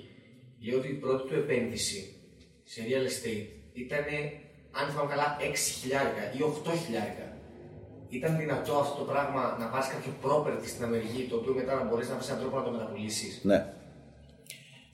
Λέει 0.64 0.76
ότι 0.80 0.88
η 0.96 0.98
πρώτη 1.02 1.22
του 1.28 1.34
επένδυση 1.42 2.00
σε 2.72 2.78
real 2.88 3.04
estate 3.10 3.46
ήταν, 3.82 4.06
αν 4.78 4.84
θυμάμαι 4.90 5.10
καλά, 5.14 5.26
6 5.40 5.70
χιλιάρικα 5.80 6.24
ή 6.36 6.38
8 6.40 6.72
χιλιάρικα. 6.82 7.26
Ήταν 8.18 8.32
δυνατό 8.42 8.74
αυτό 8.84 8.96
το 9.02 9.06
πράγμα 9.12 9.42
να 9.60 9.66
πάρεις 9.72 9.88
κάποιο 9.94 10.12
property 10.24 10.66
στην 10.72 10.82
Αμερική, 10.88 11.20
το 11.30 11.34
οποίο 11.40 11.52
μετά 11.60 11.72
να 11.78 11.84
μπορείς 11.88 12.08
να 12.08 12.14
βρεις 12.16 12.28
έναν 12.28 12.40
τρόπο 12.42 12.56
να 12.58 12.64
το 12.66 12.70
μεταπολίσει. 12.76 13.28
Ναι. 13.50 13.58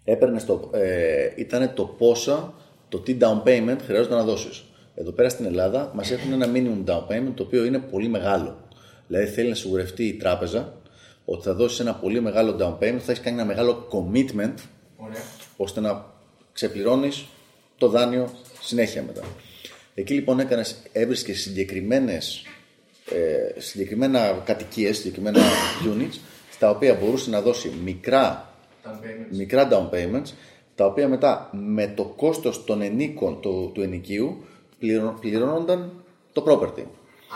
Έπαιρνες 0.04 0.44
το. 0.44 0.54
Ε, 0.72 1.32
ήταν 1.36 1.74
το 1.74 1.84
πόσα, 2.00 2.54
το 2.88 2.98
τι 2.98 3.16
down 3.20 3.42
payment 3.42 3.76
χρειάζεται 3.86 4.14
να 4.14 4.22
δώσεις. 4.22 4.64
Εδώ 4.94 5.10
πέρα 5.10 5.28
στην 5.28 5.44
Ελλάδα 5.44 5.90
μας 5.94 6.10
έχουν 6.10 6.32
ένα 6.32 6.46
minimum 6.54 6.90
down 6.90 7.06
payment 7.12 7.32
το 7.34 7.42
οποίο 7.42 7.64
είναι 7.64 7.78
πολύ 7.78 8.08
μεγάλο. 8.08 8.58
Δηλαδή 9.06 9.26
θέλει 9.26 9.48
να 9.48 9.54
σιγουρευτεί 9.54 10.04
η 10.04 10.12
τράπεζα 10.14 10.72
ότι 11.24 11.42
θα 11.42 11.54
δώσεις 11.54 11.80
ένα 11.80 11.94
πολύ 11.94 12.20
μεγάλο 12.20 12.56
down 12.60 12.84
payment, 12.84 12.98
θα 12.98 13.10
έχεις 13.12 13.20
κάνει 13.20 13.36
ένα 13.36 13.44
μεγάλο 13.44 13.88
commitment 13.90 14.54
Ωραία. 14.96 15.22
ώστε 15.56 15.80
να 15.80 16.04
ξεπληρώνεις 16.52 17.24
το 17.78 17.88
δάνειο 17.88 18.30
συνέχεια 18.60 19.02
μετά. 19.02 19.22
Εκεί 19.94 20.14
λοιπόν 20.14 20.40
έκανες, 20.40 20.76
έβρισκες 20.92 21.40
συγκεκριμένες, 21.40 22.42
ε, 23.10 23.60
συγκεκριμένα 23.60 24.42
κατοικίες, 24.44 24.96
συγκεκριμένα 24.96 25.40
units, 25.94 26.18
στα 26.50 26.70
οποία 26.70 26.94
μπορούσε 26.94 27.30
να 27.30 27.40
δώσει 27.40 27.72
μικρά, 27.84 28.52
Down 28.84 28.88
payments. 28.88 29.36
μικρά 29.36 29.68
down 29.70 29.94
payments, 29.94 30.32
τα 30.78 30.86
οποία 30.86 31.08
μετά 31.08 31.50
με 31.52 31.92
το 31.96 32.04
κόστος 32.04 32.64
των 32.64 32.82
ενίκων 32.82 33.40
του, 33.40 33.70
του 33.74 33.82
ενοικίου 33.82 34.36
πληρω- 34.78 35.18
πληρώνονταν 35.20 36.04
το 36.32 36.44
property. 36.46 36.84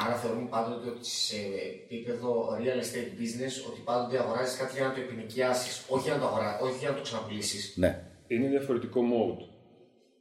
Άρα 0.04 0.14
θεωρούμε 0.14 0.46
πάντοτε 0.50 0.88
ότι 0.88 1.06
σε 1.06 1.36
επίπεδο 1.84 2.48
real 2.60 2.78
estate 2.84 3.10
business 3.20 3.54
ότι 3.70 3.80
πάντοτε 3.84 4.18
αγοράζεις 4.18 4.56
κάτι 4.56 4.72
για 4.76 4.86
να 4.86 4.92
το 4.94 5.00
επινοικιάσεις, 5.00 5.84
όχι 5.88 6.02
για 6.02 6.14
να 6.14 6.20
το, 6.20 6.26
αγορά, 6.26 6.58
όχι 6.62 6.78
για 6.78 6.88
να 6.88 6.94
το 6.96 7.02
ξαναπουλήσει. 7.02 7.80
Ναι. 7.80 8.04
Είναι 8.26 8.48
διαφορετικό 8.48 9.00
mode. 9.12 9.42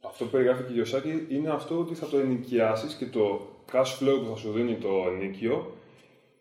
Αυτό 0.08 0.24
που 0.24 0.30
περιγράφει 0.30 0.62
και 0.62 0.70
η 0.70 0.74
Γιωσάκη 0.74 1.26
είναι 1.28 1.50
αυτό 1.50 1.78
ότι 1.78 1.94
θα 1.94 2.06
το 2.06 2.18
ενοικιάσεις 2.18 2.94
και 2.94 3.06
το 3.06 3.48
cash 3.72 3.92
flow 3.98 4.16
που 4.22 4.28
θα 4.30 4.36
σου 4.36 4.52
δίνει 4.52 4.74
το 4.74 4.88
ενίκιο 5.12 5.74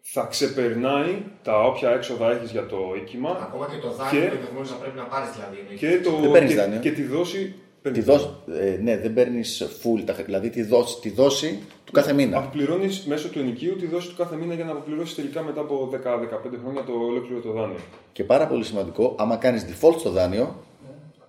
θα 0.01 0.27
ξεπερνάει 0.29 1.23
τα 1.43 1.63
όποια 1.63 1.89
έξοδα 1.89 2.31
έχεις 2.31 2.51
για 2.51 2.65
το 2.65 2.77
οίκημα 3.01 3.29
Ακόμα 3.29 3.65
και 3.71 3.77
το 3.81 3.91
δάνειο 3.91 4.21
Και- 4.21 4.27
που 4.27 4.33
ενδεχομένως 4.35 4.69
να 4.69 4.75
πρέπει 4.75 4.97
να 4.97 5.03
πάρεις 5.03 5.29
δηλαδή. 5.35 5.57
εννοείται. 5.59 5.87
και, 5.87 6.03
το, 6.09 6.17
Δεν 6.21 6.31
παίρνεις 6.31 6.51
και, 6.53 6.57
δάνειο. 6.59 6.79
και 6.79 6.91
τη 6.91 7.03
δόση. 7.03 7.55
Τη 7.93 8.01
δόση, 8.01 8.27
ε, 8.59 8.77
ναι, 8.81 8.97
δεν 8.97 9.13
παίρνεις 9.13 9.63
full, 9.83 10.01
τα- 10.05 10.13
δηλαδή 10.13 10.49
τη 10.49 10.63
δόση, 10.63 10.99
τη 11.01 11.09
δόση 11.09 11.59
του 11.85 11.91
κάθε 11.91 12.13
μήνα. 12.13 12.37
Αποπληρώνει 12.37 12.87
μέσω 13.05 13.29
του 13.29 13.39
ενοικίου 13.39 13.75
τη 13.75 13.85
δόση 13.87 14.07
του 14.09 14.15
κάθε 14.17 14.35
μήνα 14.35 14.53
για 14.53 14.65
να 14.65 14.71
αποπληρώσεις 14.71 15.15
τελικά 15.15 15.41
μετά 15.43 15.61
από 15.61 15.89
10-15 15.91 16.57
χρόνια 16.63 16.83
το 16.83 16.91
ολόκληρο 16.93 17.39
το 17.41 17.51
δάνειο. 17.51 17.77
Και 18.13 18.23
πάρα 18.23 18.47
πολύ 18.47 18.63
σημαντικό, 18.63 19.15
άμα 19.19 19.35
κάνεις 19.35 19.65
default 19.65 19.95
στο 19.99 20.09
δάνειο, 20.09 20.63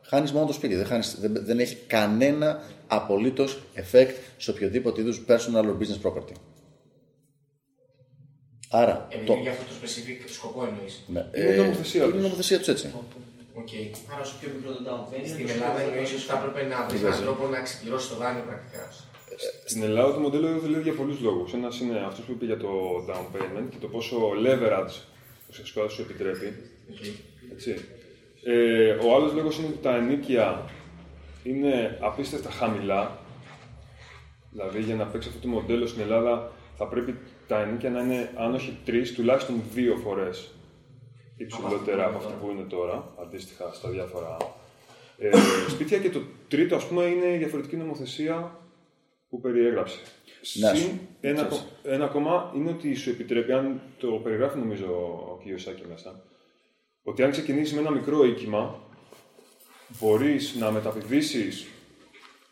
χάνεις 0.02 0.32
μόνο 0.32 0.46
το 0.46 0.52
σπίτι. 0.52 0.74
Δεν, 0.74 0.86
χάνεις, 0.86 1.16
δεν, 1.20 1.32
δεν 1.44 1.58
έχει 1.58 1.76
κανένα 1.86 2.62
απολύτως 2.86 3.62
effect 3.76 4.10
σε 4.36 4.50
οποιοδήποτε 4.50 5.00
είδους 5.00 5.22
personal 5.28 5.64
or 5.64 5.76
business 5.82 6.08
property. 6.10 6.32
Άρα. 8.80 9.06
Επειδή 9.10 9.26
το, 9.26 9.34
για 9.44 9.50
αυτό 9.54 9.64
το 9.68 9.74
specific 9.78 10.18
σκοπό 10.36 10.60
εννοείς. 10.70 10.94
ναι, 11.14 11.22
Είναι 11.38 11.52
η 11.54 11.56
νομοθεσία 11.62 12.00
είναι 12.02 12.10
η 12.10 12.14
τους. 12.14 12.22
νομοθεσία 12.28 12.58
τους 12.58 12.68
έτσι. 12.74 12.86
Οκ. 13.60 13.68
Άρα 14.12 14.20
όσο 14.26 14.34
πιο 14.40 14.48
μικρό 14.56 14.70
το 14.76 14.80
down 14.88 15.02
payment. 15.10 15.28
Στην 15.32 15.46
τόσο 15.46 15.54
Ελλάδα 15.56 15.78
πιο 15.80 15.88
εννοείς 15.88 16.10
ότι 16.16 16.24
θα 16.30 16.34
έπρεπε 16.38 16.60
να 16.72 16.76
βρεις 16.86 17.00
Βέβαια. 17.00 17.16
έναν 17.16 17.24
τρόπο 17.26 17.42
να 17.54 17.58
ξεπληρώσεις 17.66 18.08
το 18.12 18.16
δάνειο 18.22 18.44
πρακτικά. 18.48 18.82
Στην 19.70 19.82
Ελλάδα 19.88 20.10
το 20.16 20.20
μοντέλο 20.24 20.46
δουλεύει 20.64 20.82
για 20.88 20.96
πολλούς 21.00 21.18
λόγους. 21.26 21.48
Ένας 21.58 21.74
είναι 21.80 21.96
αυτός 22.10 22.24
που 22.24 22.32
είπε 22.34 22.44
για 22.50 22.58
το 22.64 22.70
down 23.08 23.26
payment 23.34 23.66
και 23.72 23.80
το 23.84 23.88
πόσο 23.94 24.16
leverage 24.46 24.94
ουσιαστικά 25.50 25.88
σου 25.88 26.00
επιτρέπει. 26.06 26.48
Οκ. 26.92 27.02
Έτσι. 27.54 27.70
Ε, 28.44 28.90
ο 29.04 29.14
άλλος 29.14 29.32
λόγος 29.32 29.58
είναι 29.58 29.66
ότι 29.72 29.78
τα 29.82 29.94
ενοίκια 29.96 30.70
είναι 31.42 31.98
απίστευτα 32.00 32.50
χαμηλά. 32.50 33.18
Δηλαδή 34.50 34.80
για 34.80 34.94
να 34.94 35.04
παίξει 35.04 35.28
αυτό 35.28 35.40
το 35.40 35.48
μοντέλο 35.48 35.86
στην 35.86 36.00
Ελλάδα 36.02 36.52
θα 36.78 36.86
πρέπει 36.86 37.14
τα 37.48 37.60
ενίκια 37.60 37.90
να 37.90 38.00
είναι, 38.02 38.30
αν 38.36 38.54
όχι 38.54 38.78
τρεις, 38.84 39.14
τουλάχιστον 39.14 39.62
δύο 39.74 39.96
φορές 39.96 40.50
υψηλότερα 41.36 42.06
από 42.06 42.16
αυτά 42.18 42.30
που 42.32 42.50
είναι 42.50 42.62
τώρα, 42.62 43.14
αντίστοιχα 43.20 43.72
στα 43.72 43.88
διάφορα 43.88 44.36
ε, 45.18 45.30
σπίτια. 45.68 45.98
Και 45.98 46.10
το 46.10 46.20
τρίτο, 46.48 46.76
ας 46.76 46.84
πούμε, 46.86 47.04
είναι 47.04 47.34
η 47.34 47.36
διαφορετική 47.36 47.76
νομοθεσία 47.76 48.58
που 49.28 49.40
περιέγραψε. 49.40 49.98
Να 50.54 50.74
σου. 50.74 50.82
Συν 50.82 50.98
ένα, 51.20 51.34
Ξέρεις. 51.46 51.58
ακο- 51.58 51.92
ένα 51.94 52.04
ακόμα 52.04 52.52
είναι 52.56 52.70
ότι 52.70 52.94
σου 52.94 53.10
επιτρέπει, 53.10 53.52
αν 53.52 53.80
το 53.98 54.06
περιγράφει 54.08 54.58
νομίζω 54.58 54.86
ο 55.30 55.40
κ. 55.44 55.58
Σάκη 55.58 55.82
μέσα, 55.88 56.22
ότι 57.02 57.22
αν 57.22 57.30
ξεκινήσεις 57.30 57.74
με 57.74 57.80
ένα 57.80 57.90
μικρό 57.90 58.24
οίκημα, 58.24 58.80
μπορείς 60.00 60.54
να 60.54 60.70
μεταπηδήσεις 60.70 61.66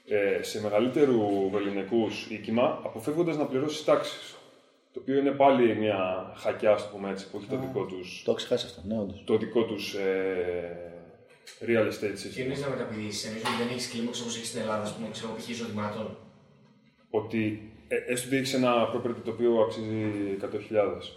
ε, 0.08 0.42
σε 0.42 0.60
μεγαλύτερου 0.62 1.50
βεληνικούς 1.50 2.26
οίκημα, 2.30 2.80
αποφεύγοντας 2.84 3.36
να 3.36 3.44
πληρώσεις 3.44 3.84
τάξεις. 3.84 4.34
Το 4.92 5.00
οποίο 5.02 5.18
είναι 5.18 5.30
πάλι 5.30 5.76
μια 5.76 5.98
χακιά, 6.36 6.70
ας 6.72 6.82
το 6.82 6.88
πούμε 6.96 7.10
έτσι, 7.10 7.30
που 7.30 7.36
έχει 7.36 7.46
το 7.46 7.56
δικό 7.56 7.84
τους, 7.84 8.22
Το 8.24 8.30
έχω 8.30 8.36
ξεχάσει 8.40 8.66
αυτό. 8.66 8.80
Ναι, 8.88 9.00
όντως. 9.00 9.22
το 9.26 9.36
δικό 9.36 9.62
τους 9.64 9.94
ε, 9.94 11.02
real 11.66 11.86
estate 11.92 12.14
Και 12.22 12.28
system. 12.28 12.40
εννοείς 12.40 12.60
να 12.60 12.68
μεταπηδήσεις, 12.68 13.24
εννοείς 13.26 13.42
ότι 13.44 13.56
δεν 13.62 13.68
έχεις 13.72 13.88
κλίμαξη 13.90 14.20
όπως 14.22 14.36
έχεις 14.36 14.48
στην 14.48 14.60
Ελλάδα, 14.60 14.82
ας 14.82 14.92
πούμε, 14.94 15.08
ξέρω, 15.12 15.32
π.χ. 15.36 15.48
εισοδημάτων. 15.48 16.16
Ότι 17.10 17.72
ε, 17.88 17.96
έστω 18.12 18.26
ότι 18.26 18.36
έχεις 18.36 18.54
ένα 18.54 18.72
property 18.94 19.20
το 19.24 19.30
οποίο 19.30 19.50
αξίζει 19.60 20.02
100.000. 20.40 20.44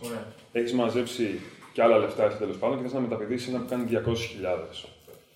Ωραία. 0.08 0.26
Έχεις 0.52 0.74
μαζέψει 0.74 1.40
και 1.74 1.82
άλλα 1.82 1.98
λεφτά 1.98 2.24
έτσι 2.26 2.38
τέλος 2.38 2.58
πάντων 2.58 2.78
και 2.78 2.84
θες 2.84 2.94
να 2.94 3.00
μεταπηδήσεις 3.00 3.48
ένα 3.48 3.60
που 3.60 3.70
κάνει 3.70 3.84
200.000. 3.92 4.90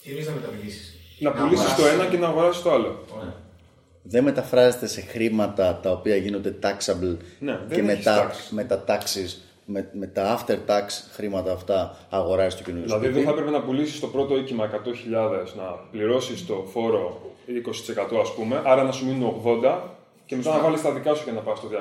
Τι 0.03 0.09
εννοείς 0.09 0.27
να 0.27 0.33
μεταπηδήσεις; 0.33 0.95
Να 1.19 1.31
πουλήσεις 1.31 1.65
το 1.65 1.71
αγοράσεις- 1.71 1.99
ένα 1.99 2.05
και 2.09 2.17
να 2.17 2.27
αγοράσεις 2.27 2.61
το 2.63 2.71
άλλο. 2.71 3.05
Ωραία. 3.17 3.35
Δεν 4.09 4.23
μεταφράζεται 4.23 4.87
σε 4.87 5.01
χρήματα 5.01 5.79
τα 5.83 5.91
οποία 5.91 6.15
γίνονται 6.15 6.55
taxable 6.63 7.17
Ναι, 7.39 7.59
δεν 7.67 7.85
και 7.85 7.91
έχεις 7.91 8.05
μετά, 8.05 8.29
tax. 8.31 8.33
με 8.49 8.63
τα 8.63 8.83
taxes, 8.87 9.35
με, 9.65 9.89
με 9.93 10.07
τα 10.07 10.39
after 10.45 10.53
tax 10.53 10.87
χρήματα 11.11 11.51
αυτά 11.51 11.97
αγοράζεις 12.09 12.55
το 12.55 12.63
καινούριο 12.63 12.85
Δηλαδή 12.85 13.03
σπίτι. 13.05 13.19
δεν 13.19 13.27
θα 13.27 13.31
έπρεπε 13.39 13.51
να 13.57 13.61
πουλήσεις 13.63 13.99
το 13.99 14.07
πρώτο 14.07 14.37
οίκημα 14.37 14.69
100.000 14.71 15.55
να 15.55 15.63
πληρώσεις 15.91 16.45
το 16.45 16.65
φόρο 16.71 17.31
20% 17.47 18.17
ας 18.21 18.33
πούμε, 18.33 18.61
άρα 18.65 18.83
να 18.83 18.91
σου 18.91 19.05
μείνουν 19.05 19.41
80 19.63 19.79
και 20.25 20.35
μετά 20.35 20.55
να 20.55 20.59
βάλεις 20.61 20.81
τα 20.81 20.91
δικά 20.91 21.13
σου 21.13 21.23
για 21.23 21.33
να 21.33 21.39
πας 21.41 21.57
στο 21.57 21.67
200. 21.67 21.71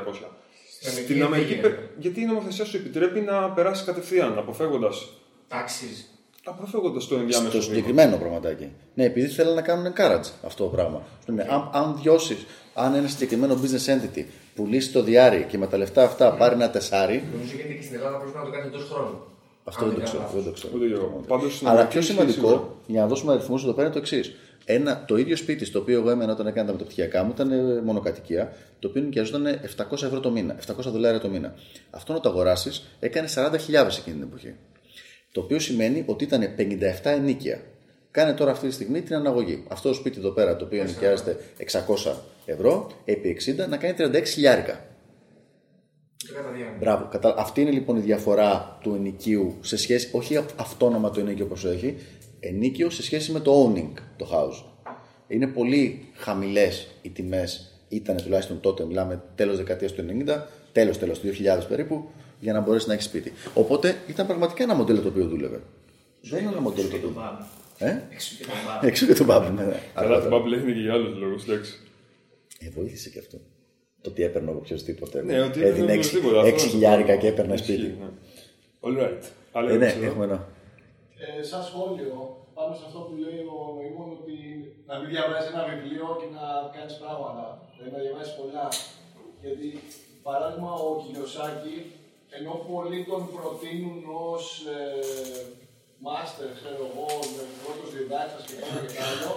Στην 0.81 0.91
Στην 0.93 1.23
Αμερική 1.23 1.23
Αμερική, 1.23 1.53
δεν 1.55 1.61
πε- 1.61 1.71
γίνεται. 1.71 1.91
γιατί 1.99 2.21
η 2.21 2.25
νομοθεσία 2.25 2.65
σου 2.65 2.77
επιτρέπει 2.77 3.21
να 3.21 3.51
περάσεις 3.51 3.85
κατευθείαν, 3.85 4.39
αποφεύγοντας 4.39 5.09
Τάξεις. 5.49 6.16
Αποφεύγοντας 6.51 7.07
το 7.07 7.15
ενδιάμεσο 7.15 7.51
στο 7.51 7.61
βήμα. 7.61 7.75
συγκεκριμένο 7.75 8.17
πραγματάκι. 8.17 8.69
Ναι, 8.95 9.05
επειδή 9.05 9.27
θέλουν 9.29 9.55
να 9.55 9.63
κάνουν 9.63 9.93
encourage 9.93 10.31
αυτό 10.47 10.65
το 10.65 10.71
πράγμα. 10.71 11.03
Σου 11.25 11.33
λένε, 11.33 11.49
αν, 11.51 11.71
αν 11.73 11.99
διώσει, 12.03 12.37
αν 12.75 12.95
ένα 12.95 13.09
συγκεκριμένο 13.09 13.55
business 13.63 13.91
entity 13.95 14.25
πουλήσει 14.55 14.93
το 14.93 15.03
διάρρη 15.03 15.47
και 15.49 15.59
με 15.59 15.67
τα 15.67 15.77
λεφτά 15.77 16.03
αυτά 16.05 16.33
πάρει 16.35 16.55
ένα 16.55 16.71
τεσάρι, 16.71 17.25
Νομίζω 17.35 17.51
γίνεται 17.57 17.73
και 17.75 17.83
στην 17.83 17.95
Ελλάδα 17.97 18.17
πρέπει 18.19 18.37
να 18.37 18.45
το 18.45 18.51
κάνει 18.51 18.67
εντός 18.67 18.89
χρόνου. 18.93 19.19
αυτό 19.65 19.85
Αν 19.85 19.91
δεν 19.91 19.99
το 20.01 20.05
κάνω 20.05 20.09
ξέρω. 20.11 20.23
λάθος. 20.23 20.43
Δεν 20.43 20.53
το 20.53 20.59
ξέρω. 20.59 20.73
Ούτε 20.77 20.87
και 20.87 20.93
εγώ. 20.93 21.25
Πάντως, 21.27 21.55
στην 21.55 21.67
Αλλά 21.67 21.75
Αμερική 21.81 21.93
πιο 21.93 22.01
ισχύει 22.01 22.13
σημαντικό, 22.13 22.49
σίγουρα. 22.49 22.69
για 22.87 23.01
να 23.01 23.07
δώσουμε 23.07 23.33
αριθμούς 23.33 23.63
εδώ 23.63 23.73
πέρα 23.73 23.87
είναι 23.87 23.95
το 23.95 23.99
εξής. 24.01 24.33
Ένα, 24.69 25.05
το 25.07 25.17
ίδιο 25.17 25.37
σπίτι 25.37 25.65
στο 25.65 25.79
οποίο 25.79 25.99
εγώ 26.01 26.11
έμενα 26.11 26.33
όταν 26.33 26.47
έκανα 26.47 26.67
τα 26.67 26.73
μεταπτυχιακά 26.73 27.23
μου 27.23 27.31
ήταν 27.35 27.51
ε, 27.53 27.81
μονοκατοικία, 27.85 28.53
το 28.79 28.89
οποίο 28.89 29.03
νοικιαζόταν 29.03 29.47
700 29.77 29.93
ευρώ 30.03 30.21
το 30.21 30.31
μήνα, 30.31 30.57
700 30.67 30.75
δολάρια 30.83 31.21
το 31.21 31.29
μήνα. 31.29 31.55
Αυτό 31.91 32.13
να 32.13 32.21
το 32.21 32.29
αγοράσεις 32.29 32.89
έκανε 33.01 33.29
40.000 33.35 33.49
εκείνη 33.99 34.17
την 34.17 34.23
εποχή. 34.23 34.55
Το 35.37 35.43
οποίο 35.43 35.59
σημαίνει 35.59 36.03
ότι 36.07 36.25
ήταν 36.25 36.55
57 36.59 36.61
ενίκια. 37.03 37.61
Κάνε 38.11 38.33
τώρα 38.33 38.51
αυτή 38.51 38.67
τη 38.69 38.73
στιγμή 38.75 39.03
την 39.03 39.15
αναγωγή. 39.15 39.65
Αυτό 39.69 39.89
το 39.89 39.95
σπίτι 39.95 40.19
εδώ 40.19 40.31
πέρα, 40.31 40.57
το 40.57 40.65
οποίο 40.65 40.85
νοικιάζεται 40.85 41.37
600 42.05 42.13
ευρώ, 42.45 42.91
επί 43.05 43.41
60, 43.65 43.69
να 43.69 43.77
κάνει 43.77 43.95
36 43.99 44.23
χιλιάρικα. 44.27 44.85
Το 46.29 46.35
καταδιάμε. 46.35 46.77
Μπράβο. 46.79 47.09
Κατα... 47.11 47.35
Αυτή 47.39 47.61
είναι 47.61 47.71
λοιπόν 47.71 47.97
η 47.97 48.01
διαφορά 48.01 48.79
του 48.83 48.95
ενοικίου 48.95 49.55
σε 49.61 49.77
σχέση, 49.77 50.09
όχι 50.13 50.37
αυ- 50.37 50.61
αυτόνομα 50.61 51.11
το 51.11 51.21
ενοίκιο 51.21 51.45
όπως 51.45 51.65
έχει, 51.65 51.97
ενίκιο 52.41 52.91
σε 52.91 53.03
σχέση 53.03 53.33
με 53.33 53.41
το 53.41 53.73
owning, 53.75 53.93
το 54.17 54.29
house. 54.33 54.65
Είναι 55.29 55.47
πολύ 55.47 56.09
χαμηλές 56.15 56.89
οι 57.03 57.11
τιμές, 57.11 57.81
ήταν 57.89 58.17
τουλάχιστον 58.17 58.61
τότε, 58.61 58.85
μιλάμε 58.85 59.23
τέλος 59.35 59.57
δεκαετίας 59.57 59.93
του 59.93 60.05
90, 60.27 60.43
τέλος 60.73 60.99
τέλος 60.99 61.21
του 61.21 61.27
2000 61.27 61.67
περίπου, 61.69 62.11
για 62.41 62.53
να 62.53 62.61
μπορέσει 62.61 62.87
να 62.89 62.93
έχεις 62.93 63.05
σπίτι. 63.07 63.33
Οπότε 63.55 63.97
ήταν 64.09 64.27
πραγματικά 64.27 64.63
ένα 64.63 64.75
μοντέλο 64.75 65.01
το 65.01 65.09
οποίο 65.09 65.25
δούλευε. 65.27 65.61
Δεν 66.21 66.41
είναι 66.41 66.51
ένα 66.51 66.61
μοντέλο 66.61 66.89
το 66.89 66.97
οποίο. 66.97 67.15
Ε; 67.79 68.03
Έξω 68.13 68.35
και 68.39 68.45
τον 68.45 68.55
μπαρ. 68.67 68.85
Έξω 68.85 69.07
και 69.07 69.15
τον 69.15 69.27
Bubble, 69.31 69.53
ναι. 69.55 69.65
ναι. 69.65 69.81
Καλά, 69.95 70.21
την 70.21 70.33
Αργότερα. 70.33 70.37
Bubble 70.37 70.53
έγινε 70.53 70.73
και 70.73 70.81
για 70.81 70.93
άλλους 70.93 71.19
λόγους. 71.19 71.45
Ε, 72.61 72.71
βοήθησε 72.75 73.09
και 73.11 73.19
αυτό. 73.19 73.37
Το 74.03 74.11
ότι 74.11 74.23
έπαιρνε 74.23 74.51
από 74.51 74.59
οποιοδήποτε. 74.59 75.23
Ναι, 75.23 75.41
ότι 75.41 75.61
έπαιρνε 75.61 75.69
Έδινε 75.69 75.93
οποιοδήποτε, 75.93 76.37
6 76.37 76.39
αυτό 76.39 76.49
είναι 76.49 76.57
το 76.63 76.69
χιλιάρικα 76.73 77.13
πρόβλημα. 77.13 77.21
και 77.23 77.29
έπαιρνε 77.33 77.55
Ισχύει, 77.55 77.73
σπίτι. 77.73 77.99
ναι. 78.01 78.09
All 78.87 78.97
right. 79.03 79.23
Άλλα 79.57 79.69
Ε, 79.71 79.77
ναι, 79.77 79.87
ερωτήσεις 79.87 79.97
εδώ; 80.03 80.07
έχουμε 80.11 80.25
ένα. 80.31 80.39
Ε, 81.25 81.43
σαν 81.51 81.63
σχόλιο, 81.69 82.15
πάνω 82.57 82.71
σε 82.79 82.85
αυτό 82.89 82.99
που 83.07 83.15
λέει 83.25 83.41
ο 83.57 83.59
Νοήμων 83.77 84.09
ότι 84.19 84.37
να 84.89 84.95
μην 84.99 85.09
διαβάζει 85.13 85.49
ένα 85.55 85.63
βιβλίο 85.71 86.07
και 86.21 86.29
να 86.37 86.45
κάνεις 86.77 86.95
πράγματα. 87.03 87.45
Δηλαδή 87.73 87.91
να 87.97 88.01
διαβάζει 88.05 88.33
πολλά. 88.41 88.67
Γιατί, 89.43 89.69
παράδειγμα, 90.27 90.71
ο 90.87 90.89
Κιλιοσάκη, 91.03 91.77
ενώ 92.31 92.51
πολλοί 92.51 93.05
τον 93.05 93.31
προτείνουν 93.33 94.05
ως 94.33 94.67
ε, 94.67 95.47
μάστερ, 95.99 96.53
ξέρω 96.53 96.91
εγώ, 96.91 97.07
με 97.35 97.43
πρώτος 97.63 97.93
διδάξα 97.95 98.37
και 98.47 98.55
κάτι 98.61 98.87
και 98.93 99.03
άλλο, 99.09 99.33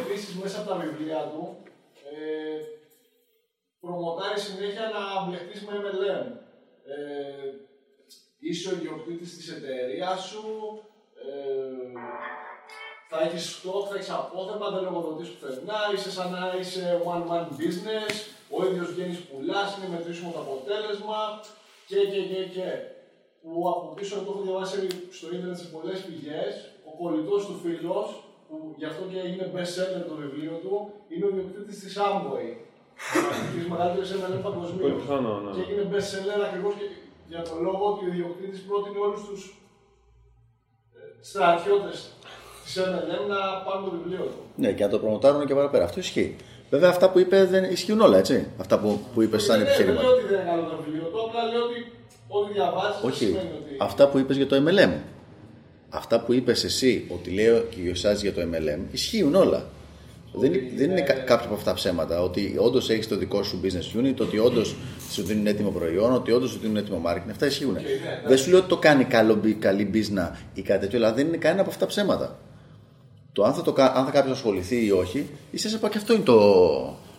επίσης 0.00 0.34
μέσα 0.34 0.58
από 0.60 0.68
τα 0.68 0.76
βιβλία 0.76 1.22
του 1.32 1.56
ε, 2.12 2.56
προμοτάρει 3.80 4.40
συνέχεια 4.40 4.90
να 4.94 5.02
μπλεχτείς 5.24 5.60
με 5.62 5.72
MLM. 5.82 6.26
Ε, 6.86 7.50
είσαι 8.38 8.68
ο 8.68 8.72
ιδιοκτήτης 8.72 9.36
της 9.36 9.48
εταιρείας 9.50 10.24
σου, 10.28 10.44
ε, 11.24 12.00
θα 13.08 13.22
έχεις 13.26 13.44
stock, 13.56 13.88
θα 13.88 13.94
έχεις 13.96 14.10
απόθεμα, 14.10 14.70
δεν 14.70 14.82
λογοδοτείς 14.82 15.28
πουθενά, 15.28 15.78
είσαι 15.94 16.10
σαν 16.10 16.30
να 16.30 16.56
είσαι 16.60 17.02
one 17.12 17.24
man 17.30 17.44
business, 17.60 18.14
ο 18.50 18.66
ίδιος 18.66 18.92
βγαίνεις 18.92 19.18
πουλάς, 19.18 19.76
είναι 19.76 19.96
μετρήσιμο 19.96 20.30
το 20.32 20.40
αποτέλεσμα 20.40 21.40
και 21.88 21.98
και 22.12 22.20
και 22.30 22.40
και. 22.54 22.68
Που 23.42 23.52
από 23.72 23.86
πίσω 23.96 24.14
το 24.24 24.30
έχω 24.32 24.42
διαβάσει 24.46 24.78
στο 25.16 25.26
ίντερνετ 25.34 25.58
σε 25.62 25.66
πολλές 25.74 25.98
πηγές, 26.06 26.52
ο 26.88 26.90
κολλητός 27.00 27.40
του 27.46 27.56
φίλος, 27.62 28.06
που 28.48 28.56
γι' 28.78 28.88
αυτό 28.90 29.02
και 29.10 29.18
έγινε 29.26 29.44
best 29.54 29.72
seller 29.76 30.02
το 30.10 30.14
βιβλίο 30.22 30.54
του, 30.62 30.74
είναι 31.10 31.24
ο 31.26 31.28
ιδιοκτήτης 31.32 31.76
της 31.82 31.94
Amway. 32.06 32.48
Της 33.54 33.64
μεγαλύτερης 33.70 34.10
MLM 34.18 34.42
παγκοσμίως. 34.46 34.84
Πολύ 34.86 35.00
πιθανό, 35.02 35.34
ναι. 35.40 35.50
Και 35.54 35.62
έγινε 35.66 35.84
best 35.92 36.08
seller 36.12 36.40
ακριβώς 36.48 36.74
για 37.32 37.42
τον 37.48 37.58
λόγο 37.66 37.82
ότι 37.92 38.04
ο 38.04 38.08
ιδιοκτήτης 38.12 38.60
πρότεινε 38.68 38.98
όλους 39.06 39.22
τους 39.28 39.40
στρατιώτες 41.20 42.10
της 42.64 42.74
MLM 42.78 43.22
να 43.28 43.40
πάρουν 43.64 43.84
το 43.84 43.90
βιβλίο 43.96 44.24
του. 44.24 44.40
Ναι, 44.56 44.72
και 44.72 44.84
να 44.84 44.90
το 44.90 44.98
προμοτάρουν 44.98 45.46
και 45.46 45.54
παραπέρα. 45.54 45.84
Αυτό 45.84 46.00
ισχύει. 46.00 46.36
Βέβαια, 46.74 46.88
αυτά 46.88 47.10
που 47.10 47.18
είπε 47.18 47.44
δεν 47.44 47.64
ισχύουν 47.64 48.00
όλα, 48.00 48.18
έτσι. 48.18 48.46
Αυτά 48.58 48.78
που, 48.78 49.00
που 49.14 49.22
είπες 49.22 49.42
σαν 49.42 49.58
Δεν- 49.58 49.66
επιχείρημα. 49.66 49.94
Δεν 49.94 50.02
λέω 50.04 50.12
ότι 50.12 50.24
δεν 50.30 50.38
είναι 50.40 50.50
καλό 50.50 50.62
το 50.62 50.76
βιβλίο 50.84 51.06
του, 51.12 51.18
απλά 51.26 51.42
λέω 51.52 51.62
ότι 51.68 51.78
ό,τι 52.28 52.52
διαβάζει 52.52 52.98
δεν 53.02 53.10
Όχι. 53.10 53.24
σημαίνει 53.24 53.50
ότι. 53.60 53.76
Αυτά 53.78 54.08
που 54.08 54.18
είπες 54.18 54.36
για 54.36 54.46
το 54.46 54.56
MLM. 54.66 54.92
Αυτά 55.88 56.20
που 56.20 56.32
είπες 56.32 56.64
εσύ 56.64 57.06
ότι 57.14 57.30
λέω 57.30 57.58
και 57.60 57.76
Γιωσάζης 57.80 58.22
για 58.22 58.32
το 58.32 58.40
MLM 58.52 58.80
ισχύουν 58.90 59.34
όλα. 59.34 59.66
Δεν, 60.36 60.52
δεν 60.76 60.90
είναι 60.90 61.00
κα- 61.00 61.12
κάποια 61.12 61.46
από 61.46 61.54
αυτά 61.54 61.72
ψέματα. 61.74 62.22
Ότι 62.22 62.54
όντως 62.58 62.90
έχεις 62.90 63.08
το 63.08 63.16
δικό 63.16 63.42
σου 63.42 63.60
business 63.64 63.98
unit, 64.00 64.14
ότι 64.20 64.38
όντως 64.38 64.74
σου 65.12 65.22
δίνουν 65.22 65.46
έτοιμο 65.46 65.70
προϊόν, 65.70 66.12
ότι 66.12 66.32
όντως 66.32 66.50
σου 66.50 66.58
δίνουν 66.62 66.76
έτοιμο 66.76 67.02
marketing. 67.06 67.30
Αυτά 67.30 67.46
ισχύουν. 67.46 67.76
δεν 68.26 68.36
σου 68.38 68.50
λέω 68.50 68.58
ότι 68.58 68.68
το 68.68 68.76
κάνει 68.76 69.04
καλό, 69.04 69.34
μπι- 69.34 69.58
καλή 69.58 69.90
business 69.94 70.30
ή 70.54 70.62
κάτι 70.62 70.80
τέτοιο, 70.80 70.98
αλλά 70.98 71.12
δεν 71.12 71.26
είναι 71.26 71.36
κανένα 71.36 71.60
από 71.60 71.70
αυτά 71.70 71.86
ψέματα. 71.86 72.38
Το 73.34 73.42
αν 73.44 73.54
θα, 73.54 73.62
το, 73.62 73.72
κα- 73.72 73.92
αν 73.96 74.04
θα 74.04 74.10
κάποιος 74.10 74.36
ασχοληθεί 74.36 74.84
ή 74.84 74.90
όχι, 74.90 75.26
ίσα 75.50 75.68
ίσα 75.68 75.88
και 75.88 75.98
αυτό 75.98 76.12
είναι 76.12 76.22
το, 76.22 76.38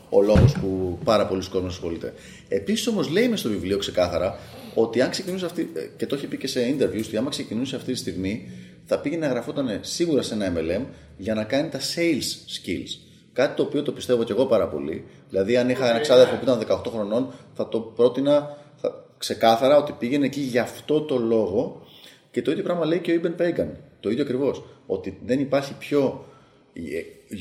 ο 0.10 0.22
λόγος 0.22 0.52
που 0.62 1.00
πάρα 1.04 1.28
πολλοί 1.28 1.50
κόσμοι 1.50 1.68
ασχολείται. 1.68 2.14
Επίσης 2.48 2.88
όμως 2.88 3.10
λέει 3.10 3.28
μες 3.28 3.40
στο 3.40 3.50
βιβλίο 3.50 3.78
ξεκάθαρα 3.78 4.40
ότι 4.74 5.02
αν 5.02 5.10
ξεκινούσε 5.10 5.46
αυτή, 5.46 5.72
ε, 5.74 5.82
και 5.98 6.06
το 6.06 6.16
έχει 6.16 6.28
πει 6.28 6.38
και 6.38 6.48
σε 6.48 6.76
interviews, 6.78 7.04
ότι 7.06 7.18
άμα 7.18 7.30
ξεκινούσε 7.30 7.76
αυτή 7.76 7.92
τη 7.92 7.98
στιγμή 7.98 8.52
θα 8.86 9.00
πήγαινε 9.00 9.26
να 9.26 9.32
γραφόταν 9.32 9.80
σίγουρα 9.82 10.22
σε 10.22 10.34
ένα 10.34 10.54
MLM 10.56 10.82
για 11.18 11.34
να 11.34 11.44
κάνει 11.44 11.70
τα 11.70 11.80
sales 11.80 12.24
skills. 12.58 13.00
Κάτι 13.34 13.56
το 13.56 13.64
οποίο 13.64 13.82
το 13.82 13.92
πιστεύω 13.92 14.24
και 14.24 14.32
εγώ 14.32 14.46
πάρα 14.46 14.68
πολύ. 14.68 15.06
Δηλαδή, 15.30 15.58
αν 15.58 15.70
είχα 15.70 15.90
ένα 15.90 16.00
ξάδερφο 16.00 16.36
που 16.36 16.44
ήταν 16.44 16.60
18 16.68 16.92
χρονών, 16.92 17.34
θα 17.54 17.70
το 17.70 17.80
πρότεινα 17.80 18.58
θα, 18.76 19.06
ξεκάθαρα 19.18 19.78
ότι 19.78 19.92
πήγαινε 20.00 20.26
εκεί 20.26 20.42
για 20.42 20.62
αυτό 20.62 21.02
το 21.02 21.18
λόγο. 21.18 21.86
Και 22.32 22.42
το 22.42 22.52
ίδιο 22.52 22.64
πράγμα 22.64 22.86
λέει 22.86 23.00
και 23.00 23.12
ο 23.12 23.14
Ιμπεν 23.14 23.36
Pagan. 23.40 23.68
Το 24.00 24.10
ίδιο 24.10 24.24
ακριβώς. 24.24 24.64
Ότι 24.88 25.18
δεν 25.26 25.40
υπάρχει 25.40 25.74
πιο 25.74 26.26
ε, 26.74 26.82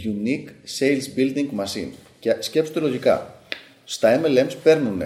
unique 0.04 0.48
sales 0.78 1.18
building 1.18 1.46
machine. 1.60 1.90
Και 2.20 2.36
σκέψτε 2.38 2.80
το 2.80 2.86
λογικά. 2.86 3.34
Στα 3.84 4.20
MLMs 4.24 4.56
παίρνουν 4.62 5.02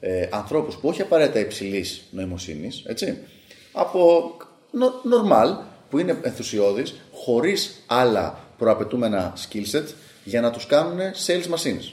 ε, 0.00 0.28
ανθρώπους 0.30 0.76
που 0.76 0.88
όχι 0.88 1.02
απαραίτητα 1.02 1.38
υψηλής 1.38 2.02
νοημοσύνης, 2.10 2.82
έτσι, 2.86 3.18
από 3.72 4.32
νο- 4.70 5.02
normal, 5.04 5.56
που 5.90 5.98
είναι 5.98 6.18
ενθουσιώδεις, 6.22 7.00
χωρίς 7.12 7.82
άλλα 7.86 8.38
προαπαιτούμενα 8.58 9.32
skill 9.36 9.76
set, 9.76 9.84
για 10.24 10.40
να 10.40 10.50
τους 10.50 10.66
κάνουν 10.66 10.98
sales 11.26 11.54
machines. 11.54 11.92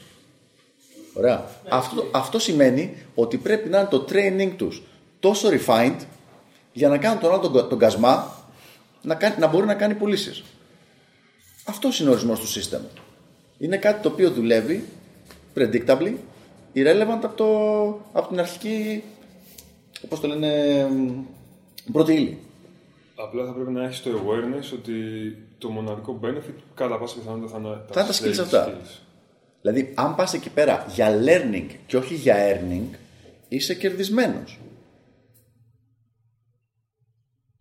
Ωραία. 1.13 1.45
Αυτό, 1.69 2.09
αυτό 2.11 2.39
σημαίνει 2.39 2.95
ότι 3.15 3.38
πρέπει 3.38 3.69
να 3.69 3.80
είναι 3.80 3.88
το 3.91 4.05
training 4.09 4.51
τους 4.57 4.84
τόσο 5.19 5.49
refined 5.49 5.99
για 6.73 6.89
να 6.89 6.97
κάνουν 6.97 7.19
τον 7.19 7.31
άλλο 7.31 7.49
τον, 7.49 7.69
τον 7.69 7.80
κασμά 7.80 8.40
να, 9.02 9.15
κάνει, 9.15 9.36
να 9.40 9.48
μπορεί 9.48 9.65
να 9.65 9.73
κάνει 9.73 9.94
πωλήσεις. 9.94 10.44
Αυτός 11.65 11.99
είναι 11.99 12.10
ο 12.10 12.11
ορισμός 12.11 12.40
του 12.40 12.48
system. 12.48 12.82
Είναι 13.57 13.78
κάτι 13.78 14.02
το 14.02 14.10
οποίο 14.10 14.32
δουλεύει 14.32 14.84
predictably, 15.56 16.14
irrelevant 16.73 17.19
από, 17.23 17.36
το, 17.36 17.88
από 18.11 18.28
την 18.28 18.40
αρχική, 18.40 19.03
όπως 20.06 20.19
το 20.19 20.28
λένε, 20.28 20.84
μ, 20.86 21.91
πρώτη 21.91 22.14
ύλη. 22.14 22.38
Απλά 23.15 23.45
θα 23.45 23.52
πρέπει 23.52 23.72
να 23.72 23.84
έχεις 23.84 24.02
το 24.02 24.10
awareness 24.11 24.73
ότι 24.73 24.94
το 25.57 25.69
μοναδικό 25.69 26.19
benefit 26.23 26.61
κατά 26.76 26.98
πάσα 26.98 27.15
πιθανότητα 27.15 27.52
θα 27.52 27.57
είναι 27.57 27.82
Θα 27.91 28.02
είναι 28.02 28.10
τα 28.10 28.15
skills 28.15 28.40
sales 28.40 28.44
αυτά. 28.44 28.78
Δηλαδή, 29.61 29.94
αν 29.95 30.15
πας 30.15 30.34
εκεί 30.34 30.49
πέρα 30.49 30.86
για 30.90 31.19
learning 31.26 31.68
και 31.88 31.98
όχι 31.98 32.14
για 32.14 32.36
earning, 32.36 32.95
είσαι 33.48 33.76
κερδισμένος. 33.76 34.60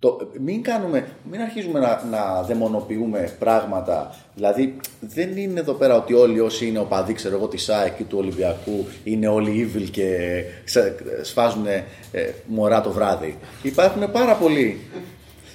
Το, 0.01 0.31
μην, 0.41 0.63
κάνουμε, 0.63 1.09
μην 1.31 1.41
αρχίζουμε 1.41 1.79
να, 1.81 2.05
να 2.11 2.43
δαιμονοποιούμε 2.43 3.37
πράγματα. 3.39 4.15
Δηλαδή, 4.35 4.77
δεν 5.01 5.37
είναι 5.37 5.61
εδώ 5.61 5.73
πέρα 5.73 5.97
ότι 5.97 6.15
όλοι 6.15 6.41
όσοι 6.41 6.67
είναι 6.67 6.79
οπαδοί, 6.79 7.13
ξέρω 7.13 7.37
εγώ, 7.37 7.49
της 7.49 7.69
ΑΕΚ 7.69 7.99
ή 7.99 8.03
του 8.05 8.19
Ολυμπιακού 8.19 8.87
είναι 9.05 9.29
όλοι 9.29 9.71
evil 9.75 9.89
και 9.91 10.19
ξε- 10.65 11.25
σφάζουν 11.25 11.67
ε, 11.67 11.85
μωρά 12.47 12.81
το 12.81 12.91
βράδυ. 12.91 13.39
Υπάρχουν 13.63 14.11
πάρα 14.11 14.35
πολλοί. 14.35 14.81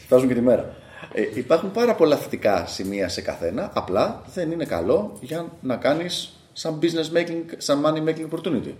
Σφάζουν 0.05 0.27
και 0.27 0.33
τη 0.33 0.41
μέρα. 0.41 0.75
Ε, 1.13 1.21
υπάρχουν 1.33 1.71
πάρα 1.71 1.95
πολλά 1.95 2.15
θετικά 2.15 2.65
σημεία 2.65 3.09
σε 3.09 3.21
καθένα. 3.21 3.71
Απλά 3.73 4.21
δεν 4.33 4.51
είναι 4.51 4.65
καλό 4.65 5.17
για 5.21 5.45
να 5.61 5.75
κάνεις 5.75 6.39
some 6.61 6.73
business 6.81 7.17
making, 7.17 7.65
some 7.65 7.85
money 7.85 8.03
making 8.09 8.27
opportunity. 8.29 8.73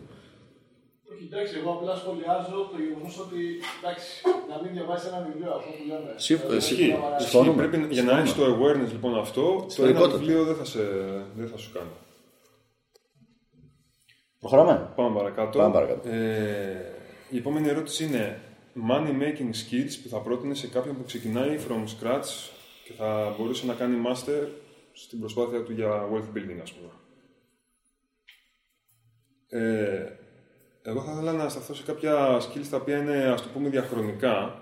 Όχι, 1.25 1.33
εντάξει, 1.33 1.53
εγώ 1.59 1.71
απλά 1.71 1.95
σχολιάζω 1.95 2.69
το 2.71 2.77
γεγονός 2.85 3.19
ότι 3.19 3.41
εντάξει, 3.79 4.07
να 4.49 4.55
μην 4.61 4.71
διαβάσεις 4.75 5.07
ένα 5.11 5.19
βιβλίο 5.27 5.51
αυτό 5.57 5.69
που 5.77 5.83
λέμε. 5.91 6.13
Συμφ- 6.17 6.41
Δηλαδή, 6.41 6.57
Ισχύει. 6.57 6.87
να 6.91 6.95
παραγωγή. 6.97 7.23
Ισχύει. 7.25 7.53
Πρέπει, 7.61 7.77
για 7.93 8.03
να 8.03 8.17
έχεις 8.19 8.33
το 8.33 8.43
awareness 8.53 8.91
λοιπόν 8.95 9.17
αυτό, 9.25 9.41
το 9.41 9.57
ένα 9.61 9.69
Σφαιρικότατο. 9.69 10.17
βιβλίο 10.17 10.43
δεν 10.43 10.55
θα, 10.55 10.65
σε, 10.65 10.79
δεν 11.35 11.47
θα 11.47 11.57
σου 11.57 11.71
κάνει. 11.73 11.89
Προχωράμε. 14.39 14.91
Πάμε 14.95 15.15
παρακάτω. 15.17 15.57
Πάμε 15.59 15.73
παρακάτω. 15.73 16.09
Ε, 16.09 16.93
η 17.29 17.37
επόμενη 17.37 17.67
ερώτηση 17.67 18.03
είναι 18.05 18.39
money 18.89 19.09
making 19.21 19.49
skills 19.61 19.93
που 20.03 20.09
θα 20.09 20.19
πρότεινε 20.19 20.53
σε 20.53 20.67
κάποιον 20.67 20.97
που 20.97 21.03
ξεκινάει 21.03 21.59
from 21.69 21.83
scratch 21.83 22.29
και 22.85 22.93
θα 22.97 23.35
μπορούσε 23.37 23.65
να 23.65 23.73
κάνει 23.73 24.01
master 24.07 24.47
στην 24.93 25.19
προσπάθεια 25.19 25.63
του 25.63 25.71
για 25.71 26.09
wealth 26.13 26.37
building, 26.37 26.59
ας 26.61 26.73
πούμε. 26.73 26.89
Ε, 29.49 30.05
εγώ 30.87 31.01
θα 31.01 31.11
ήθελα 31.11 31.31
να 31.31 31.49
σταθώ 31.49 31.73
σε 31.73 31.83
κάποια 31.83 32.41
skills 32.41 32.67
τα 32.69 32.77
οποία 32.77 32.97
είναι, 32.97 33.23
ας 33.23 33.41
το 33.41 33.47
πούμε, 33.53 33.69
διαχρονικά. 33.69 34.59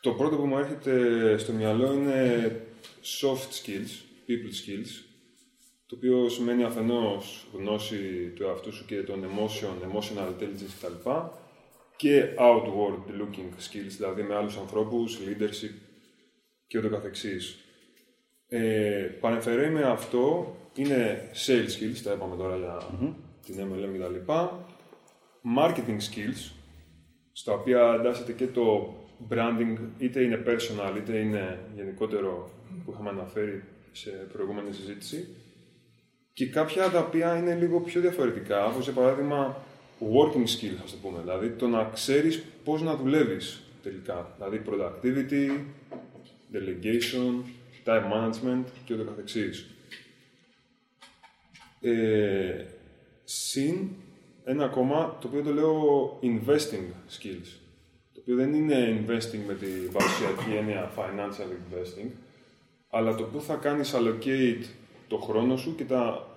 Το 0.00 0.12
πρώτο 0.12 0.36
που 0.36 0.46
μου 0.46 0.58
έρχεται 0.58 1.38
στο 1.38 1.52
μυαλό 1.52 1.92
είναι 1.92 2.60
soft 3.20 3.34
skills, 3.34 3.92
people 4.28 4.52
skills, 4.60 4.90
το 5.86 5.96
οποίο 5.96 6.28
σημαίνει 6.28 6.64
αφενός 6.64 7.46
γνώση 7.52 8.32
του 8.34 8.42
εαυτού 8.42 8.72
σου 8.72 8.84
και 8.84 9.02
των 9.02 9.24
emotion, 9.24 9.90
emotional 9.90 10.28
intelligence 10.28 10.74
κτλ. 10.80 11.10
και 11.96 12.24
outward 12.38 13.20
looking 13.20 13.50
skills, 13.70 13.94
δηλαδή 13.96 14.22
με 14.22 14.34
άλλους 14.34 14.56
ανθρώπους, 14.56 15.18
leadership 15.18 15.74
και 16.66 16.78
ούτω 16.78 16.88
καθεξής. 16.88 17.56
Ε, 18.48 19.08
παρεμφερέ 19.20 19.70
με 19.70 19.82
αυτό 19.82 20.56
είναι 20.74 21.30
sales 21.46 21.80
skills, 21.80 22.00
τα 22.04 22.12
είπαμε 22.12 22.36
τώρα 22.36 22.56
για 22.56 22.78
την 23.46 23.54
MLM 23.58 23.98
κτλ. 23.98 24.32
Marketing 25.58 25.98
skills, 25.98 26.52
στα 27.32 27.52
οποία 27.52 27.96
εντάσσεται 28.00 28.32
και 28.32 28.46
το 28.46 28.94
branding, 29.30 29.78
είτε 29.98 30.22
είναι 30.22 30.42
personal, 30.46 30.96
είτε 30.96 31.18
είναι 31.18 31.58
γενικότερο 31.74 32.50
που 32.84 32.92
είχαμε 32.92 33.08
αναφέρει 33.08 33.64
σε 33.92 34.10
προηγούμενη 34.10 34.72
συζήτηση. 34.72 35.28
Και 36.32 36.46
κάποια 36.46 36.90
τα 36.90 36.98
οποία 36.98 37.36
είναι 37.36 37.54
λίγο 37.54 37.80
πιο 37.80 38.00
διαφορετικά, 38.00 38.66
όπως 38.66 38.84
για 38.84 38.92
παράδειγμα 38.92 39.64
working 40.00 40.46
skills, 40.46 40.80
ας 40.84 40.90
το 40.90 40.96
πούμε. 41.02 41.18
Δηλαδή 41.20 41.50
το 41.50 41.68
να 41.68 41.84
ξέρεις 41.84 42.42
πώς 42.64 42.82
να 42.82 42.96
δουλεύεις 42.96 43.62
τελικά. 43.82 44.34
Δηλαδή 44.36 44.62
productivity, 44.66 45.60
delegation, 46.52 47.42
time 47.84 48.12
management 48.12 48.64
και 48.84 48.94
ούτω 48.94 49.04
καθεξής. 49.04 49.66
Ε, 51.80 52.64
συν 53.34 53.88
ένα 54.44 54.64
ακόμα, 54.64 55.18
το 55.20 55.28
οποίο 55.28 55.42
το 55.42 55.52
λέω 55.52 56.18
investing 56.22 56.86
skills. 57.18 57.58
Το 58.12 58.20
οποίο 58.20 58.36
δεν 58.36 58.54
είναι 58.54 59.04
investing 59.06 59.40
με 59.46 59.54
την 59.54 59.92
παρουσιακή 59.92 60.56
έννοια 60.58 60.92
financial 60.96 61.50
investing, 61.50 62.10
αλλά 62.90 63.14
το 63.14 63.22
που 63.22 63.40
θα 63.40 63.54
κάνεις 63.54 63.94
allocate 63.94 64.64
το 65.08 65.16
χρόνο 65.16 65.56
σου 65.56 65.74
και 65.74 65.84
τα, 65.84 66.28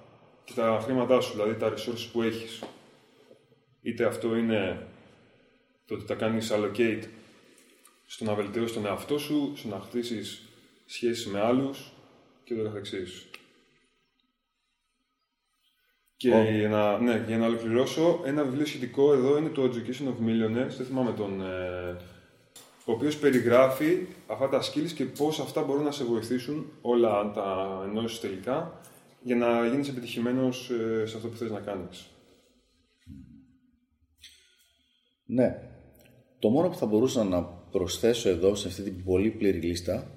και 0.44 0.54
τα 0.54 0.80
χρήματά 0.84 1.22
σου, 1.22 1.32
δηλαδή 1.32 1.60
τα 1.60 1.74
resources 1.74 2.10
που 2.12 2.22
έχεις. 2.22 2.64
Είτε 3.82 4.06
αυτό 4.06 4.36
είναι 4.36 4.88
το 5.86 5.94
ότι 5.94 6.06
τα 6.06 6.16
κάνεις 6.16 6.52
allocate 6.54 7.04
στο 8.06 8.26
να 8.26 8.34
βελτιώσεις 8.34 8.74
τον 8.74 8.86
εαυτό 8.86 9.18
σου, 9.18 9.54
στο 9.56 9.68
να 9.68 9.80
χτίσεις 9.80 10.42
σχέσεις 10.86 11.28
με 11.28 11.42
άλλους 11.42 11.92
και 12.44 12.56
το 12.56 12.64
καθεξής. 12.64 13.30
Και 16.18 16.30
για, 16.30 16.70
να, 16.70 17.00
ναι, 17.00 17.24
για 17.28 17.38
να 17.38 17.46
ολοκληρώσω, 17.46 18.22
ένα 18.26 18.44
βιβλίο 18.44 18.66
σχετικό 18.66 19.14
εδώ 19.14 19.38
είναι 19.38 19.50
το 19.50 19.64
Education 19.64 20.04
of 20.04 20.28
Millionaires, 20.28 20.76
δεν 20.78 20.86
θυμάμαι 20.86 21.12
τον, 21.12 21.42
ε, 21.42 21.98
ο 22.86 22.92
οποίος 22.92 23.18
περιγράφει 23.18 24.08
αυτά 24.28 24.50
τα 24.50 24.62
skills 24.62 24.92
και 24.96 25.06
πώς 25.06 25.40
αυτά 25.40 25.64
μπορούν 25.64 25.84
να 25.84 25.92
σε 25.92 26.04
βοηθήσουν, 26.04 26.72
όλα 26.82 27.20
αν 27.20 27.34
τα 27.34 27.82
ενώσεις 27.88 28.20
τελικά, 28.20 28.82
για 29.22 29.36
να 29.36 29.68
γίνεις 29.68 29.90
επιτυχημένος 29.90 30.70
ε, 30.70 31.06
σε 31.06 31.16
αυτό 31.16 31.28
που 31.28 31.36
θες 31.36 31.52
να 31.52 31.60
κάνεις. 31.60 32.06
Ναι. 35.26 35.56
Το 36.40 36.50
μόνο 36.50 36.70
που 36.70 36.76
θα 36.76 36.86
μπορούσα 36.86 37.24
να 37.24 37.44
προσθέσω 37.44 38.30
εδώ 38.30 38.56
σε 38.56 38.68
αυτή 38.68 38.82
την 38.82 39.04
πολύ 39.04 39.30
πλήρη 39.30 39.58
λίστα 39.58 40.08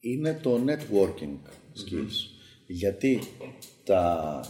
είναι 0.00 0.38
το 0.42 0.60
networking 0.66 1.38
skills. 1.74 2.30
Γιατί 2.66 3.20
τα, 3.84 4.40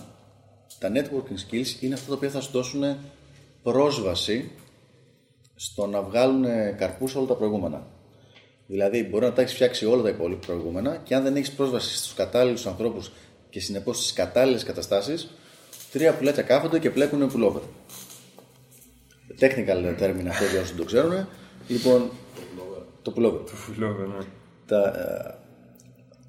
τα 0.83 0.93
networking 0.95 1.51
skills 1.51 1.81
είναι 1.81 1.95
αυτά 1.95 2.09
τα 2.09 2.15
οποία 2.15 2.31
θα 2.31 2.41
σου 2.41 2.51
δώσουν 2.53 2.97
πρόσβαση 3.63 4.51
στο 5.55 5.87
να 5.87 6.03
βγάλουν 6.03 6.45
καρπούς 6.77 7.15
όλα 7.15 7.27
τα 7.27 7.35
προηγούμενα. 7.35 7.87
Δηλαδή, 8.67 9.05
μπορεί 9.05 9.25
να 9.25 9.33
τα 9.33 9.43
έχεις 9.43 9.55
φτιάξει 9.55 9.87
όλα 9.87 10.03
τα 10.03 10.09
υπόλοιπα 10.09 10.47
προηγούμενα 10.47 10.97
και 10.97 11.15
αν 11.15 11.23
δεν 11.23 11.37
έχεις 11.37 11.53
πρόσβαση 11.53 11.97
στους 11.97 12.15
κατάλληλους 12.15 12.67
ανθρώπους 12.67 13.11
και 13.51 13.61
συνεπώς 13.61 13.97
στις 13.97 14.13
κατάλληλες 14.13 14.65
καταστάσεις, 14.65 15.31
τρία 15.93 16.15
πουλάκια 16.15 16.43
κάθονται 16.43 16.79
και 16.79 16.91
πλέκουν 16.91 17.31
pullover. 17.35 17.63
Technical 19.41 20.01
term 20.01 20.27
αυτό 20.29 20.45
για 20.45 20.61
όσοι 20.61 20.75
το 20.75 20.85
ξέρουν. 20.85 21.29
Λοιπόν, 21.69 22.11
το 23.03 23.13
pullover. 23.17 23.47
Το 23.47 23.53
φιλόβε, 23.55 24.07
ναι. 24.07 24.25
Τα, 24.67 24.79
ε, 24.89 25.41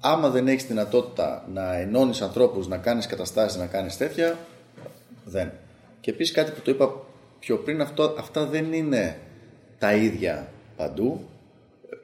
άμα 0.06 0.28
δεν 0.28 0.48
έχεις 0.48 0.66
δυνατότητα 0.66 1.44
να 1.52 1.74
ενώνεις 1.74 2.22
ανθρώπους, 2.22 2.68
να 2.68 2.76
κάνεις 2.76 3.06
καταστάσεις, 3.06 3.58
να 3.58 3.66
κάνεις 3.66 3.96
τέτοια, 3.96 4.38
δεν. 5.24 5.52
Και 6.00 6.10
επίσης 6.10 6.34
κάτι 6.34 6.50
που 6.50 6.60
το 6.60 6.70
είπα 6.70 6.92
πιο 7.38 7.56
πριν, 7.56 7.80
αυτό, 7.80 8.14
αυτά 8.18 8.44
δεν 8.46 8.72
είναι 8.72 9.18
τα 9.78 9.94
ίδια 9.94 10.48
παντού. 10.76 11.20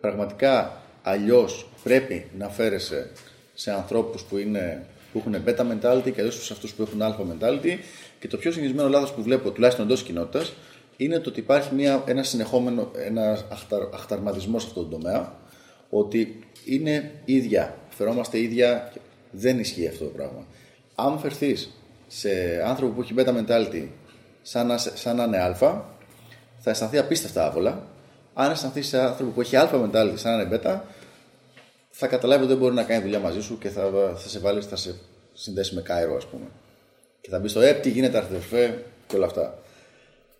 Πραγματικά 0.00 0.80
αλλιώς 1.02 1.68
πρέπει 1.82 2.26
να 2.38 2.48
φέρεσαι 2.48 3.10
σε 3.54 3.70
ανθρώπους 3.70 4.22
που 4.22 4.38
είναι 4.38 4.86
που 5.12 5.18
έχουν 5.18 5.42
beta 5.46 5.60
mentality 5.60 6.12
και 6.12 6.20
αλλιώς 6.20 6.44
σε 6.44 6.52
αυτούς 6.52 6.74
που 6.74 6.82
έχουν 6.82 7.00
alpha 7.02 7.20
mentality. 7.32 7.78
Και 8.18 8.28
το 8.28 8.36
πιο 8.36 8.52
συνηθισμένο 8.52 8.88
λάθος 8.88 9.12
που 9.12 9.22
βλέπω, 9.22 9.50
τουλάχιστον 9.50 9.84
εντός 9.84 10.02
κοινότητας, 10.02 10.52
είναι 10.96 11.18
το 11.18 11.30
ότι 11.30 11.40
υπάρχει 11.40 11.74
μια, 11.74 12.02
ένα 12.06 12.22
συνεχόμενο 12.22 12.90
ένα 12.94 13.46
αχταρ, 13.52 13.82
αχταρμαδισμό 13.94 14.58
σε 14.58 14.66
αυτόν 14.66 14.90
τον 14.90 15.00
τομέα. 15.00 15.38
Ότι 15.90 16.38
είναι 16.64 17.12
ίδια, 17.24 17.76
φερόμαστε 18.00 18.38
ίδια. 18.38 18.92
Δεν 19.30 19.58
ισχύει 19.58 19.88
αυτό 19.88 20.04
το 20.04 20.10
πράγμα. 20.10 20.46
Αν 20.94 21.18
φερθείς 21.18 21.70
σε 22.06 22.30
άνθρωπο 22.64 22.92
που 22.92 23.00
έχει 23.00 23.14
beta 23.16 23.34
mentality 23.38 23.88
σαν 24.42 24.66
να, 24.66 24.78
σαν 24.78 25.16
να 25.16 25.24
είναι 25.24 25.38
α, 25.38 25.54
θα 26.58 26.70
αισθανθεί 26.70 26.98
απίστευτα 26.98 27.46
άβολα. 27.46 27.86
Αν 28.34 28.50
αισθανθείς 28.50 28.86
σε 28.86 29.00
άνθρωπο 29.00 29.30
που 29.30 29.40
έχει 29.40 29.56
α 29.56 29.70
mentality 29.72 30.12
σαν 30.14 30.36
να 30.36 30.42
είναι 30.42 30.60
beta, 30.62 30.80
θα 31.90 32.06
καταλάβει 32.06 32.42
ότι 32.42 32.52
δεν 32.52 32.60
μπορεί 32.60 32.74
να 32.74 32.82
κάνει 32.82 33.02
δουλειά 33.02 33.18
μαζί 33.18 33.42
σου 33.42 33.58
και 33.58 33.68
θα, 33.68 33.90
θα 34.16 34.28
σε 34.28 34.38
βάλει, 34.38 34.62
θα 34.62 34.76
σε 34.76 34.94
συνδέσει 35.32 35.74
με 35.74 35.80
Κάιρο, 35.80 36.16
ας 36.16 36.26
πούμε. 36.26 36.46
Και 37.20 37.30
θα 37.30 37.38
μπεις 37.38 37.50
στο 37.50 37.60
ΕΠ, 37.60 37.82
τι 37.82 37.90
γίνεται, 37.90 38.16
αρθρεφέ 38.18 38.84
και 39.06 39.16
όλα 39.16 39.26
αυτά. 39.26 39.58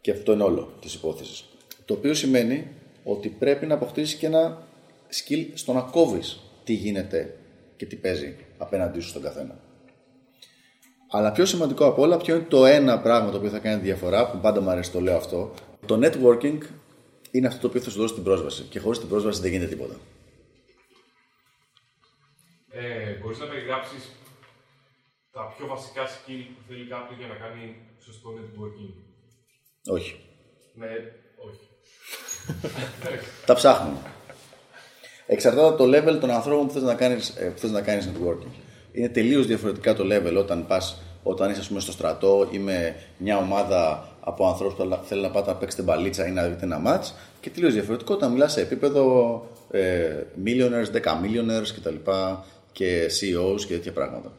Και 0.01 0.11
αυτό 0.11 0.33
είναι 0.33 0.43
όλο 0.43 0.73
της 0.81 0.95
υπόθεσης. 0.95 1.45
Το 1.85 1.95
οποίο 1.95 2.15
σημαίνει 2.15 2.67
ότι 3.05 3.29
πρέπει 3.29 3.67
να 3.67 3.75
αποκτήσεις 3.75 4.15
και 4.15 4.27
ένα 4.27 4.63
skill 5.13 5.47
στο 5.55 5.73
να 5.73 5.81
κόβεις 5.81 6.41
τι 6.65 6.73
γίνεται 6.73 7.35
και 7.81 7.87
τι 7.87 7.97
παίζει 7.97 8.37
απέναντί 8.59 9.01
σου 9.01 9.09
στον 9.09 9.23
καθένα. 9.23 9.59
Αλλά 11.11 11.33
πιο 11.33 11.47
σημαντικό 11.47 11.85
από 11.87 12.03
όλα, 12.03 12.17
ποιο 12.17 12.35
είναι 12.35 12.45
το 12.45 12.65
ένα 12.65 13.01
πράγμα 13.01 13.31
το 13.31 13.37
οποίο 13.37 13.51
θα 13.51 13.59
κάνει 13.59 13.83
διαφορά, 13.83 14.31
που 14.31 14.39
πάντα 14.39 14.61
μου 14.61 14.71
αρέσει 14.71 14.93
το 14.93 15.01
λέω 15.01 15.17
αυτό. 15.17 15.55
Το 15.87 15.95
networking 16.03 16.59
είναι 17.31 17.47
αυτό 17.47 17.61
το 17.61 17.67
οποίο 17.67 17.81
θα 17.81 17.91
σου 17.91 17.99
δώσει 17.99 18.15
την 18.15 18.23
πρόσβαση. 18.23 18.63
Και 18.63 18.79
χωρίς 18.79 18.99
την 18.99 19.09
πρόσβαση 19.09 19.41
δεν 19.41 19.51
γίνεται 19.51 19.71
τίποτα. 19.71 19.95
Ε, 22.71 23.13
μπορείς 23.21 23.39
να 23.39 23.47
περιγράψεις 23.47 24.11
τα 25.31 25.55
πιο 25.57 25.67
βασικά 25.67 26.07
skill 26.07 26.45
που 26.55 26.63
θέλει 26.69 26.87
κάποιος 26.89 27.19
για 27.19 27.27
να 27.27 27.35
κάνει 27.35 27.77
σωστό 27.99 28.31
networking; 28.31 28.93
Όχι. 29.87 30.21
Ναι, 30.75 30.89
όχι. 31.49 31.65
Τα 33.47 33.55
ψάχνουμε. 33.55 34.20
Εξαρτάται 35.33 35.67
από 35.67 35.77
το 35.77 35.85
level 35.85 36.19
των 36.21 36.31
ανθρώπων 36.31 36.67
που 36.67 36.73
θες 36.73 36.83
να 36.83 36.95
κάνεις, 36.95 37.29
ε, 37.29 37.45
που 37.45 37.59
θες 37.59 37.71
να 37.71 37.81
κάνεις 37.81 38.09
networking. 38.09 38.53
Είναι 38.93 39.09
τελείως 39.09 39.47
διαφορετικά 39.47 39.95
το 39.95 40.05
level 40.05 40.37
όταν 40.39 40.67
πας 40.67 41.03
όταν 41.23 41.51
είσαι 41.51 41.61
ας 41.61 41.69
πούμε, 41.69 41.81
στο 41.81 41.93
στρατό 41.93 42.49
ή 42.51 42.59
με 42.59 42.97
μια 43.19 43.37
ομάδα 43.37 44.09
από 44.21 44.47
ανθρώπους 44.47 44.75
που 44.75 45.05
θέλουν 45.05 45.25
να 45.25 45.31
πάτε 45.31 45.51
να 45.51 45.57
παίξετε 45.57 45.83
μπαλίτσα 45.83 46.27
ή 46.27 46.31
να 46.31 46.49
δείτε 46.49 46.65
ένα 46.65 46.83
match 46.87 47.13
και 47.41 47.51
τελείως 47.51 47.73
διαφορετικό 47.73 48.15
όταν 48.15 48.33
μιλάς 48.33 48.53
σε 48.53 48.61
επίπεδο 48.61 49.05
ε, 49.71 50.23
millionaires, 50.45 50.91
10 50.93 51.21
millionaires 51.23 51.69
κτλ. 51.77 52.11
και 52.73 53.07
CEOs 53.07 53.61
και 53.61 53.75
τέτοια 53.75 53.93
πράγματα. 53.93 54.33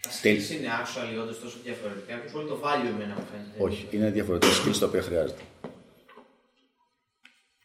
Τα 0.00 0.10
skills 0.10 0.50
είναι 0.54 0.68
actually 0.82 1.22
όντως 1.22 1.40
τόσο 1.40 1.56
διαφορετικά. 1.64 2.14
Ποιο 2.14 2.30
πολύ 2.32 2.48
το 2.48 2.58
value 2.62 2.94
εμένα 2.94 3.14
μου 3.14 3.26
φαίνεται. 3.30 3.64
Όχι, 3.64 3.86
είναι 3.90 4.10
διαφορετικά 4.10 4.52
skills 4.52 4.76
τα 4.80 4.86
οποία 4.86 5.02
χρειάζεται. 5.02 5.42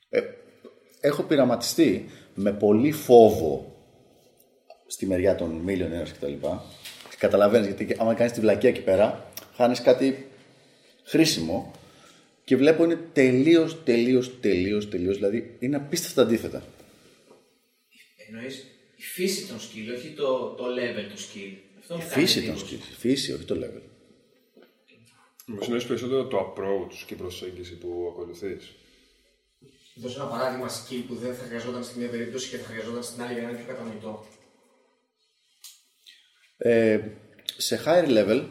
Ε, 0.10 0.22
έχω 1.06 1.24
πειραματιστεί 1.24 2.10
με 2.34 2.52
πολύ 2.54 2.92
φόβο 2.92 3.76
στη 4.88 5.06
μεριά 5.06 5.36
των 5.36 5.66
millionaires 5.68 6.10
κτλ. 6.14 6.34
Καταλαβαίνεις 7.18 7.68
γιατί 7.68 7.96
άμα 8.00 8.14
κάνεις 8.14 8.32
τη 8.34 8.40
βλακία 8.40 8.70
εκεί 8.70 8.82
πέρα, 8.82 9.32
χάνεις 9.56 9.82
κάτι 9.82 10.28
χρήσιμο 11.04 11.72
και 12.44 12.56
βλέπω 12.56 12.84
είναι 12.84 13.00
τελείως, 13.14 13.84
τελείως, 13.84 14.40
τελείως, 14.40 14.90
τελείως. 14.90 15.16
Δηλαδή 15.16 15.56
είναι 15.60 15.76
απίστευτα 15.76 16.22
αντίθετα. 16.22 16.64
Εννοείς 18.28 18.58
η 18.96 19.02
φύση 19.02 19.48
των 19.48 19.58
skill, 19.58 19.96
όχι 19.98 20.10
το, 20.10 20.48
το 20.50 20.64
level 20.66 21.06
του 21.14 21.18
skill. 21.20 21.58
Αυτό 21.80 21.94
Η 21.94 21.98
μου 21.98 22.04
κάνει 22.10 22.26
φύση 22.26 22.42
των 22.42 22.50
εντύπωση. 22.50 22.76
skill. 22.76 22.92
Η 22.92 22.96
φύση, 22.98 23.34
όχι 23.34 23.44
το 23.44 23.56
level. 23.56 23.82
Μου 25.46 25.62
συνέβη 25.62 25.86
περισσότερο 25.86 26.26
το 26.26 26.40
approach 26.40 26.94
και 27.06 27.14
η 27.14 27.18
προσέγγιση 27.18 27.78
που 27.78 28.10
ακολουθείς; 28.14 28.76
Δώσω 29.96 30.22
ένα 30.22 30.30
παράδειγμα 30.30 30.70
skill 30.70 31.04
που 31.08 31.16
δεν 31.16 31.36
θα 31.36 31.44
χρειαζόταν 31.44 31.84
στην 31.84 32.02
μία 32.02 32.10
περίπτωση 32.10 32.50
και 32.50 32.58
θα 32.58 32.66
χρειαζόταν 32.66 33.04
στην 33.04 33.22
άλλη 33.24 33.34
για 33.34 33.42
να 33.42 33.50
είναι 33.50 33.58
πιο 33.58 33.68
κατανοητό. 33.68 34.26
Ε, 36.58 37.00
σε 37.58 37.82
higher 37.86 38.08
level, 38.08 38.48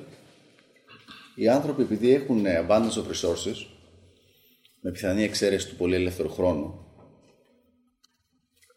οι 1.35 1.49
άνθρωποι 1.49 1.83
επειδή 1.83 2.15
έχουν 2.15 2.45
abundance 2.47 2.93
of 2.93 3.07
resources, 3.07 3.67
με 4.81 4.91
πιθανή 4.91 5.23
εξαίρεση 5.23 5.69
του 5.69 5.77
πολύ 5.77 5.95
ελεύθερου 5.95 6.33
χρόνου, 6.33 6.87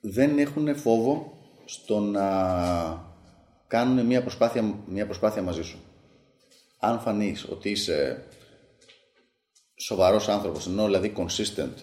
δεν 0.02 0.38
έχουν 0.38 0.76
φόβο 0.76 1.38
στο 1.66 2.00
να 2.00 2.28
κάνουν 3.68 4.06
μια 4.06 4.22
προσπάθεια, 4.22 4.84
μια 4.88 5.06
προσπάθεια 5.06 5.42
μαζί 5.42 5.64
σου. 5.64 5.80
Αν 6.80 7.00
φανείς 7.00 7.46
ότι 7.50 7.70
είσαι 7.70 8.26
σοβαρός 9.76 10.28
άνθρωπος, 10.28 10.68
ενώ 10.68 10.86
δηλαδή 10.86 11.14
consistent, 11.18 11.74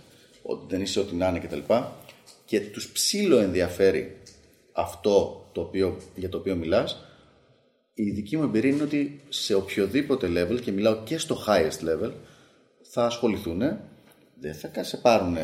ότι 0.43 0.65
δεν 0.69 0.81
είσαι 0.81 1.01
ό,τι 1.01 1.15
να 1.15 1.29
είναι 1.29 1.39
κτλ. 1.39 1.75
Και 2.45 2.61
τους 2.61 2.93
ψήλο 2.93 3.39
ενδιαφέρει 3.39 4.17
αυτό 4.73 5.47
το 5.53 5.61
οποίο, 5.61 5.97
για 6.15 6.29
το 6.29 6.37
οποίο 6.37 6.57
μιλάς, 6.57 7.05
η 7.95 8.11
δική 8.11 8.37
μου 8.37 8.43
εμπειρία 8.43 8.71
είναι 8.71 8.83
ότι 8.83 9.21
σε 9.29 9.55
οποιοδήποτε 9.55 10.29
level 10.37 10.61
και 10.61 10.73
μιλάω 10.73 10.97
και 11.05 11.19
στο 11.19 11.39
highest 11.47 11.89
level 11.89 12.11
θα 12.83 13.05
ασχοληθούν, 13.05 13.59
δεν 14.41 14.55
θα 14.55 14.83
σε 14.83 14.97
πάρουν 14.97 15.37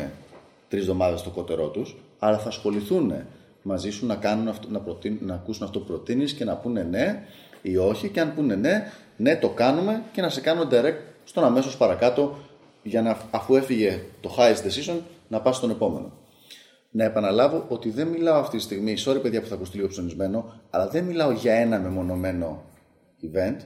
τρεις 0.67 0.81
εβδομάδες 0.81 1.19
στο 1.19 1.29
κότερό 1.29 1.69
τους, 1.69 1.95
αλλά 2.19 2.39
θα 2.39 2.47
ασχοληθούν 2.47 3.13
μαζί 3.61 3.89
σου 3.89 4.05
να, 4.05 4.15
κάνουν 4.15 4.47
αυτό, 4.47 4.69
να, 4.69 4.79
προτείνουν, 4.79 5.19
να 5.21 5.33
ακούσουν 5.33 5.65
αυτό 5.65 5.79
που 5.79 5.85
προτείνεις 5.85 6.33
και 6.33 6.43
να 6.43 6.55
πούνε 6.55 6.83
ναι 6.83 7.23
ή 7.61 7.77
όχι. 7.77 8.09
Και 8.09 8.19
αν 8.19 8.33
πούνε 8.35 8.55
ναι, 8.55 8.91
ναι 9.17 9.37
το 9.37 9.49
κάνουμε 9.49 10.03
και 10.13 10.21
να 10.21 10.29
σε 10.29 10.41
κάνουν 10.41 10.69
direct 10.71 10.99
στον 11.23 11.43
αμέσως 11.43 11.77
παρακάτω 11.77 12.37
για 12.83 13.01
να 13.01 13.17
αφού 13.31 13.55
έφυγε 13.55 14.01
το 14.21 14.35
highest 14.37 14.67
decision 14.67 14.99
να 15.27 15.41
πας 15.41 15.55
στον 15.55 15.69
επόμενο. 15.69 16.11
Να 16.91 17.03
επαναλάβω 17.03 17.65
ότι 17.67 17.89
δεν 17.89 18.07
μιλάω 18.07 18.39
αυτή 18.39 18.57
τη 18.57 18.63
στιγμή, 18.63 18.95
sorry 19.05 19.21
παιδιά 19.21 19.41
που 19.41 19.47
θα 19.47 19.55
ακουστεί 19.55 19.75
λίγο 19.75 19.87
ψωνισμένο, 19.87 20.61
αλλά 20.69 20.87
δεν 20.87 21.03
μιλάω 21.03 21.31
για 21.31 21.53
ένα 21.53 21.79
μεμονωμένο 21.79 22.63
event, 23.21 23.57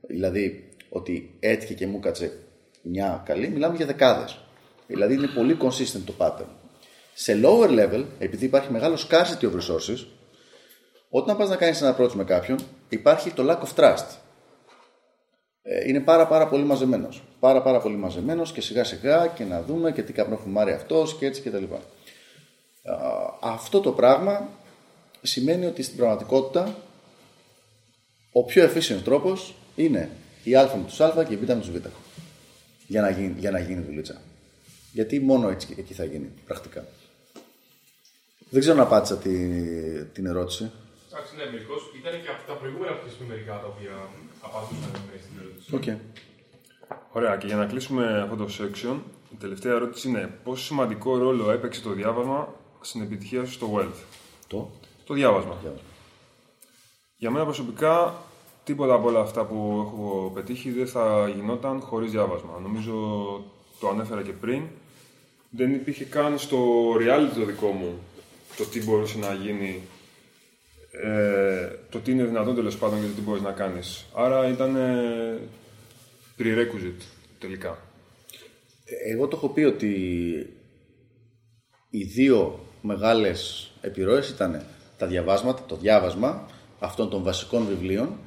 δηλαδή 0.00 0.68
ότι 0.88 1.36
έτυχε 1.40 1.74
και 1.74 1.86
μου 1.86 2.00
κάτσε 2.00 2.38
μια 2.82 3.22
καλή, 3.24 3.48
μιλάμε 3.48 3.76
για 3.76 3.86
δεκάδες. 3.86 4.38
Δηλαδή 4.86 5.14
είναι 5.14 5.26
πολύ 5.26 5.56
consistent 5.62 6.02
το 6.04 6.14
pattern. 6.18 6.48
Σε 7.14 7.40
lower 7.44 7.68
level, 7.68 8.04
επειδή 8.18 8.44
υπάρχει 8.44 8.72
μεγάλο 8.72 8.96
scarcity 9.08 9.44
of 9.44 9.52
resources, 9.52 10.06
όταν 11.10 11.36
πας 11.36 11.48
να 11.48 11.56
κάνεις 11.56 11.82
ένα 11.82 11.96
approach 11.96 12.12
με 12.12 12.24
κάποιον, 12.24 12.58
υπάρχει 12.88 13.30
το 13.30 13.50
lack 13.50 13.58
of 13.58 13.74
trust. 13.74 14.06
Ε, 15.62 15.88
είναι 15.88 16.00
πάρα 16.00 16.26
πάρα 16.26 16.48
πολύ 16.48 16.64
μαζεμένος. 16.64 17.22
Πάρα 17.40 17.62
πάρα 17.62 17.80
πολύ 17.80 17.96
μαζεμένος 17.96 18.52
και 18.52 18.60
σιγά 18.60 18.84
σιγά 18.84 19.26
και 19.26 19.44
να 19.44 19.62
δούμε 19.62 19.92
και 19.92 20.02
τι 20.02 20.12
καπνό 20.12 20.36
φουμάρει 20.36 20.72
αυτός 20.72 21.16
και 21.16 21.26
έτσι 21.26 21.40
και 21.40 21.50
τα 21.50 21.58
λοιπά. 21.58 21.76
Α, 21.76 22.96
Αυτό 23.40 23.80
το 23.80 23.92
πράγμα 23.92 24.48
σημαίνει 25.22 25.66
ότι 25.66 25.82
στην 25.82 25.96
πραγματικότητα 25.96 26.76
ο 28.32 28.44
πιο 28.44 28.70
efficient 28.70 29.00
τρόπος 29.04 29.54
είναι 29.76 30.10
οι 30.44 30.56
Α 30.56 30.76
με 30.76 30.84
τους 30.86 31.00
Α 31.00 31.24
και 31.28 31.34
οι 31.34 31.36
Β 31.36 31.48
με 31.48 31.56
τους 31.56 31.70
Β. 31.70 31.76
Για 32.86 33.00
να 33.00 33.10
γίνει, 33.10 33.34
για 33.38 33.50
να 33.50 33.58
γίνει 33.58 33.80
δουλίτσα. 33.80 34.20
Γιατί 34.92 35.20
μόνο 35.20 35.48
έτσι 35.48 35.74
εκεί 35.78 35.94
θα 35.94 36.04
γίνει 36.04 36.30
πρακτικά. 36.46 36.84
Δεν 38.50 38.60
ξέρω 38.60 38.76
αν 38.76 38.82
απάντησα 38.82 39.16
τη, 39.16 39.30
την 40.04 40.26
ερώτηση. 40.26 40.70
Εντάξει, 41.12 41.36
ναι, 41.36 41.44
μερικώς 41.52 41.80
ήταν 42.00 42.22
και 42.22 42.28
από 42.34 42.42
τα 42.46 42.54
προηγούμενα 42.60 42.92
που 42.96 43.02
θες 43.04 43.28
μερικά 43.28 43.54
τα 43.62 43.66
οποία 43.66 43.94
απαντούσαν 44.46 44.90
ναι, 44.92 45.16
στην 45.24 45.34
ερώτηση. 45.40 45.74
Οκ. 45.78 45.88
Ωραία, 47.12 47.36
και 47.36 47.46
για 47.46 47.56
να 47.56 47.66
κλείσουμε 47.66 48.20
αυτό 48.22 48.36
το 48.36 48.48
section, 48.58 48.96
η 49.34 49.36
τελευταία 49.38 49.74
ερώτηση 49.74 50.08
είναι 50.08 50.38
πόσο 50.44 50.64
σημαντικό 50.64 51.18
ρόλο 51.18 51.50
έπαιξε 51.50 51.80
το 51.80 51.90
διάβασμα 51.90 52.54
στην 52.80 53.02
επιτυχία 53.02 53.44
σου 53.44 53.52
στο 53.52 53.66
Wealth. 53.74 54.00
Το; 54.46 54.70
Το 55.06 55.14
διάβασμα. 55.14 55.56
Διάβασμα. 55.60 55.88
Για 57.16 57.30
μένα 57.30 57.44
προσωπικά, 57.44 58.14
τίποτα 58.64 58.94
από 58.94 59.08
όλα 59.08 59.20
αυτά 59.20 59.44
που 59.44 59.84
έχω 59.86 60.30
πετύχει 60.34 60.70
δεν 60.70 60.86
θα 60.86 61.28
γινόταν 61.34 61.80
χωρίς 61.80 62.10
διάβασμα. 62.10 62.58
Νομίζω 62.62 62.94
το 63.80 63.88
ανέφερα 63.88 64.22
και 64.22 64.32
πριν. 64.32 64.62
Δεν 65.50 65.74
υπήρχε 65.74 66.04
καν 66.04 66.38
στο 66.38 66.58
reality 66.94 67.34
το 67.34 67.44
δικό 67.44 67.66
μου 67.66 67.98
το 68.56 68.64
τι 68.64 68.84
μπορούσε 68.84 69.18
να 69.18 69.32
γίνει, 69.32 69.82
ε, 70.90 71.68
το 71.88 71.98
τι 71.98 72.10
είναι 72.10 72.24
δυνατόν 72.24 72.54
τέλος 72.54 72.78
πάντων 72.78 73.00
και 73.00 73.06
το 73.06 73.12
τι 73.12 73.20
μπορείς 73.20 73.42
να 73.42 73.52
κάνεις. 73.52 74.04
Άρα 74.14 74.48
ήταν 74.48 74.76
ε, 74.76 75.38
prerequisite 76.38 77.02
τελικά. 77.38 77.78
Εγώ 79.06 79.28
το 79.28 79.36
έχω 79.36 79.48
πει 79.48 79.62
ότι 79.62 79.94
οι 81.90 82.04
δύο 82.04 82.60
μεγάλες 82.82 83.70
επιρροές 83.80 84.28
ήταν 84.28 84.62
τα 84.98 85.06
διαβάσματα, 85.06 85.62
το 85.66 85.76
διάβασμα 85.76 86.46
αυτών 86.78 87.10
των 87.10 87.22
βασικών 87.22 87.66
βιβλίων 87.66 88.18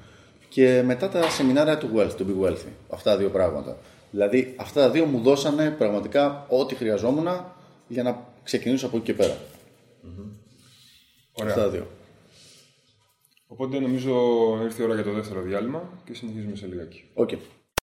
και 0.50 0.82
μετά 0.86 1.10
τα 1.10 1.30
σεμινάρια 1.30 1.78
του 1.78 1.90
Wealth, 1.96 2.14
του 2.18 2.26
Big 2.28 2.46
Wealthy. 2.46 2.72
Αυτά 2.90 3.12
τα 3.12 3.18
δύο 3.18 3.30
πράγματα. 3.30 3.78
Δηλαδή 4.12 4.54
αυτά 4.58 4.82
τα 4.82 4.90
δύο 4.90 5.06
μου 5.06 5.20
δώσανε 5.20 5.70
πραγματικά 5.72 6.46
ό,τι 6.50 6.76
χρειαζόμουν 6.76 7.28
για 7.88 8.04
να 8.04 8.26
ξεκινήσω 8.44 8.86
από 8.86 8.96
εκεί 8.98 9.06
και 9.06 9.14
πέρα. 9.14 9.38
Ωραία. 11.34 11.52
Αυτά 11.52 11.64
τα 11.64 11.70
δύο. 11.70 11.88
Οπότε 13.54 13.80
νομίζω 13.80 14.14
ήρθε 14.64 14.82
η 14.82 14.86
ώρα 14.86 14.94
για 14.94 15.04
το 15.04 15.12
δεύτερο 15.12 15.42
διάλειμμα 15.42 15.90
και 16.06 16.14
συνεχίζουμε 16.14 16.56
σε 16.56 16.68
λιγάκι. 16.68 17.04
Οκ. 17.14 17.30